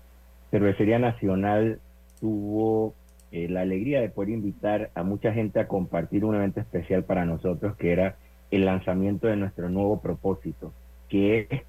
Cervecería 0.51 0.99
Nacional 0.99 1.79
tuvo 2.19 2.93
eh, 3.31 3.49
la 3.49 3.61
alegría 3.61 4.01
de 4.01 4.09
poder 4.09 4.29
invitar 4.29 4.91
a 4.93 5.01
mucha 5.01 5.33
gente 5.33 5.59
a 5.59 5.67
compartir 5.67 6.23
un 6.23 6.35
evento 6.35 6.59
especial 6.59 7.03
para 7.03 7.25
nosotros, 7.25 7.75
que 7.77 7.91
era 7.91 8.17
el 8.51 8.65
lanzamiento 8.65 9.25
de 9.25 9.35
nuestro 9.35 9.67
nuevo 9.69 9.99
propósito, 9.99 10.71
que 11.09 11.47
es 11.49 11.61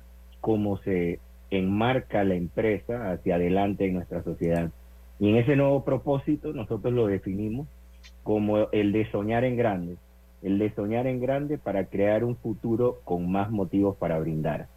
cómo 0.42 0.76
se 0.82 1.18
enmarca 1.50 2.24
la 2.24 2.34
empresa 2.34 3.10
hacia 3.10 3.36
adelante 3.36 3.86
en 3.86 3.94
nuestra 3.94 4.22
sociedad. 4.22 4.70
Y 5.18 5.30
en 5.30 5.36
ese 5.36 5.56
nuevo 5.56 5.82
propósito 5.82 6.52
nosotros 6.52 6.92
lo 6.92 7.06
definimos 7.06 7.66
como 8.22 8.70
el 8.70 8.92
de 8.92 9.10
soñar 9.10 9.44
en 9.44 9.56
grande 9.56 9.96
el 10.44 10.58
de 10.58 10.70
soñar 10.74 11.06
en 11.06 11.20
grande 11.20 11.58
para 11.58 11.86
crear 11.86 12.22
un 12.22 12.36
futuro 12.36 13.00
con 13.04 13.30
más 13.30 13.50
motivos 13.50 13.96
para 13.96 14.18
brindar. 14.18 14.68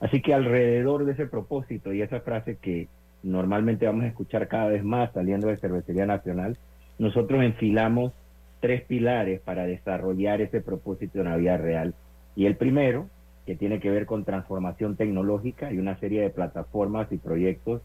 Así 0.00 0.20
que 0.20 0.34
alrededor 0.34 1.04
de 1.04 1.12
ese 1.12 1.26
propósito 1.26 1.92
y 1.92 2.02
esa 2.02 2.20
frase 2.20 2.56
que 2.56 2.88
normalmente 3.22 3.86
vamos 3.86 4.02
a 4.02 4.08
escuchar 4.08 4.48
cada 4.48 4.66
vez 4.66 4.82
más 4.82 5.12
saliendo 5.12 5.46
de 5.46 5.56
Cervecería 5.58 6.06
Nacional, 6.06 6.58
nosotros 6.98 7.42
enfilamos 7.44 8.12
tres 8.60 8.82
pilares 8.82 9.40
para 9.40 9.64
desarrollar 9.64 10.40
ese 10.40 10.60
propósito 10.60 11.20
en 11.20 11.26
la 11.26 11.36
vida 11.36 11.56
real. 11.56 11.94
Y 12.34 12.46
el 12.46 12.56
primero, 12.56 13.08
que 13.46 13.54
tiene 13.54 13.78
que 13.78 13.90
ver 13.90 14.06
con 14.06 14.24
transformación 14.24 14.96
tecnológica 14.96 15.72
y 15.72 15.78
una 15.78 15.98
serie 16.00 16.20
de 16.20 16.30
plataformas 16.30 17.10
y 17.12 17.18
proyectos 17.18 17.80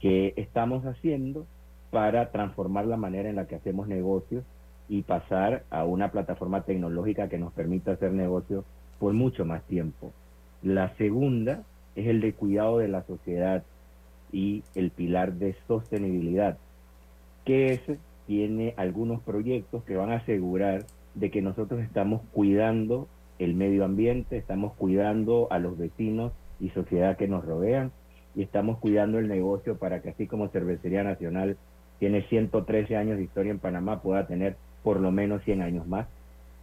que 0.00 0.34
estamos 0.36 0.84
haciendo 0.84 1.46
para 1.90 2.30
transformar 2.30 2.86
la 2.86 2.96
manera 2.98 3.30
en 3.30 3.36
la 3.36 3.46
que 3.46 3.54
hacemos 3.54 3.88
negocios 3.88 4.44
y 4.88 5.02
pasar 5.02 5.64
a 5.70 5.84
una 5.84 6.10
plataforma 6.10 6.62
tecnológica 6.62 7.28
que 7.28 7.38
nos 7.38 7.52
permita 7.52 7.92
hacer 7.92 8.12
negocio 8.12 8.64
por 8.98 9.12
mucho 9.12 9.44
más 9.44 9.62
tiempo. 9.64 10.12
La 10.62 10.94
segunda 10.96 11.62
es 11.94 12.06
el 12.06 12.20
de 12.20 12.34
cuidado 12.34 12.78
de 12.78 12.88
la 12.88 13.02
sociedad 13.04 13.62
y 14.32 14.62
el 14.74 14.90
pilar 14.90 15.34
de 15.34 15.54
sostenibilidad, 15.66 16.58
que 17.44 17.72
ese 17.72 17.98
tiene 18.26 18.74
algunos 18.76 19.20
proyectos 19.22 19.84
que 19.84 19.96
van 19.96 20.10
a 20.10 20.16
asegurar 20.16 20.84
de 21.14 21.30
que 21.30 21.42
nosotros 21.42 21.80
estamos 21.80 22.22
cuidando 22.32 23.08
el 23.38 23.54
medio 23.54 23.84
ambiente, 23.84 24.36
estamos 24.36 24.72
cuidando 24.74 25.48
a 25.50 25.58
los 25.58 25.76
vecinos 25.76 26.32
y 26.60 26.70
sociedad 26.70 27.16
que 27.16 27.28
nos 27.28 27.44
rodean 27.44 27.92
y 28.34 28.42
estamos 28.42 28.78
cuidando 28.78 29.18
el 29.18 29.28
negocio 29.28 29.76
para 29.76 30.02
que 30.02 30.10
así 30.10 30.26
como 30.26 30.48
Cervecería 30.48 31.04
Nacional 31.04 31.56
tiene 31.98 32.22
113 32.28 32.96
años 32.96 33.18
de 33.18 33.24
historia 33.24 33.52
en 33.52 33.58
Panamá, 33.58 34.02
pueda 34.02 34.26
tener 34.26 34.56
por 34.84 35.00
lo 35.00 35.10
menos 35.10 35.42
100 35.42 35.62
años 35.62 35.88
más. 35.88 36.06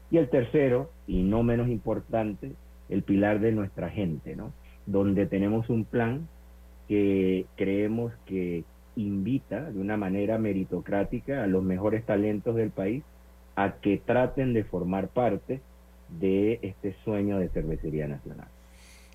Y 0.09 0.17
el 0.17 0.29
tercero, 0.29 0.89
y 1.07 1.23
no 1.23 1.43
menos 1.43 1.67
importante, 1.67 2.53
el 2.87 3.03
pilar 3.03 3.41
de 3.41 3.51
nuestra 3.51 3.89
gente, 3.89 4.35
¿no? 4.35 4.53
Donde 4.85 5.25
tenemos 5.25 5.69
un 5.69 5.83
plan 5.83 6.27
que 6.87 7.45
creemos 7.57 8.13
que 8.25 8.63
invita 8.95 9.71
de 9.71 9.79
una 9.79 9.97
manera 9.97 10.37
meritocrática 10.37 11.43
a 11.43 11.47
los 11.47 11.63
mejores 11.63 12.05
talentos 12.05 12.55
del 12.55 12.69
país 12.69 13.03
a 13.55 13.75
que 13.81 13.97
traten 13.97 14.53
de 14.53 14.63
formar 14.63 15.07
parte 15.07 15.61
de 16.09 16.59
este 16.61 16.95
sueño 17.03 17.39
de 17.39 17.49
cervecería 17.49 18.07
nacional. 18.07 18.47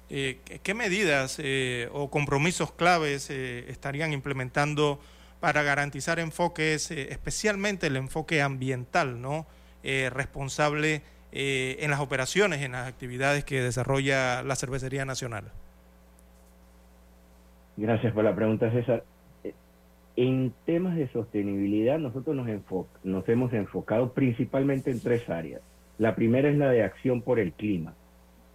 Eh, 0.08 0.38
¿Qué 0.62 0.72
medidas 0.72 1.38
eh, 1.42 1.88
o 1.92 2.10
compromisos 2.10 2.72
claves 2.72 3.28
eh, 3.28 3.66
estarían 3.68 4.12
implementando 4.12 5.00
para 5.40 5.62
garantizar 5.62 6.18
enfoques, 6.18 6.90
especialmente 6.90 7.86
el 7.86 7.96
enfoque 7.96 8.42
ambiental, 8.42 9.20
¿no? 9.20 9.46
responsable 9.82 11.02
en 11.30 11.90
las 11.90 12.00
operaciones, 12.00 12.62
en 12.62 12.72
las 12.72 12.88
actividades 12.88 13.44
que 13.44 13.60
desarrolla 13.60 14.42
la 14.42 14.56
Cervecería 14.56 15.04
Nacional? 15.04 15.52
Gracias 17.76 18.12
por 18.14 18.24
la 18.24 18.34
pregunta, 18.34 18.70
César. 18.70 19.04
En 20.16 20.54
temas 20.64 20.96
de 20.96 21.08
sostenibilidad, 21.08 21.98
nosotros 21.98 22.34
nos, 22.34 22.48
nos 23.04 23.28
hemos 23.28 23.52
enfocado 23.52 24.14
principalmente 24.14 24.90
en 24.90 25.00
tres 25.00 25.28
áreas. 25.28 25.60
La 25.98 26.14
primera 26.14 26.48
es 26.48 26.56
la 26.56 26.70
de 26.70 26.82
acción 26.82 27.20
por 27.20 27.38
el 27.38 27.52
clima. 27.52 27.94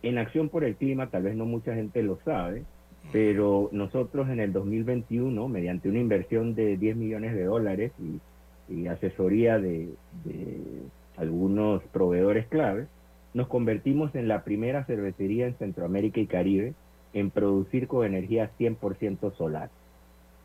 En 0.01 0.17
acción 0.17 0.49
por 0.49 0.63
el 0.63 0.75
clima, 0.75 1.11
tal 1.11 1.23
vez 1.23 1.35
no 1.35 1.45
mucha 1.45 1.75
gente 1.75 2.01
lo 2.01 2.17
sabe, 2.25 2.63
pero 3.11 3.69
nosotros 3.71 4.29
en 4.29 4.39
el 4.39 4.53
2021, 4.53 5.47
mediante 5.47 5.89
una 5.89 5.99
inversión 5.99 6.55
de 6.55 6.77
10 6.77 6.95
millones 6.95 7.33
de 7.33 7.43
dólares 7.43 7.91
y, 7.99 8.19
asesoría 8.87 9.59
de, 9.59 9.89
algunos 11.17 11.83
proveedores 11.91 12.47
claves, 12.47 12.87
nos 13.33 13.47
convertimos 13.47 14.15
en 14.15 14.27
la 14.27 14.43
primera 14.43 14.85
cervecería 14.85 15.45
en 15.45 15.55
Centroamérica 15.55 16.21
y 16.21 16.27
Caribe 16.27 16.73
en 17.13 17.31
producir 17.31 17.87
con 17.87 18.05
energía 18.05 18.49
100% 18.57 19.35
solar. 19.35 19.69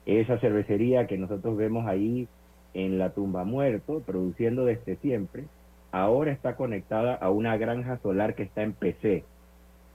Esa 0.07 0.39
cervecería 0.39 1.07
que 1.07 1.19
nosotros 1.19 1.57
vemos 1.57 1.87
ahí 1.87 2.27
en 2.75 2.99
la 2.99 3.11
tumba 3.11 3.45
muerto, 3.45 4.03
produciendo 4.05 4.65
desde 4.65 4.97
siempre, 4.97 5.45
ahora 5.93 6.33
está 6.33 6.57
conectada 6.57 7.15
a 7.15 7.31
una 7.31 7.57
granja 7.57 7.99
solar 8.03 8.35
que 8.35 8.43
está 8.43 8.63
en 8.63 8.73
PC. 8.73 9.25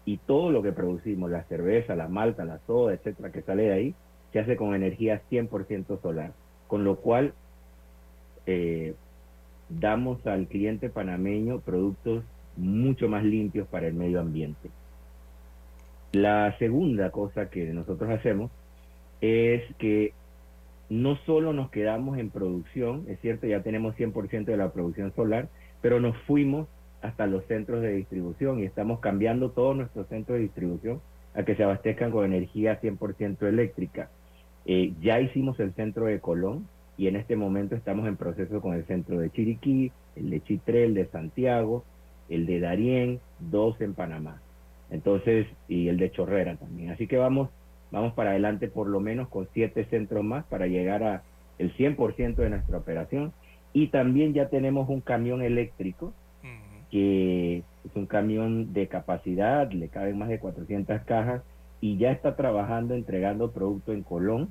Y 0.05 0.17
todo 0.17 0.51
lo 0.51 0.61
que 0.61 0.71
producimos, 0.71 1.29
la 1.29 1.43
cerveza, 1.43 1.95
la 1.95 2.07
malta, 2.07 2.43
la 2.43 2.59
soda, 2.65 2.93
etcétera, 2.93 3.31
que 3.31 3.41
sale 3.41 3.63
de 3.63 3.73
ahí, 3.73 3.95
se 4.33 4.39
hace 4.39 4.55
con 4.55 4.73
energía 4.73 5.21
100% 5.29 6.01
solar. 6.01 6.33
Con 6.67 6.83
lo 6.83 6.97
cual, 6.97 7.33
eh, 8.45 8.95
damos 9.69 10.25
al 10.27 10.47
cliente 10.47 10.89
panameño 10.89 11.59
productos 11.59 12.23
mucho 12.57 13.07
más 13.07 13.23
limpios 13.23 13.67
para 13.67 13.87
el 13.87 13.93
medio 13.93 14.19
ambiente. 14.19 14.69
La 16.11 16.57
segunda 16.57 17.11
cosa 17.11 17.49
que 17.49 17.65
nosotros 17.71 18.09
hacemos 18.09 18.51
es 19.21 19.63
que 19.77 20.13
no 20.89 21.15
solo 21.25 21.53
nos 21.53 21.69
quedamos 21.71 22.17
en 22.17 22.29
producción, 22.29 23.05
es 23.07 23.19
cierto, 23.21 23.47
ya 23.47 23.63
tenemos 23.63 23.95
100% 23.95 24.45
de 24.45 24.57
la 24.57 24.73
producción 24.73 25.13
solar, 25.15 25.47
pero 25.81 26.01
nos 26.01 26.17
fuimos 26.23 26.67
hasta 27.01 27.27
los 27.27 27.45
centros 27.45 27.81
de 27.81 27.93
distribución 27.93 28.59
y 28.59 28.65
estamos 28.65 28.99
cambiando 28.99 29.51
todos 29.51 29.75
nuestros 29.75 30.07
centros 30.07 30.37
de 30.37 30.43
distribución 30.43 31.01
a 31.33 31.43
que 31.43 31.55
se 31.55 31.63
abastezcan 31.63 32.11
con 32.11 32.25
energía 32.25 32.79
100% 32.81 33.47
eléctrica. 33.47 34.09
Eh, 34.65 34.93
ya 35.01 35.19
hicimos 35.19 35.59
el 35.59 35.73
centro 35.73 36.05
de 36.05 36.19
Colón 36.19 36.67
y 36.97 37.07
en 37.07 37.15
este 37.15 37.35
momento 37.35 37.75
estamos 37.75 38.07
en 38.07 38.17
proceso 38.17 38.61
con 38.61 38.73
el 38.73 38.85
centro 38.85 39.17
de 39.19 39.31
Chiriquí, 39.31 39.91
el 40.15 40.29
de 40.29 40.41
Chitré, 40.41 40.85
el 40.85 40.93
de 40.93 41.07
Santiago, 41.07 41.83
el 42.29 42.45
de 42.45 42.59
Darién, 42.59 43.19
dos 43.39 43.79
en 43.81 43.93
Panamá. 43.93 44.41
Entonces, 44.89 45.47
y 45.67 45.87
el 45.87 45.97
de 45.97 46.11
Chorrera 46.11 46.57
también. 46.57 46.91
Así 46.91 47.07
que 47.07 47.17
vamos, 47.17 47.49
vamos 47.91 48.13
para 48.13 48.31
adelante 48.31 48.67
por 48.67 48.87
lo 48.87 48.99
menos 48.99 49.29
con 49.29 49.47
siete 49.53 49.85
centros 49.85 50.23
más 50.23 50.45
para 50.45 50.67
llegar 50.67 51.03
a 51.03 51.23
el 51.57 51.75
100% 51.75 52.35
de 52.35 52.49
nuestra 52.49 52.77
operación 52.77 53.33
y 53.73 53.87
también 53.87 54.33
ya 54.33 54.49
tenemos 54.49 54.89
un 54.89 55.01
camión 55.01 55.41
eléctrico, 55.41 56.13
que 56.91 57.63
es 57.85 57.95
un 57.95 58.05
camión 58.05 58.73
de 58.73 58.88
capacidad, 58.88 59.72
le 59.72 59.88
caben 59.88 60.18
más 60.18 60.30
de 60.30 60.39
400 60.39 61.01
cajas, 61.03 61.41
y 61.80 61.97
ya 61.97 62.11
está 62.11 62.35
trabajando, 62.35 62.93
entregando 62.93 63.51
producto 63.51 63.91
en 63.93 64.03
Colón, 64.03 64.49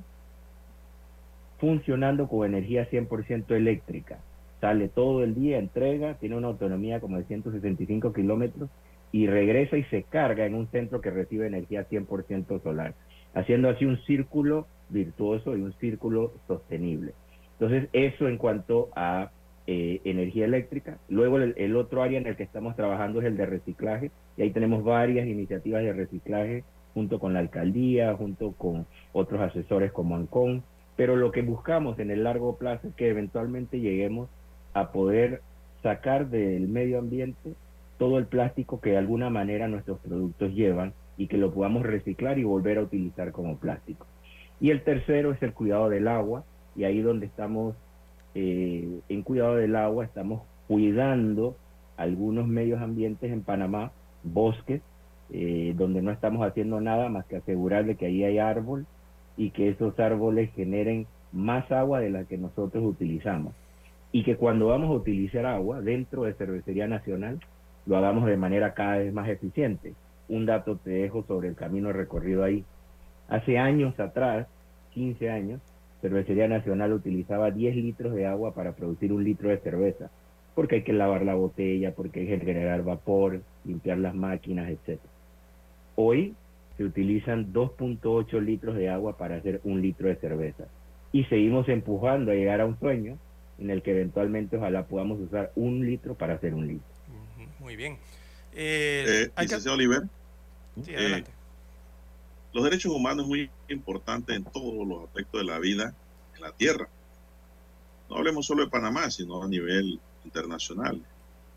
funcionando 1.58 2.26
con 2.26 2.46
energía 2.46 2.88
100% 2.90 3.54
eléctrica. 3.54 4.18
Sale 4.60 4.88
todo 4.88 5.22
el 5.22 5.34
día, 5.34 5.58
entrega, 5.58 6.14
tiene 6.14 6.36
una 6.36 6.48
autonomía 6.48 7.00
como 7.00 7.18
de 7.18 7.24
165 7.24 8.12
kilómetros 8.12 8.68
y 9.12 9.26
regresa 9.26 9.76
y 9.76 9.84
se 9.84 10.02
carga 10.02 10.46
en 10.46 10.54
un 10.54 10.66
centro 10.68 11.00
que 11.00 11.10
recibe 11.10 11.46
energía 11.46 11.88
100% 11.88 12.62
solar, 12.62 12.94
haciendo 13.34 13.68
así 13.68 13.84
un 13.84 13.98
círculo 14.04 14.66
virtuoso 14.88 15.56
y 15.56 15.62
un 15.62 15.72
círculo 15.74 16.32
sostenible. 16.46 17.12
Entonces, 17.52 17.88
eso 17.92 18.26
en 18.26 18.38
cuanto 18.38 18.88
a 18.96 19.30
eh, 19.72 20.00
energía 20.02 20.46
eléctrica. 20.46 20.98
Luego, 21.08 21.38
el, 21.38 21.76
otro 21.76 22.02
área 22.02 22.18
en 22.18 22.26
el 22.26 22.34
que 22.34 22.42
estamos 22.42 22.74
trabajando 22.74 23.20
es 23.20 23.26
el 23.26 23.36
de 23.36 23.46
reciclaje, 23.46 24.10
y 24.36 24.42
ahí 24.42 24.50
tenemos 24.50 24.82
varias 24.82 25.28
iniciativas 25.28 25.84
de 25.84 25.92
reciclaje 25.92 26.64
junto 26.92 27.20
con 27.20 27.34
la 27.34 27.38
alcaldía, 27.38 28.12
junto 28.14 28.50
con 28.50 28.88
otros 29.12 29.40
asesores 29.40 29.92
como 29.92 30.16
ANCON, 30.16 30.64
pero 30.96 31.14
lo 31.14 31.30
que 31.30 31.42
buscamos 31.42 32.00
en 32.00 32.10
el 32.10 32.24
largo 32.24 32.56
plazo 32.56 32.88
es 32.88 32.94
que 32.96 33.10
eventualmente 33.10 33.78
lleguemos 33.78 34.28
a 34.74 34.90
poder 34.90 35.40
sacar 35.84 36.30
del 36.30 36.66
medio 36.66 36.98
ambiente 36.98 37.54
todo 37.96 38.18
el 38.18 38.26
plástico 38.26 38.80
que 38.80 38.90
de 38.90 38.96
alguna 38.96 39.30
manera 39.30 39.68
nuestros 39.68 40.00
productos 40.00 40.52
llevan 40.52 40.94
y 41.16 41.28
que 41.28 41.36
lo 41.36 41.54
podamos 41.54 41.84
reciclar 41.84 42.40
y 42.40 42.42
volver 42.42 42.78
a 42.78 42.82
utilizar 42.82 43.30
como 43.30 43.56
plástico. 43.56 44.04
Y 44.60 44.70
el 44.70 44.82
tercero 44.82 45.30
es 45.30 45.40
el 45.44 45.54
cuidado 45.54 45.88
del 45.90 46.08
agua, 46.08 46.42
y 46.74 46.82
ahí 46.82 47.02
donde 47.02 47.26
estamos 47.26 47.76
eh, 48.34 49.00
en 49.08 49.22
cuidado 49.22 49.56
del 49.56 49.76
agua, 49.76 50.04
estamos 50.04 50.42
cuidando 50.68 51.56
algunos 51.96 52.46
medios 52.46 52.80
ambientes 52.80 53.30
en 53.30 53.42
Panamá, 53.42 53.92
bosques, 54.22 54.82
eh, 55.32 55.74
donde 55.76 56.02
no 56.02 56.10
estamos 56.10 56.46
haciendo 56.46 56.80
nada 56.80 57.08
más 57.08 57.24
que 57.26 57.36
asegurar 57.36 57.84
de 57.84 57.96
que 57.96 58.06
ahí 58.06 58.24
hay 58.24 58.38
árbol 58.38 58.86
y 59.36 59.50
que 59.50 59.68
esos 59.68 59.98
árboles 60.00 60.50
generen 60.54 61.06
más 61.32 61.70
agua 61.70 62.00
de 62.00 62.10
la 62.10 62.24
que 62.24 62.38
nosotros 62.38 62.84
utilizamos. 62.84 63.54
Y 64.12 64.24
que 64.24 64.36
cuando 64.36 64.68
vamos 64.68 64.90
a 64.90 64.94
utilizar 64.94 65.46
agua 65.46 65.80
dentro 65.80 66.24
de 66.24 66.34
Cervecería 66.34 66.88
Nacional, 66.88 67.38
lo 67.86 67.96
hagamos 67.96 68.26
de 68.26 68.36
manera 68.36 68.74
cada 68.74 68.98
vez 68.98 69.12
más 69.12 69.28
eficiente. 69.28 69.94
Un 70.28 70.46
dato 70.46 70.76
te 70.76 70.90
dejo 70.90 71.22
sobre 71.24 71.48
el 71.48 71.54
camino 71.54 71.92
recorrido 71.92 72.42
ahí. 72.42 72.64
Hace 73.28 73.58
años 73.58 73.98
atrás, 74.00 74.48
15 74.94 75.30
años, 75.30 75.60
Cervecería 76.00 76.48
Nacional 76.48 76.92
utilizaba 76.92 77.50
10 77.50 77.76
litros 77.76 78.14
de 78.14 78.26
agua 78.26 78.54
para 78.54 78.72
producir 78.72 79.12
un 79.12 79.22
litro 79.22 79.50
de 79.50 79.58
cerveza, 79.58 80.10
porque 80.54 80.76
hay 80.76 80.82
que 80.82 80.92
lavar 80.92 81.24
la 81.24 81.34
botella, 81.34 81.94
porque 81.94 82.20
hay 82.20 82.26
que 82.26 82.38
generar 82.38 82.82
vapor, 82.82 83.42
limpiar 83.64 83.98
las 83.98 84.14
máquinas, 84.14 84.70
etc. 84.70 84.98
Hoy 85.96 86.34
se 86.76 86.84
utilizan 86.84 87.52
2.8 87.52 88.40
litros 88.40 88.76
de 88.76 88.88
agua 88.88 89.18
para 89.18 89.36
hacer 89.36 89.60
un 89.64 89.82
litro 89.82 90.08
de 90.08 90.16
cerveza. 90.16 90.64
Y 91.12 91.24
seguimos 91.24 91.68
empujando 91.68 92.30
a 92.30 92.34
llegar 92.34 92.60
a 92.60 92.66
un 92.66 92.78
sueño 92.78 93.18
en 93.58 93.70
el 93.70 93.82
que 93.82 93.90
eventualmente 93.90 94.56
ojalá 94.56 94.86
podamos 94.86 95.20
usar 95.20 95.52
un 95.56 95.84
litro 95.84 96.14
para 96.14 96.34
hacer 96.34 96.54
un 96.54 96.66
litro. 96.66 96.88
Muy 97.58 97.76
bien. 97.76 97.98
Eh, 98.54 99.28
eh 99.36 99.70
Oliver. 99.70 100.02
Sí, 100.82 100.94
adelante. 100.94 101.30
Los 102.52 102.64
derechos 102.64 102.92
humanos 102.92 103.24
es 103.24 103.28
muy 103.28 103.50
importante 103.68 104.34
en 104.34 104.44
todos 104.44 104.86
los 104.86 105.04
aspectos 105.04 105.40
de 105.40 105.46
la 105.46 105.58
vida 105.58 105.94
en 106.34 106.40
la 106.40 106.52
tierra. 106.52 106.88
No 108.08 108.16
hablemos 108.16 108.46
solo 108.46 108.64
de 108.64 108.70
Panamá, 108.70 109.10
sino 109.10 109.42
a 109.42 109.48
nivel 109.48 110.00
internacional. 110.24 111.00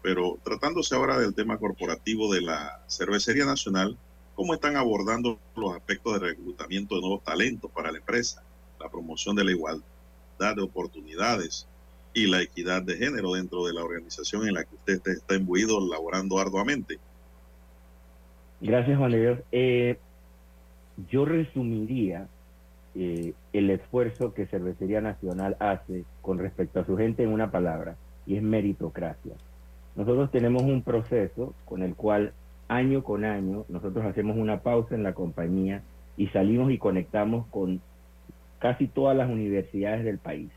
Pero 0.03 0.37
tratándose 0.43 0.95
ahora 0.95 1.17
del 1.17 1.33
tema 1.33 1.57
corporativo 1.57 2.31
de 2.31 2.41
la 2.41 2.83
cervecería 2.87 3.45
nacional, 3.45 3.97
¿cómo 4.35 4.53
están 4.53 4.75
abordando 4.75 5.39
los 5.55 5.75
aspectos 5.75 6.13
de 6.13 6.27
reclutamiento 6.27 6.95
de 6.95 7.01
nuevos 7.01 7.23
talentos 7.23 7.71
para 7.71 7.91
la 7.91 7.97
empresa, 7.97 8.43
la 8.79 8.89
promoción 8.89 9.35
de 9.35 9.45
la 9.45 9.51
igualdad 9.51 9.83
de 10.55 10.61
oportunidades 10.61 11.67
y 12.13 12.27
la 12.27 12.41
equidad 12.41 12.83
de 12.83 12.97
género 12.97 13.33
dentro 13.33 13.65
de 13.65 13.73
la 13.73 13.83
organización 13.83 14.47
en 14.47 14.53
la 14.53 14.63
que 14.63 14.75
usted 14.75 15.01
está 15.05 15.35
imbuido 15.35 15.79
laborando 15.79 16.37
arduamente? 16.37 16.99
Gracias, 18.61 18.97
Juan 18.97 19.43
Eh, 19.51 19.97
yo 21.09 21.25
resumiría 21.25 22.27
eh, 22.95 23.33
el 23.53 23.69
esfuerzo 23.69 24.33
que 24.33 24.45
Cervecería 24.47 25.01
Nacional 25.01 25.57
hace 25.59 26.05
con 26.21 26.37
respecto 26.37 26.79
a 26.79 26.85
su 26.85 26.95
gente 26.97 27.23
en 27.23 27.29
una 27.29 27.51
palabra, 27.51 27.95
y 28.25 28.35
es 28.37 28.43
meritocracia. 28.43 29.33
Nosotros 29.95 30.31
tenemos 30.31 30.63
un 30.63 30.81
proceso 30.81 31.53
con 31.65 31.83
el 31.83 31.95
cual 31.95 32.33
año 32.67 33.03
con 33.03 33.25
año 33.25 33.65
nosotros 33.69 34.05
hacemos 34.05 34.37
una 34.37 34.61
pausa 34.61 34.95
en 34.95 35.03
la 35.03 35.13
compañía 35.13 35.83
y 36.17 36.27
salimos 36.27 36.71
y 36.71 36.77
conectamos 36.77 37.45
con 37.47 37.81
casi 38.59 38.87
todas 38.87 39.15
las 39.15 39.29
universidades 39.29 40.05
del 40.05 40.17
país 40.17 40.49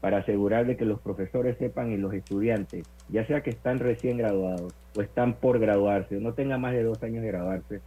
para 0.00 0.18
asegurar 0.18 0.66
de 0.66 0.76
que 0.76 0.84
los 0.84 1.00
profesores 1.00 1.56
sepan 1.58 1.90
y 1.90 1.96
los 1.96 2.12
estudiantes, 2.12 2.86
ya 3.08 3.26
sea 3.26 3.42
que 3.42 3.50
están 3.50 3.78
recién 3.78 4.18
graduados 4.18 4.74
o 4.96 5.00
están 5.00 5.34
por 5.34 5.58
graduarse 5.58 6.18
o 6.18 6.20
no 6.20 6.34
tengan 6.34 6.60
más 6.60 6.74
de 6.74 6.82
dos 6.82 7.02
años 7.02 7.22
de 7.22 7.28
graduarse, 7.28 7.80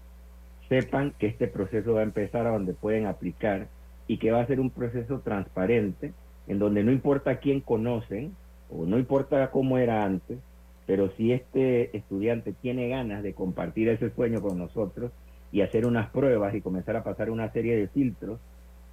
sepan 0.70 1.14
que 1.18 1.28
este 1.28 1.48
proceso 1.48 1.96
va 1.96 2.02
a 2.02 2.04
empezar 2.04 2.48
a 2.48 2.52
donde 2.52 2.74
pueden 2.74 3.08
aplicar 3.08 3.68
y 4.08 4.18
que 4.18 4.32
va 4.32 4.42
a 4.42 4.48
ser 4.48 4.60
un 4.60 4.70
proceso 4.70 5.20
transparente 5.20 6.14
en 6.48 6.60
donde 6.60 6.84
no 6.84 6.92
importa 6.92 7.40
quién 7.40 7.60
conocen 7.62 8.34
o 8.70 8.86
no 8.86 8.98
importa 8.98 9.50
cómo 9.52 9.78
era 9.78 10.04
antes, 10.04 10.40
pero 10.86 11.12
si 11.18 11.32
este 11.32 11.96
estudiante 11.96 12.54
tiene 12.54 12.88
ganas 12.90 13.24
de 13.24 13.34
compartir 13.34 13.90
ese 13.90 14.12
sueño 14.12 14.42
con 14.42 14.58
nosotros 14.58 15.12
y 15.52 15.62
hacer 15.62 15.86
unas 15.86 16.10
pruebas 16.10 16.54
y 16.56 16.62
comenzar 16.62 16.96
a 16.96 17.04
pasar 17.04 17.30
una 17.30 17.52
serie 17.52 17.76
de 17.76 17.88
filtros 17.88 18.40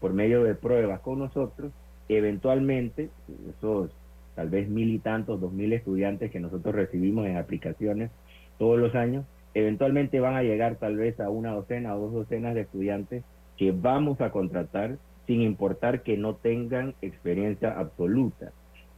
por 0.00 0.12
medio 0.12 0.42
de 0.44 0.54
pruebas 0.54 1.00
con 1.00 1.18
nosotros, 1.18 1.72
eventualmente 2.08 3.10
esos 3.50 3.90
tal 4.34 4.50
vez 4.50 4.68
mil 4.68 4.90
y 4.90 4.98
tantos, 4.98 5.40
dos 5.40 5.52
mil 5.52 5.72
estudiantes 5.72 6.30
que 6.30 6.40
nosotros 6.40 6.74
recibimos 6.74 7.26
en 7.26 7.38
aplicaciones 7.38 8.10
todos 8.58 8.78
los 8.78 8.94
años, 8.94 9.24
eventualmente 9.56 10.20
van 10.20 10.36
a 10.36 10.42
llegar 10.42 10.76
tal 10.76 10.96
vez 10.96 11.18
a 11.18 11.30
una 11.30 11.52
docena 11.52 11.96
o 11.96 12.00
dos 12.00 12.12
docenas 12.12 12.54
de 12.54 12.60
estudiantes 12.60 13.24
que 13.56 13.72
vamos 13.72 14.20
a 14.20 14.30
contratar 14.30 14.98
sin 15.26 15.40
importar 15.40 16.02
que 16.02 16.18
no 16.18 16.34
tengan 16.34 16.94
experiencia 17.00 17.70
absoluta. 17.70 18.52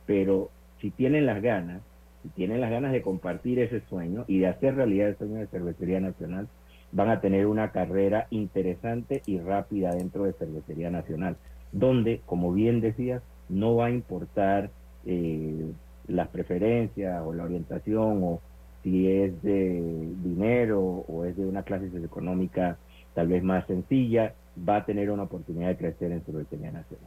Pero 0.05 0.51
si 0.81 0.91
tienen 0.91 1.27
las 1.27 1.41
ganas, 1.43 1.81
si 2.25 2.29
tienen 2.31 2.61
las 2.61 2.73
ganas 2.73 2.91
de 2.91 3.03
compartir 3.03 3.61
ese 3.61 3.83
sueño 3.83 4.25
y 4.27 4.41
de 4.41 4.49
hacer 4.49 4.75
realidad 4.75 5.11
el 5.11 5.19
sueño 5.19 5.37
de 5.37 5.47
Cervecería 5.47 6.01
Nacional, 6.01 6.49
van 6.91 7.11
a 7.11 7.21
tener 7.21 7.47
una 7.47 7.71
carrera 7.71 8.27
interesante 8.31 9.23
y 9.27 9.39
rápida 9.39 9.95
dentro 9.95 10.25
de 10.25 10.33
Cervecería 10.33 10.91
Nacional, 10.91 11.37
donde, 11.71 12.21
como 12.27 12.53
bien 12.53 12.81
decías, 12.81 13.23
no 13.49 13.77
va 13.77 13.87
a 13.87 13.91
importar 13.91 14.71
eh, 15.07 15.71
las 16.09 16.27
preferencias 16.29 17.23
o 17.25 17.33
la 17.33 17.45
orientación 17.45 18.25
o 18.25 18.41
si 18.89 19.11
es 19.11 19.43
de 19.43 19.83
dinero 20.25 20.81
o 20.81 21.25
es 21.25 21.37
de 21.37 21.45
una 21.45 21.63
clase 21.63 21.91
socioeconómica 21.91 22.79
tal 23.15 23.29
vez 23.29 23.43
más 23.43 23.67
sencilla, 23.67 24.35
va 24.69 24.77
a 24.77 24.85
tener 24.87 25.11
una 25.11 25.25
oportunidad 25.25 25.69
de 25.69 25.77
crecer 25.77 26.13
en 26.13 26.23
Cervecería 26.23 26.71
Nacional. 26.71 27.07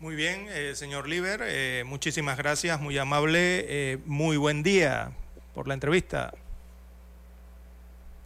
Muy 0.00 0.16
bien, 0.16 0.46
eh, 0.48 0.74
señor 0.74 1.08
Liber, 1.08 1.40
eh, 1.44 1.84
muchísimas 1.86 2.38
gracias, 2.38 2.80
muy 2.80 2.96
amable, 2.96 3.38
eh, 3.68 3.98
muy 4.06 4.38
buen 4.38 4.62
día 4.62 5.12
por 5.54 5.68
la 5.68 5.74
entrevista. 5.74 6.32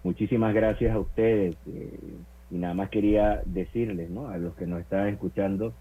Muchísimas 0.05 0.55
gracias 0.55 0.94
a 0.94 1.01
ustedes 1.01 1.56
y 2.51 2.56
nada 2.56 2.74
más 2.74 2.90
quería 2.90 3.42
decirles, 3.46 4.10
¿no? 4.10 4.28
A 4.28 4.36
los 4.36 4.55
que 4.55 4.66
nos 4.66 4.80
están 4.80 5.09
escuchando, 5.09 5.72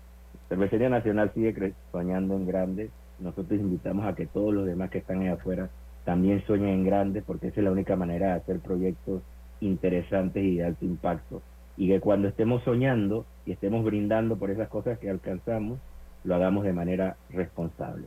Cervecería 0.49 0.89
Nacional 0.89 1.31
sigue 1.33 1.73
soñando 1.91 2.35
en 2.35 2.47
grande. 2.47 2.89
Nosotros 3.19 3.59
invitamos 3.59 4.05
a 4.05 4.15
que 4.15 4.25
todos 4.25 4.53
los 4.53 4.65
demás 4.65 4.89
que 4.89 4.97
están 4.97 5.21
ahí 5.21 5.27
afuera 5.27 5.69
también 6.05 6.45
sueñen 6.45 6.69
en 6.69 6.85
grande 6.85 7.21
porque 7.21 7.47
esa 7.47 7.59
es 7.59 7.63
la 7.63 7.71
única 7.71 7.95
manera 7.95 8.27
de 8.27 8.33
hacer 8.33 8.59
proyectos 8.59 9.21
interesantes 9.61 10.43
y 10.43 10.57
de 10.57 10.65
alto 10.65 10.85
impacto 10.85 11.41
y 11.77 11.87
que 11.87 11.99
cuando 11.99 12.27
estemos 12.27 12.63
soñando 12.63 13.25
y 13.45 13.51
estemos 13.51 13.83
brindando 13.83 14.37
por 14.37 14.51
esas 14.51 14.69
cosas 14.69 14.99
que 14.99 15.09
alcanzamos, 15.09 15.79
lo 16.23 16.35
hagamos 16.35 16.63
de 16.63 16.73
manera 16.73 17.17
responsable. 17.29 18.05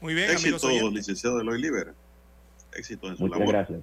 Muy 0.00 0.14
bien, 0.14 0.30
Éxito, 0.30 0.68
licenciado 0.90 1.40
Eloy 1.40 1.60
Liber. 1.60 1.94
Éxito 2.74 3.08
en 3.08 3.16
su 3.16 3.26
Muchas 3.26 3.46
gracias. 3.46 3.80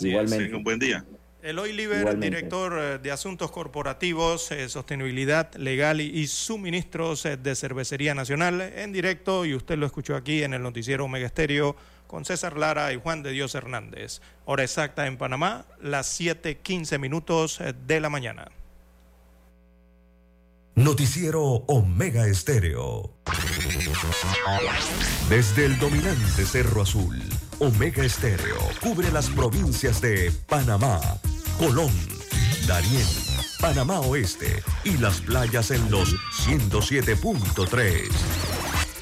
Igualmente. 0.00 0.54
un 0.54 0.64
buen 0.64 0.78
día. 0.78 1.04
Eloy 1.42 1.72
Liber, 1.72 2.18
director 2.18 2.78
eh, 2.78 2.98
de 2.98 3.10
Asuntos 3.10 3.50
Corporativos, 3.50 4.50
eh, 4.52 4.68
Sostenibilidad 4.68 5.54
Legal 5.54 6.00
y, 6.00 6.26
Suministros 6.26 7.24
eh, 7.24 7.38
de 7.38 7.54
Cervecería 7.54 8.14
Nacional, 8.14 8.60
en 8.60 8.92
directo, 8.92 9.46
y 9.46 9.54
usted 9.54 9.78
lo 9.78 9.86
escuchó 9.86 10.16
aquí 10.16 10.42
en 10.42 10.52
el 10.52 10.62
noticiero 10.62 11.06
Omega 11.06 11.26
Estéreo 11.26 11.76
con 12.10 12.24
César 12.24 12.58
Lara 12.58 12.92
y 12.92 12.96
Juan 12.96 13.22
de 13.22 13.30
Dios 13.30 13.54
Hernández. 13.54 14.20
Hora 14.44 14.64
exacta 14.64 15.06
en 15.06 15.16
Panamá, 15.16 15.66
las 15.80 16.20
7:15 16.20 16.98
minutos 16.98 17.60
de 17.86 18.00
la 18.00 18.10
mañana. 18.10 18.50
Noticiero 20.74 21.40
Omega 21.68 22.26
Estéreo. 22.26 23.14
Desde 25.28 25.66
el 25.66 25.78
dominante 25.78 26.44
Cerro 26.44 26.82
Azul, 26.82 27.22
Omega 27.60 28.04
Estéreo 28.04 28.58
cubre 28.80 29.12
las 29.12 29.30
provincias 29.30 30.00
de 30.00 30.32
Panamá, 30.48 31.00
Colón, 31.60 31.92
Darién, 32.66 33.06
Panamá 33.60 34.00
Oeste 34.00 34.64
y 34.82 34.96
las 34.96 35.20
playas 35.20 35.70
en 35.70 35.88
los 35.92 36.12
107.3. 36.44 38.59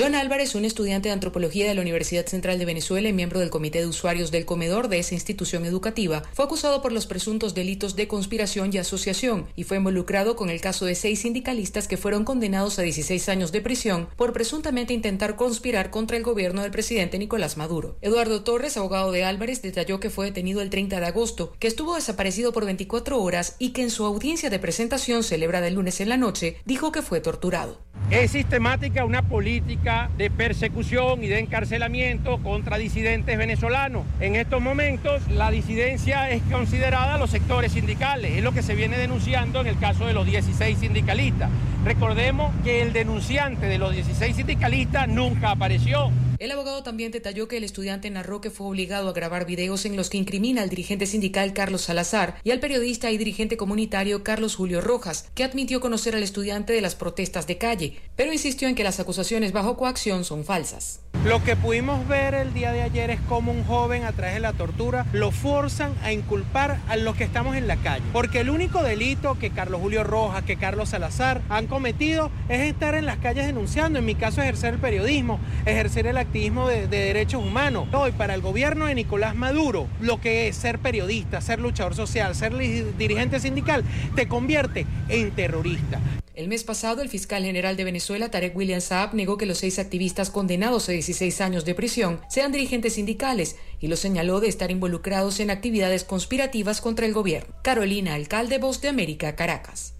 John 0.00 0.14
Álvarez, 0.14 0.54
un 0.54 0.64
estudiante 0.64 1.10
de 1.10 1.12
antropología 1.12 1.68
de 1.68 1.74
la 1.74 1.82
Universidad 1.82 2.24
Central 2.24 2.58
de 2.58 2.64
Venezuela 2.64 3.10
y 3.10 3.12
miembro 3.12 3.38
del 3.38 3.50
comité 3.50 3.80
de 3.80 3.86
usuarios 3.86 4.30
del 4.30 4.46
comedor 4.46 4.88
de 4.88 4.98
esa 4.98 5.12
institución 5.12 5.66
educativa, 5.66 6.22
fue 6.32 6.46
acusado 6.46 6.80
por 6.80 6.90
los 6.90 7.04
presuntos 7.06 7.52
delitos 7.52 7.96
de 7.96 8.08
conspiración 8.08 8.70
y 8.72 8.78
asociación 8.78 9.48
y 9.56 9.64
fue 9.64 9.76
involucrado 9.76 10.36
con 10.36 10.48
el 10.48 10.62
caso 10.62 10.86
de 10.86 10.94
seis 10.94 11.20
sindicalistas 11.20 11.86
que 11.86 11.98
fueron 11.98 12.24
condenados 12.24 12.78
a 12.78 12.82
16 12.82 13.28
años 13.28 13.52
de 13.52 13.60
prisión 13.60 14.08
por 14.16 14.32
presuntamente 14.32 14.94
intentar 14.94 15.36
conspirar 15.36 15.90
contra 15.90 16.16
el 16.16 16.22
gobierno 16.22 16.62
del 16.62 16.70
presidente 16.70 17.18
Nicolás 17.18 17.58
Maduro. 17.58 17.98
Eduardo 18.00 18.42
Torres, 18.42 18.78
abogado 18.78 19.12
de 19.12 19.24
Álvarez, 19.24 19.60
detalló 19.60 20.00
que 20.00 20.08
fue 20.08 20.24
detenido 20.24 20.62
el 20.62 20.70
30 20.70 20.98
de 20.98 21.06
agosto, 21.06 21.52
que 21.58 21.68
estuvo 21.68 21.96
desaparecido 21.96 22.54
por 22.54 22.64
24 22.64 23.20
horas 23.20 23.54
y 23.58 23.74
que 23.74 23.82
en 23.82 23.90
su 23.90 24.06
audiencia 24.06 24.48
de 24.48 24.60
presentación 24.60 25.24
celebrada 25.24 25.68
el 25.68 25.74
lunes 25.74 26.00
en 26.00 26.08
la 26.08 26.16
noche 26.16 26.56
dijo 26.64 26.90
que 26.90 27.02
fue 27.02 27.20
torturado. 27.20 27.80
Es 28.10 28.32
sistemática 28.32 29.04
una 29.04 29.28
política 29.28 29.89
de 30.16 30.30
persecución 30.30 31.24
y 31.24 31.28
de 31.28 31.40
encarcelamiento 31.40 32.38
contra 32.38 32.78
disidentes 32.78 33.36
venezolanos. 33.36 34.04
En 34.20 34.36
estos 34.36 34.62
momentos 34.62 35.26
la 35.28 35.50
disidencia 35.50 36.30
es 36.30 36.42
considerada 36.44 37.18
los 37.18 37.30
sectores 37.30 37.72
sindicales, 37.72 38.36
es 38.36 38.44
lo 38.44 38.52
que 38.52 38.62
se 38.62 38.74
viene 38.74 38.98
denunciando 38.98 39.60
en 39.60 39.66
el 39.66 39.78
caso 39.78 40.06
de 40.06 40.12
los 40.12 40.26
16 40.26 40.78
sindicalistas. 40.78 41.50
Recordemos 41.84 42.52
que 42.62 42.82
el 42.82 42.92
denunciante 42.92 43.66
de 43.66 43.78
los 43.78 43.92
16 43.92 44.36
sindicalistas 44.36 45.08
nunca 45.08 45.50
apareció. 45.50 46.10
El 46.40 46.52
abogado 46.52 46.82
también 46.82 47.12
detalló 47.12 47.48
que 47.48 47.58
el 47.58 47.64
estudiante 47.64 48.08
narró 48.08 48.40
que 48.40 48.48
fue 48.48 48.66
obligado 48.66 49.10
a 49.10 49.12
grabar 49.12 49.44
videos 49.44 49.84
en 49.84 49.94
los 49.94 50.08
que 50.08 50.16
incrimina 50.16 50.62
al 50.62 50.70
dirigente 50.70 51.04
sindical 51.04 51.52
Carlos 51.52 51.82
Salazar 51.82 52.36
y 52.44 52.50
al 52.50 52.60
periodista 52.60 53.10
y 53.10 53.18
dirigente 53.18 53.58
comunitario 53.58 54.24
Carlos 54.24 54.56
Julio 54.56 54.80
Rojas, 54.80 55.28
que 55.34 55.44
admitió 55.44 55.82
conocer 55.82 56.16
al 56.16 56.22
estudiante 56.22 56.72
de 56.72 56.80
las 56.80 56.94
protestas 56.94 57.46
de 57.46 57.58
calle, 57.58 57.98
pero 58.16 58.32
insistió 58.32 58.68
en 58.68 58.74
que 58.74 58.84
las 58.84 58.98
acusaciones 58.98 59.52
bajo 59.52 59.76
coacción 59.76 60.24
son 60.24 60.46
falsas. 60.46 61.00
Lo 61.26 61.44
que 61.44 61.56
pudimos 61.56 62.08
ver 62.08 62.32
el 62.32 62.54
día 62.54 62.72
de 62.72 62.80
ayer 62.80 63.10
es 63.10 63.20
cómo 63.28 63.52
un 63.52 63.62
joven 63.64 64.04
a 64.04 64.12
través 64.12 64.36
de 64.36 64.40
la 64.40 64.54
tortura 64.54 65.04
lo 65.12 65.32
forzan 65.32 65.92
a 66.02 66.12
inculpar 66.12 66.80
a 66.88 66.96
los 66.96 67.16
que 67.16 67.24
estamos 67.24 67.54
en 67.56 67.66
la 67.66 67.76
calle. 67.76 68.06
Porque 68.14 68.40
el 68.40 68.48
único 68.48 68.82
delito 68.82 69.38
que 69.38 69.50
Carlos 69.50 69.82
Julio 69.82 70.04
Rojas, 70.04 70.44
que 70.44 70.56
Carlos 70.56 70.88
Salazar 70.88 71.42
han 71.50 71.66
cometido 71.66 72.30
es 72.48 72.60
estar 72.60 72.94
en 72.94 73.04
las 73.04 73.18
calles 73.18 73.44
denunciando, 73.44 73.98
en 73.98 74.06
mi 74.06 74.14
caso 74.14 74.40
ejercer 74.40 74.72
el 74.72 74.80
periodismo, 74.80 75.38
ejercer 75.66 76.06
el 76.06 76.16
activismo 76.16 76.29
de, 76.32 76.86
de 76.86 76.98
derechos 76.98 77.42
humanos. 77.44 77.88
Hoy 77.92 78.12
para 78.12 78.34
el 78.34 78.40
gobierno 78.40 78.86
de 78.86 78.94
Nicolás 78.94 79.34
Maduro, 79.34 79.88
lo 80.00 80.20
que 80.20 80.48
es 80.48 80.56
ser 80.56 80.78
periodista, 80.78 81.40
ser 81.40 81.58
luchador 81.58 81.94
social, 81.94 82.34
ser 82.34 82.56
dirigente 82.56 83.40
sindical, 83.40 83.84
te 84.14 84.28
convierte 84.28 84.86
en 85.08 85.32
terrorista. 85.32 86.00
El 86.34 86.48
mes 86.48 86.62
pasado, 86.62 87.02
el 87.02 87.08
fiscal 87.08 87.42
general 87.42 87.76
de 87.76 87.84
Venezuela, 87.84 88.30
Tarek 88.30 88.56
William 88.56 88.80
Saab, 88.80 89.14
negó 89.14 89.36
que 89.36 89.44
los 89.44 89.58
seis 89.58 89.78
activistas 89.78 90.30
condenados 90.30 90.88
a 90.88 90.92
16 90.92 91.40
años 91.40 91.64
de 91.64 91.74
prisión 91.74 92.20
sean 92.28 92.52
dirigentes 92.52 92.94
sindicales 92.94 93.56
y 93.80 93.88
los 93.88 93.98
señaló 93.98 94.40
de 94.40 94.48
estar 94.48 94.70
involucrados 94.70 95.40
en 95.40 95.50
actividades 95.50 96.04
conspirativas 96.04 96.80
contra 96.80 97.06
el 97.06 97.12
gobierno. 97.12 97.54
Carolina, 97.62 98.14
alcalde 98.14 98.58
Voz 98.58 98.80
de 98.80 98.88
América, 98.88 99.34
Caracas. 99.34 99.94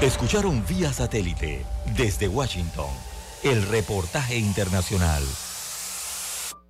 Escucharon 0.00 0.64
vía 0.68 0.92
satélite 0.92 1.64
desde 1.96 2.28
Washington 2.28 3.13
el 3.44 3.62
reportaje 3.68 4.36
internacional. 4.38 5.22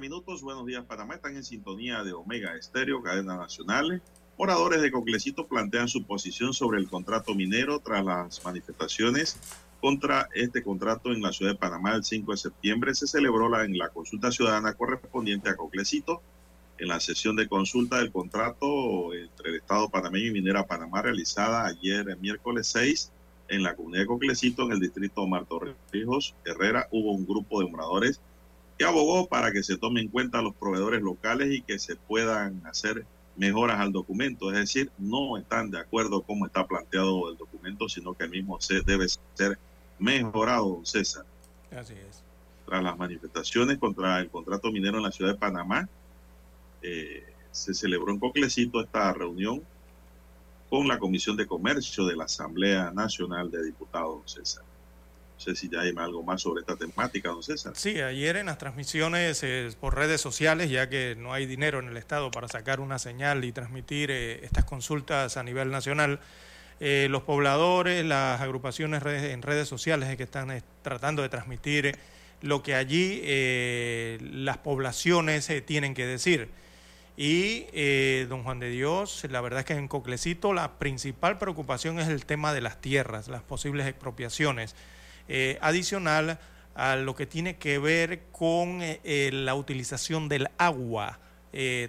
Minutos. 0.00 0.42
Buenos 0.42 0.64
días, 0.64 0.84
Panamá. 0.84 1.14
Están 1.14 1.34
en 1.34 1.42
sintonía 1.42 2.04
de 2.04 2.12
Omega 2.12 2.54
Estéreo, 2.54 3.02
cadena 3.02 3.36
nacional. 3.36 4.00
Oradores 4.36 4.80
de 4.80 4.92
Coclecito 4.92 5.48
plantean 5.48 5.88
su 5.88 6.04
posición 6.04 6.54
sobre 6.54 6.78
el 6.78 6.88
contrato 6.88 7.34
minero 7.34 7.80
tras 7.80 8.04
las 8.04 8.44
manifestaciones 8.44 9.38
contra 9.80 10.28
este 10.34 10.62
contrato 10.62 11.10
en 11.10 11.20
la 11.20 11.32
ciudad 11.32 11.52
de 11.52 11.58
Panamá 11.58 11.96
el 11.96 12.04
5 12.04 12.30
de 12.30 12.38
septiembre. 12.38 12.94
Se 12.94 13.08
celebró 13.08 13.48
la, 13.48 13.64
en 13.64 13.76
la 13.76 13.88
consulta 13.88 14.30
ciudadana 14.30 14.74
correspondiente 14.74 15.50
a 15.50 15.56
Coclecito. 15.56 16.22
En 16.78 16.86
la 16.86 17.00
sesión 17.00 17.34
de 17.34 17.48
consulta 17.48 17.98
del 17.98 18.12
contrato 18.12 19.12
entre 19.12 19.50
el 19.50 19.56
Estado 19.56 19.88
panameño 19.88 20.26
y 20.26 20.30
Minera 20.30 20.64
Panamá 20.64 21.02
realizada 21.02 21.66
ayer, 21.66 22.08
el 22.08 22.18
miércoles 22.18 22.68
6, 22.68 23.10
en 23.48 23.64
la 23.64 23.74
comunidad 23.74 24.02
de 24.02 24.06
Coclecito, 24.06 24.62
en 24.66 24.72
el 24.72 24.80
distrito 24.80 25.26
Marto 25.26 25.60
Rijos 25.90 26.36
Herrera, 26.44 26.86
hubo 26.92 27.10
un 27.10 27.26
grupo 27.26 27.60
de 27.60 27.68
moradores 27.68 28.20
que 28.80 28.86
abogó 28.86 29.26
para 29.26 29.52
que 29.52 29.62
se 29.62 29.76
tomen 29.76 30.04
en 30.04 30.08
cuenta 30.08 30.40
los 30.40 30.54
proveedores 30.54 31.02
locales 31.02 31.52
y 31.52 31.60
que 31.60 31.78
se 31.78 31.96
puedan 31.96 32.62
hacer 32.64 33.04
mejoras 33.36 33.78
al 33.78 33.92
documento. 33.92 34.50
Es 34.50 34.56
decir, 34.56 34.90
no 34.96 35.36
están 35.36 35.70
de 35.70 35.78
acuerdo 35.78 36.22
cómo 36.22 36.46
está 36.46 36.66
planteado 36.66 37.30
el 37.30 37.36
documento, 37.36 37.90
sino 37.90 38.14
que 38.14 38.24
el 38.24 38.30
mismo 38.30 38.58
se 38.58 38.80
debe 38.80 39.04
ser 39.34 39.58
mejorado, 39.98 40.66
don 40.70 40.86
César. 40.86 41.26
Así 41.70 41.92
es. 41.92 42.22
Tras 42.64 42.82
las 42.82 42.96
manifestaciones 42.96 43.76
contra 43.76 44.18
el 44.18 44.30
contrato 44.30 44.72
minero 44.72 44.96
en 44.96 45.02
la 45.02 45.12
ciudad 45.12 45.32
de 45.32 45.38
Panamá, 45.38 45.86
eh, 46.80 47.34
se 47.50 47.74
celebró 47.74 48.10
en 48.10 48.18
Coclecito 48.18 48.80
esta 48.80 49.12
reunión 49.12 49.62
con 50.70 50.88
la 50.88 50.98
Comisión 50.98 51.36
de 51.36 51.46
Comercio 51.46 52.06
de 52.06 52.16
la 52.16 52.24
Asamblea 52.24 52.90
Nacional 52.92 53.50
de 53.50 53.62
Diputados, 53.62 54.32
César. 54.32 54.64
No 55.40 55.44
sé 55.44 55.56
si 55.56 55.70
ya 55.70 55.80
hay 55.80 55.94
algo 55.96 56.22
más 56.22 56.42
sobre 56.42 56.60
esta 56.60 56.76
temática, 56.76 57.30
don 57.30 57.42
César. 57.42 57.72
Sí, 57.74 57.98
ayer 57.98 58.36
en 58.36 58.44
las 58.44 58.58
transmisiones 58.58 59.42
eh, 59.42 59.70
por 59.80 59.96
redes 59.96 60.20
sociales, 60.20 60.68
ya 60.68 60.90
que 60.90 61.16
no 61.16 61.32
hay 61.32 61.46
dinero 61.46 61.78
en 61.78 61.88
el 61.88 61.96
Estado 61.96 62.30
para 62.30 62.46
sacar 62.46 62.78
una 62.78 62.98
señal 62.98 63.42
y 63.46 63.50
transmitir 63.50 64.10
eh, 64.10 64.44
estas 64.44 64.66
consultas 64.66 65.38
a 65.38 65.42
nivel 65.42 65.70
nacional, 65.70 66.20
eh, 66.78 67.06
los 67.08 67.22
pobladores, 67.22 68.04
las 68.04 68.42
agrupaciones 68.42 69.02
en 69.02 69.40
redes 69.40 69.66
sociales 69.66 70.14
que 70.14 70.24
están 70.24 70.62
tratando 70.82 71.22
de 71.22 71.30
transmitir 71.30 71.96
lo 72.42 72.62
que 72.62 72.74
allí 72.74 73.22
las 74.20 74.58
poblaciones 74.58 75.50
tienen 75.64 75.94
que 75.94 76.04
decir. 76.04 76.50
Y 77.16 77.64
don 78.26 78.44
Juan 78.44 78.60
de 78.60 78.68
Dios, 78.68 79.26
la 79.30 79.40
verdad 79.40 79.60
es 79.60 79.66
que 79.66 79.72
en 79.72 79.88
Coclecito 79.88 80.52
la 80.52 80.78
principal 80.78 81.38
preocupación 81.38 81.98
es 81.98 82.08
el 82.08 82.26
tema 82.26 82.52
de 82.52 82.60
las 82.60 82.82
tierras, 82.82 83.28
las 83.28 83.42
posibles 83.42 83.86
expropiaciones. 83.86 84.74
Eh, 85.32 85.58
adicional 85.60 86.40
a 86.74 86.96
lo 86.96 87.14
que 87.14 87.24
tiene 87.24 87.54
que 87.54 87.78
ver 87.78 88.22
con 88.32 88.82
eh, 88.82 89.00
eh, 89.04 89.30
la 89.32 89.54
utilización 89.54 90.28
del 90.28 90.48
agua, 90.58 91.20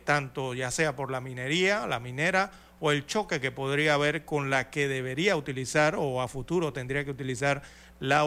tanto 0.04 0.54
ya 0.54 0.70
sea 0.70 0.96
por 0.96 1.10
la 1.10 1.22
minería, 1.22 1.88
la 1.88 2.00
minera, 2.00 2.52
o 2.80 2.92
el 2.92 3.08
choque 3.08 3.40
que 3.40 3.52
podría 3.52 3.96
haber 3.96 4.26
con 4.26 4.52
la 4.52 4.70
que 4.70 4.88
debería 4.88 5.36
utilizar 5.36 5.96
o 5.98 6.22
a 6.22 6.28
futuro 6.28 6.72
tendría 6.72 7.04
que 7.04 7.12
utilizar 7.12 7.64
la, 8.00 8.20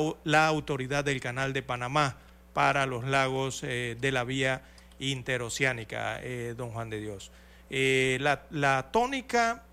autoridad 0.47 1.05
del 1.05 1.21
Canal 1.21 1.53
de 1.53 1.63
Panamá 1.63 2.17
para 2.53 2.87
los 2.87 3.05
lagos 3.05 3.63
de 3.63 4.11
la 4.13 4.23
vía 4.23 4.63
interoceánica, 5.01 6.21
don 6.57 6.71
Juan 6.71 6.91
de 6.91 7.01
Dios. 7.01 7.33
La, 7.69 8.45
la, 8.51 8.91
tónica 8.93 9.65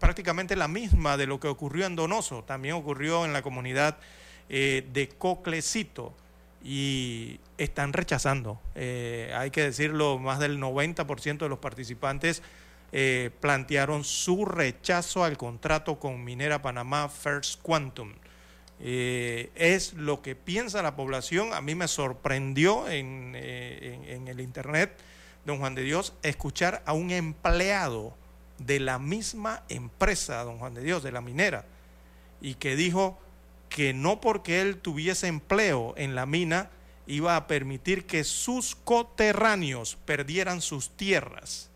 prácticamente 0.00 0.56
la 0.56 0.66
misma 0.66 1.16
de 1.16 1.26
lo 1.26 1.38
que 1.38 1.46
ocurrió 1.46 1.86
en 1.86 1.94
Donoso, 1.94 2.42
también 2.42 2.74
ocurrió 2.74 3.24
en 3.24 3.32
la 3.32 3.42
comunidad 3.42 3.98
eh, 4.48 4.86
de 4.92 5.08
Coclecito 5.08 6.14
y 6.62 7.38
están 7.58 7.92
rechazando. 7.92 8.60
Eh, 8.74 9.32
hay 9.36 9.50
que 9.50 9.62
decirlo, 9.62 10.18
más 10.18 10.38
del 10.38 10.58
90% 10.58 11.38
de 11.38 11.48
los 11.48 11.58
participantes 11.58 12.42
eh, 12.92 13.30
plantearon 13.40 14.04
su 14.04 14.46
rechazo 14.46 15.22
al 15.22 15.36
contrato 15.36 15.98
con 15.98 16.24
Minera 16.24 16.62
Panamá 16.62 17.08
First 17.08 17.60
Quantum. 17.62 18.14
es 18.80 19.92
lo 19.94 20.22
que 20.22 20.34
piensa 20.34 20.82
la 20.82 20.96
población. 20.96 21.52
A 21.52 21.60
mí 21.60 21.74
me 21.74 21.88
sorprendió 21.88 22.88
en, 22.88 23.34
en 23.34 24.28
el 24.28 24.40
Internet, 24.40 24.96
don 25.44 25.58
Juan 25.58 25.74
de 25.74 25.82
Dios, 25.82 26.14
escuchar 26.22 26.82
a 26.86 26.94
un 26.94 27.10
empleado 27.10 28.16
de 28.58 28.80
la 28.80 28.98
misma 28.98 29.62
empresa, 29.68 30.42
don 30.44 30.58
Juan 30.58 30.74
de 30.74 30.82
Dios, 30.82 31.02
de 31.02 31.12
la 31.12 31.20
minera, 31.20 31.64
y 32.40 32.54
que 32.54 32.76
dijo, 32.76 33.18
que 33.68 33.92
no 33.92 34.20
porque 34.20 34.60
él 34.60 34.78
tuviese 34.78 35.26
empleo 35.26 35.94
en 35.96 36.14
la 36.14 36.26
mina 36.26 36.70
iba 37.06 37.36
a 37.36 37.46
permitir 37.46 38.06
que 38.06 38.22
sus 38.24 38.74
coterráneos 38.74 39.96
perdieran 40.04 40.60
sus 40.60 40.90
tierras. 40.90 41.70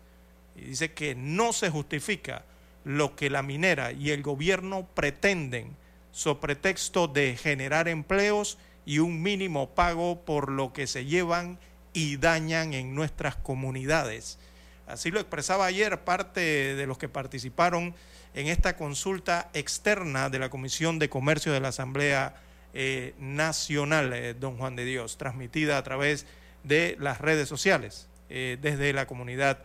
Y 0.55 0.61
dice 0.61 0.93
que 0.93 1.15
no 1.15 1.53
se 1.53 1.69
justifica 1.69 2.45
lo 2.83 3.15
que 3.15 3.29
la 3.29 3.41
minera 3.41 3.91
y 3.91 4.11
el 4.11 4.21
gobierno 4.21 4.87
pretenden 4.93 5.75
sobre 6.11 6.55
pretexto 6.55 7.07
de 7.07 7.35
generar 7.35 7.87
empleos 7.87 8.57
y 8.85 8.99
un 8.99 9.21
mínimo 9.21 9.69
pago 9.69 10.21
por 10.23 10.51
lo 10.51 10.73
que 10.73 10.85
se 10.85 11.05
llevan 11.05 11.57
y 11.93 12.17
dañan 12.17 12.73
en 12.73 12.93
nuestras 12.93 13.35
comunidades. 13.35 14.37
Así 14.85 15.09
lo 15.09 15.19
expresaba 15.19 15.65
ayer 15.65 16.03
parte 16.03 16.75
de 16.75 16.85
los 16.85 16.97
que 16.97 17.09
participaron 17.09 17.95
en 18.33 18.47
esta 18.47 18.75
consulta 18.75 19.49
externa 19.53 20.29
de 20.29 20.39
la 20.39 20.49
Comisión 20.49 20.99
de 20.99 21.09
Comercio 21.09 21.53
de 21.53 21.59
la 21.59 21.69
Asamblea 21.69 22.35
eh, 22.73 23.13
Nacional, 23.19 24.13
eh, 24.13 24.33
don 24.33 24.57
Juan 24.57 24.75
de 24.75 24.85
Dios, 24.85 25.17
transmitida 25.17 25.77
a 25.77 25.83
través 25.83 26.25
de 26.63 26.95
las 26.99 27.21
redes 27.21 27.47
sociales, 27.47 28.07
eh, 28.29 28.57
desde 28.61 28.93
la 28.93 29.05
comunidad 29.05 29.59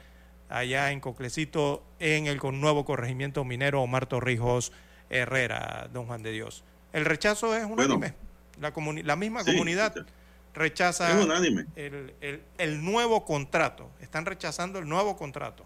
allá 0.51 0.93
en 0.93 1.01
Coclecito, 1.01 1.83
en 1.99 2.27
el 2.27 2.39
nuevo 2.39 2.85
corregimiento 2.85 3.45
minero 3.45 3.83
Omar 3.83 4.07
Torrijos 4.07 4.73
Herrera, 5.11 5.89
don 5.93 6.07
Juan 6.07 6.23
de 6.23 6.33
Dios. 6.33 6.65
El 6.93 7.05
rechazo 7.05 7.57
es 7.57 7.65
unánime. 7.65 8.15
la, 8.61 8.73
la 9.05 9.17
misma 9.17 9.45
comunidad 9.45 9.95
rechaza 10.55 11.19
el, 11.77 12.15
el, 12.21 12.43
el, 12.59 12.85
nuevo 12.85 13.25
contrato. 13.25 13.91
Están 14.01 14.27
rechazando 14.27 14.79
el 14.79 14.89
nuevo 14.89 15.17
contrato. 15.17 15.65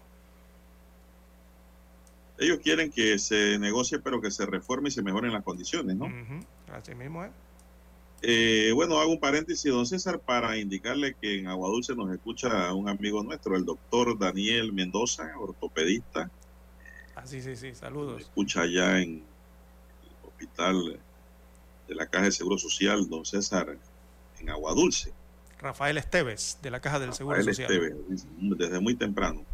Ellos 2.37 2.59
quieren 2.59 2.91
que 2.91 3.19
se 3.19 3.59
negocie, 3.59 3.99
pero 3.99 4.19
que 4.21 4.31
se 4.31 4.45
reforme 4.45 4.89
y 4.89 4.91
se 4.91 5.01
mejoren 5.01 5.33
las 5.33 5.43
condiciones, 5.43 5.95
¿no? 5.95 6.11
Así 6.71 6.95
mismo 6.95 7.23
es. 7.23 7.31
Eh, 8.25 8.71
bueno, 8.73 8.99
hago 8.99 9.11
un 9.11 9.19
paréntesis, 9.19 9.69
don 9.69 9.85
César, 9.85 10.17
para 10.17 10.57
indicarle 10.57 11.13
que 11.19 11.39
en 11.39 11.47
Aguadulce 11.47 11.93
nos 11.93 12.09
escucha 12.11 12.73
un 12.73 12.87
amigo 12.87 13.21
nuestro, 13.21 13.57
el 13.57 13.65
doctor 13.65 14.17
Daniel 14.17 14.71
Mendoza, 14.71 15.29
ortopedista. 15.37 16.31
Ah, 17.15 17.27
sí, 17.27 17.41
sí, 17.41 17.57
sí, 17.57 17.75
saludos. 17.75 18.21
escucha 18.21 18.61
allá 18.61 18.99
en 18.99 19.15
el 19.19 20.27
hospital 20.27 20.99
de 21.87 21.95
la 21.95 22.07
Caja 22.07 22.25
de 22.25 22.31
Seguro 22.31 22.57
Social, 22.57 23.09
don 23.09 23.25
César, 23.25 23.77
en 24.39 24.49
Aguadulce. 24.49 25.11
Rafael 25.59 25.97
Esteves, 25.97 26.59
de 26.61 26.71
la 26.71 26.79
Caja 26.79 26.99
del 26.99 27.13
Seguro 27.13 27.43
Social. 27.43 27.69
Esteves, 27.69 28.25
desde 28.37 28.79
muy 28.79 28.95
temprano. 28.95 29.45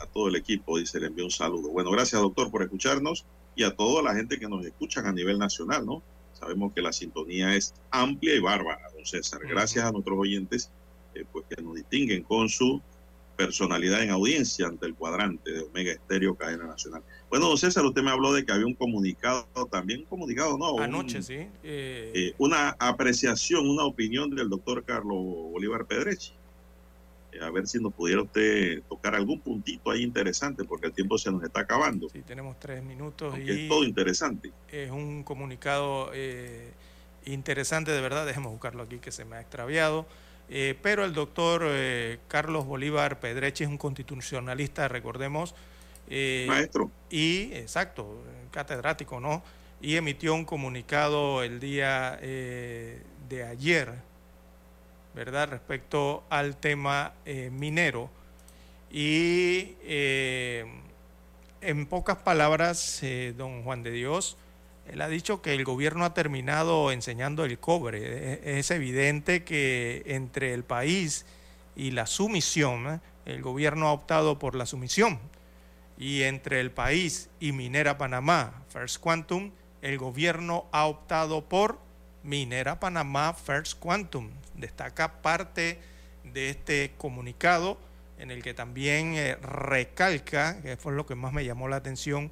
A 0.00 0.06
todo 0.06 0.28
el 0.28 0.36
equipo, 0.36 0.78
dice, 0.78 1.00
le 1.00 1.06
envío 1.06 1.24
un 1.24 1.30
saludo. 1.30 1.70
Bueno, 1.70 1.90
gracias, 1.90 2.20
doctor, 2.20 2.50
por 2.50 2.62
escucharnos 2.62 3.24
y 3.56 3.64
a 3.64 3.74
toda 3.74 4.02
la 4.02 4.14
gente 4.14 4.38
que 4.38 4.48
nos 4.48 4.64
escuchan 4.64 5.06
a 5.06 5.12
nivel 5.12 5.38
nacional, 5.38 5.84
¿no? 5.84 6.02
Sabemos 6.32 6.72
que 6.72 6.80
la 6.80 6.92
sintonía 6.92 7.54
es 7.56 7.74
amplia 7.90 8.34
y 8.36 8.38
bárbara, 8.38 8.90
don 8.94 9.04
César. 9.04 9.40
Gracias 9.48 9.84
a 9.84 9.90
nuestros 9.90 10.16
oyentes 10.16 10.70
eh, 11.14 11.24
pues 11.32 11.44
que 11.48 11.60
nos 11.60 11.74
distinguen 11.74 12.22
con 12.22 12.48
su 12.48 12.80
personalidad 13.36 14.02
en 14.02 14.10
audiencia 14.10 14.66
ante 14.66 14.86
el 14.86 14.94
cuadrante 14.94 15.52
de 15.52 15.60
Omega 15.60 15.92
Estéreo 15.92 16.36
Cadena 16.36 16.66
Nacional. 16.66 17.02
Bueno, 17.30 17.48
don 17.48 17.58
César, 17.58 17.84
usted 17.84 18.02
me 18.02 18.10
habló 18.10 18.32
de 18.32 18.44
que 18.44 18.52
había 18.52 18.66
un 18.66 18.74
comunicado, 18.74 19.46
también 19.70 20.00
un 20.00 20.06
comunicado, 20.06 20.58
¿no? 20.58 20.78
Anoche, 20.78 21.22
sí. 21.22 21.34
Eh, 21.34 22.12
eh, 22.14 22.34
una 22.38 22.76
apreciación, 22.78 23.68
una 23.68 23.84
opinión 23.84 24.30
del 24.30 24.48
doctor 24.48 24.84
Carlos 24.84 25.18
Bolívar 25.18 25.86
Pedrechi 25.86 26.37
a 27.42 27.50
ver 27.50 27.66
si 27.66 27.78
nos 27.80 27.92
pudiera 27.92 28.22
usted 28.22 28.82
tocar 28.88 29.14
algún 29.14 29.40
puntito 29.40 29.90
ahí 29.90 30.02
interesante, 30.02 30.64
porque 30.64 30.86
el 30.86 30.92
tiempo 30.92 31.18
se 31.18 31.30
nos 31.30 31.42
está 31.42 31.60
acabando. 31.60 32.08
Sí, 32.08 32.22
tenemos 32.22 32.58
tres 32.58 32.82
minutos. 32.82 33.38
y 33.38 33.50
es 33.50 33.68
todo 33.68 33.84
interesante. 33.84 34.52
Es 34.68 34.90
un 34.90 35.22
comunicado 35.24 36.10
eh, 36.14 36.72
interesante, 37.24 37.92
de 37.92 38.00
verdad. 38.00 38.26
Dejemos 38.26 38.52
buscarlo 38.52 38.82
aquí, 38.82 38.98
que 38.98 39.12
se 39.12 39.24
me 39.24 39.36
ha 39.36 39.40
extraviado. 39.40 40.06
Eh, 40.50 40.78
pero 40.82 41.04
el 41.04 41.12
doctor 41.12 41.62
eh, 41.66 42.18
Carlos 42.26 42.64
Bolívar 42.64 43.20
Pedrechi 43.20 43.64
es 43.64 43.70
un 43.70 43.78
constitucionalista, 43.78 44.88
recordemos. 44.88 45.54
Maestro. 46.46 46.90
Y, 47.10 47.50
exacto, 47.52 48.22
catedrático, 48.50 49.20
¿no? 49.20 49.42
Y 49.82 49.96
emitió 49.96 50.34
un 50.34 50.46
comunicado 50.46 51.42
el 51.42 51.60
día 51.60 52.18
de 52.20 53.44
ayer 53.44 54.07
¿verdad? 55.18 55.48
Respecto 55.48 56.22
al 56.30 56.56
tema 56.56 57.12
eh, 57.26 57.50
minero. 57.50 58.08
Y 58.88 59.74
eh, 59.82 60.64
en 61.60 61.86
pocas 61.86 62.18
palabras, 62.18 63.02
eh, 63.02 63.34
don 63.36 63.64
Juan 63.64 63.82
de 63.82 63.90
Dios, 63.90 64.36
él 64.86 65.02
ha 65.02 65.08
dicho 65.08 65.42
que 65.42 65.54
el 65.54 65.64
gobierno 65.64 66.04
ha 66.04 66.14
terminado 66.14 66.92
enseñando 66.92 67.44
el 67.44 67.58
cobre. 67.58 68.58
Es 68.60 68.70
evidente 68.70 69.42
que 69.42 70.04
entre 70.06 70.54
el 70.54 70.62
país 70.62 71.26
y 71.74 71.90
la 71.90 72.06
sumisión, 72.06 73.02
el 73.26 73.42
gobierno 73.42 73.88
ha 73.88 73.92
optado 73.92 74.38
por 74.38 74.54
la 74.54 74.66
sumisión. 74.66 75.18
Y 75.98 76.22
entre 76.22 76.60
el 76.60 76.70
país 76.70 77.28
y 77.40 77.50
Minera 77.50 77.98
Panamá, 77.98 78.62
First 78.68 79.00
Quantum, 79.00 79.50
el 79.82 79.98
gobierno 79.98 80.66
ha 80.70 80.86
optado 80.86 81.48
por 81.48 81.87
Minera 82.22 82.80
Panamá 82.80 83.32
First 83.34 83.78
Quantum 83.78 84.30
destaca 84.54 85.22
parte 85.22 85.78
de 86.24 86.50
este 86.50 86.92
comunicado 86.98 87.78
en 88.18 88.30
el 88.30 88.42
que 88.42 88.54
también 88.54 89.14
eh, 89.14 89.36
recalca, 89.36 90.60
que 90.60 90.76
fue 90.76 90.92
lo 90.92 91.06
que 91.06 91.14
más 91.14 91.32
me 91.32 91.44
llamó 91.44 91.68
la 91.68 91.76
atención, 91.76 92.30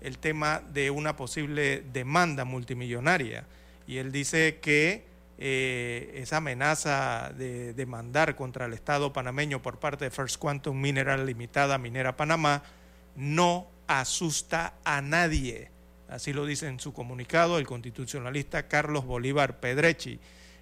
el 0.00 0.18
tema 0.18 0.60
de 0.72 0.90
una 0.90 1.16
posible 1.16 1.84
demanda 1.92 2.44
multimillonaria. 2.44 3.46
Y 3.86 3.98
él 3.98 4.12
dice 4.12 4.58
que 4.60 5.04
eh, 5.38 6.12
esa 6.16 6.38
amenaza 6.38 7.32
de 7.36 7.72
demandar 7.72 8.34
contra 8.34 8.66
el 8.66 8.72
Estado 8.72 9.12
panameño 9.12 9.62
por 9.62 9.78
parte 9.78 10.04
de 10.04 10.10
First 10.10 10.38
Quantum 10.38 10.80
Mineral 10.80 11.24
Limitada 11.24 11.78
Minera 11.78 12.16
Panamá 12.16 12.62
no 13.14 13.68
asusta 13.86 14.74
a 14.84 15.00
nadie. 15.00 15.70
Así 16.08 16.32
lo 16.32 16.46
dice 16.46 16.66
en 16.66 16.80
su 16.80 16.92
comunicado 16.92 17.58
el 17.58 17.66
constitucionalista 17.66 18.66
Carlos 18.66 19.04
Bolívar 19.04 19.60
Pedrechi. 19.60 20.18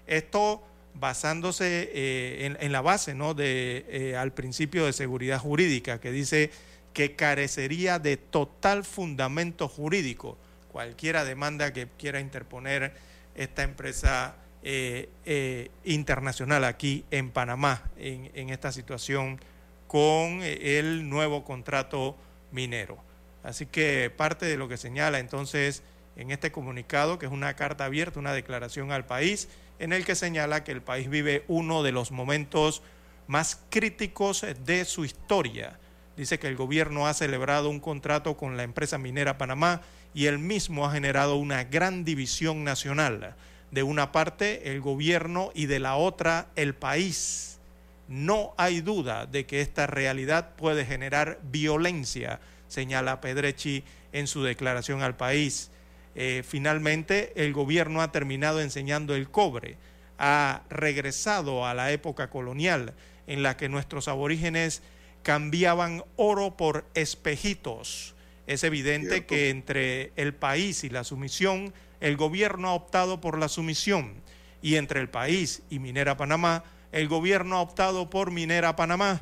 Esto 0.07 0.63
basándose 0.95 1.91
eh, 1.93 2.57
en, 2.59 2.73
la 2.73 2.81
base 2.81 3.15
¿no? 3.15 3.35
de, 3.35 3.85
eh, 3.89 4.17
al 4.17 4.33
principio 4.33 4.87
de 4.87 4.93
seguridad 4.93 5.39
jurídica, 5.39 6.01
que 6.01 6.11
dice 6.11 6.51
que 6.93 7.15
carecería 7.15 7.99
de 7.99 8.17
total 8.17 8.85
fundamento 8.85 9.69
jurídico 9.69 10.39
cualquiera 10.73 11.25
demanda 11.25 11.73
que 11.73 11.87
quiera 11.99 12.21
interponer 12.21 12.95
esta 13.35 13.63
empresa 13.63 14.37
eh, 14.63 15.71
internacional 15.85 16.65
aquí 16.65 17.05
en 17.11 17.31
Panamá 17.31 17.83
en, 17.97 18.31
en 18.35 18.51
esta 18.51 18.73
situación 18.73 19.39
con 19.87 20.43
el 20.43 21.09
nuevo 21.09 21.45
contrato 21.45 22.17
minero. 22.51 23.06
Así 23.47 23.65
que 23.65 24.11
parte 24.11 24.45
de 24.45 24.57
lo 24.57 24.67
que 24.67 24.77
señala 24.77 25.21
entonces 25.21 25.85
en 26.17 26.33
este 26.33 26.51
comunicado, 26.51 27.21
que 27.21 27.27
es 27.27 27.33
una 27.33 27.55
carta 27.55 27.85
abierta, 27.85 28.19
una 28.19 28.33
declaración 28.33 28.91
al 28.91 29.07
país, 29.07 29.49
en 29.79 29.93
el 29.93 30.05
que 30.05 30.17
señala 30.17 30.65
que 30.65 30.73
el 30.73 30.83
país 30.83 31.09
vive 31.09 31.45
uno 31.47 31.85
de 31.85 31.93
los 31.93 32.11
momentos 32.11 32.83
más 33.29 33.63
críticos 33.71 34.45
de 34.65 34.85
su 34.85 35.05
historia. 35.05 35.79
Dice 36.17 36.41
que 36.41 36.49
el 36.49 36.57
gobierno 36.57 37.07
ha 37.07 37.15
celebrado 37.15 37.71
un 37.71 37.79
contrato 37.79 38.37
con 38.37 38.57
la 38.57 38.65
empresa 38.65 38.99
minera 38.99 39.39
Panamá 39.39 39.81
y 40.13 40.27
él 40.27 40.41
mismo 40.41 40.85
ha 40.85 40.91
generado 40.91 41.37
una 41.37 41.63
gran 41.63 42.05
división 42.05 42.65
nacional. 42.65 43.37
De 43.71 43.85
una 43.85 44.11
parte 44.11 44.73
el 44.73 44.81
gobierno 44.81 45.53
y 45.55 45.67
de 45.67 45.79
la 45.79 45.95
otra 45.95 46.49
el 46.57 46.75
país. 46.75 47.61
No 48.09 48.55
hay 48.57 48.81
duda 48.81 49.27
de 49.27 49.47
que 49.47 49.61
esta 49.61 49.87
realidad 49.87 50.57
puede 50.57 50.85
generar 50.85 51.39
violencia, 51.45 52.41
señala 52.69 53.21
Pedrechi 53.21 53.85
en 54.13 54.27
su 54.27 54.43
declaración 54.43 55.03
al 55.03 55.17
país. 55.17 55.71
Eh, 56.15 56.43
finalmente 56.47 57.33
el 57.37 57.53
gobierno 57.53 58.01
ha 58.01 58.13
terminado 58.13 58.61
enseñando 58.61 59.15
el 59.15 59.31
cobre, 59.31 59.77
ha 60.19 60.63
regresado 60.71 61.67
a 61.67 61.75
la 61.75 61.93
época 61.93 62.31
colonial 62.31 62.95
en 63.27 63.43
la 63.43 63.57
que 63.57 63.69
nuestros 63.69 64.09
aborígenes 64.09 64.83
cambiaban 65.23 66.05
oro 66.17 66.57
por 66.57 66.87
espejitos. 66.95 68.15
Es 68.47 68.63
evidente 68.63 69.27
que 69.27 69.51
entre 69.51 70.13
el 70.17 70.33
país 70.33 70.85
y 70.85 70.89
la 70.89 71.05
sumisión, 71.05 71.75
el 72.01 72.17
gobierno 72.17 72.69
ha 72.69 72.75
optado 72.75 73.21
por 73.21 73.39
la 73.39 73.49
sumisión 73.49 74.15
y 74.63 74.77
entre 74.77 75.01
el 75.01 75.09
país 75.09 75.63
y 75.69 75.81
Minera 75.81 76.17
Panamá, 76.17 76.65
el 76.93 77.09
gobierno 77.09 77.57
ha 77.57 77.61
optado 77.61 78.09
por 78.09 78.31
Minera 78.31 78.77
Panamá. 78.77 79.21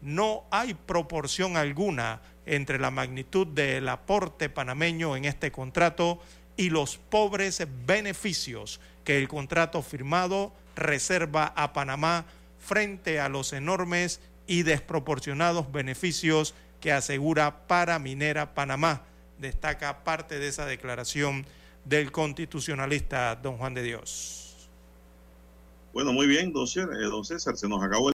No 0.00 0.44
hay 0.50 0.74
proporción 0.74 1.56
alguna 1.56 2.20
entre 2.46 2.78
la 2.78 2.90
magnitud 2.90 3.46
del 3.46 3.88
aporte 3.88 4.48
panameño 4.48 5.16
en 5.16 5.24
este 5.24 5.50
contrato 5.50 6.20
y 6.56 6.70
los 6.70 6.96
pobres 6.96 7.66
beneficios 7.86 8.80
que 9.04 9.18
el 9.18 9.28
contrato 9.28 9.82
firmado 9.82 10.52
reserva 10.76 11.52
a 11.56 11.72
Panamá 11.72 12.24
frente 12.58 13.20
a 13.20 13.28
los 13.28 13.52
enormes 13.52 14.20
y 14.46 14.62
desproporcionados 14.62 15.70
beneficios 15.72 16.54
que 16.80 16.92
asegura 16.92 17.66
para 17.66 17.98
Minera 17.98 18.54
Panamá. 18.54 19.02
Destaca 19.38 20.04
parte 20.04 20.38
de 20.38 20.48
esa 20.48 20.66
declaración 20.66 21.46
del 21.84 22.12
constitucionalista 22.12 23.36
don 23.36 23.58
Juan 23.58 23.74
de 23.74 23.82
Dios. 23.82 24.68
Bueno, 25.92 26.12
muy 26.12 26.26
bien, 26.26 26.52
don 26.52 26.66
César, 26.66 27.56
se 27.56 27.68
nos 27.68 27.80
acabó 27.80 27.98
el 27.98 28.02